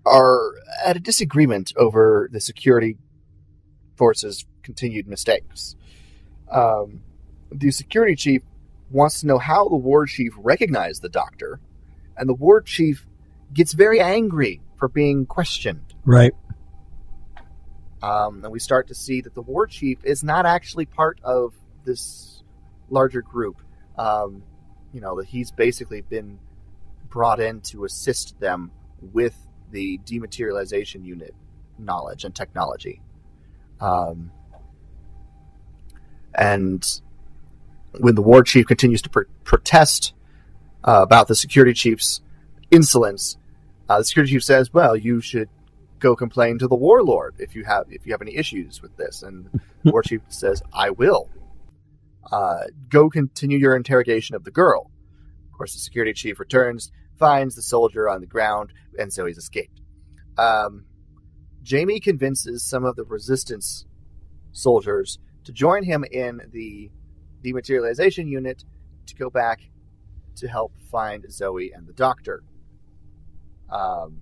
are 0.06 0.53
at 0.84 0.98
a 0.98 0.99
disagreement 0.99 1.73
over 1.76 2.30
the 2.31 2.40
security 2.40 2.98
forces' 3.95 4.45
continued 4.70 5.08
mistakes. 5.08 5.76
Um, 6.52 7.02
the 7.52 7.72
security 7.72 8.16
chief 8.16 8.44
wants 8.91 9.22
to 9.22 9.26
know 9.26 9.40
how 9.40 9.68
the 9.68 9.76
war 9.76 10.06
chief 10.06 10.32
recognized 10.38 11.02
the 11.02 11.10
doctor, 11.10 11.60
and 12.16 12.30
the 12.30 12.36
war 12.36 12.62
chief 12.62 13.08
gets 13.52 13.74
very 13.74 14.00
angry 14.00 14.62
for 14.78 14.88
being 14.88 15.26
questioned. 15.26 15.96
Right. 16.06 16.34
Um, 18.04 18.44
and 18.44 18.54
we 18.54 18.60
start 18.60 18.88
to 18.90 18.94
see 18.94 19.22
that 19.22 19.34
the 19.34 19.41
war 19.41 19.66
chief 19.66 19.98
is 20.04 20.24
not 20.24 20.46
actually 20.46 20.86
part 20.86 21.20
of 21.24 21.56
this 21.84 22.44
larger 22.91 23.24
group. 23.24 23.64
Um, 23.98 24.44
you 24.94 25.02
know, 25.02 25.18
that 25.18 25.26
he's 25.26 25.52
basically 25.52 26.02
been 26.02 26.38
brought 27.10 27.40
in 27.40 27.62
to 27.72 27.86
assist 27.86 28.40
them 28.40 28.72
with 29.02 29.36
the 29.72 30.00
dematerialization 30.06 31.04
unit 31.04 31.34
knowledge 31.80 32.24
and 32.24 32.36
technology. 32.36 33.02
Um, 33.82 34.32
and 36.35 36.85
when 37.99 38.15
the 38.15 38.22
war 38.22 38.43
chief 38.43 38.68
continues 38.68 39.01
to 39.01 39.10
pr- 39.10 39.22
protest 39.43 40.14
uh, 40.84 41.01
about 41.01 41.27
the 41.27 41.35
security 41.35 41.73
chief's 41.73 42.22
insolence, 42.72 43.38
uh, 43.88 43.99
the 43.99 44.06
security 44.06 44.34
chief 44.34 44.43
says, 44.43 44.73
"Well, 44.73 44.95
you 44.95 45.22
should 45.22 45.49
go 45.99 46.15
complain 46.15 46.60
to 46.60 46.68
the 46.68 46.76
warlord 46.76 47.35
if 47.39 47.56
you 47.56 47.65
have 47.65 47.85
if 47.89 48.06
you 48.06 48.14
have 48.14 48.22
any 48.22 48.35
issues 48.35 48.81
with 48.81 48.95
this." 48.97 49.23
And 49.23 49.49
the 49.84 49.91
war 49.91 50.03
chief 50.03 50.22
says, 50.30 50.61
"I 50.73 50.91
will." 50.91 51.30
Uh, 52.31 52.65
go 52.89 53.10
continue 53.10 53.57
your 53.57 53.76
interrogation 53.76 54.35
of 54.35 54.43
the 54.43 54.51
girl. 54.51 54.91
Of 55.51 55.57
course, 55.57 55.73
the 55.73 55.80
security 55.80 56.14
chief 56.14 56.39
returns, 56.39 56.91
finds 57.18 57.56
the 57.56 57.61
soldier 57.61 58.07
on 58.07 58.22
the 58.22 58.27
ground, 58.27 58.72
and 58.97 59.11
so 59.11 59.26
he's 59.26 59.38
escaped. 59.38 59.81
Um, 60.38 60.85
Jamie 61.61 61.99
convinces 61.99 62.64
some 62.64 62.85
of 62.85 62.95
the 62.95 63.03
resistance 63.03 63.85
soldiers 64.51 65.19
to 65.50 65.54
join 65.54 65.84
him 65.84 66.06
in 66.12 66.42
the 66.52 66.92
dematerialization 67.44 68.30
unit 68.30 68.64
to 69.08 69.16
go 69.16 69.32
back 69.32 69.62
to 70.36 70.48
help 70.48 70.72
find 70.92 71.26
Zoe 71.32 71.72
and 71.74 71.88
the 71.88 71.94
doctor. 71.94 72.44
Um, 73.72 74.22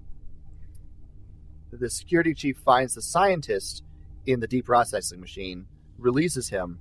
the 1.69 1.89
security 1.89 2.33
chief 2.33 2.57
finds 2.59 2.95
the 2.95 3.01
scientist 3.01 3.83
in 4.25 4.39
the 4.39 4.47
deprocessing 4.47 5.19
machine, 5.19 5.67
releases 5.97 6.47
him, 6.47 6.79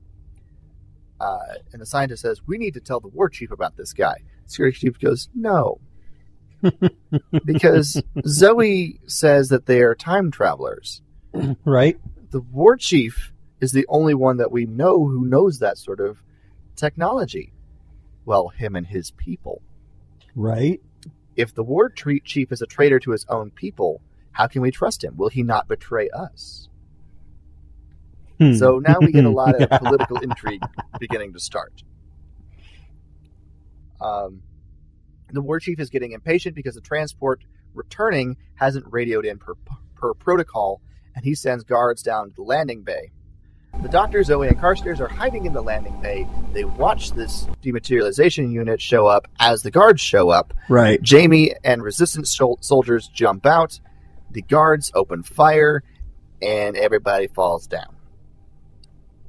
uh, 1.20 1.56
and 1.72 1.82
the 1.82 1.86
scientist 1.86 2.22
says, 2.22 2.40
"We 2.46 2.56
need 2.56 2.74
to 2.74 2.80
tell 2.80 3.00
the 3.00 3.08
war 3.08 3.28
chief 3.28 3.50
about 3.50 3.76
this 3.76 3.92
guy." 3.92 4.18
Security 4.46 4.78
chief 4.78 5.00
goes, 5.00 5.28
"No," 5.34 5.80
because 7.44 8.00
Zoe 8.24 9.00
says 9.06 9.48
that 9.48 9.66
they 9.66 9.82
are 9.82 9.96
time 9.96 10.30
travelers. 10.30 11.02
Right? 11.64 11.98
The 12.30 12.40
war 12.40 12.76
chief 12.76 13.32
is 13.60 13.72
the 13.72 13.86
only 13.88 14.14
one 14.14 14.36
that 14.38 14.52
we 14.52 14.66
know 14.66 15.06
who 15.06 15.24
knows 15.24 15.58
that 15.58 15.78
sort 15.78 16.00
of 16.00 16.22
technology. 16.74 17.52
Well, 18.24 18.48
him 18.48 18.76
and 18.76 18.86
his 18.86 19.12
people. 19.12 19.62
Right? 20.34 20.80
If 21.36 21.54
the 21.54 21.62
war 21.62 21.88
chief 21.88 22.52
is 22.52 22.62
a 22.62 22.66
traitor 22.66 22.98
to 23.00 23.10
his 23.12 23.24
own 23.28 23.50
people, 23.50 24.00
how 24.32 24.46
can 24.46 24.62
we 24.62 24.70
trust 24.70 25.02
him? 25.02 25.16
Will 25.16 25.28
he 25.28 25.42
not 25.42 25.68
betray 25.68 26.08
us? 26.10 26.68
Hmm. 28.38 28.54
So 28.54 28.78
now 28.78 28.96
we 29.00 29.12
get 29.12 29.24
a 29.24 29.30
lot 29.30 29.60
of 29.60 29.68
political 29.82 30.18
intrigue 30.18 30.62
beginning 30.98 31.32
to 31.32 31.40
start. 31.40 31.82
Um, 34.00 34.42
the 35.30 35.40
war 35.40 35.58
chief 35.58 35.80
is 35.80 35.90
getting 35.90 36.12
impatient 36.12 36.54
because 36.54 36.74
the 36.74 36.80
transport 36.80 37.42
returning 37.74 38.36
hasn't 38.54 38.84
radioed 38.88 39.24
in 39.24 39.38
per, 39.38 39.54
per 39.94 40.14
protocol, 40.14 40.80
and 41.14 41.24
he 41.24 41.34
sends 41.34 41.64
guards 41.64 42.02
down 42.02 42.28
to 42.28 42.34
the 42.36 42.42
landing 42.42 42.82
bay. 42.82 43.10
The 43.82 43.88
doctor, 43.88 44.22
Zoe, 44.24 44.48
and 44.48 44.58
Carstairs 44.58 45.00
are 45.00 45.08
hiding 45.08 45.46
in 45.46 45.52
the 45.52 45.62
landing 45.62 46.00
bay. 46.00 46.26
They 46.52 46.64
watch 46.64 47.12
this 47.12 47.44
dematerialization 47.62 48.50
unit 48.50 48.80
show 48.80 49.06
up 49.06 49.28
as 49.38 49.62
the 49.62 49.70
guards 49.70 50.00
show 50.00 50.30
up. 50.30 50.52
Right. 50.68 51.00
Jamie 51.00 51.54
and 51.62 51.82
resistance 51.82 52.34
sol- 52.34 52.58
soldiers 52.60 53.08
jump 53.08 53.46
out. 53.46 53.78
The 54.30 54.42
guards 54.42 54.90
open 54.94 55.22
fire, 55.22 55.82
and 56.42 56.76
everybody 56.76 57.28
falls 57.28 57.66
down. 57.66 57.94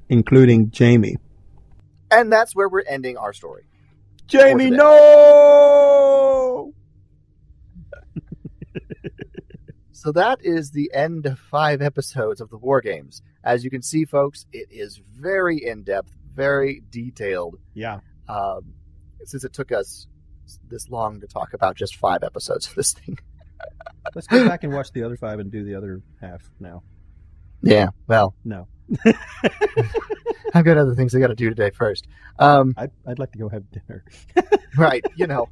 Including 0.09 0.71
Jamie. 0.71 1.17
And 2.09 2.31
that's 2.31 2.55
where 2.55 2.69
we're 2.69 2.83
ending 2.87 3.17
our 3.17 3.33
story. 3.33 3.67
Jamie, 4.27 4.71
no! 4.71 6.73
So 9.91 10.11
that 10.13 10.39
is 10.41 10.71
the 10.71 10.89
end 10.93 11.25
of 11.25 11.37
five 11.37 11.81
episodes 11.81 12.39
of 12.39 12.49
the 12.49 12.55
War 12.55 12.79
Games. 12.81 13.21
As 13.43 13.64
you 13.64 13.69
can 13.69 13.81
see, 13.81 14.05
folks, 14.05 14.45
it 14.51 14.68
is 14.72 14.99
very 15.14 15.57
in 15.64 15.84
depth, 15.84 16.14
very 16.34 16.81
detailed. 16.89 17.57
Yeah. 17.73 17.99
Um, 18.27 18.73
since 19.23 19.43
it 19.43 19.53
took 19.53 19.72
us 19.72 20.07
this 20.69 20.89
long 20.89 21.19
to 21.22 21.27
talk 21.27 21.53
about 21.53 21.76
just 21.76 21.95
five 21.95 22.23
episodes 22.23 22.68
of 22.68 22.76
this 22.76 22.93
thing. 22.93 23.18
Let's 24.15 24.27
go 24.27 24.47
back 24.47 24.64
and 24.64 24.73
watch 24.73 24.91
the 24.91 25.03
other 25.03 25.18
five 25.18 25.39
and 25.39 25.51
do 25.51 25.64
the 25.64 25.76
other 25.76 26.01
half 26.22 26.41
now. 26.59 26.84
Yeah, 27.61 27.89
well, 28.07 28.35
No. 28.43 28.68
I've 30.53 30.64
got 30.64 30.77
other 30.77 30.95
things 30.95 31.14
I 31.14 31.19
got 31.19 31.27
to 31.27 31.35
do 31.35 31.49
today 31.49 31.72
first. 31.72 32.07
Um, 32.39 32.73
I'd, 32.77 32.91
I'd 33.05 33.19
like 33.19 33.34
to 33.34 33.38
go 33.38 33.49
have 33.49 33.64
dinner. 33.69 34.05
right, 34.77 35.03
you 35.15 35.27
know. 35.27 35.49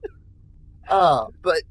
Uh, 0.88 1.26
but 1.42 1.64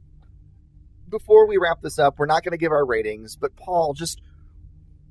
before 1.09 1.47
we 1.47 1.57
wrap 1.57 1.81
this 1.81 1.99
up, 1.99 2.19
we're 2.19 2.27
not 2.27 2.45
going 2.45 2.53
to 2.53 2.59
give 2.59 2.71
our 2.73 2.85
ratings. 2.85 3.37
But 3.37 3.57
Paul, 3.57 3.95
just 3.95 4.21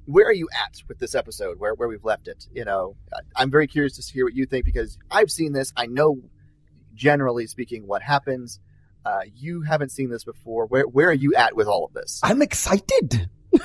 where 0.05 0.25
are 0.27 0.33
you 0.33 0.47
at 0.53 0.81
with 0.87 0.99
this 0.99 1.15
episode? 1.15 1.59
Where 1.59 1.73
where 1.73 1.87
we've 1.87 2.03
left 2.03 2.27
it? 2.27 2.47
You 2.53 2.65
know, 2.65 2.95
I'm 3.35 3.49
very 3.51 3.67
curious 3.67 3.95
to 3.97 4.13
hear 4.13 4.25
what 4.25 4.33
you 4.35 4.45
think 4.45 4.65
because 4.65 4.97
I've 5.11 5.31
seen 5.31 5.53
this. 5.53 5.71
I 5.75 5.85
know, 5.87 6.21
generally 6.93 7.47
speaking, 7.47 7.87
what 7.87 8.01
happens. 8.01 8.59
Uh, 9.05 9.19
you 9.35 9.61
haven't 9.63 9.89
seen 9.91 10.09
this 10.09 10.23
before. 10.23 10.65
Where 10.67 10.83
where 10.87 11.09
are 11.09 11.13
you 11.13 11.33
at 11.35 11.55
with 11.55 11.67
all 11.67 11.85
of 11.85 11.93
this? 11.93 12.19
I'm 12.23 12.41
excited. 12.41 13.29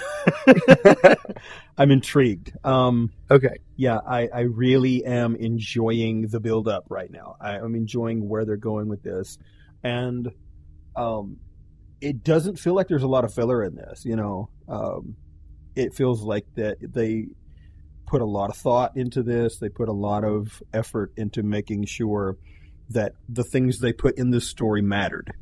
I'm 1.78 1.90
intrigued. 1.90 2.52
Um, 2.64 3.12
Okay. 3.30 3.56
yeah, 3.76 3.98
I, 4.06 4.28
I 4.34 4.40
really 4.42 5.04
am 5.04 5.36
enjoying 5.36 6.22
the 6.28 6.40
build 6.40 6.68
up 6.68 6.84
right 6.88 7.10
now. 7.10 7.36
I, 7.40 7.58
I'm 7.58 7.74
enjoying 7.74 8.28
where 8.28 8.44
they're 8.44 8.56
going 8.56 8.88
with 8.88 9.02
this, 9.02 9.38
and 9.82 10.28
um, 10.96 11.36
it 12.00 12.24
doesn't 12.24 12.58
feel 12.58 12.74
like 12.74 12.88
there's 12.88 13.02
a 13.02 13.08
lot 13.08 13.24
of 13.24 13.32
filler 13.32 13.62
in 13.62 13.74
this. 13.76 14.04
You 14.04 14.16
know, 14.16 14.48
um, 14.68 15.16
it 15.76 15.94
feels 15.94 16.22
like 16.22 16.46
that 16.54 16.76
they 16.80 17.26
put 18.06 18.20
a 18.22 18.24
lot 18.26 18.50
of 18.50 18.56
thought 18.56 18.96
into 18.96 19.22
this. 19.22 19.58
They 19.58 19.68
put 19.68 19.88
a 19.88 19.92
lot 19.92 20.24
of 20.24 20.62
effort 20.72 21.12
into 21.16 21.42
making 21.42 21.84
sure 21.86 22.36
that 22.90 23.12
the 23.28 23.44
things 23.44 23.80
they 23.80 23.92
put 23.92 24.16
in 24.18 24.30
this 24.30 24.48
story 24.48 24.80
mattered. 24.82 25.32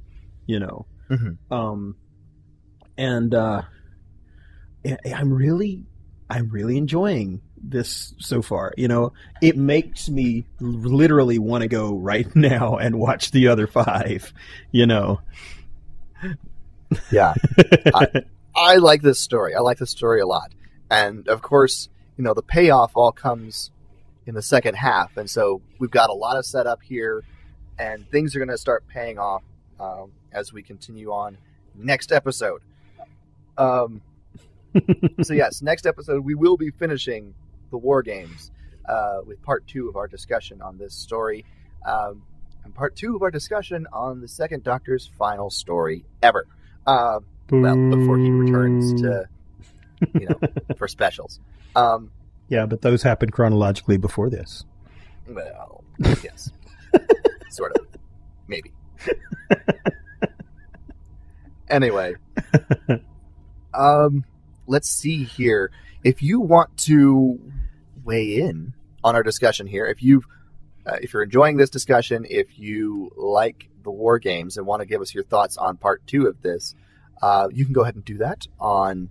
You 0.46 0.60
know, 0.60 0.86
Mhm. 1.10 1.36
um, 1.50 1.96
and 2.98 3.34
uh, 3.34 3.62
I'm 5.14 5.32
really 5.32 5.84
I'm 6.28 6.48
really 6.48 6.76
enjoying 6.76 7.40
this 7.62 8.14
so 8.18 8.42
far. 8.42 8.72
You 8.76 8.88
know, 8.88 9.12
it 9.40 9.56
makes 9.56 10.08
me 10.08 10.44
literally 10.60 11.38
want 11.38 11.62
to 11.62 11.68
go 11.68 11.96
right 11.96 12.26
now 12.36 12.76
and 12.78 12.98
watch 12.98 13.30
the 13.30 13.48
other 13.48 13.66
five. 13.68 14.32
You 14.72 14.86
know, 14.86 15.20
Yeah. 17.10 17.34
I 17.94 18.22
like 18.76 19.02
this 19.02 19.20
story. 19.20 19.54
I 19.54 19.60
like 19.60 19.78
this 19.78 19.90
story 19.90 20.20
a 20.20 20.26
lot. 20.26 20.52
And 20.90 21.28
of 21.28 21.42
course, 21.42 21.88
you 22.16 22.24
know, 22.24 22.34
the 22.34 22.42
payoff 22.42 22.92
all 22.94 23.12
comes 23.12 23.70
in 24.26 24.34
the 24.34 24.42
second 24.42 24.74
half. 24.74 25.16
And 25.16 25.28
so 25.28 25.62
we've 25.78 25.90
got 25.90 26.10
a 26.10 26.14
lot 26.14 26.36
of 26.36 26.44
setup 26.44 26.82
here, 26.82 27.22
and 27.78 28.08
things 28.10 28.34
are 28.34 28.38
going 28.38 28.48
to 28.48 28.58
start 28.58 28.86
paying 28.88 29.18
off 29.18 29.42
um, 29.78 30.12
as 30.32 30.52
we 30.52 30.62
continue 30.62 31.10
on 31.10 31.38
next 31.74 32.12
episode. 32.12 32.62
Um, 33.58 34.02
so, 35.22 35.34
yes, 35.34 35.62
next 35.62 35.86
episode, 35.86 36.24
we 36.24 36.34
will 36.34 36.56
be 36.56 36.70
finishing 36.70 37.34
the 37.70 37.78
War 37.78 38.02
Games 38.02 38.50
uh, 38.88 39.20
with 39.24 39.42
part 39.42 39.66
two 39.66 39.88
of 39.88 39.96
our 39.96 40.08
discussion 40.08 40.62
on 40.62 40.78
this 40.78 40.94
story. 40.94 41.44
Um, 41.84 42.22
and 42.64 42.74
part 42.74 42.96
two 42.96 43.14
of 43.14 43.22
our 43.22 43.30
discussion 43.30 43.86
on 43.92 44.20
the 44.20 44.28
second 44.28 44.64
Doctor's 44.64 45.06
final 45.18 45.50
story 45.50 46.04
ever. 46.22 46.46
Uh, 46.86 47.20
well, 47.50 47.90
before 47.90 48.18
he 48.18 48.30
returns 48.30 49.00
to, 49.02 49.28
you 50.14 50.28
know, 50.28 50.38
for 50.76 50.88
specials. 50.88 51.40
Um, 51.74 52.10
yeah, 52.48 52.66
but 52.66 52.82
those 52.82 53.02
happened 53.02 53.32
chronologically 53.32 53.96
before 53.96 54.30
this. 54.30 54.64
well, 55.28 55.84
yes, 55.98 56.50
sort 57.50 57.76
of, 57.76 57.86
maybe. 58.46 58.72
anyway, 61.68 62.14
um, 63.74 64.24
let's 64.66 64.88
see 64.88 65.24
here. 65.24 65.70
If 66.04 66.22
you 66.22 66.40
want 66.40 66.76
to 66.78 67.40
weigh 68.04 68.38
in 68.38 68.74
on 69.02 69.16
our 69.16 69.22
discussion 69.22 69.66
here, 69.66 69.86
if 69.86 70.02
you 70.02 70.22
uh, 70.86 70.98
if 71.02 71.12
you're 71.12 71.22
enjoying 71.22 71.56
this 71.56 71.70
discussion, 71.70 72.26
if 72.28 72.58
you 72.58 73.10
like 73.16 73.68
the 73.82 73.90
war 73.90 74.18
games 74.18 74.56
and 74.56 74.66
want 74.66 74.80
to 74.80 74.86
give 74.86 75.00
us 75.00 75.14
your 75.14 75.24
thoughts 75.24 75.56
on 75.56 75.76
part 75.76 76.06
two 76.06 76.26
of 76.26 76.40
this, 76.42 76.74
uh, 77.22 77.48
you 77.52 77.64
can 77.64 77.72
go 77.74 77.82
ahead 77.82 77.94
and 77.94 78.04
do 78.04 78.18
that 78.18 78.46
on 78.60 79.10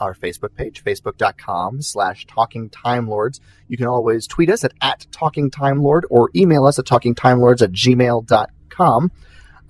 our 0.00 0.14
Facebook 0.14 0.54
page, 0.56 0.82
facebook.com 0.82 1.80
slash 1.82 2.26
talking 2.26 2.68
time 2.68 3.08
lords. 3.08 3.40
You 3.68 3.76
can 3.76 3.86
always 3.86 4.26
tweet 4.26 4.50
us 4.50 4.64
at, 4.64 4.72
at 4.80 5.06
talking 5.12 5.50
time 5.50 5.82
lord 5.82 6.04
or 6.10 6.30
email 6.34 6.66
us 6.66 6.78
at 6.80 6.84
talkingtimelords 6.84 7.62
at 7.62 7.70
gmail.com. 7.72 9.12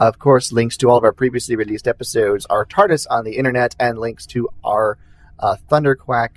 Of 0.00 0.18
course, 0.18 0.50
links 0.50 0.76
to 0.78 0.88
all 0.90 0.96
of 0.98 1.04
our 1.04 1.12
previously 1.12 1.56
released 1.56 1.86
episodes 1.86 2.46
are 2.46 2.64
TARDIS 2.64 3.06
on 3.10 3.24
the 3.24 3.36
internet 3.36 3.76
and 3.78 3.98
links 3.98 4.26
to 4.28 4.48
our 4.64 4.98
uh, 5.38 5.56
Thunderquack 5.70 6.30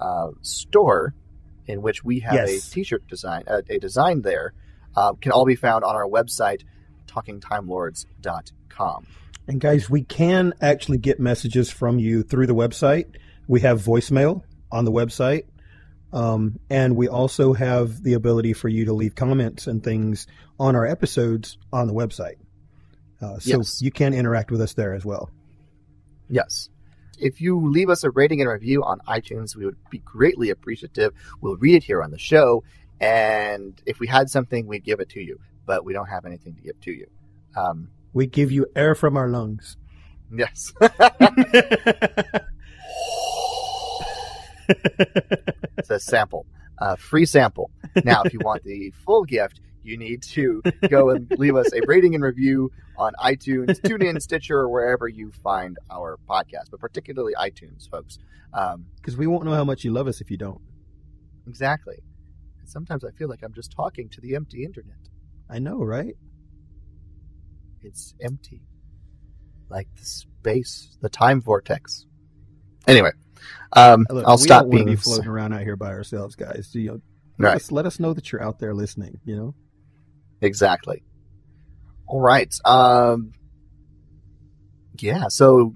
uh, 0.00 0.30
store 0.42 1.14
in 1.66 1.82
which 1.82 2.02
we 2.04 2.20
have 2.20 2.34
Yes. 2.34 2.68
a 2.68 2.70
t-shirt 2.70 3.06
design, 3.06 3.44
uh, 3.46 3.60
a 3.68 3.78
design 3.78 4.22
there, 4.22 4.52
uh, 4.96 5.12
can 5.14 5.30
all 5.32 5.44
be 5.44 5.54
found 5.56 5.84
on 5.84 5.94
our 5.94 6.06
website, 6.08 6.62
talkingtimelords.com. 7.06 9.06
And 9.46 9.60
guys, 9.60 9.90
we 9.90 10.02
can 10.02 10.54
actually 10.60 10.98
get 10.98 11.20
messages 11.20 11.70
from 11.70 11.98
you 11.98 12.22
through 12.22 12.46
the 12.46 12.54
website. 12.54 13.16
We 13.46 13.60
have 13.60 13.82
voicemail 13.82 14.42
on 14.72 14.84
the 14.84 14.92
website. 14.92 15.44
Um, 16.12 16.60
and 16.70 16.96
we 16.96 17.08
also 17.08 17.52
have 17.52 18.02
the 18.02 18.14
ability 18.14 18.52
for 18.52 18.68
you 18.68 18.84
to 18.86 18.92
leave 18.92 19.14
comments 19.14 19.66
and 19.66 19.82
things 19.82 20.26
on 20.58 20.76
our 20.76 20.86
episodes 20.86 21.58
on 21.72 21.88
the 21.88 21.92
website. 21.92 22.36
Uh, 23.20 23.38
so 23.38 23.58
Yes. 23.58 23.82
you 23.82 23.90
can 23.90 24.14
interact 24.14 24.50
with 24.50 24.60
us 24.60 24.74
there 24.74 24.94
as 24.94 25.04
well. 25.04 25.30
Yes. 26.28 26.70
If 27.18 27.40
you 27.40 27.68
leave 27.68 27.90
us 27.90 28.04
a 28.04 28.10
rating 28.10 28.40
and 28.40 28.48
review 28.50 28.82
on 28.82 29.00
iTunes, 29.08 29.56
we 29.56 29.64
would 29.64 29.76
be 29.90 29.98
greatly 29.98 30.50
appreciative. 30.50 31.12
We'll 31.40 31.56
read 31.56 31.74
it 31.76 31.84
here 31.84 32.02
on 32.02 32.10
the 32.10 32.18
show. 32.18 32.64
And 33.00 33.80
if 33.84 33.98
we 33.98 34.06
had 34.06 34.30
something, 34.30 34.66
we'd 34.66 34.84
give 34.84 35.00
it 35.00 35.10
to 35.10 35.20
you. 35.20 35.38
But 35.66 35.84
we 35.84 35.92
don't 35.92 36.08
have 36.08 36.24
anything 36.26 36.54
to 36.54 36.60
give 36.62 36.80
to 36.82 36.92
you. 36.92 37.06
Um, 37.56 37.88
We 38.14 38.26
give 38.26 38.50
you 38.50 38.66
air 38.74 38.94
from 38.94 39.16
our 39.16 39.28
lungs. 39.28 39.76
yes. 40.34 40.72
it's 44.68 45.90
a 45.90 46.00
sample, 46.00 46.46
a 46.78 46.96
free 46.96 47.26
sample. 47.26 47.70
Now, 48.04 48.22
if 48.22 48.32
you 48.32 48.40
want 48.42 48.64
the 48.64 48.92
full 49.04 49.24
gift, 49.24 49.60
you 49.82 49.96
need 49.98 50.22
to 50.22 50.62
go 50.88 51.10
and 51.10 51.30
leave 51.38 51.56
us 51.56 51.72
a 51.72 51.80
rating 51.86 52.14
and 52.14 52.24
review 52.24 52.70
on 52.96 53.12
iTunes, 53.22 53.78
TuneIn, 53.80 54.20
Stitcher, 54.22 54.58
or 54.60 54.68
wherever 54.70 55.06
you 55.08 55.30
find 55.42 55.76
our 55.90 56.18
podcast, 56.28 56.70
but 56.70 56.80
particularly 56.80 57.34
iTunes, 57.34 57.88
folks. 57.90 58.18
Um, 58.54 58.86
Because 58.96 59.16
we 59.16 59.26
won't 59.26 59.44
know 59.44 59.52
how 59.52 59.64
much 59.64 59.84
you 59.84 59.92
love 59.92 60.06
us 60.06 60.20
if 60.20 60.30
you 60.30 60.36
don't. 60.38 60.60
exactly. 61.46 61.96
And 62.60 62.68
sometimes 62.68 63.04
I 63.04 63.10
feel 63.10 63.28
like 63.28 63.42
I'm 63.42 63.52
just 63.52 63.72
talking 63.72 64.08
to 64.10 64.20
the 64.22 64.34
empty 64.36 64.64
internet. 64.64 64.96
I 65.50 65.58
know, 65.58 65.82
right? 65.82 66.16
It's 67.84 68.14
empty, 68.20 68.62
like 69.68 69.88
the 69.96 70.04
space, 70.04 70.96
the 71.00 71.08
time 71.08 71.40
vortex. 71.40 72.06
Anyway, 72.86 73.12
um, 73.72 74.06
Look, 74.10 74.26
I'll 74.26 74.38
stop 74.38 74.68
being 74.68 74.86
be 74.86 74.96
floating 74.96 75.28
around 75.28 75.52
out 75.52 75.62
here 75.62 75.76
by 75.76 75.88
ourselves, 75.88 76.34
guys. 76.34 76.70
You 76.74 76.86
know, 76.86 77.00
Right. 77.36 77.48
let, 77.50 77.56
us, 77.56 77.72
let 77.72 77.86
us 77.86 78.00
know 78.00 78.12
that 78.14 78.30
you're 78.30 78.42
out 78.42 78.58
there 78.58 78.74
listening. 78.74 79.20
You 79.24 79.36
know, 79.36 79.54
Exactly. 80.40 81.02
All 82.06 82.20
right. 82.20 82.54
Um, 82.64 83.32
yeah. 85.00 85.28
So 85.28 85.74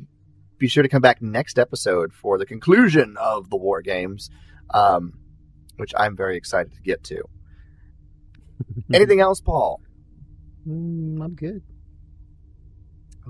be 0.59 0.69
sure 0.69 0.83
to 0.83 0.89
come 0.89 1.03
back 1.03 1.23
next 1.23 1.59
episode 1.59 2.13
for 2.13 2.39
the 2.39 2.47
conclusion 2.47 3.17
of 3.19 3.49
the 3.51 3.57
war 3.57 3.81
games, 3.83 4.31
um, 4.75 5.15
which 5.77 5.93
I'm 5.97 6.17
very 6.17 6.37
excited 6.37 6.75
to 6.75 6.81
get 6.83 7.03
to. 7.05 7.23
Anything 8.93 9.21
else, 9.21 9.41
Paul? 9.41 9.81
Mm, 10.67 11.23
I'm 11.23 11.35
good. 11.35 11.63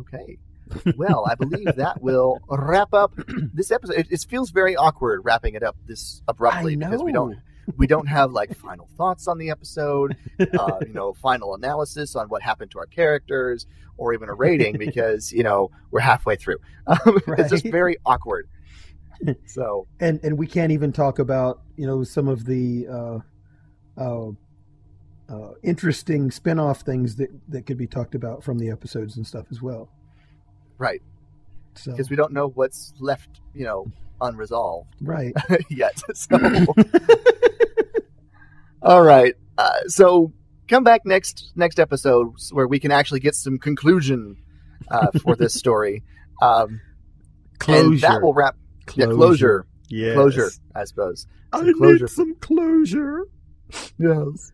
Okay. 0.01 0.39
Well, 0.97 1.25
I 1.27 1.35
believe 1.35 1.77
that 1.77 2.03
will 2.03 2.41
wrap 2.49 2.93
up 2.93 3.13
this 3.55 3.71
episode. 3.71 3.97
It, 3.97 4.07
it 4.11 4.27
feels 4.29 4.51
very 4.51 4.77
awkward 4.77 5.23
wrapping 5.25 5.55
it 5.55 5.63
up 5.63 5.77
this 5.87 6.23
abruptly 6.29 6.77
because 6.77 7.03
we 7.03 7.13
don't 7.13 7.39
we 7.77 7.87
don't 7.87 8.07
have 8.07 8.33
like 8.33 8.55
final 8.57 8.87
thoughts 8.97 9.29
on 9.29 9.39
the 9.39 9.51
episode, 9.51 10.17
uh, 10.59 10.79
you 10.87 10.93
know, 10.93 11.13
final 11.15 11.55
analysis 11.55 12.17
on 12.17 12.29
what 12.29 12.43
happened 12.43 12.71
to 12.73 12.79
our 12.79 12.87
characters, 12.87 13.67
or 13.97 14.13
even 14.13 14.29
a 14.29 14.35
rating 14.35 14.77
because 14.79 15.33
you 15.33 15.43
know 15.43 15.71
we're 15.91 16.01
halfway 16.01 16.37
through. 16.37 16.59
Um, 16.87 17.21
It's 17.37 17.51
just 17.51 17.67
very 17.67 17.97
awkward. 18.07 18.49
So 19.47 19.87
and 20.01 20.21
and 20.23 20.39
we 20.39 20.47
can't 20.47 20.73
even 20.73 20.93
talk 20.93 21.19
about 21.19 21.61
you 21.77 21.87
know 21.87 22.05
some 22.05 22.29
of 22.29 22.45
the 22.45 22.87
uh, 22.89 23.19
uh, 24.01 24.31
uh, 25.29 25.51
interesting 25.63 26.31
spin-off 26.31 26.81
things 26.81 27.17
that 27.17 27.29
that 27.49 27.67
could 27.67 27.79
be 27.79 27.87
talked 27.87 28.15
about 28.15 28.43
from 28.43 28.59
the 28.59 28.71
episodes 28.71 29.17
and 29.17 29.27
stuff 29.27 29.47
as 29.51 29.61
well. 29.61 29.89
right 30.79 31.03
So 31.75 31.91
because 31.93 32.11
we 32.11 32.17
don't 32.17 32.33
know 32.33 32.49
what's 32.49 32.93
left, 32.99 33.41
you 33.55 33.65
know, 33.65 33.87
unresolved 34.21 34.95
right, 35.01 35.35
yet. 35.69 36.01
So 36.15 36.37
all 38.83 39.03
right. 39.03 39.35
Uh, 39.57 39.81
so 39.87 40.33
come 40.69 40.85
back 40.85 41.03
next 41.05 41.53
next 41.57 41.79
episode 41.79 42.35
where 42.53 42.67
we 42.67 42.79
can 42.79 42.91
actually 42.93 43.21
get 43.21 43.35
some 43.35 43.59
conclusion 43.59 44.37
uh, 44.91 45.09
for 45.23 45.37
this 45.37 45.55
story. 45.55 46.05
Um, 46.41 46.81
closure. 47.59 47.89
And 47.91 48.01
that 48.01 48.23
will 48.23 48.35
wrap. 48.35 48.57
Yeah, 48.95 49.07
closure. 49.07 49.17
closure. 49.17 49.67
Yes. 49.91 50.15
Closure, 50.15 50.51
I 50.75 50.85
suppose. 50.85 51.27
I 51.53 51.73
closure. 51.77 52.05
need 52.05 52.11
some 52.11 52.35
closure. 52.37 53.25
Yes. 53.99 54.53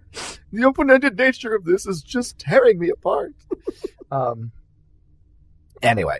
The 0.54 0.64
open-ended 0.64 1.18
nature 1.18 1.52
of 1.52 1.64
this 1.64 1.84
is 1.84 2.00
just 2.00 2.38
tearing 2.38 2.78
me 2.78 2.88
apart. 2.88 3.34
um. 4.12 4.52
Anyway, 5.82 6.18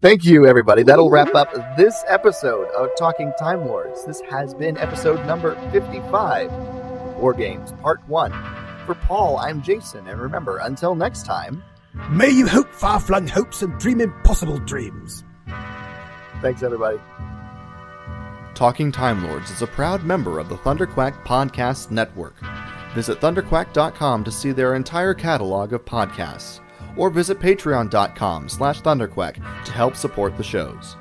thank 0.00 0.24
you, 0.24 0.46
everybody. 0.46 0.84
That'll 0.84 1.10
wrap 1.10 1.34
up 1.34 1.52
this 1.76 2.02
episode 2.08 2.66
of 2.70 2.88
Talking 2.98 3.34
Time 3.38 3.66
Lords. 3.66 4.06
This 4.06 4.22
has 4.30 4.54
been 4.54 4.78
episode 4.78 5.24
number 5.26 5.54
fifty-five, 5.70 6.50
War 7.18 7.34
Games 7.34 7.72
Part 7.82 8.00
One. 8.08 8.32
For 8.86 8.94
Paul, 8.94 9.36
I'm 9.36 9.60
Jason, 9.60 10.08
and 10.08 10.18
remember, 10.18 10.56
until 10.56 10.94
next 10.94 11.26
time. 11.26 11.62
May 12.08 12.30
you 12.30 12.46
hope 12.46 12.72
far-flung 12.72 13.26
hopes 13.28 13.60
and 13.60 13.78
dream 13.78 14.00
impossible 14.00 14.60
dreams. 14.60 15.24
Thanks, 16.40 16.62
everybody. 16.62 16.98
Talking 18.54 18.90
Time 18.90 19.26
Lords 19.26 19.50
is 19.50 19.60
a 19.60 19.66
proud 19.66 20.04
member 20.04 20.38
of 20.38 20.48
the 20.48 20.56
Thunderquack 20.56 21.22
Podcast 21.24 21.90
Network. 21.90 22.36
Visit 22.94 23.20
thunderquack.com 23.20 24.24
to 24.24 24.30
see 24.30 24.52
their 24.52 24.74
entire 24.74 25.14
catalog 25.14 25.72
of 25.72 25.84
podcasts, 25.84 26.60
or 26.96 27.10
visit 27.10 27.40
patreon.com 27.40 28.48
slash 28.48 28.80
thunderquack 28.82 29.34
to 29.64 29.72
help 29.72 29.96
support 29.96 30.36
the 30.36 30.44
shows. 30.44 30.96